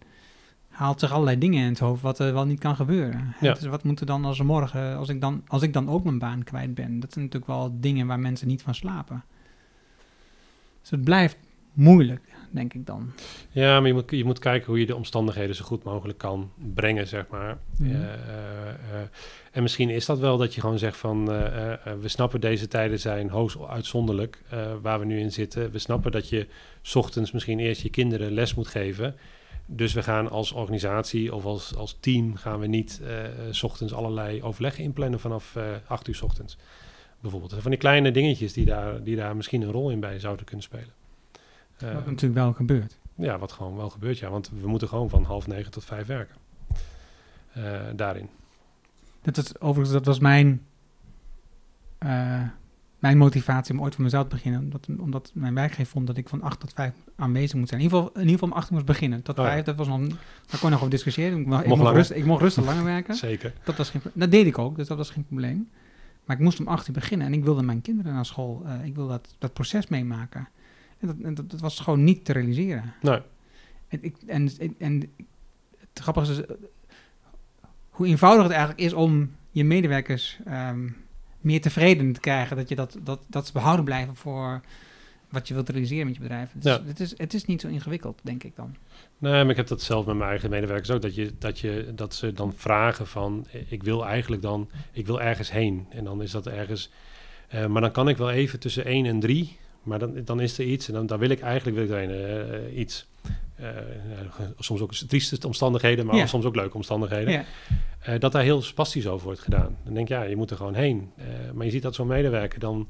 haalt 0.68 1.00
zich 1.00 1.12
allerlei 1.12 1.38
dingen 1.38 1.62
in 1.62 1.68
het 1.68 1.78
hoofd 1.78 2.02
wat 2.02 2.18
er 2.18 2.32
wel 2.32 2.46
niet 2.46 2.58
kan 2.58 2.76
gebeuren. 2.76 3.34
Ja. 3.40 3.52
Dus 3.52 3.64
wat 3.64 3.84
moet 3.84 4.00
er 4.00 4.06
dan 4.06 4.24
als 4.24 4.42
morgen, 4.42 4.96
als 4.96 5.08
ik 5.08 5.20
dan, 5.20 5.42
als 5.46 5.62
ik 5.62 5.72
dan 5.72 5.88
ook 5.88 6.04
mijn 6.04 6.18
baan 6.18 6.42
kwijt 6.42 6.74
ben? 6.74 7.00
Dat 7.00 7.12
zijn 7.12 7.24
natuurlijk 7.24 7.52
wel 7.52 7.80
dingen 7.80 8.06
waar 8.06 8.20
mensen 8.20 8.48
niet 8.48 8.62
van 8.62 8.74
slapen. 8.74 9.24
Dus 10.80 10.90
het 10.90 11.04
blijft 11.04 11.36
moeilijk, 11.72 12.33
denk 12.54 12.74
ik 12.74 12.86
dan. 12.86 13.12
Ja, 13.50 13.78
maar 13.78 13.88
je 13.88 13.94
moet, 13.94 14.10
je 14.10 14.24
moet 14.24 14.38
kijken 14.38 14.66
hoe 14.66 14.80
je 14.80 14.86
de 14.86 14.96
omstandigheden 14.96 15.54
zo 15.54 15.64
goed 15.64 15.82
mogelijk 15.82 16.18
kan 16.18 16.50
brengen, 16.74 17.06
zeg 17.06 17.26
maar. 17.28 17.58
Mhm. 17.78 17.90
Eh, 17.90 18.02
eh, 18.02 18.68
eh, 18.68 19.08
en 19.52 19.62
misschien 19.62 19.90
is 19.90 20.06
dat 20.06 20.18
wel 20.18 20.36
dat 20.36 20.54
je 20.54 20.60
gewoon 20.60 20.78
zegt 20.78 20.96
van... 20.96 21.24
we 22.00 22.08
snappen 22.08 22.40
deze 22.40 22.68
tijden 22.68 23.00
zijn 23.00 23.28
hoogst 23.28 23.58
uitzonderlijk 23.68 24.42
waar 24.82 24.98
we 24.98 25.04
nu 25.04 25.18
in 25.18 25.32
zitten. 25.32 25.70
We 25.70 25.78
snappen 25.78 26.12
dat 26.12 26.28
je 26.28 26.46
's 26.82 26.94
ochtends 26.94 27.32
misschien 27.32 27.58
eerst 27.58 27.82
je 27.82 27.90
kinderen 27.90 28.32
les 28.32 28.54
moet 28.54 28.68
geven. 28.68 29.16
Dus 29.66 29.92
we 29.92 30.02
gaan 30.02 30.30
als 30.30 30.52
organisatie 30.52 31.34
of 31.34 31.44
als, 31.44 31.74
als 31.76 31.96
team 32.00 32.36
gaan 32.36 32.60
we 32.60 32.66
niet 32.66 33.00
s 33.50 33.62
ochtends 33.62 33.94
allerlei 33.94 34.42
overleggen 34.42 34.84
inplannen 34.84 35.20
vanaf 35.20 35.56
8 35.86 36.08
uur 36.08 36.14
's 36.14 36.22
ochtends. 36.22 36.58
Bijvoorbeeld. 37.20 37.54
Van 37.58 37.70
die 37.70 37.80
kleine 37.80 38.10
dingetjes 38.10 38.52
die 38.52 38.64
daar, 38.64 39.02
die 39.02 39.16
daar 39.16 39.36
misschien 39.36 39.62
een 39.62 39.72
rol 39.72 39.90
in 39.90 40.00
bij 40.00 40.18
zouden 40.18 40.44
kunnen 40.44 40.64
spelen. 40.64 41.03
Eh, 41.78 41.94
Wat 41.94 42.06
natuurlijk 42.06 42.34
wel 42.34 42.52
gebeurt. 42.52 42.98
ja, 43.14 43.38
wat 43.38 43.52
gewoon 43.52 43.76
wel 43.76 43.90
gebeurt, 43.90 44.18
ja. 44.18 44.30
Want 44.30 44.50
we 44.60 44.68
moeten 44.68 44.88
gewoon 44.88 45.08
van 45.08 45.24
half 45.24 45.46
negen 45.46 45.70
tot 45.70 45.84
vijf 45.84 46.06
werken. 46.06 46.36
Eh, 47.52 47.80
daarin. 47.96 48.28
Dat 49.22 49.36
is, 49.36 49.60
overigens, 49.60 49.92
dat 49.92 50.06
was 50.06 50.18
mijn, 50.18 50.62
eh, 51.98 52.42
mijn 52.98 53.18
motivatie 53.18 53.74
om 53.74 53.82
ooit 53.82 53.94
voor 53.94 54.04
mezelf 54.04 54.28
te 54.28 54.34
beginnen. 54.34 54.60
Omdat, 54.60 54.88
omdat 54.98 55.30
mijn 55.34 55.54
werkgever 55.54 55.86
vond 55.86 56.06
dat 56.06 56.16
ik 56.16 56.28
van 56.28 56.42
8 56.42 56.60
tot 56.60 56.72
5 56.72 56.92
aanwezig 57.16 57.58
moet 57.58 57.68
zijn. 57.68 57.80
In 57.80 57.86
ieder 57.86 57.98
geval, 57.98 58.14
in 58.14 58.20
ieder 58.20 58.38
geval 58.38 58.48
om 58.48 58.54
8 58.54 58.70
moest 58.70 58.84
beginnen. 58.84 59.22
Tot 59.22 59.38
Oh 59.38 59.44
ja. 59.44 59.50
5, 59.50 59.64
dat 59.64 59.76
was 59.76 59.86
nog, 59.86 59.98
daar 59.98 60.16
kon 60.48 60.58
je 60.60 60.68
nog 60.68 60.78
over 60.78 60.90
discussiëren. 60.90 61.38
Ik, 61.40 61.46
mocht, 61.46 61.62
ik, 61.62 61.68
Mocht 61.68 61.94
rust, 61.94 62.10
ik 62.10 62.24
mocht 62.24 62.42
rustig 62.42 62.64
langer 62.64 62.84
werken. 62.84 63.14
Zeker. 63.14 63.52
Dat, 63.64 63.76
was 63.76 63.90
geen, 63.90 64.00
dat 64.12 64.30
deed 64.30 64.46
ik 64.46 64.58
ook, 64.58 64.76
dus 64.76 64.88
dat 64.88 64.96
was 64.96 65.10
geen 65.10 65.24
probleem. 65.26 65.68
Maar 66.24 66.36
ik 66.36 66.42
moest 66.42 66.60
om 66.60 66.68
8 66.68 66.88
uur 66.88 66.94
beginnen 66.94 67.26
en 67.26 67.32
ik 67.32 67.44
wilde 67.44 67.62
mijn 67.62 67.80
kinderen 67.80 68.14
naar 68.14 68.26
school. 68.26 68.62
ik 68.84 68.94
wilde 68.94 69.10
dat, 69.10 69.34
dat 69.38 69.52
proces 69.52 69.86
meemaken. 69.86 70.48
En, 71.04 71.16
dat, 71.16 71.26
en 71.26 71.34
dat, 71.34 71.50
dat 71.50 71.60
was 71.60 71.80
gewoon 71.80 72.04
niet 72.04 72.24
te 72.24 72.32
realiseren. 72.32 72.94
Nee. 73.02 73.20
En, 73.88 73.98
ik, 74.02 74.16
en, 74.26 74.50
en, 74.78 75.12
het 75.80 76.02
grappige 76.02 76.32
is, 76.32 76.40
eh, 76.40 76.54
hoe 77.90 78.06
eenvoudig 78.06 78.42
het 78.42 78.52
eigenlijk 78.52 78.80
is 78.80 78.92
om 78.92 79.30
je 79.50 79.64
medewerkers 79.64 80.38
ehm, 80.44 80.88
meer 81.40 81.60
tevreden 81.60 82.12
te 82.12 82.20
krijgen. 82.20 82.56
Dat, 82.56 82.68
je 82.68 82.74
dat, 82.74 82.98
dat, 83.02 83.20
dat 83.26 83.46
ze 83.46 83.52
behouden 83.52 83.84
blijven 83.84 84.16
voor 84.16 84.60
wat 85.28 85.48
je 85.48 85.54
wilt 85.54 85.68
realiseren 85.68 86.06
met 86.06 86.14
je 86.14 86.20
bedrijf. 86.20 86.52
Het 86.52 86.64
is, 86.64 86.72
Ja. 86.72 86.82
het 86.86 87.00
is, 87.00 87.14
het 87.18 87.34
is 87.34 87.44
niet 87.44 87.60
zo 87.60 87.68
ingewikkeld, 87.68 88.20
denk 88.22 88.44
ik 88.44 88.56
dan. 88.56 88.76
Nee, 89.18 89.42
maar 89.42 89.50
ik 89.50 89.56
heb 89.56 89.66
dat 89.66 89.82
zelf 89.82 90.06
met 90.06 90.16
mijn 90.16 90.30
eigen 90.30 90.50
medewerkers 90.50 90.90
ook. 90.90 91.02
Dat, 91.02 91.14
je, 91.14 91.32
dat, 91.38 91.58
je, 91.58 91.92
dat 91.94 92.14
ze 92.14 92.32
dan 92.32 92.52
vragen 92.56 93.06
van, 93.06 93.46
ik 93.68 93.82
wil 93.82 94.06
eigenlijk 94.06 94.42
dan, 94.42 94.70
ik 94.92 95.06
wil 95.06 95.20
ergens 95.20 95.50
heen. 95.50 95.86
En 95.90 96.04
dan 96.04 96.22
is 96.22 96.30
dat 96.30 96.46
ergens, 96.46 96.90
eh, 97.48 97.66
maar 97.66 97.80
dan 97.80 97.92
kan 97.92 98.08
ik 98.08 98.16
wel 98.16 98.30
even 98.30 98.60
tussen 98.60 98.84
1 98.84 99.06
en 99.06 99.20
3. 99.20 99.56
Maar 99.84 99.98
dan, 99.98 100.24
dan 100.24 100.40
is 100.40 100.58
er 100.58 100.64
iets 100.64 100.88
en 100.88 100.94
dan, 100.94 101.06
dan 101.06 101.18
wil 101.18 101.30
ik 101.30 101.40
eigenlijk 101.40 101.76
wil 101.76 101.98
ik 101.98 102.08
eh, 102.10 102.40
eh, 102.40 102.76
iets. 102.78 103.06
Eh, 103.54 103.68
soms 104.58 104.80
ook 104.80 104.94
trieste 104.94 105.46
omstandigheden, 105.46 106.06
maar 106.06 106.16
Ja. 106.16 106.26
soms 106.26 106.44
ook 106.44 106.56
leuke 106.56 106.74
omstandigheden. 106.74 107.32
Ja. 107.32 108.18
Dat 108.18 108.32
daar 108.32 108.42
heel 108.42 108.62
spastisch 108.62 109.06
over 109.06 109.24
wordt 109.26 109.40
gedaan. 109.40 109.76
Dan 109.84 109.94
denk 109.94 110.08
je, 110.08 110.14
ja, 110.14 110.22
je 110.22 110.36
moet 110.36 110.50
er 110.50 110.56
gewoon 110.56 110.74
heen. 110.74 111.12
Maar 111.54 111.64
je 111.66 111.72
ziet 111.72 111.82
dat 111.82 111.94
zo'n 111.94 112.06
medewerker 112.06 112.58
dan 112.60 112.88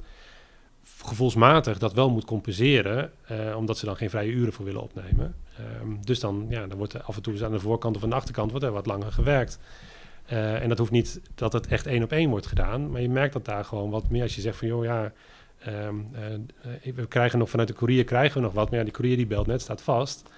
gevoelsmatig 1.04 1.78
dat 1.78 1.92
wel 1.92 2.10
moet 2.10 2.24
compenseren, 2.24 3.12
omdat 3.56 3.78
ze 3.78 3.84
dan 3.84 3.96
geen 3.96 4.10
vrije 4.10 4.30
uren 4.30 4.52
voor 4.52 4.64
willen 4.64 4.82
opnemen. 4.82 5.34
Ehm, 5.58 5.88
dus 6.04 6.20
dan, 6.20 6.46
ja, 6.48 6.66
dan 6.66 6.78
wordt 6.78 6.92
er 6.92 7.02
af 7.02 7.16
en 7.16 7.22
toe 7.22 7.44
aan 7.44 7.52
de 7.52 7.60
voorkant 7.60 7.96
of 7.96 8.02
aan 8.02 8.10
de 8.10 8.14
achterkant 8.16 8.50
wordt 8.50 8.66
er 8.66 8.72
wat 8.72 8.86
langer 8.86 9.12
gewerkt. 9.12 9.58
En 10.26 10.68
dat 10.68 10.78
hoeft 10.78 10.90
niet 10.90 11.20
dat 11.34 11.52
het 11.52 11.66
echt 11.66 11.86
één 11.86 12.02
op 12.02 12.12
één 12.12 12.30
wordt 12.30 12.46
gedaan, 12.46 12.90
maar 12.90 13.00
je 13.00 13.08
merkt 13.08 13.32
dat 13.32 13.44
daar 13.44 13.64
gewoon 13.64 13.90
wat 13.90 14.10
meer 14.10 14.22
als 14.22 14.34
je 14.34 14.40
zegt 14.40 14.58
van, 14.58 14.68
joh, 14.68 14.84
ja, 14.84 15.12
ehm, 15.66 15.96
eh, 16.12 16.34
eh, 16.82 16.94
we 16.94 17.06
krijgen 17.06 17.38
nog 17.38 17.50
vanuit 17.50 17.68
de 17.68 17.74
courier 17.74 18.04
krijgen 18.04 18.36
we 18.36 18.46
nog 18.46 18.52
wat, 18.52 18.70
maar 18.70 18.78
ja, 18.78 18.84
die 18.84 18.92
courier 18.92 19.16
die 19.16 19.26
belt 19.26 19.46
net, 19.46 19.60
staat 19.60 19.82
vast. 19.82 20.28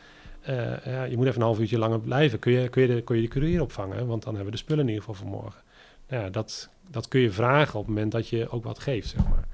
Eh, 0.41 0.85
ja, 0.85 1.05
je 1.05 1.17
moet 1.17 1.27
even 1.27 1.41
een 1.41 1.47
half 1.47 1.59
uurtje 1.59 1.79
langer 1.79 2.01
blijven. 2.01 2.39
Kun 2.39 2.53
je, 2.53 2.69
kun, 2.69 2.83
je 2.83 2.89
de, 2.89 3.03
kun 3.03 3.17
je 3.17 3.23
de 3.23 3.29
courier 3.29 3.63
opvangen? 3.63 4.07
Want 4.07 4.23
dan 4.23 4.35
hebben 4.35 4.53
we 4.53 4.59
de 4.59 4.65
spullen 4.65 4.83
in 4.83 4.89
ieder 4.89 5.05
geval 5.05 5.21
voor 5.21 5.41
morgen. 5.41 5.63
Nou 6.09 6.23
ja, 6.23 6.31
dat, 6.31 6.69
dat 6.91 7.09
kun 7.09 7.21
je 7.21 7.31
vragen 7.31 7.79
op 7.79 7.87
het 7.87 7.95
moment 7.95 8.13
dat 8.13 8.29
je 8.29 8.51
ook 8.51 8.65
wat 8.65 8.79
geeft, 8.79 9.09
zeg 9.09 9.29
maar. 9.29 9.49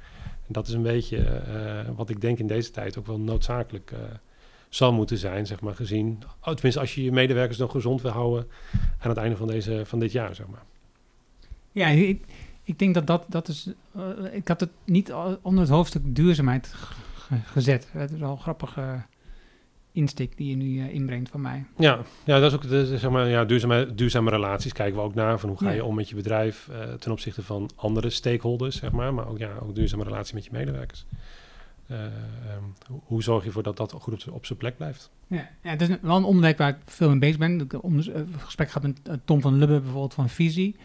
En 0.46 0.52
dat 0.52 0.66
is 0.66 0.74
een 0.74 0.82
beetje 0.82 1.42
wat 1.96 2.10
ik 2.10 2.20
denk 2.20 2.38
in 2.38 2.46
deze 2.46 2.70
tijd 2.70 2.98
ook 2.98 3.06
wel 3.06 3.18
noodzakelijk 3.18 3.92
zal 4.68 4.92
moeten 4.92 5.18
zijn, 5.18 5.46
zeg 5.46 5.60
maar, 5.60 5.74
gezien... 5.74 6.18
Oh, 6.44 6.54
tenminste, 6.54 6.80
als 6.80 6.94
je 6.94 7.04
je 7.04 7.12
medewerkers 7.12 7.58
nog 7.58 7.70
gezond 7.70 8.02
wil 8.02 8.10
houden 8.10 8.48
aan 8.98 9.08
het 9.08 9.18
einde 9.18 9.36
van, 9.36 9.46
deze, 9.46 9.82
van 9.84 9.98
dit 9.98 10.12
jaar, 10.12 10.34
zeg 10.34 10.46
maar. 10.46 10.62
Ja, 11.72 12.16
ik 12.64 12.78
denk 12.78 12.94
dat 12.94 13.06
dat, 13.06 13.24
dat 13.28 13.48
is... 13.48 13.68
eh, 13.94 14.02
ik 14.32 14.48
had 14.48 14.60
het 14.60 14.70
niet 14.84 15.12
onder 15.42 15.60
het 15.60 15.70
hoofdstuk 15.72 16.02
duurzaamheid 16.14 16.74
gezet. 17.44 17.88
Het 17.92 18.10
is 18.12 18.18
wel 18.18 18.30
een 18.30 18.38
grappige 18.40 19.02
insteek 19.92 20.36
die 20.36 20.48
je 20.48 20.56
nu 20.56 20.80
eh, 20.80 20.94
inbrengt 20.94 21.30
van 21.30 21.40
mij. 21.40 21.64
Ja, 21.76 21.98
ja 22.24 22.38
dat 22.40 22.50
is 22.50 22.56
ook 22.56 22.68
de, 22.68 22.86
zeg 22.98 23.10
maar, 23.10 23.28
ja, 23.28 23.44
duurzame, 23.44 23.94
duurzame 23.94 24.30
relaties 24.30 24.72
kijken 24.72 24.96
we 24.96 25.02
ook 25.04 25.14
naar. 25.14 25.38
Van 25.38 25.48
hoe 25.48 25.58
ga 25.58 25.68
Ja. 25.68 25.74
je 25.74 25.84
om 25.84 25.94
met 25.94 26.08
je 26.08 26.14
bedrijf 26.14 26.68
eh, 26.68 26.92
ten 26.92 27.12
opzichte 27.12 27.42
van 27.42 27.70
andere 27.76 28.10
stakeholders, 28.10 28.76
zeg 28.76 28.92
maar. 28.92 29.14
Maar 29.14 29.28
ook, 29.28 29.38
ja, 29.38 29.50
ook 29.62 29.74
duurzame 29.74 30.04
relatie 30.04 30.34
met 30.34 30.44
je 30.44 30.50
medewerkers. 30.52 31.04
Eh, 31.86 32.04
ehm, 32.04 32.12
hoe, 32.88 33.00
hoe 33.04 33.22
zorg 33.22 33.40
je 33.40 33.46
ervoor 33.46 33.62
dat 33.62 33.76
dat 33.76 33.92
goed 33.92 34.26
op, 34.26 34.34
op 34.34 34.46
zijn 34.46 34.58
plek 34.58 34.76
blijft? 34.76 35.10
Ja, 35.26 35.48
ja, 35.62 35.70
het 35.70 35.80
is 35.80 35.88
wel 36.00 36.16
een 36.16 36.24
onderwerp 36.24 36.58
waar 36.58 36.68
ik 36.68 36.76
veel 36.84 37.08
mee 37.08 37.18
bezig 37.18 37.38
ben. 37.38 37.60
Ik 37.60 37.72
heb 37.72 37.82
onder- 37.84 38.12
eh, 38.14 38.22
gesprek 38.38 38.70
gehad 38.70 38.82
met 38.82 39.20
Tom 39.24 39.40
van 39.40 39.54
Lubbe 39.58 39.80
bijvoorbeeld 39.80 40.14
van 40.14 40.28
Visie. 40.28 40.76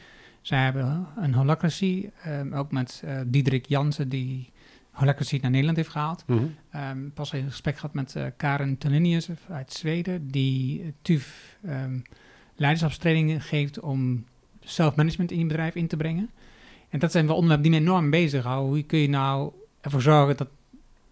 Zij 0.47 0.63
hebben 0.63 1.07
een 1.17 1.33
holacracy. 1.33 2.09
ehm, 2.23 2.53
ook 2.53 2.71
met 2.71 3.01
eh 3.05 3.19
Diederik 3.25 3.65
Jansen 3.65 4.09
die 4.09 4.49
holacracy 4.91 5.39
naar 5.41 5.51
Nederland 5.51 5.77
heeft 5.77 5.89
gehaald. 5.89 6.23
Ehm, 6.71 7.09
pas 7.13 7.33
een 7.33 7.49
gesprek 7.49 7.75
gehad 7.75 7.93
met 7.93 8.15
eh, 8.15 8.25
Karen 8.37 8.77
Tellinius 8.77 9.29
uit 9.49 9.73
Zweden, 9.73 10.27
die 10.31 10.93
TUF 11.01 11.57
ehm, 11.65 11.99
leiderschapstrainingen 12.55 13.41
geeft 13.41 13.79
om 13.79 14.25
self-management 14.59 15.31
in 15.31 15.39
je 15.39 15.45
bedrijf 15.45 15.75
in 15.75 15.87
te 15.87 15.97
brengen. 15.97 16.29
En 16.89 16.99
dat 16.99 17.11
zijn 17.11 17.25
wel 17.27 17.35
onderwerpen 17.35 17.71
die 17.71 17.79
me 17.79 17.85
enorm 17.87 18.09
bezighouden. 18.09 18.73
Hoe 18.73 18.83
kun 18.83 18.99
je 18.99 19.09
nou 19.09 19.51
ervoor 19.81 20.01
zorgen 20.01 20.37
dat... 20.37 20.47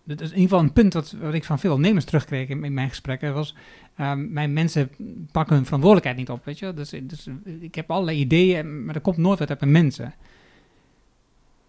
Dat 0.08 0.22
is 0.22 0.30
in 0.30 0.36
ieder 0.38 0.50
geval 0.50 0.64
een 0.64 0.74
punt 0.74 0.94
wat, 0.94 1.12
wat 1.12 1.34
ik 1.34 1.44
van 1.44 1.60
veel 1.60 1.72
ondernemers 1.74 2.06
terugkreeg 2.06 2.48
in, 2.48 2.64
in 2.64 2.74
mijn 2.74 2.90
gesprekken. 2.90 3.34
Was, 3.34 3.56
ehm, 3.96 4.34
mijn 4.34 4.54
mensen 4.54 4.90
pakken 5.32 5.56
hun 5.56 5.66
verantwoordelijkheid 5.66 6.18
niet 6.18 6.30
op, 6.38 6.46
weet 6.46 6.60
je. 6.60 6.74
Dus, 6.74 6.94
dus 7.04 7.28
ik 7.60 7.76
heb 7.76 7.92
allerlei 7.92 8.18
ideeën, 8.20 8.86
maar 8.86 8.96
er 8.96 9.02
komt 9.02 9.18
nooit 9.18 9.40
wat 9.40 9.50
uit 9.50 9.60
mijn 9.60 9.72
mensen. 9.72 10.14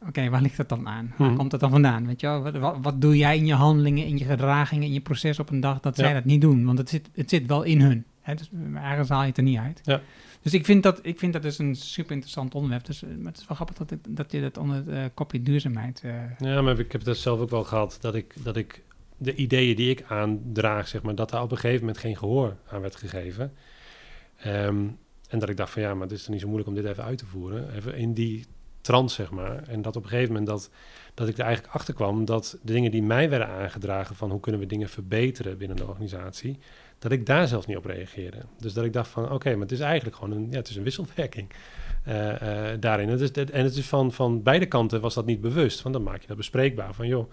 Oké, 0.06 0.28
waar 0.28 0.42
ligt 0.42 0.56
dat 0.56 0.68
dan 0.68 0.88
aan? 0.88 1.14
Waar 1.16 1.28
Mhm. 1.28 1.36
komt 1.36 1.50
dat 1.50 1.60
dan 1.60 1.70
vandaan? 1.70 2.06
Weet 2.06 2.20
je? 2.20 2.26
Wat, 2.28 2.56
wat, 2.56 2.76
wat 2.82 3.00
doe 3.00 3.16
jij 3.16 3.36
in 3.36 3.46
je 3.46 3.54
handelingen, 3.54 4.06
in 4.06 4.18
je 4.18 4.24
gedragingen, 4.24 4.84
in 4.86 4.92
je 4.92 5.00
proces 5.00 5.38
op 5.38 5.50
een 5.50 5.60
dag 5.60 5.80
dat 5.80 5.96
zij 5.96 6.12
dat 6.12 6.24
niet 6.24 6.40
doen? 6.40 6.64
Want 6.64 6.78
het 6.78 6.88
zit, 6.88 7.08
het 7.14 7.30
zit 7.30 7.46
wel 7.46 7.62
in 7.62 7.80
hun. 7.80 8.04
Hè? 8.20 8.34
Dus 8.34 8.50
ergens 8.74 9.08
haal 9.08 9.20
je 9.22 9.26
het 9.28 9.36
er 9.36 9.42
niet 9.42 9.58
uit. 9.58 9.80
Ja. 9.84 10.00
Dus 10.42 10.54
ik 10.54 10.64
vind 10.64 10.82
dat, 10.82 10.98
ik 11.02 11.18
vind 11.18 11.32
dat 11.32 11.42
dus 11.42 11.58
een 11.58 11.74
super 11.74 12.12
interessant 12.12 12.54
onderwerp. 12.54 12.84
Dus 12.84 13.02
eh, 13.02 13.08
maar 13.18 13.32
het 13.32 13.40
is 13.40 13.46
wel 13.46 13.56
grappig 13.56 13.76
dat, 13.76 13.90
ik- 13.90 14.16
dat 14.16 14.32
je 14.32 14.40
dat 14.40 14.58
onder 14.58 14.76
het 14.76 14.88
eh, 14.88 15.04
kopje 15.14 15.42
duurzaamheid... 15.42 16.00
eh, 16.04 16.12
Ja, 16.38 16.62
maar 16.62 16.78
ik 16.78 16.92
heb 16.92 17.04
dat 17.04 17.16
zelf 17.16 17.40
ook 17.40 17.50
wel 17.50 17.64
gehad. 17.64 17.98
Dat 18.00 18.14
ik, 18.14 18.34
dat 18.42 18.56
ik 18.56 18.82
de 19.16 19.34
ideeën 19.34 19.76
die 19.76 19.90
ik 19.90 20.04
aandraag, 20.08 20.88
zeg 20.88 21.02
maar, 21.02 21.14
dat 21.14 21.30
daar 21.30 21.42
op 21.42 21.50
een 21.50 21.56
gegeven 21.56 21.80
moment 21.80 21.98
geen 21.98 22.16
gehoor 22.16 22.56
aan 22.68 22.80
werd 22.80 22.96
gegeven. 22.96 23.52
Ehm, 24.36 24.86
en 25.28 25.38
dat 25.38 25.48
ik 25.48 25.56
dacht 25.56 25.72
van 25.72 25.82
ja, 25.82 25.94
maar 25.94 26.06
het 26.06 26.16
is 26.16 26.22
toch 26.22 26.32
niet 26.32 26.40
zo 26.40 26.46
moeilijk 26.46 26.68
om 26.68 26.76
dit 26.76 26.84
even 26.84 27.04
uit 27.04 27.18
te 27.18 27.26
voeren. 27.26 27.74
Even 27.74 27.94
in 27.94 28.12
die 28.12 28.44
trance, 28.80 29.14
zeg 29.14 29.30
maar. 29.30 29.62
En 29.62 29.82
dat 29.82 29.96
op 29.96 30.02
een 30.02 30.08
gegeven 30.08 30.32
moment 30.32 30.50
dat, 30.50 30.70
dat 31.14 31.28
ik 31.28 31.38
er 31.38 31.44
eigenlijk 31.44 31.74
achter 31.74 31.94
kwam 31.94 32.24
dat 32.24 32.58
de 32.62 32.72
dingen 32.72 32.90
die 32.90 33.02
mij 33.02 33.30
werden 33.30 33.48
aangedragen 33.48 34.16
van 34.16 34.30
hoe 34.30 34.40
kunnen 34.40 34.60
we 34.60 34.66
dingen 34.66 34.88
verbeteren 34.88 35.58
binnen 35.58 35.76
de 35.76 35.86
organisatie, 35.86 36.58
dat 36.98 37.12
ik 37.12 37.26
daar 37.26 37.48
zelfs 37.48 37.66
niet 37.66 37.76
op 37.76 37.84
reageerde. 37.84 38.38
Dus 38.58 38.72
dat 38.72 38.84
ik 38.84 38.92
dacht 38.92 39.08
van 39.08 39.32
oké, 39.32 39.50
maar 39.50 39.60
het 39.60 39.72
is 39.72 39.80
eigenlijk 39.80 40.16
gewoon 40.16 40.36
een, 40.36 40.46
ja, 40.50 40.56
het 40.56 40.68
is 40.68 40.76
een 40.76 40.82
wisselwerking 40.82 41.48
uh, 42.08 42.42
uh, 42.42 42.68
daarin. 42.80 43.08
Het 43.08 43.20
is, 43.20 43.30
en 43.30 43.64
het 43.64 43.76
is 43.76 43.86
van, 43.86 44.12
van 44.12 44.42
beide 44.42 44.66
kanten 44.66 45.00
was 45.00 45.14
dat 45.14 45.26
niet 45.26 45.40
bewust, 45.40 45.82
want 45.82 45.94
dan 45.94 46.04
maak 46.04 46.20
je 46.20 46.26
dat 46.26 46.36
bespreekbaar. 46.36 46.94
Van 46.94 47.06
joh, 47.06 47.30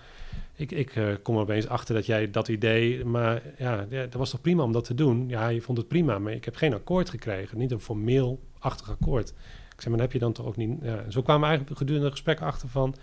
ik, 0.56 0.72
ik 0.72 0.96
uh, 0.96 1.14
kom 1.22 1.36
er 1.36 1.42
opeens 1.42 1.68
achter 1.68 1.96
dat 1.96 2.06
jij 2.06 2.32
dat 2.32 2.48
idee, 2.48 3.06
maar 3.06 3.42
ja, 3.58 3.86
dat 3.90 4.14
was 4.14 4.30
toch 4.30 4.42
prima 4.42 4.64
om 4.64 4.72
dat 4.72 4.84
te 4.84 4.94
doen? 4.94 5.30
Ja, 5.30 5.48
je 5.48 5.62
vond 5.62 5.78
het 5.78 5.88
prima, 5.88 6.20
maar 6.20 6.34
ik 6.34 6.46
heb 6.46 6.56
geen 6.56 6.74
akkoord 6.74 7.10
gekregen, 7.10 7.58
niet 7.58 7.72
een 7.72 7.80
formeel-achtig 7.80 8.90
akkoord. 8.90 9.34
Ik 9.76 9.82
zei, 9.82 9.94
maar 9.94 10.04
heb 10.04 10.14
je 10.14 10.20
dan 10.20 10.34
toch 10.34 10.46
ook 10.46 10.58
niet... 10.58 10.80
Zo 11.10 11.22
kwamen 11.22 11.42
we 11.42 11.48
eigenlijk 11.48 11.78
gedurende 11.78 12.06
het 12.06 12.16
gesprek 12.16 12.42
achter 12.42 12.70
van... 12.70 12.96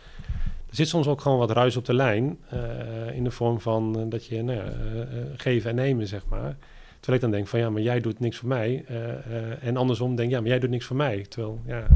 Er 0.69 0.77
zit 0.77 0.89
soms 0.89 1.07
ook 1.07 1.21
gewoon 1.21 1.39
wat 1.39 1.51
ruis 1.51 1.77
op 1.77 1.85
de 1.85 1.95
lijn, 1.95 2.39
uh, 2.53 3.17
in 3.17 3.25
de 3.25 3.31
vorm 3.31 3.61
van 3.61 3.99
uh, 3.99 4.05
dat 4.09 4.27
je 4.27 4.43
nou 4.43 4.59
ja, 4.59 4.73
geven 5.37 5.71
en 5.71 5.77
nemen, 5.77 6.07
zeg 6.07 6.27
maar. 6.29 6.57
Terwijl 7.01 7.17
ik 7.17 7.21
dan 7.21 7.31
denk 7.31 7.47
van 7.47 7.59
ja, 7.59 7.71
maar 7.71 7.83
jij 7.83 8.01
doet 8.01 8.21
niks 8.21 8.37
voor 8.37 8.49
mij. 8.49 8.85
en 9.61 9.77
andersom 9.77 10.17
denk 10.17 10.31
ja, 10.31 10.41
maar 10.41 10.49
jij 10.49 10.59
doet 10.59 10.71
niks 10.71 10.85
voor 10.85 10.97
mij. 10.97 11.27
Terwijl 11.29 11.61
ja, 11.67 11.87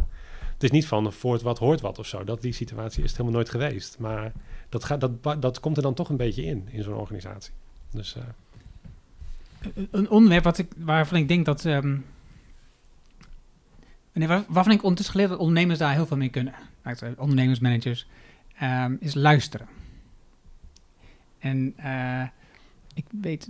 het 0.53 0.63
is 0.63 0.71
niet 0.71 0.87
van 0.87 1.13
voort 1.13 1.43
wat 1.43 1.59
hoort 1.59 1.81
wat 1.81 1.99
of 1.99 2.07
zo. 2.07 2.25
Dat, 2.25 2.43
die 2.43 2.53
situatie 2.53 3.05
is 3.05 3.11
helemaal 3.11 3.33
nooit 3.33 3.51
geweest. 3.51 3.99
Maar 3.99 4.33
dat, 4.69 4.85
gaat, 4.85 5.01
dat, 5.01 5.43
dat 5.43 5.61
komt 5.61 5.77
er 5.77 5.83
dan 5.83 5.95
toch 5.95 6.09
een 6.09 6.17
beetje 6.17 6.45
in, 6.45 6.69
in 6.71 6.83
zo'n 6.83 6.95
organisatie. 6.95 7.53
Dus, 7.91 8.17
een 9.91 10.11
onderwerp 10.11 10.45
wat 10.45 10.59
ik, 10.59 10.73
waarvan 10.77 11.19
ik 11.19 11.29
denk 11.29 11.45
dat... 11.45 11.65
Um, 11.65 12.05
waar, 14.13 14.45
waarvan 14.49 14.73
ik 14.73 14.83
ondertussen 14.83 15.15
geleerd 15.15 15.31
dat 15.31 15.41
ondernemers 15.41 15.79
daar 15.79 15.93
heel 15.93 16.07
veel 16.07 16.17
mee 16.17 16.29
kunnen. 16.29 16.55
Ondernemers, 17.17 17.59
managers 17.59 18.07
um, 18.63 18.97
is 19.01 19.15
luisteren. 19.15 19.67
En 21.39 21.75
ik 22.95 23.05
weet, 23.21 23.47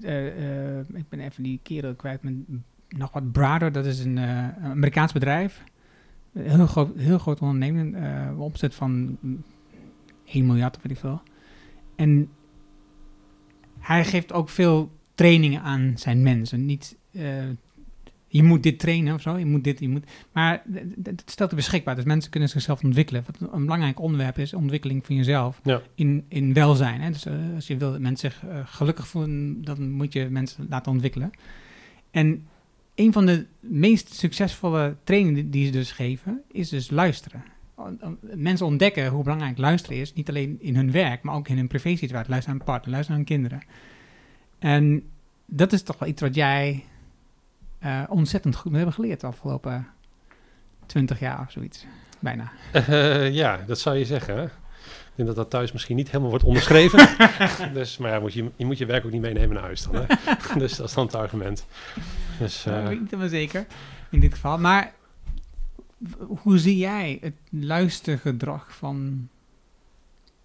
ik 0.94 1.08
ben 1.08 1.20
even 1.20 1.42
die 1.42 1.60
kerel 1.62 1.94
kwijt 1.94 2.22
met 2.22 2.34
nog 2.88 3.12
wat 3.12 3.32
Brother, 3.32 3.72
dat 3.72 3.84
is 3.84 4.04
een 4.04 4.18
Amerikaans 4.62 5.12
bedrijf. 5.12 5.62
Heel 6.32 6.66
groot, 6.66 6.96
heel 6.96 7.18
groot 7.18 7.40
onderneming, 7.40 7.96
opzet 8.38 8.74
van 8.74 9.18
1 10.24 10.46
miljard 10.46 10.76
of 10.76 10.82
weet 10.82 10.92
ik 10.92 10.98
veel. 10.98 11.22
En 11.96 12.28
hij 13.78 14.04
geeft 14.04 14.32
ook 14.32 14.48
veel 14.48 14.92
trainingen 15.14 15.62
aan 15.62 15.92
zijn 15.96 16.22
mensen. 16.22 16.66
Niet 16.66 16.96
je 18.34 18.42
moet 18.42 18.62
dit 18.62 18.78
trainen 18.78 19.14
of 19.14 19.20
zo, 19.20 19.38
je 19.38 19.46
moet 19.46 19.64
dit, 19.64 19.80
je 19.80 19.88
moet... 19.88 20.04
Maar 20.32 20.62
het 21.02 21.22
stelt 21.26 21.50
er 21.50 21.56
beschikbaar, 21.56 21.94
dus 21.94 22.04
mensen 22.04 22.30
kunnen 22.30 22.48
zichzelf 22.48 22.84
ontwikkelen. 22.84 23.24
Wat 23.26 23.52
een 23.52 23.62
belangrijk 23.62 24.00
onderwerp 24.00 24.38
is, 24.38 24.54
ontwikkeling 24.54 25.06
van 25.06 25.16
jezelf 25.16 25.60
ja. 25.62 25.82
in, 25.94 26.24
in 26.28 26.52
welzijn. 26.52 27.00
Hè? 27.00 27.10
Dus 27.10 27.26
uh, 27.26 27.34
als 27.54 27.66
je 27.66 27.76
wil 27.76 27.90
dat 27.90 28.00
mensen 28.00 28.30
zich 28.30 28.42
uh, 28.48 28.60
gelukkig 28.64 29.06
voelen, 29.06 29.64
dan 29.64 29.90
moet 29.90 30.12
je 30.12 30.28
mensen 30.30 30.66
laten 30.68 30.92
ontwikkelen. 30.92 31.30
En 32.10 32.46
een 32.94 33.12
van 33.12 33.26
de 33.26 33.46
meest 33.60 34.14
succesvolle 34.14 34.96
trainingen 35.04 35.50
die 35.50 35.66
ze 35.66 35.72
dus 35.72 35.92
geven, 35.92 36.42
is 36.52 36.68
dus 36.68 36.90
luisteren. 36.90 37.44
Mensen 38.20 38.66
ontdekken 38.66 39.08
hoe 39.08 39.22
belangrijk 39.22 39.58
luisteren 39.58 39.98
is, 39.98 40.12
niet 40.12 40.28
alleen 40.28 40.56
in 40.60 40.76
hun 40.76 40.92
werk, 40.92 41.22
maar 41.22 41.34
ook 41.34 41.48
in 41.48 41.56
hun 41.56 41.68
privé 41.68 41.96
situatie. 41.96 42.30
Luisteren 42.30 42.54
aan 42.54 42.60
een 42.60 42.72
partner, 42.72 42.90
luisteren 42.92 43.20
aan 43.20 43.26
kinderen. 43.26 43.62
En 44.58 45.02
dat 45.46 45.72
is 45.72 45.82
toch 45.82 45.98
wel 45.98 46.08
iets 46.08 46.20
wat 46.20 46.34
jij 46.34 46.84
uh, 47.84 48.02
ontzettend 48.08 48.56
goed 48.56 48.72
hebben 48.72 48.94
geleerd 48.94 49.20
de 49.20 49.26
afgelopen 49.26 49.86
twintig 50.86 51.20
jaar 51.20 51.40
of 51.40 51.50
zoiets. 51.50 51.86
Bijna. 52.18 52.52
Uh, 52.74 53.30
ja, 53.30 53.60
dat 53.66 53.78
zou 53.78 53.96
je 53.96 54.04
zeggen. 54.04 54.36
Hè? 54.36 54.44
Ik 54.44 55.20
denk 55.20 55.28
dat 55.28 55.36
dat 55.36 55.50
thuis 55.50 55.72
misschien 55.72 55.96
niet 55.96 56.06
helemaal 56.06 56.30
wordt 56.30 56.44
onderschreven. 56.44 57.08
dus, 57.74 57.96
maar 57.96 58.10
ja, 58.10 58.20
moet 58.20 58.32
je, 58.32 58.50
je 58.56 58.66
moet 58.66 58.78
je 58.78 58.86
werk 58.86 59.04
ook 59.04 59.10
niet 59.10 59.20
meenemen 59.20 59.54
naar 59.54 59.62
huis 59.62 59.82
dan. 59.82 59.94
Hè? 59.94 60.04
dus 60.58 60.76
dat 60.76 60.88
is 60.88 60.94
dan 60.94 61.06
het 61.06 61.14
argument. 61.14 61.66
Dus, 62.38 62.66
uh, 62.66 62.86
weet 62.86 63.00
niet 63.00 63.10
helemaal 63.10 63.30
zeker 63.30 63.66
in 64.10 64.20
dit 64.20 64.32
geval. 64.32 64.58
Maar 64.58 64.92
hoe 66.26 66.58
zie 66.58 66.76
jij 66.76 67.18
het 67.20 67.34
luistergedrag 67.50 68.76
van 68.76 69.28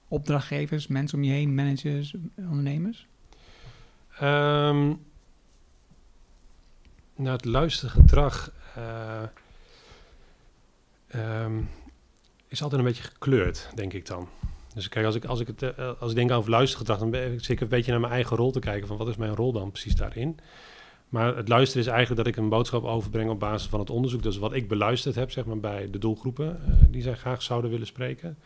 opdrachtgevers, 0.07 0.87
mensen 0.87 1.17
om 1.17 1.23
je 1.23 1.31
heen, 1.31 1.55
managers, 1.55 2.15
ondernemers? 2.35 3.07
Um, 4.21 5.01
nou, 7.15 7.29
het 7.35 7.45
luistergedrag 7.45 8.51
uh, 8.77 9.23
um, 11.43 11.69
is 12.47 12.61
altijd 12.61 12.81
een 12.81 12.87
beetje 12.87 13.03
gekleurd, 13.03 13.69
denk 13.75 13.93
ik 13.93 14.05
dan. 14.05 14.27
Dus 14.73 14.89
kijk, 14.89 15.05
als 15.05 15.15
ik, 15.15 15.25
als 15.25 15.39
ik, 15.39 15.47
het, 15.47 15.61
uh, 15.61 15.91
als 15.99 16.09
ik 16.09 16.17
denk 16.17 16.31
over 16.31 16.49
luistergedrag, 16.49 16.99
dan 16.99 17.09
ben 17.09 17.33
ik 17.33 17.43
zeker 17.43 17.63
een 17.63 17.69
beetje 17.69 17.91
naar 17.91 17.99
mijn 17.99 18.13
eigen 18.13 18.37
rol 18.37 18.51
te 18.51 18.59
kijken 18.59 18.87
van 18.87 18.97
wat 18.97 19.07
is 19.07 19.17
mijn 19.17 19.35
rol 19.35 19.51
dan 19.51 19.71
precies 19.71 19.95
daarin. 19.95 20.39
Maar 21.09 21.35
het 21.35 21.47
luisteren 21.47 21.83
is 21.83 21.91
eigenlijk 21.91 22.23
dat 22.25 22.33
ik 22.33 22.43
een 22.43 22.49
boodschap 22.49 22.83
overbreng 22.83 23.29
op 23.29 23.39
basis 23.39 23.69
van 23.69 23.79
het 23.79 23.89
onderzoek. 23.89 24.23
Dus 24.23 24.37
wat 24.37 24.53
ik 24.53 24.67
beluisterd 24.67 25.15
heb, 25.15 25.31
zeg 25.31 25.45
maar, 25.45 25.59
bij 25.59 25.89
de 25.89 25.97
doelgroepen 25.97 26.59
uh, 26.67 26.73
die 26.89 27.01
zij 27.01 27.15
graag 27.15 27.41
zouden 27.41 27.71
willen 27.71 27.87
spreken. 27.87 28.37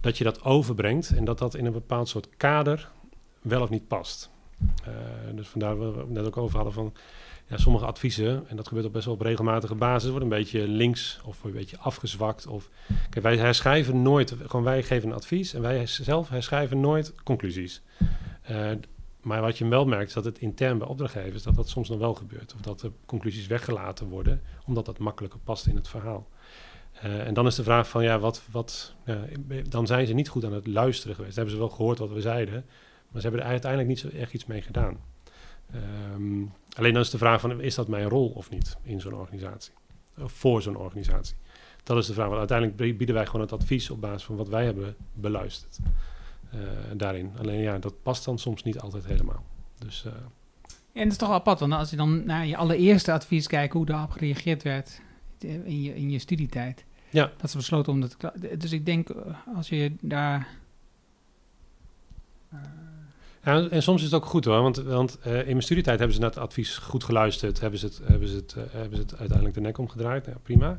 Dat 0.00 0.18
je 0.18 0.24
dat 0.24 0.44
overbrengt 0.44 1.14
en 1.16 1.24
dat 1.24 1.38
dat 1.38 1.54
in 1.54 1.66
een 1.66 1.72
bepaald 1.72 2.08
soort 2.08 2.28
kader 2.36 2.90
wel 3.42 3.62
of 3.62 3.70
niet 3.70 3.88
past. 3.88 4.30
Uh, 4.88 4.94
dus 5.34 5.48
vandaar 5.48 5.78
we 5.78 5.98
het 5.98 6.10
net 6.10 6.26
ook 6.26 6.36
over 6.36 6.56
hadden 6.56 6.74
van 6.74 6.92
ja, 7.46 7.56
sommige 7.56 7.86
adviezen, 7.86 8.44
en 8.48 8.56
dat 8.56 8.68
gebeurt 8.68 8.86
op 8.86 8.92
best 8.92 9.04
wel 9.04 9.14
op 9.14 9.20
regelmatige 9.20 9.74
basis, 9.74 10.10
worden 10.10 10.30
een 10.30 10.38
beetje 10.38 10.68
links 10.68 11.20
of 11.24 11.44
een 11.44 11.52
beetje 11.52 11.78
afgezwakt. 11.78 12.46
Of, 12.46 12.70
kijk, 13.10 13.24
wij 13.24 13.36
herschrijven 13.36 14.02
nooit, 14.02 14.34
gewoon 14.46 14.64
wij 14.64 14.82
geven 14.82 15.08
een 15.08 15.14
advies 15.14 15.54
en 15.54 15.62
wij 15.62 15.86
zelf 15.86 16.28
herschrijven 16.28 16.80
nooit 16.80 17.14
conclusies. 17.22 17.82
Uh, 18.50 18.70
maar 19.22 19.40
wat 19.40 19.58
je 19.58 19.68
wel 19.68 19.84
merkt 19.84 20.08
is 20.08 20.14
dat 20.14 20.24
het 20.24 20.38
intern 20.38 20.78
bij 20.78 20.88
opdrachtgevers, 20.88 21.42
dat 21.42 21.54
dat 21.54 21.68
soms 21.68 21.88
nog 21.88 21.98
wel 21.98 22.14
gebeurt. 22.14 22.54
Of 22.54 22.60
dat 22.60 22.80
de 22.80 22.92
conclusies 23.06 23.46
weggelaten 23.46 24.08
worden, 24.08 24.40
omdat 24.66 24.86
dat 24.86 24.98
makkelijker 24.98 25.40
past 25.40 25.66
in 25.66 25.76
het 25.76 25.88
verhaal. 25.88 26.28
Uh, 27.04 27.26
en 27.26 27.34
dan 27.34 27.46
is 27.46 27.54
de 27.54 27.62
vraag 27.62 27.88
van, 27.88 28.02
ja, 28.02 28.18
wat, 28.18 28.42
wat 28.50 28.94
dan 29.68 29.86
zijn 29.86 30.06
ze 30.06 30.12
niet 30.12 30.28
goed 30.28 30.44
aan 30.44 30.52
het 30.52 30.66
luisteren 30.66 31.14
geweest. 31.14 31.34
Dan 31.34 31.44
hebben 31.44 31.62
ze 31.62 31.68
wel 31.68 31.76
gehoord 31.76 31.98
wat 31.98 32.10
we 32.10 32.20
zeiden, 32.20 32.64
maar 33.10 33.20
ze 33.20 33.28
hebben 33.28 33.40
er 33.40 33.50
uiteindelijk 33.50 33.90
niet 33.90 33.98
zo 33.98 34.08
echt 34.08 34.32
iets 34.32 34.46
mee 34.46 34.62
gedaan. 34.62 34.98
Um, 36.14 36.52
alleen 36.76 36.92
dan 36.92 37.02
is 37.02 37.10
de 37.10 37.18
vraag 37.18 37.40
van, 37.40 37.60
is 37.60 37.74
dat 37.74 37.88
mijn 37.88 38.08
rol 38.08 38.28
of 38.28 38.50
niet 38.50 38.76
in 38.82 39.00
zo'n 39.00 39.14
organisatie? 39.14 39.72
Of 40.18 40.32
voor 40.32 40.62
zo'n 40.62 40.76
organisatie? 40.76 41.36
Dat 41.82 41.96
is 41.96 42.06
de 42.06 42.12
vraag. 42.12 42.26
Want 42.26 42.38
uiteindelijk 42.38 42.96
bieden 42.98 43.14
wij 43.14 43.26
gewoon 43.26 43.40
het 43.40 43.52
advies 43.52 43.90
op 43.90 44.00
basis 44.00 44.22
van 44.22 44.36
wat 44.36 44.48
wij 44.48 44.64
hebben 44.64 44.96
beluisterd. 45.12 45.78
Uh, 46.54 46.60
daarin. 46.96 47.30
Alleen 47.38 47.60
ja, 47.60 47.78
dat 47.78 48.02
past 48.02 48.24
dan 48.24 48.38
soms 48.38 48.62
niet 48.62 48.80
altijd 48.80 49.06
helemaal. 49.06 49.44
Dus, 49.78 50.04
uh, 50.06 50.12
en 50.92 51.02
dat 51.02 51.12
is 51.12 51.18
toch 51.18 51.30
apart, 51.30 51.60
want 51.60 51.72
als 51.72 51.90
je 51.90 51.96
dan 51.96 52.24
naar 52.24 52.46
je 52.46 52.56
allereerste 52.56 53.12
advies 53.12 53.46
kijkt, 53.46 53.72
hoe 53.72 53.86
daarop 53.86 54.10
gereageerd 54.10 54.62
werd 54.62 55.00
in 55.38 55.82
je, 55.82 55.94
in 55.94 56.10
je 56.10 56.18
studietijd. 56.18 56.84
Ja. 57.10 57.30
Dat 57.36 57.48
is 57.48 57.54
besloten 57.54 57.92
om 57.92 58.00
dat. 58.00 58.16
Dus 58.58 58.72
ik 58.72 58.86
denk, 58.86 59.08
eh, 59.08 59.34
als 59.56 59.68
je 59.68 59.92
daar. 60.00 60.48
Ja, 63.44 63.68
en 63.68 63.82
soms 63.82 63.98
is 63.98 64.10
het 64.10 64.22
ook 64.22 64.28
goed 64.28 64.44
hoor, 64.44 64.62
want, 64.62 64.76
want 64.76 65.18
uh, 65.26 65.38
in 65.38 65.46
mijn 65.46 65.62
studietijd 65.62 65.98
hebben 65.98 66.16
ze 66.16 66.22
naar 66.22 66.30
het 66.30 66.38
advies 66.38 66.76
goed 66.76 67.04
geluisterd, 67.04 67.60
hebben 67.60 67.78
ze 67.78 67.86
het, 67.86 68.00
hebben 68.04 68.28
ze 68.28 68.36
het, 68.36 68.54
uh, 68.58 68.62
hebben 68.70 68.96
ze 68.96 69.02
het 69.02 69.16
uiteindelijk 69.16 69.54
de 69.54 69.60
nek 69.60 69.78
omgedraaid, 69.78 70.26
ja, 70.26 70.36
prima. 70.42 70.78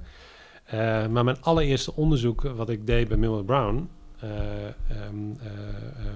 Uh, 0.74 1.08
maar 1.08 1.24
mijn 1.24 1.42
allereerste 1.42 1.96
onderzoek 1.96 2.42
wat 2.42 2.70
ik 2.70 2.88
deed 2.88 3.08
bij 3.08 3.18
Millward 3.18 3.46
Brown 3.46 3.90
um, 5.08 5.38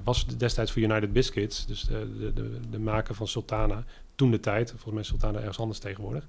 was 0.04 0.26
destijds 0.38 0.72
voor 0.72 0.82
United 0.82 1.14
Biscuits, 1.14 1.66
dus 1.66 1.84
de, 1.84 2.18
de, 2.20 2.34
de, 2.34 2.60
de 2.70 2.80
maker 2.80 3.16
van 3.16 3.28
Sultana, 3.28 3.84
toen 4.16 4.32
de 4.32 4.40
tijd, 4.40 4.70
volgens 4.70 4.94
mij 4.94 5.04
Sultana 5.04 5.40
ergens 5.40 5.60
anders 5.60 5.80
tegenwoordig. 5.80 6.26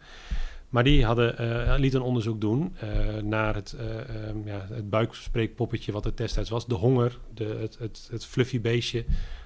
Maar 0.68 0.85
die 0.85 1.05
hadden, 1.05 1.35
uh, 1.41 1.74
liet 1.77 1.95
een 1.95 2.03
onderzoek 2.03 2.41
doen 2.41 2.77
uh, 2.85 3.22
naar 3.22 3.55
het, 3.55 3.77
uh, 3.81 4.29
um, 4.29 4.43
ja, 4.47 4.66
het 4.68 4.91
buikspreekpoppetje 4.91 5.93
wat 5.93 6.05
het 6.05 6.16
destijds 6.16 6.51
was. 6.51 6.66
De 6.66 6.74
honger, 6.74 7.18
de, 7.35 7.45
het, 7.61 7.79
het, 7.79 8.09
het 8.11 8.24
fluffy 8.24 8.61
beestje 8.61 9.05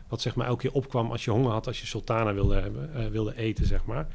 wat 0.09 0.20
zeg 0.20 0.35
maar 0.35 0.47
elke 0.47 0.61
keer 0.61 0.72
opkwam 0.72 1.11
als 1.11 1.24
je 1.24 1.31
honger 1.31 1.51
had, 1.51 1.66
als 1.66 1.81
je 1.81 1.87
sultana 1.87 2.35
wilde, 2.35 2.55
hebben, 2.55 3.11
wilde 3.11 3.37
eten, 3.37 3.66
zeg 3.66 3.85
maar. 3.85 4.07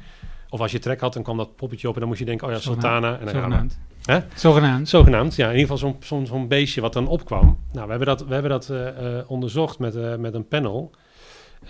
Of 0.48 0.60
als 0.60 0.72
je 0.72 0.78
trek 0.78 1.00
had, 1.00 1.12
dan 1.12 1.22
kwam 1.22 1.36
dat 1.36 1.56
poppetje 1.56 1.88
op 1.88 1.94
en 1.94 2.00
dan 2.00 2.08
moest 2.08 2.20
je 2.20 2.26
denken, 2.26 2.46
oh 2.46 2.52
ja, 2.52 2.58
sultana. 2.58 3.18
En 3.18 3.24
dan 3.24 3.34
Zogenaamd. 3.34 3.78
Hè? 4.06 4.20
Zogenaamd. 4.34 4.88
Zogenaamd, 4.88 5.34
ja. 5.34 5.50
In 5.50 5.58
ieder 5.58 5.76
geval 5.76 5.90
zo'n 5.90 5.96
zo'n 6.00 6.26
zo'n 6.26 6.48
beestje 6.48 6.80
wat 6.80 6.92
dan 6.92 7.08
opkwam. 7.08 7.58
Nou, 7.72 7.84
we 7.84 7.90
hebben 7.90 8.06
dat, 8.06 8.24
we 8.26 8.32
hebben 8.32 8.50
dat 8.50 8.68
uh, 8.68 8.78
uh, 8.86 9.30
onderzocht 9.30 9.78
met, 9.78 9.96
uh, 9.96 10.16
met 10.16 10.34
een 10.34 10.48
panel. 10.48 10.90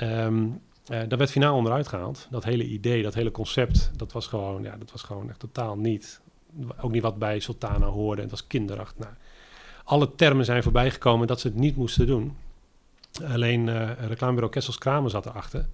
Um, 0.03 0.61
dat 1.09 1.19
werd 1.19 1.31
finaal 1.31 1.57
onderuit 1.57 1.89
gehaald. 1.89 2.27
Dat 2.31 2.45
hele 2.45 2.65
idee, 2.65 3.03
dat 3.03 3.15
hele 3.15 3.31
concept, 3.31 3.91
dat 3.97 4.13
was 4.13 4.27
gewoon, 4.27 4.63
ja, 4.63 4.77
dat 4.77 4.93
was 4.93 5.03
gewoon 5.03 5.29
echt 5.29 5.39
totaal 5.39 5.77
niet. 5.77 6.21
Ook 6.81 6.91
niet 6.91 7.03
wat 7.03 7.19
bij 7.19 7.41
sultana 7.41 7.87
hoorde. 7.87 8.17
En 8.17 8.29
het 8.29 8.31
was 8.31 8.47
kinderachtig. 8.47 9.05
Nou, 9.05 9.15
alle 9.85 10.15
termen 10.15 10.45
zijn 10.45 10.63
voorbij 10.63 10.91
gekomen 10.91 11.27
dat 11.27 11.41
ze 11.41 11.47
het 11.47 11.57
niet 11.57 11.77
moesten 11.77 12.07
doen. 12.07 12.37
Alleen 13.25 13.67
uh, 13.67 13.91
reclamebureau 13.93 14.53
Kessels 14.53 14.79
Kramer 14.79 15.11
zat 15.11 15.27
erachter. 15.27 15.67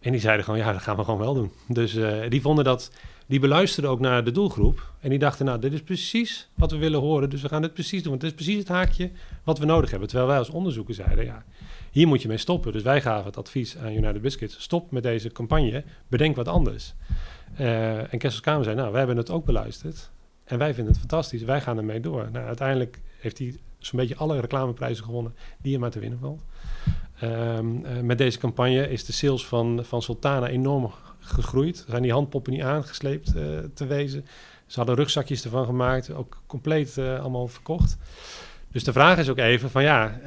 En 0.00 0.12
die 0.12 0.20
zeiden 0.20 0.44
gewoon, 0.44 0.60
ja, 0.60 0.72
dat 0.72 0.82
gaan 0.82 0.96
we 0.96 1.04
gewoon 1.04 1.20
wel 1.20 1.34
doen. 1.34 1.52
Dus 1.68 1.94
uh, 1.94 2.28
die 2.28 2.40
vonden 2.40 2.64
dat, 2.64 2.90
die 3.26 3.40
beluisterden 3.40 3.90
ook 3.90 4.00
naar 4.00 4.24
de 4.24 4.30
doelgroep. 4.30 4.92
En 5.00 5.10
die 5.10 5.18
dachten, 5.18 5.46
nou, 5.46 5.58
dit 5.58 5.72
is 5.72 5.82
precies 5.82 6.48
wat 6.54 6.70
we 6.70 6.76
willen 6.76 7.00
horen. 7.00 7.30
Dus 7.30 7.42
we 7.42 7.48
gaan 7.48 7.62
dit 7.62 7.72
precies 7.72 8.02
doen. 8.02 8.10
Want 8.10 8.22
het 8.22 8.30
is 8.30 8.36
precies 8.36 8.58
het 8.58 8.68
haakje 8.68 9.10
wat 9.44 9.58
we 9.58 9.64
nodig 9.64 9.90
hebben. 9.90 10.08
Terwijl 10.08 10.28
wij 10.28 10.38
als 10.38 10.50
onderzoeker 10.50 10.94
zeiden, 10.94 11.24
ja, 11.24 11.44
hier 11.90 12.06
moet 12.06 12.22
je 12.22 12.28
mee 12.28 12.36
stoppen. 12.36 12.72
Dus 12.72 12.82
wij 12.82 13.00
gaven 13.00 13.26
het 13.26 13.36
advies 13.36 13.76
aan 13.76 13.92
United 13.92 14.22
Biscuits, 14.22 14.62
stop 14.62 14.90
met 14.90 15.02
deze 15.02 15.32
campagne, 15.32 15.84
bedenk 16.08 16.36
wat 16.36 16.48
anders. 16.48 16.94
Uh, 17.60 18.12
en 18.12 18.18
Kessels 18.18 18.40
Kramer 18.40 18.64
zei, 18.64 18.76
nou, 18.76 18.88
wij 18.90 18.98
hebben 18.98 19.16
het 19.16 19.30
ook 19.30 19.44
beluisterd. 19.44 20.10
En 20.44 20.58
wij 20.58 20.74
vinden 20.74 20.92
het 20.92 21.00
fantastisch. 21.00 21.42
Wij 21.42 21.60
gaan 21.60 21.76
ermee 21.76 22.00
door. 22.00 22.28
Nou, 22.32 22.46
uiteindelijk 22.46 23.00
heeft 23.18 23.38
hij 23.38 23.56
zo'n 23.78 23.98
beetje 23.98 24.16
alle 24.16 24.40
reclameprijzen 24.40 25.04
gewonnen 25.04 25.34
die 25.58 25.74
er 25.74 25.80
maar 25.80 25.90
te 25.90 25.98
winnen 25.98 26.18
valt. 26.18 26.42
Um, 27.22 27.84
uh, 27.84 28.00
met 28.00 28.18
deze 28.18 28.38
campagne 28.38 28.90
is 28.90 29.04
de 29.04 29.12
sales 29.12 29.46
van, 29.46 29.84
van 29.84 30.02
Sultana 30.02 30.48
enorm 30.48 30.90
gegroeid. 31.26 31.78
Er 31.78 31.90
zijn 31.90 32.02
die 32.02 32.12
handpoppen 32.12 32.52
niet 32.52 32.62
aangesleept 32.62 33.34
uh, 33.36 33.58
te 33.74 33.86
wezen. 33.86 34.26
Ze 34.66 34.76
hadden 34.76 34.96
rugzakjes 34.96 35.44
ervan 35.44 35.64
gemaakt, 35.64 36.12
ook 36.12 36.42
compleet 36.46 36.96
uh, 36.96 37.20
allemaal 37.20 37.48
verkocht. 37.48 37.96
Dus 38.70 38.84
de 38.84 38.92
vraag 38.92 39.18
is 39.18 39.28
ook 39.28 39.38
even 39.38 39.70
van 39.70 39.82
ja, 39.82 40.18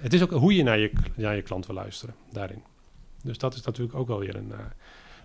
het 0.00 0.12
is 0.12 0.22
ook 0.22 0.30
hoe 0.30 0.54
je 0.54 0.62
naar 0.62 0.78
je, 0.78 0.92
naar 1.14 1.36
je 1.36 1.42
klant 1.42 1.66
wil 1.66 1.74
luisteren 1.74 2.14
daarin. 2.32 2.62
Dus 3.22 3.38
dat 3.38 3.54
is 3.54 3.62
natuurlijk 3.62 3.98
ook 3.98 4.08
wel 4.08 4.18
weer 4.18 4.36
een, 4.36 4.52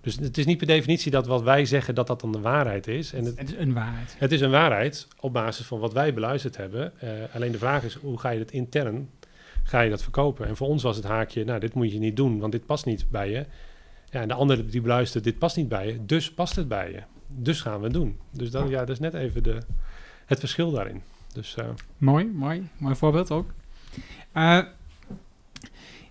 dus 0.04 0.16
het 0.16 0.38
is 0.38 0.46
niet 0.46 0.58
per 0.58 0.68
definitie 0.68 1.12
dat 1.12 1.28
wat 1.28 1.42
wij 1.42 1.66
zeggen 1.66 1.96
dat 1.96 2.08
dat 2.08 2.22
dan 2.22 2.32
de 2.32 2.40
waarheid 2.40 2.88
is. 2.88 3.14
En 3.14 3.26
het, 3.26 3.40
het 3.40 3.52
is 3.52 3.58
een 3.58 3.74
waarheid. 3.74 4.16
Het 4.18 4.32
is 4.32 4.42
een 4.42 4.52
waarheid 4.52 5.08
op 5.20 5.34
basis 5.34 5.66
van 5.66 5.80
wat 5.80 5.94
wij 5.94 6.14
beluisterd 6.14 6.58
hebben. 6.58 6.94
Uh, 7.04 7.10
alleen 7.34 7.52
de 7.52 7.58
vraag 7.58 7.84
is, 7.84 7.94
hoe 7.94 8.20
ga 8.20 8.30
je 8.30 8.40
dat 8.40 8.52
intern, 8.52 9.10
ga 9.64 9.82
je 9.82 9.90
dat 9.90 10.04
verkopen? 10.04 10.48
En 10.48 10.56
voor 10.56 10.68
ons 10.68 10.84
was 10.84 10.96
het 10.96 11.06
haakje, 11.06 11.46
nou, 11.46 11.60
dit 11.60 11.74
moet 11.74 11.92
je 11.92 12.00
niet 12.00 12.16
doen, 12.16 12.40
want 12.40 12.52
dit 12.52 12.66
past 12.66 12.86
niet 12.86 13.06
bij 13.10 13.30
je. 13.30 13.46
Ja, 14.14 14.22
en 14.22 14.28
de 14.28 14.34
andere 14.34 14.66
die 14.66 14.82
beluistert, 14.82 15.24
dit 15.24 15.38
past 15.38 15.58
niet 15.58 15.70
bij 15.70 15.88
je, 15.88 16.06
dus 16.06 16.34
past 16.34 16.56
het 16.56 16.68
bij 16.68 16.92
je. 16.92 17.02
Dus 17.28 17.62
gaan 17.62 17.78
we 17.78 17.84
het 17.84 17.94
doen. 17.94 18.18
Dus 18.32 18.52
dan, 18.52 18.70
ja, 18.70 18.80
dat 18.80 18.90
is 18.90 19.00
net 19.00 19.14
even 19.14 19.44
de, 19.44 19.58
het 20.26 20.40
verschil 20.40 20.72
daarin. 20.72 21.02
Dus, 21.34 21.56
uh, 21.60 21.66
mooi, 21.98 22.26
mooi. 22.26 22.68
Mooi 22.78 22.96
voorbeeld 22.96 23.32
ook. 23.32 23.54
Uh, 24.34 24.62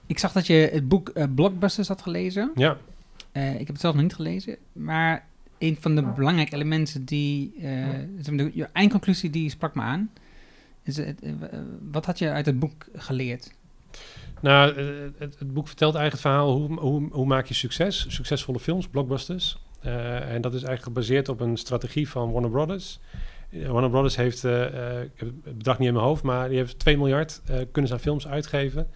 ik 0.06 0.18
zag 0.18 0.32
dat 0.32 0.46
je 0.46 0.68
het 0.72 0.88
boek 0.88 1.12
Blockbusters 1.34 1.88
had 1.88 2.02
gelezen. 2.02 2.50
Ja. 2.54 2.76
Ik 3.32 3.58
heb 3.58 3.68
het 3.68 3.80
zelf 3.80 3.94
nog 3.94 4.02
niet 4.02 4.14
gelezen, 4.14 4.56
maar 4.72 5.26
een 5.58 5.76
van 5.80 5.94
de 5.94 6.02
belangrijke 6.02 6.54
elementen 6.54 7.04
die, 7.04 7.54
je 8.54 8.68
eindconclusie 8.72 9.30
die 9.30 9.50
sprak 9.50 9.74
me 9.74 9.82
aan. 9.82 10.10
Is 10.82 10.96
het, 10.96 11.22
uh, 11.22 11.32
wat 11.90 12.06
had 12.06 12.18
je 12.18 12.30
uit 12.30 12.46
het 12.46 12.58
boek 12.58 12.86
geleerd? 12.94 13.52
Nou, 14.42 14.74
het, 15.18 15.38
het, 15.38 15.52
boek 15.52 15.66
vertelt 15.66 15.94
eigenlijk 15.94 16.24
het 16.24 16.32
verhaal 16.32 16.52
hoe, 16.52 16.80
hoe, 16.80 17.08
hoe 17.12 17.26
maak 17.26 17.46
je 17.46 17.54
succes, 17.54 18.06
succesvolle 18.08 18.60
films, 18.60 18.88
blockbusters. 18.88 19.58
en 19.80 20.40
dat 20.40 20.54
is 20.54 20.62
eigenlijk 20.62 20.82
gebaseerd 20.82 21.28
op 21.28 21.40
een 21.40 21.56
strategie 21.56 22.08
van 22.08 22.32
Warner 22.32 22.50
Brothers. 22.50 23.00
Warner 23.50 23.90
Brothers 23.90 24.16
heeft, 24.16 24.44
ik 24.44 25.10
heb 25.14 25.28
het 25.44 25.58
bedrag 25.58 25.78
niet 25.78 25.88
in 25.88 25.94
mijn 25.94 26.06
hoofd, 26.06 26.22
maar 26.22 26.48
die 26.48 26.58
heeft 26.58 26.78
2 26.78 26.96
miljard 26.96 27.42
kunnen 27.72 27.86
ze 27.86 27.92
aan 27.92 28.00
films 28.00 28.28
uitgeven. 28.28 28.88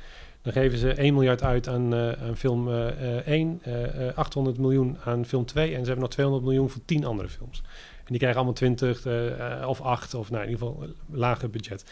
Dan 0.47 0.55
geven 0.55 0.79
ze 0.79 0.93
1 0.93 1.15
miljard 1.15 1.43
uit 1.43 1.69
aan, 1.69 1.95
uh, 1.95 2.13
aan 2.13 2.37
film 2.37 2.69
uh, 2.69 3.27
1, 3.27 3.63
800 4.15 4.59
miljoen 4.59 4.99
aan 5.05 5.25
film 5.25 5.45
2 5.45 5.67
en 5.67 5.81
ze 5.81 5.85
hebben 5.85 5.99
nog 5.99 6.11
200 6.11 6.45
miljoen 6.47 6.71
voor 6.71 6.81
10 6.85 7.05
andere 7.05 7.29
films. 7.29 7.63
En 7.97 8.13
die 8.13 8.19
krijgen 8.19 8.37
allemaal 8.37 8.55
20 8.55 9.07
uh, 9.07 9.69
of 9.69 9.81
8 9.81 10.15
of 10.15 10.31
nou, 10.31 10.45
in 10.45 10.51
ieder 10.51 10.67
geval 10.67 10.87
lager 11.11 11.51
budget. 11.51 11.85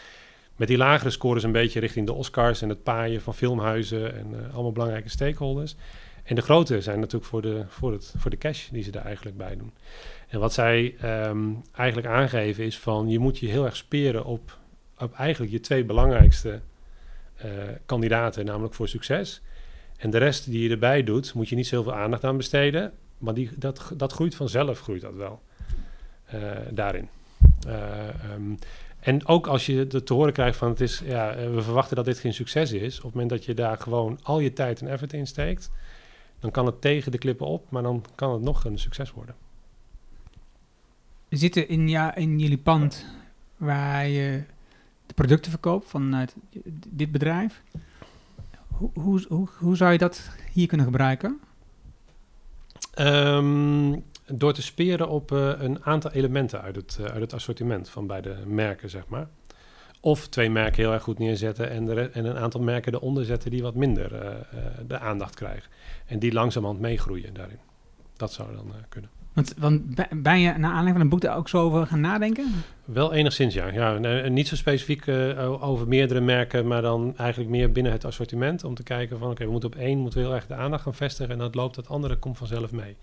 Met 0.55 0.67
die 0.67 0.77
lagere 0.77 1.09
scores 1.09 1.43
een 1.43 1.51
beetje 1.51 1.79
richting 1.79 2.05
de 2.05 2.13
Oscars 2.13 2.61
en 2.61 2.69
het 2.69 2.83
paaien 2.83 3.21
van 3.21 3.33
filmhuizen 3.33 4.15
en 4.15 4.31
uh, 4.31 4.53
allemaal 4.53 4.71
belangrijke 4.71 5.09
stakeholders. 5.09 5.75
En 6.23 6.35
de 6.35 6.41
grote 6.41 6.81
zijn 6.81 6.99
natuurlijk 6.99 7.25
voor 7.25 7.41
de, 7.41 7.63
voor, 7.67 7.91
het, 7.91 8.13
voor 8.17 8.31
de 8.31 8.37
cash 8.37 8.69
die 8.69 8.83
ze 8.83 8.91
daar 8.91 9.05
eigenlijk 9.05 9.37
bij 9.37 9.55
doen. 9.55 9.71
En 10.27 10.39
wat 10.39 10.53
zij 10.53 10.95
um, 11.27 11.61
eigenlijk 11.71 12.07
aangeven 12.07 12.63
is 12.63 12.79
van 12.79 13.09
je 13.09 13.19
moet 13.19 13.39
je 13.39 13.47
heel 13.47 13.65
erg 13.65 13.75
speren 13.75 14.25
op, 14.25 14.57
op 14.97 15.13
eigenlijk 15.13 15.51
je 15.51 15.59
twee 15.59 15.85
belangrijkste 15.85 16.61
uh, 17.45 17.51
kandidaten, 17.85 18.45
namelijk 18.45 18.73
voor 18.73 18.87
succes. 18.87 19.41
En 19.97 20.09
de 20.09 20.17
rest 20.17 20.45
die 20.45 20.63
je 20.63 20.69
erbij 20.69 21.03
doet, 21.03 21.33
moet 21.33 21.49
je 21.49 21.55
niet 21.55 21.67
zoveel 21.67 21.93
aandacht 21.93 22.23
aan 22.23 22.37
besteden. 22.37 22.93
Maar 23.17 23.33
die, 23.33 23.49
dat, 23.55 23.91
dat 23.97 24.11
groeit 24.11 24.35
vanzelf, 24.35 24.79
groeit 24.79 25.01
dat 25.01 25.15
wel. 25.15 25.41
Uh, 26.33 26.41
daarin. 26.71 27.09
Uh, 27.67 27.73
en 29.05 29.27
ook 29.27 29.47
als 29.47 29.65
je 29.65 29.77
het 29.77 30.05
te 30.05 30.13
horen 30.13 30.33
krijgt 30.33 30.57
van 30.57 30.69
het 30.69 30.81
is, 30.81 31.01
ja, 31.05 31.35
we 31.35 31.61
verwachten 31.61 31.95
dat 31.95 32.05
dit 32.05 32.19
geen 32.19 32.33
succes 32.33 32.71
is. 32.71 32.97
Op 32.97 33.03
het 33.03 33.13
moment 33.13 33.29
dat 33.29 33.45
je 33.45 33.53
daar 33.53 33.77
gewoon 33.77 34.19
al 34.23 34.39
je 34.39 34.53
tijd 34.53 34.81
en 34.81 34.87
effort 34.87 35.13
in 35.13 35.27
steekt, 35.27 35.71
dan 36.39 36.51
kan 36.51 36.65
het 36.65 36.81
tegen 36.81 37.11
de 37.11 37.17
klippen 37.17 37.47
op, 37.47 37.69
maar 37.69 37.83
dan 37.83 38.03
kan 38.15 38.33
het 38.33 38.41
nog 38.41 38.63
een 38.63 38.79
succes 38.79 39.11
worden. 39.11 39.35
We 41.27 41.37
zitten 41.37 41.67
in, 41.67 41.89
ja, 41.89 42.15
in 42.15 42.39
jullie 42.39 42.57
pand 42.57 43.05
waar 43.57 44.07
je 44.07 44.43
de 45.05 45.13
producten 45.13 45.51
verkoopt 45.51 45.89
vanuit 45.89 46.35
dit 46.89 47.11
bedrijf. 47.11 47.61
Hoe, 48.67 48.89
hoe, 48.93 49.25
hoe, 49.27 49.47
hoe 49.57 49.75
zou 49.75 49.91
je 49.91 49.97
dat 49.97 50.29
hier 50.51 50.67
kunnen 50.67 50.85
gebruiken? 50.85 51.39
Um, 52.99 54.03
door 54.33 54.53
te 54.53 54.61
speren 54.61 55.09
op 55.09 55.31
uh, 55.31 55.51
een 55.57 55.83
aantal 55.83 56.11
elementen 56.11 56.61
uit 56.61 56.75
het, 56.75 56.97
uh, 57.01 57.05
uit 57.05 57.21
het 57.21 57.33
assortiment 57.33 57.89
van 57.89 58.07
beide 58.07 58.35
merken, 58.45 58.89
zeg 58.89 59.07
maar. 59.07 59.27
Of 59.99 60.27
twee 60.27 60.49
merken 60.49 60.83
heel 60.83 60.93
erg 60.93 61.03
goed 61.03 61.19
neerzetten 61.19 61.69
en, 61.69 62.13
en 62.13 62.25
een 62.25 62.37
aantal 62.37 62.61
merken 62.61 62.93
eronder 62.93 63.25
zetten 63.25 63.51
die 63.51 63.61
wat 63.61 63.75
minder 63.75 64.13
uh, 64.13 64.29
de 64.87 64.99
aandacht 64.99 65.35
krijgen. 65.35 65.71
En 66.05 66.19
die 66.19 66.33
langzamerhand 66.33 66.81
meegroeien 66.81 67.33
daarin. 67.33 67.59
Dat 68.17 68.33
zou 68.33 68.55
dan 68.55 68.73
kunnen. 68.89 69.09
Want, 69.35 69.53
want 69.57 69.81
ben 70.23 70.39
je 70.39 70.47
naar 70.47 70.71
aanleiding 70.71 70.91
van 70.91 71.01
een 71.01 71.09
boek 71.09 71.21
daar 71.21 71.37
ook 71.37 71.49
zo 71.49 71.61
over 71.61 71.87
gaan 71.87 71.99
nadenken? 71.99 72.51
Wel 72.85 73.13
enigszins, 73.13 73.53
ja. 73.53 73.67
ja 73.67 73.97
niet 74.27 74.47
zo 74.47 74.55
specifiek 74.55 75.05
uh, 75.05 75.63
over 75.63 75.87
meerdere 75.87 76.21
merken, 76.21 76.67
maar 76.67 76.81
dan 76.81 77.13
eigenlijk 77.17 77.49
meer 77.49 77.71
binnen 77.71 77.91
het 77.91 78.05
assortiment. 78.05 78.63
Om 78.63 78.75
te 78.75 78.83
kijken 78.83 79.17
van, 79.17 79.25
oké, 79.25 79.33
okay, 79.33 79.45
we 79.45 79.51
moeten 79.51 79.69
op 79.69 79.75
één 79.75 79.99
moeten 79.99 80.19
we 80.19 80.25
heel 80.25 80.35
erg 80.35 80.47
de 80.47 80.53
aandacht 80.53 80.83
gaan 80.83 80.93
vestigen 80.93 81.31
en 81.31 81.37
dat 81.39 81.55
loopt 81.55 81.75
het 81.75 81.89
andere 81.89 82.15
komt 82.15 82.37
vanzelf 82.37 82.71
mee. 82.71 82.97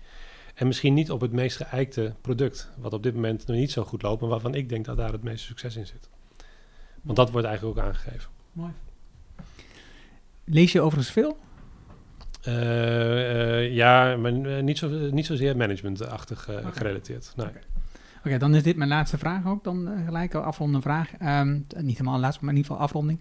En 0.53 0.67
misschien 0.67 0.93
niet 0.93 1.11
op 1.11 1.21
het 1.21 1.31
meest 1.31 1.57
geëikte 1.57 2.13
product, 2.21 2.69
wat 2.77 2.93
op 2.93 3.03
dit 3.03 3.13
moment 3.13 3.47
nog 3.47 3.57
niet 3.57 3.71
zo 3.71 3.83
goed 3.83 4.01
loopt, 4.01 4.21
maar 4.21 4.29
waarvan 4.29 4.55
ik 4.55 4.69
denk 4.69 4.85
dat 4.85 4.97
daar 4.97 5.11
het 5.11 5.23
meeste 5.23 5.45
succes 5.45 5.75
in 5.75 5.87
zit. 5.87 6.09
Want 7.01 7.17
dat 7.17 7.31
wordt 7.31 7.47
eigenlijk 7.47 7.77
ook 7.77 7.85
aangegeven. 7.85 8.29
Mooi. 8.51 8.71
Lees 10.43 10.71
je 10.71 10.81
overigens 10.81 11.13
veel? 11.13 11.37
Uh, 12.47 12.53
uh, 12.53 13.73
ja, 13.73 14.17
maar 14.17 14.31
niet, 14.63 14.77
zo, 14.77 14.89
niet 15.11 15.25
zozeer 15.25 15.57
managementachtig 15.57 16.49
uh, 16.49 16.55
okay. 16.57 16.71
gerelateerd. 16.71 17.33
Nee. 17.35 17.47
Oké, 17.47 17.57
okay. 18.25 18.37
dan 18.37 18.55
is 18.55 18.63
dit 18.63 18.75
mijn 18.75 18.89
laatste 18.89 19.17
vraag 19.17 19.45
ook. 19.47 19.63
Dan 19.63 20.03
gelijk 20.05 20.33
een 20.33 20.41
afrondende 20.41 20.81
vraag. 20.81 21.11
Um, 21.21 21.65
niet 21.77 21.97
helemaal 21.97 22.19
laatste, 22.19 22.43
maar 22.43 22.53
in 22.53 22.59
ieder 22.59 22.71
geval 22.71 22.87
afronding. 22.87 23.19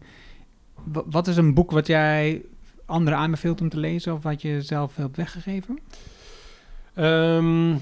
W 0.85 0.99
wat 1.07 1.27
is 1.27 1.37
een 1.37 1.55
boek 1.55 1.71
wat 1.71 1.87
jij 1.87 2.43
anderen 2.87 3.19
aanbeveelt 3.19 3.61
om 3.61 3.69
te 3.69 3.79
lezen 3.79 4.15
of 4.15 4.23
wat 4.23 4.43
je 4.43 4.63
zelf 4.63 4.97
hebt 4.97 5.17
weggegeven? 5.17 5.79
Um, 6.97 7.71
nou, 7.71 7.81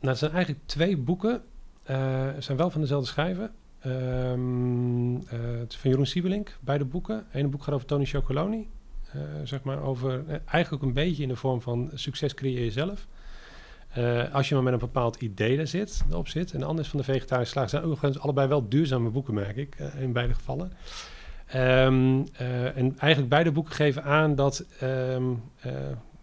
het 0.00 0.18
zijn 0.18 0.32
eigenlijk 0.32 0.66
twee 0.66 0.96
boeken. 0.96 1.42
Het 1.82 2.44
zijn 2.44 2.56
wel 2.56 2.70
van 2.70 2.80
dezelfde 2.80 3.08
schrijver. 3.08 3.50
Um, 3.86 5.14
het 5.26 5.72
is 5.72 5.76
van 5.76 5.90
Jeroen 5.90 6.06
Siebelink, 6.06 6.56
beide 6.60 6.84
boeken. 6.84 7.26
Eén 7.32 7.50
boek 7.50 7.62
gaat 7.62 7.74
over 7.74 7.86
Tony 7.86 8.04
Chocoloni. 8.04 8.68
Uh, 9.16 9.22
zeg 9.44 9.62
maar 9.62 9.82
over, 9.82 10.24
eigenlijk 10.44 10.82
een 10.82 10.92
beetje 10.92 11.22
in 11.22 11.28
de 11.28 11.36
vorm 11.36 11.60
van 11.60 11.90
succes 11.94 12.34
creëer 12.34 12.60
jezelf. 12.60 13.06
Uh, 13.98 14.34
als 14.34 14.48
je 14.48 14.54
maar 14.54 14.64
met 14.64 14.72
een 14.72 14.78
bepaald 14.78 15.16
idee 15.16 15.56
daar 15.56 15.66
zit, 15.66 16.04
erop 16.10 16.28
zit. 16.28 16.52
En 16.52 16.58
de 16.58 16.64
ander 16.64 16.84
is 16.84 16.90
van 16.90 16.98
de 16.98 17.04
vegetarische 17.04 17.52
slaag. 17.52 17.70
zijn 17.70 17.82
overigens 17.82 18.18
allebei 18.18 18.48
wel 18.48 18.68
duurzame 18.68 19.10
boeken, 19.10 19.34
merk 19.34 19.56
ik, 19.56 19.76
in 19.98 20.12
beide 20.12 20.34
gevallen. 20.34 20.72
Um, 21.54 22.26
en 22.74 22.98
eigenlijk 22.98 23.28
beide 23.28 23.52
boeken 23.52 23.74
geven 23.74 24.04
aan 24.04 24.34
dat, 24.34 24.64
um, 24.82 25.42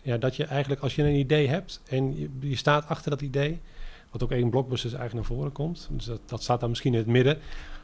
ja, 0.01 0.17
dat 0.17 0.35
je 0.35 0.45
eigenlijk, 0.45 0.81
als 0.81 0.95
je 0.95 1.03
een 1.03 1.15
idee 1.15 1.47
hebt 1.47 1.81
en 1.87 2.19
je, 2.19 2.29
je 2.39 2.55
staat 2.55 2.87
achter 2.87 3.09
dat 3.09 3.21
idee, 3.21 3.59
wat 4.11 4.23
ook 4.23 4.31
één 4.31 4.49
blockbuster 4.49 4.89
eigenlijk 4.89 5.27
naar 5.27 5.37
voren 5.37 5.51
komt. 5.51 5.89
Dus 5.91 6.05
dat, 6.05 6.19
dat 6.25 6.43
staat 6.43 6.59
dan 6.59 6.69
misschien 6.69 6.93
in 6.93 6.99
het 6.99 7.07
midden 7.07 7.37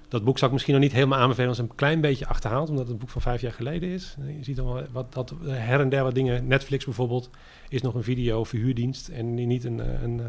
dat 0.08 0.24
boek 0.24 0.38
zou 0.38 0.46
ik 0.46 0.52
misschien 0.52 0.74
nog 0.74 0.84
niet 0.84 0.94
helemaal 0.94 1.20
aanbevelen 1.20 1.50
als 1.50 1.58
een 1.58 1.76
klein 1.76 2.02
beetje 2.02 2.28
achterhaald, 2.28 2.70
omdat 2.70 2.84
het 2.84 2.94
een 2.94 3.00
boek 3.00 3.10
van 3.10 3.22
vijf 3.22 3.42
jaar 3.42 3.54
geleden 3.54 3.90
is. 3.90 4.16
Je 4.38 4.44
ziet 4.44 4.56
dan 4.56 4.74
wel 4.74 4.84
wat, 4.92 5.14
dat 5.14 5.34
her 5.46 5.80
en 5.80 5.90
der 5.90 6.04
wat 6.04 6.16
dingen. 6.16 6.48
Netflix 6.48 6.86
bijvoorbeeld 6.86 7.30
is 7.70 7.82
nog 7.82 7.94
een 7.96 8.04
video 8.04 8.44
verhuurdienst 8.44 9.08
en 9.08 9.34
niet 9.34 9.64
een, 9.64 10.04
een 10.04 10.16
nee. 10.16 10.28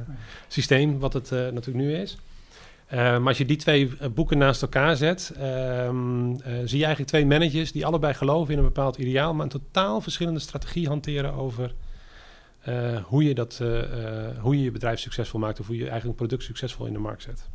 systeem 0.49 0.99
wat 0.99 1.13
het 1.13 1.31
uh, 1.31 1.39
natuurlijk 1.39 1.87
nu 1.87 1.95
is. 1.95 2.19
Uh, 2.93 2.99
maar 2.99 3.27
als 3.27 3.39
je 3.39 3.45
die 3.45 3.57
twee 3.57 3.91
boeken 4.15 4.39
naast 4.39 4.63
elkaar 4.63 4.97
zet, 4.97 5.33
um, 5.39 6.31
uh, 6.31 6.37
zie 6.41 6.79
je 6.79 6.85
eigenlijk 6.85 7.07
twee 7.07 7.27
managers 7.27 7.73
die 7.73 7.87
allebei 7.87 8.15
geloven 8.15 8.53
in 8.53 8.59
een 8.59 8.65
bepaald 8.65 8.97
ideaal, 8.97 9.35
maar 9.35 9.43
een 9.43 9.51
totaal 9.51 10.01
verschillende 10.01 10.41
strategie 10.41 10.89
hanteren 10.89 11.33
over 11.33 11.75
hoe, 13.03 13.25
je 13.25 13.35
dat, 13.35 13.63
hoe 14.41 14.57
je 14.57 14.63
je 14.63 14.71
bedrijf 14.71 14.99
succesvol 14.99 15.41
maakt 15.41 15.61
of 15.61 15.67
hoe 15.67 15.77
je 15.77 15.89
eigenlijk 15.89 16.11
een 16.11 16.27
product 16.27 16.43
succesvol 16.43 16.87
in 16.87 16.93
de 16.93 16.99
markt 16.99 17.23
zet. 17.23 17.49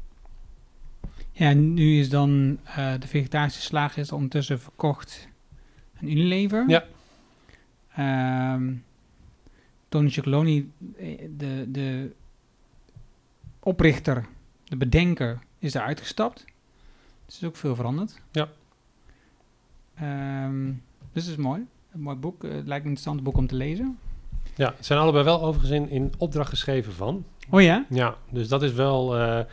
Ja, 1.31 1.53
nu 1.53 1.99
is 1.99 2.09
dan 2.09 2.59
de 2.99 3.07
vegetarische 3.07 3.61
slager 3.61 4.01
is 4.01 4.11
ondertussen 4.11 4.59
verkocht 4.59 5.27
aan 6.01 6.07
Unilever. 6.07 6.65
Ja. 6.67 6.85
Ehm 7.95 8.73
Tony 9.91 10.09
Chocoloni, 10.09 10.71
eh, 10.97 11.19
de, 11.37 11.65
de 11.67 12.11
oprichter, 13.59 14.25
de 14.71 14.77
bedenker, 14.77 15.39
is 15.59 15.71
daar 15.71 15.83
uitgestapt. 15.83 16.45
Dus 17.25 17.35
is 17.41 17.43
ook 17.47 17.55
veel 17.55 17.75
veranderd. 17.75 18.21
Ja. 18.31 18.47
Ehm, 19.95 20.65
dus 21.13 21.23
het 21.25 21.31
is 21.31 21.43
mooi. 21.43 21.65
Een 21.91 22.01
mooi 22.01 22.17
boek. 22.17 22.43
Eh, 22.43 22.51
Het 22.51 22.67
lijkt 22.67 22.67
me 22.67 22.89
een 22.89 22.95
interessant 22.97 23.23
boek 23.23 23.37
om 23.37 23.47
te 23.47 23.55
lezen. 23.55 23.97
Ja, 24.55 24.73
het 24.75 24.85
zijn 24.85 24.99
allebei 24.99 25.23
wel 25.23 25.41
overigens 25.41 25.71
in, 25.71 25.89
in 25.89 26.13
opdracht 26.17 26.49
geschreven 26.49 26.93
van. 26.93 27.25
Oh 27.49 27.61
ja? 27.61 27.85
Ja, 27.89 28.15
dus 28.29 28.47
dat 28.47 28.63
is 28.63 28.71
wel... 28.73 29.17
eh, 29.17 29.45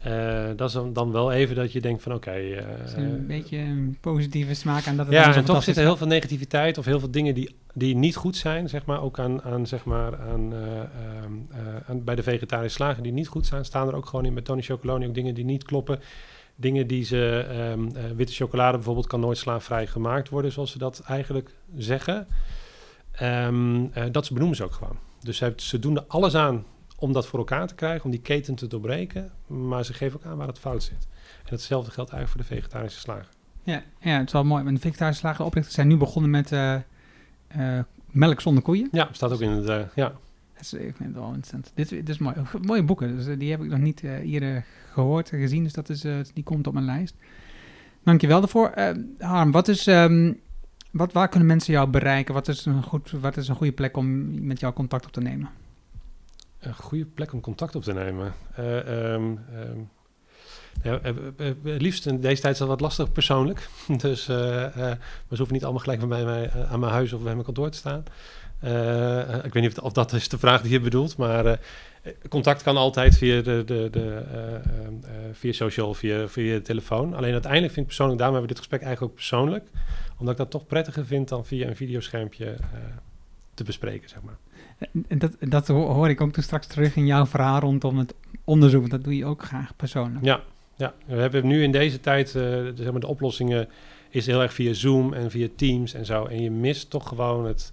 eh, 0.00 0.44
dat 0.56 0.68
is 0.68 0.78
dan- 0.92 1.12
wel 1.12 1.32
even 1.32 1.56
dat 1.56 1.72
je 1.72 1.80
denkt 1.80 2.02
van 2.02 2.12
oké... 2.14 2.30
eh, 2.30 2.56
Er 2.56 2.84
is 2.84 2.92
een 2.92 3.26
beetje 3.26 3.56
een 3.58 3.96
positieve 4.00 4.54
smaak 4.54 4.86
aan 4.86 4.96
dat 4.96 5.06
het 5.06 5.14
ja, 5.14 5.34
en 5.34 5.44
toch 5.44 5.62
zit 5.62 5.76
er 5.76 5.82
heel 5.82 5.96
veel 5.96 6.06
negativiteit 6.06 6.78
of 6.78 6.84
heel 6.84 6.98
veel 7.00 7.10
dingen 7.10 7.34
die, 7.34 7.54
die 7.74 7.96
niet 7.96 8.16
goed 8.16 8.36
zijn, 8.36 8.68
zeg 8.68 8.84
maar, 8.84 9.02
ook 9.02 9.18
aan, 9.18 9.42
aan, 9.42 9.66
zeg 9.66 9.84
maar, 9.84 10.18
aan, 10.18 10.52
eh, 10.52 10.80
ehm, 10.80 11.32
eh, 11.50 11.90
aan 11.90 12.04
bij 12.04 12.14
de 12.14 12.22
vegetarische 12.22 12.76
slagen 12.76 13.02
die 13.02 13.12
niet 13.12 13.28
goed 13.28 13.46
zijn, 13.46 13.64
staan 13.64 13.88
er 13.88 13.94
ook 13.96 14.06
gewoon 14.06 14.24
in 14.24 14.34
bij 14.34 14.42
Tony 14.42 14.62
Chocoloni 14.62 15.06
ook 15.06 15.14
dingen 15.14 15.34
die 15.34 15.44
niet 15.44 15.62
kloppen. 15.64 16.00
Dingen 16.56 16.86
die 16.86 17.04
ze, 17.04 17.46
ehm, 17.50 17.96
eh, 17.96 18.04
witte 18.16 18.32
chocolade 18.32 18.76
bijvoorbeeld 18.76 19.06
kan 19.06 19.20
nooit 19.20 19.38
slaafvrij 19.38 19.86
gemaakt 19.86 20.28
worden, 20.28 20.52
zoals 20.52 20.70
ze 20.70 20.78
dat 20.78 21.02
eigenlijk 21.06 21.54
zeggen. 21.76 22.26
Ehm, 23.12 23.84
eh, 23.92 24.04
dat 24.10 24.26
ze 24.26 24.32
benoemen 24.32 24.56
ze 24.56 24.64
ook 24.64 24.72
gewoon. 24.72 24.98
Dus 25.20 25.36
ze, 25.36 25.52
ze 25.56 25.78
doen 25.78 25.96
er 25.96 26.04
alles 26.08 26.34
aan 26.34 26.64
om 27.00 27.12
dat 27.12 27.26
voor 27.26 27.38
elkaar 27.38 27.66
te 27.66 27.74
krijgen, 27.74 28.04
om 28.04 28.10
die 28.10 28.20
keten 28.20 28.54
te 28.54 28.66
doorbreken, 28.66 29.30
maar 29.46 29.84
ze 29.84 29.92
geven 29.92 30.18
ook 30.18 30.26
aan 30.26 30.36
waar 30.36 30.46
het 30.46 30.58
fout 30.58 30.82
zit. 30.82 31.08
En 31.44 31.50
hetzelfde 31.50 31.90
geldt 31.90 32.10
eigenlijk 32.12 32.46
voor 32.46 32.56
de 32.56 32.60
vegetarische 32.60 33.00
slagen. 33.00 33.26
Ja, 33.62 33.82
ja, 34.00 34.18
het 34.18 34.26
is 34.26 34.32
wel 34.32 34.44
mooi. 34.44 34.64
Want 34.64 34.76
de 34.76 34.82
vegetarische 34.82 35.20
slager 35.20 35.44
oprichters 35.44 35.74
zijn 35.74 35.88
nu 35.88 35.96
begonnen 35.96 36.30
met 36.30 36.52
eh, 36.52 36.74
eh, 36.74 37.84
melk 38.10 38.40
zonder 38.40 38.62
koeien. 38.62 38.88
Ja, 38.92 39.08
staat 39.12 39.32
ook 39.32 39.40
in 39.40 39.50
het, 39.50 39.68
eh, 39.68 39.80
ja, 39.94 40.12
Dat 40.52 40.62
is, 40.62 40.72
ik 40.72 40.96
vind 40.96 40.98
het 40.98 41.14
wel 41.14 41.26
interessant. 41.26 41.72
Dit, 41.74 41.88
dit 41.88 42.08
is 42.08 42.18
mooi. 42.18 42.36
Mooie 42.60 42.82
boeken. 42.82 43.16
Dus, 43.16 43.38
die 43.38 43.50
heb 43.50 43.62
ik 43.62 43.70
nog 43.70 43.78
niet 43.78 44.02
eerder 44.02 44.64
gehoord 44.92 45.30
en 45.30 45.40
gezien. 45.40 45.62
Dus 45.62 45.72
dat 45.72 45.88
is, 45.88 46.00
die 46.34 46.44
komt 46.44 46.66
op 46.66 46.72
mijn 46.72 46.84
lijst. 46.84 47.14
Dankjewel 48.02 48.40
daarvoor. 48.40 48.72
Harm, 49.18 49.50
wat 49.50 49.68
is, 49.68 49.86
ehm, 49.86 50.32
wat, 50.90 51.12
waar 51.12 51.28
kunnen 51.28 51.48
mensen 51.48 51.72
jou 51.72 51.88
bereiken? 51.88 52.34
Wat 52.34 52.48
is, 52.48 52.64
een 52.64 52.82
goed, 52.82 53.10
wat 53.10 53.36
is 53.36 53.48
een 53.48 53.54
goede 53.54 53.72
plek 53.72 53.96
om 53.96 54.34
met 54.46 54.60
jou 54.60 54.72
contact 54.72 55.06
op 55.06 55.12
te 55.12 55.20
nemen? 55.20 55.48
Een 56.60 56.74
goede 56.74 57.04
plek 57.04 57.32
om 57.32 57.40
contact 57.40 57.74
op 57.74 57.82
te 57.82 57.92
nemen. 57.92 58.34
Ehm, 58.56 59.32
ja, 60.82 61.00
eh, 61.00 61.52
liefst 61.62 62.06
in 62.06 62.20
deze 62.20 62.40
tijd 62.40 62.52
is 62.52 62.58
dat 62.58 62.68
wat 62.68 62.80
lastig 62.80 63.12
persoonlijk. 63.12 63.68
dus 64.02 64.28
eh, 64.28 64.36
maar 64.76 64.98
ze 65.28 65.36
hoeven 65.36 65.52
niet 65.52 65.64
allemaal 65.64 65.82
gelijk 65.82 66.08
bij 66.08 66.24
mij 66.24 66.48
eh, 66.48 66.72
aan 66.72 66.80
mijn 66.80 66.92
huis 66.92 67.12
of 67.12 67.22
bij 67.22 67.32
mijn 67.32 67.44
kantoor 67.44 67.70
te 67.70 67.78
staan. 67.78 68.04
Ik 69.44 69.52
weet 69.52 69.62
niet 69.62 69.80
of, 69.80 69.92
dat 69.92 70.12
is 70.12 70.28
de 70.28 70.38
vraag 70.38 70.62
die 70.62 70.70
je 70.70 70.80
bedoelt, 70.80 71.16
maar 71.16 71.58
contact 72.28 72.62
kan 72.62 72.76
altijd 72.76 73.16
via, 73.16 73.42
de, 73.42 73.62
de, 73.66 73.88
de, 73.90 74.22
eh, 74.32 74.54
ehm, 74.54 74.94
eh, 75.02 75.10
via 75.32 75.52
social, 75.52 75.94
via, 75.94 76.28
via 76.28 76.54
de 76.54 76.62
telefoon. 76.62 77.14
Alleen 77.14 77.32
uiteindelijk 77.32 77.72
vind 77.72 77.76
ik 77.76 77.86
persoonlijk, 77.86 78.18
daarom 78.18 78.36
hebben 78.36 78.56
we 78.56 78.60
dit 78.60 78.68
gesprek 78.68 78.82
eigenlijk 78.82 79.12
ook 79.12 79.18
persoonlijk, 79.18 79.64
omdat 80.18 80.32
ik 80.32 80.38
dat 80.38 80.50
toch 80.50 80.66
prettiger 80.66 81.06
vind 81.06 81.28
dan 81.28 81.46
via 81.46 81.68
een 81.68 81.76
videoschermpje 81.76 82.56
te 83.54 83.64
bespreken, 83.64 84.08
zeg 84.08 84.22
maar. 84.22 84.36
En 85.08 85.18
dat, 85.18 85.36
dat 85.40 85.68
ho- 85.68 85.92
hoor 85.92 86.08
ik 86.08 86.20
ook 86.20 86.32
toen 86.32 86.42
straks 86.42 86.66
terug 86.66 86.96
in 86.96 87.06
jouw 87.06 87.26
verhaal 87.26 87.60
rondom 87.60 87.98
het 87.98 88.14
onderzoek. 88.44 88.80
Want 88.80 88.92
dat 88.92 89.04
doe 89.04 89.16
je 89.16 89.24
ook 89.24 89.42
graag 89.42 89.76
persoonlijk. 89.76 90.24
Ja, 90.24 90.40
ja, 90.76 90.94
we 91.06 91.14
hebben 91.14 91.46
nu 91.46 91.62
in 91.62 91.72
deze 91.72 92.00
tijd, 92.00 92.26
eh, 92.26 92.32
de, 92.34 92.72
zeg 92.74 92.90
maar 92.90 93.00
de 93.00 93.06
oplossingen 93.06 93.68
is 94.10 94.26
heel 94.26 94.42
erg 94.42 94.52
via 94.52 94.72
Zoom 94.72 95.12
en 95.12 95.30
via 95.30 95.48
Teams 95.56 95.94
en 95.94 96.06
zo. 96.06 96.24
En 96.24 96.42
je 96.42 96.50
mist 96.50 96.90
toch 96.90 97.08
gewoon 97.08 97.46
het, 97.46 97.72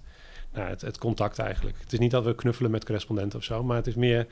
nou, 0.52 0.68
het, 0.68 0.98
contact 0.98 1.38
eigenlijk. 1.38 1.76
Het 1.80 1.92
is 1.92 1.98
niet 1.98 2.10
dat 2.10 2.24
we 2.24 2.34
knuffelen 2.34 2.70
met 2.70 2.84
correspondenten 2.84 3.38
of 3.38 3.44
zo, 3.44 3.64
maar 3.64 3.76
het 3.76 3.86
is 3.86 3.94
meer 3.94 4.26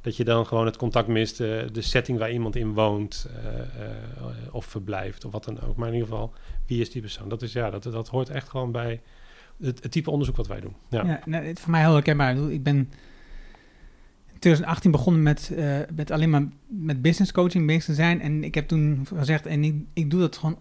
dat 0.00 0.16
je 0.16 0.24
dan 0.24 0.46
gewoon 0.46 0.66
het 0.66 0.76
contact 0.76 1.08
mist, 1.08 1.40
eh, 1.40 1.48
de 1.72 1.82
setting 1.82 2.18
waar 2.18 2.32
iemand 2.32 2.56
in 2.56 2.72
woont 2.72 3.26
eh, 3.44 3.60
eh, 3.60 3.96
of 4.50 4.64
verblijft 4.64 5.24
of 5.24 5.32
wat 5.32 5.44
dan 5.44 5.60
ook. 5.60 5.76
Maar 5.76 5.88
in 5.88 5.94
ieder 5.94 6.08
geval, 6.08 6.32
wie 6.66 6.80
is 6.80 6.90
die 6.90 7.00
persoon? 7.00 7.28
Dat, 7.28 7.42
is, 7.42 7.52
ja, 7.52 7.70
dat, 7.70 7.82
dat 7.82 8.08
hoort 8.08 8.28
echt 8.28 8.48
gewoon 8.48 8.72
bij 8.72 9.00
het, 9.60 9.82
het 9.82 9.92
type 9.92 10.10
onderzoek 10.10 10.36
wat 10.36 10.46
wij 10.46 10.60
doen. 10.60 10.74
Ja, 10.88 11.04
Ja, 11.04 11.20
nou, 11.26 11.44
het 11.44 11.60
voor 11.60 11.70
mij 11.70 11.80
heel 11.80 11.92
herkenbaar. 11.92 12.36
Ik 12.50 12.62
ben 12.62 12.76
in 14.32 14.38
2018 14.38 14.90
begonnen 14.90 15.22
met, 15.22 15.50
eh, 15.56 15.78
met 15.94 16.10
alleen 16.10 16.30
maar 16.30 16.44
met 16.66 17.02
business 17.02 17.32
coaching 17.32 17.66
bezig 17.66 17.84
te 17.84 17.94
zijn. 17.94 18.20
En 18.20 18.44
ik 18.44 18.54
heb 18.54 18.68
toen 18.68 19.06
gezegd, 19.14 19.46
en 19.46 19.64
ik, 19.64 19.74
ik 19.92 20.10
doe 20.10 20.20
dat 20.20 20.36
gewoon 20.36 20.58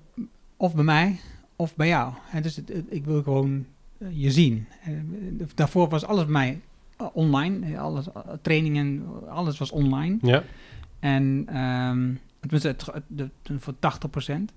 of 0.58 0.76
bij 0.76 0.84
mij 0.84 1.20
of 1.56 1.76
bij 1.76 1.88
jou. 1.88 2.14
En 2.32 2.42
dus 2.42 2.56
het, 2.56 2.68
het- 2.70 2.86
ik 2.90 3.06
wil 3.06 3.24
gewoon 3.24 3.66
eh, 3.98 4.08
je 4.12 4.32
zien. 4.32 4.66
Eh, 4.84 4.92
daarvoor 5.56 5.90
was 5.90 6.06
alles 6.06 6.24
bij 6.24 6.32
mij 6.34 6.60
online. 7.14 7.78
Alles, 7.80 8.06
trainingen, 8.42 9.04
alles 9.30 9.58
was 9.58 9.72
online. 9.72 10.18
ja, 10.22 10.44
En 11.00 11.46
tenminste, 12.40 12.68
het, 12.68 12.86
het, 12.86 13.04
de- 13.08 13.30
de- 13.42 13.60
voor 13.60 13.74
80%. 13.80 14.54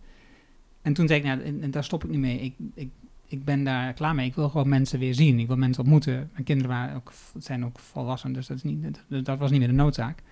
En 0.82 0.92
toen 0.92 1.06
zei 1.08 1.18
ik, 1.20 1.26
nou, 1.26 1.40
en, 1.42 1.62
en 1.62 1.70
daar 1.70 1.84
stop 1.84 2.04
ik 2.04 2.10
niet 2.10 2.18
mee. 2.20 2.40
Ik, 2.40 2.54
ik, 2.74 2.88
ik 3.32 3.44
ben 3.44 3.64
daar 3.64 3.92
klaar 3.92 4.14
mee. 4.14 4.26
Ik 4.26 4.34
wil 4.34 4.48
gewoon 4.48 4.68
mensen 4.68 4.98
weer 4.98 5.14
zien. 5.14 5.38
Ik 5.38 5.46
wil 5.46 5.56
mensen 5.56 5.82
ontmoeten. 5.82 6.30
Mijn 6.32 6.44
kinderen 6.44 6.70
waren 6.70 6.96
ook, 6.96 7.12
zijn 7.38 7.64
ook 7.64 7.78
volwassen, 7.78 8.32
dus 8.32 8.46
dat, 8.46 8.56
is 8.56 8.62
niet, 8.62 8.82
dat, 9.08 9.24
dat 9.24 9.38
was 9.38 9.50
niet 9.50 9.58
meer 9.58 9.68
de 9.68 9.74
noodzaak. 9.74 10.22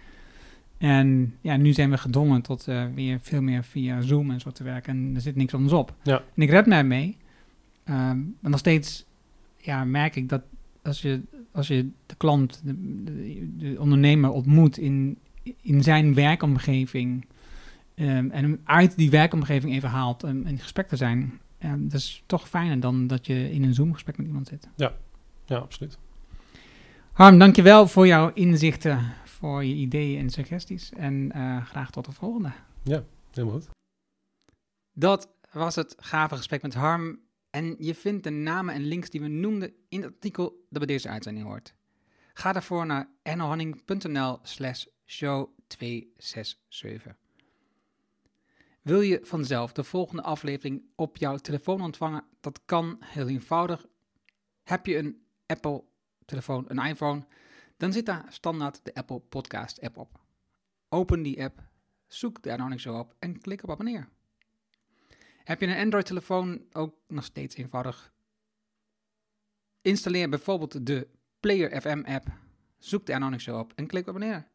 En 0.78 1.34
ja, 1.40 1.56
nu 1.56 1.72
zijn 1.72 1.90
we 1.90 1.98
gedwongen 1.98 2.42
tot 2.42 2.68
eh, 2.68 2.84
weer 2.94 3.18
veel 3.20 3.42
meer 3.42 3.64
via 3.64 4.00
Zoom 4.00 4.30
en 4.30 4.40
zo 4.40 4.50
te 4.50 4.64
werken. 4.64 4.92
En 4.92 5.12
er 5.14 5.20
zit 5.20 5.36
niks 5.36 5.54
anders 5.54 5.72
op. 5.72 5.94
Ja. 6.02 6.22
En 6.34 6.42
ik 6.42 6.50
red 6.50 6.66
mij 6.66 6.84
mee. 6.84 7.16
Ehm, 7.84 8.18
maar 8.40 8.50
nog 8.50 8.58
steeds 8.58 9.04
ja, 9.56 9.84
merk 9.84 10.16
ik 10.16 10.28
dat 10.28 10.42
als 10.82 11.02
je, 11.02 11.20
als 11.52 11.68
je 11.68 11.88
de 12.06 12.14
klant, 12.14 12.60
de, 12.64 12.74
de, 13.04 13.56
de 13.56 13.80
ondernemer 13.80 14.30
ontmoet 14.30 14.78
in, 14.78 15.18
in 15.60 15.82
zijn 15.82 16.14
werkomgeving 16.14 17.26
ehm, 17.94 18.30
en 18.30 18.42
hem 18.42 18.60
uit 18.64 18.96
die 18.96 19.10
werkomgeving 19.10 19.72
even 19.72 19.88
haalt 19.88 20.24
om 20.24 20.46
in 20.46 20.58
gesprek 20.58 20.88
te 20.88 20.96
zijn, 20.96 21.40
ja, 21.60 21.76
dat 21.78 21.92
is 21.92 22.22
toch 22.26 22.48
fijner 22.48 22.80
dan 22.80 23.06
dat 23.06 23.26
je 23.26 23.50
in 23.50 23.62
een 23.62 23.74
Zoom-gesprek 23.74 24.16
met 24.16 24.26
iemand 24.26 24.46
zit. 24.48 24.68
ja, 25.44 25.56
absoluut. 25.56 25.98
Harm, 27.12 27.38
dankjewel 27.38 27.88
voor 27.88 28.06
jouw 28.06 28.32
inzichten, 28.32 29.12
voor 29.24 29.64
je 29.64 29.74
ideeën 29.74 30.20
en 30.20 30.30
suggesties. 30.30 30.92
En 30.92 31.32
eh, 31.32 31.64
graag 31.64 31.90
tot 31.90 32.04
de 32.04 32.12
volgende. 32.12 32.52
Helemaal 33.30 33.54
goed. 33.54 33.68
Dat 34.92 35.28
was 35.52 35.74
het 35.74 35.94
gave 35.98 36.36
gesprek 36.36 36.62
met 36.62 36.74
Harm. 36.74 37.20
En 37.50 37.76
je 37.78 37.94
vindt 37.94 38.24
de 38.24 38.30
namen 38.30 38.74
en 38.74 38.84
links 38.84 39.10
die 39.10 39.20
we 39.20 39.28
noemden 39.28 39.72
in 39.88 40.02
het 40.02 40.12
artikel 40.12 40.66
dat 40.68 40.78
bij 40.78 40.86
deze 40.86 41.08
uitzending 41.08 41.46
hoort. 41.46 41.74
Ga 42.34 42.52
daarvoor 42.52 42.86
naar 42.86 43.08
ernohanning.nl 43.22 44.38
slash 44.42 44.84
show 45.06 45.48
267. 45.66 47.16
Wil 48.80 49.00
je 49.00 49.20
vanzelf 49.22 49.72
de 49.72 49.84
volgende 49.84 50.22
aflevering 50.22 50.82
op 50.94 51.16
jouw 51.16 51.36
telefoon 51.36 51.80
ontvangen? 51.80 52.24
Dat 52.40 52.60
kan 52.64 52.96
heel 53.04 53.28
eenvoudig. 53.28 53.86
Heb 54.62 54.86
je 54.86 54.96
een 54.96 55.26
Apple 55.46 55.84
telefoon, 56.24 56.64
een 56.68 56.86
iPhone, 56.86 57.26
dan 57.76 57.92
zit 57.92 58.06
daar 58.06 58.26
standaard 58.28 58.84
de 58.84 58.94
Apple 58.94 59.20
Podcast 59.20 59.80
app 59.80 59.96
op. 59.96 60.20
Open 60.88 61.22
die 61.22 61.42
app, 61.42 61.62
zoek 62.06 62.42
de 62.42 62.48
Ernohanning 62.50 62.80
Show 62.80 62.98
op 62.98 63.14
en 63.18 63.40
klik 63.40 63.62
op 63.62 63.70
abonneer. 63.70 64.08
Heb 65.44 65.60
je 65.60 65.66
een 65.66 65.82
Android-telefoon, 65.84 66.64
ook 66.72 66.96
nog 67.08 67.24
steeds 67.24 67.56
eenvoudig. 67.56 68.12
Installeer 69.82 70.28
bijvoorbeeld 70.28 70.86
de 70.86 71.08
Player 71.40 71.80
FM-app, 71.80 72.26
zoek 72.78 73.06
de 73.06 73.14
Anonymous 73.14 73.42
Show 73.42 73.58
op 73.58 73.72
en 73.74 73.86
klik 73.86 74.02
op 74.02 74.08
abonneren. 74.08 74.48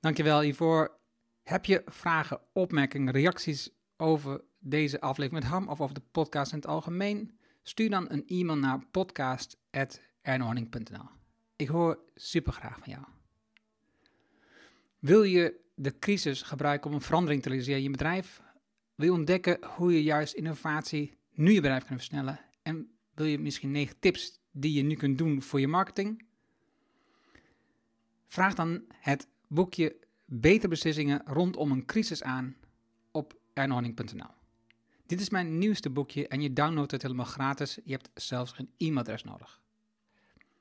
Dankjewel 0.00 0.40
hiervoor. 0.40 1.00
Heb 1.42 1.64
je 1.64 1.82
vragen, 1.86 2.40
opmerkingen, 2.52 3.12
reacties 3.12 3.70
over 3.96 4.40
deze 4.58 5.00
aflevering 5.00 5.42
met 5.42 5.52
Ham 5.52 5.68
of 5.68 5.80
over 5.80 5.94
de 5.94 6.02
podcast 6.10 6.52
in 6.52 6.58
het 6.58 6.66
algemeen? 6.66 7.38
Stuur 7.62 7.90
dan 7.90 8.10
een 8.10 8.26
e-mail 8.26 8.58
naar 8.58 8.86
podcast.ernohanning.nl. 8.90 11.08
Ik 11.56 11.68
hoor 11.68 11.98
super 12.14 12.52
graag 12.52 12.78
van 12.78 12.92
jou. 12.92 13.04
Wil 14.98 15.22
je 15.22 15.60
de 15.74 15.98
crisis 15.98 16.42
gebruiken 16.42 16.90
om 16.90 16.96
een 16.96 17.02
verandering 17.02 17.42
te 17.42 17.48
realiseren 17.48 17.78
in 17.78 17.84
je 17.84 17.90
bedrijf? 17.90 18.42
Wil 18.94 19.06
je 19.06 19.12
ontdekken 19.12 19.58
hoe 19.76 19.92
je 19.92 20.02
juist 20.02 20.34
innovatie 20.34 21.18
nu 21.32 21.52
je 21.52 21.60
bedrijf 21.60 21.84
kan 21.84 21.96
versnellen? 21.96 22.40
En 22.62 22.90
wil 23.14 23.26
je 23.26 23.38
misschien 23.38 23.70
negen 23.70 23.98
tips 23.98 24.40
die 24.50 24.72
je 24.72 24.82
nu 24.82 24.94
kunt 24.94 25.18
doen 25.18 25.42
voor 25.42 25.60
je 25.60 25.68
marketing? 25.68 26.24
Vraag 28.26 28.54
dan 28.54 28.84
het 28.90 29.28
boekje 29.46 29.96
Beter 30.34 30.68
Beslissingen 30.68 31.22
rondom 31.24 31.70
een 31.70 31.84
crisis 31.84 32.22
aan 32.22 32.56
op 33.10 33.34
ernohanning.nl. 33.52 34.30
Dit 35.06 35.20
is 35.20 35.30
mijn 35.30 35.58
nieuwste 35.58 35.90
boekje 35.90 36.28
en 36.28 36.40
je 36.40 36.52
downloadt 36.52 36.90
het 36.90 37.02
helemaal 37.02 37.24
gratis. 37.24 37.78
Je 37.84 37.92
hebt 37.92 38.10
zelfs 38.14 38.52
geen 38.52 38.70
e-mailadres 38.76 39.24
nodig. 39.24 39.60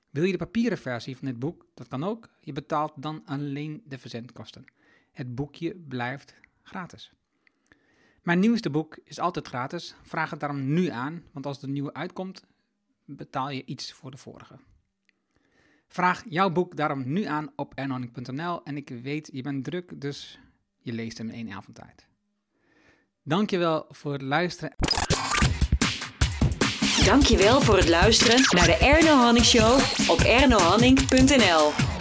Wil 0.09 0.23
je 0.23 0.31
de 0.31 0.37
papieren 0.37 0.77
versie 0.77 1.17
van 1.17 1.27
dit 1.27 1.39
boek? 1.39 1.65
Dat 1.73 1.87
kan 1.87 2.03
ook. 2.03 2.29
Je 2.39 2.51
betaalt 2.51 2.93
dan 2.95 3.21
alleen 3.25 3.83
de 3.85 3.97
verzendkosten. 3.97 4.65
Het 5.11 5.35
boekje 5.35 5.75
blijft 5.75 6.35
gratis. 6.61 7.13
Mijn 8.21 8.39
nieuwste 8.39 8.69
boek 8.69 8.97
is 9.03 9.19
altijd 9.19 9.47
gratis. 9.47 9.95
Vraag 10.01 10.29
het 10.29 10.39
daarom 10.39 10.73
nu 10.73 10.87
aan, 10.87 11.23
want 11.31 11.45
als 11.45 11.59
de 11.59 11.67
nieuwe 11.67 11.93
uitkomt, 11.93 12.45
betaal 13.05 13.49
je 13.49 13.65
iets 13.65 13.93
voor 13.93 14.11
de 14.11 14.17
vorige. 14.17 14.59
Vraag 15.91 16.23
jouw 16.29 16.49
boek 16.49 16.75
daarom 16.75 17.03
nu 17.05 17.23
aan 17.23 17.51
op 17.55 17.73
ernoning.nl 17.75 18.63
en 18.63 18.77
ik 18.77 18.89
weet, 19.03 19.29
je 19.33 19.41
bent 19.41 19.63
druk, 19.63 20.01
dus 20.01 20.39
je 20.79 20.93
leest 20.93 21.17
hem 21.17 21.29
in 21.29 21.33
één 21.33 21.55
avond 21.55 21.75
tijd. 21.75 22.07
Dankjewel 23.23 23.85
voor 23.89 24.13
het 24.13 24.21
luisteren. 24.21 24.75
Dankjewel 27.05 27.61
voor 27.61 27.77
het 27.77 27.89
luisteren 27.89 28.41
naar 28.49 28.65
de 28.65 28.77
Erno 28.77 29.15
Hanning 29.15 29.45
Show 29.45 29.79
op 30.09 30.19
ernohanning.nl. 30.19 32.00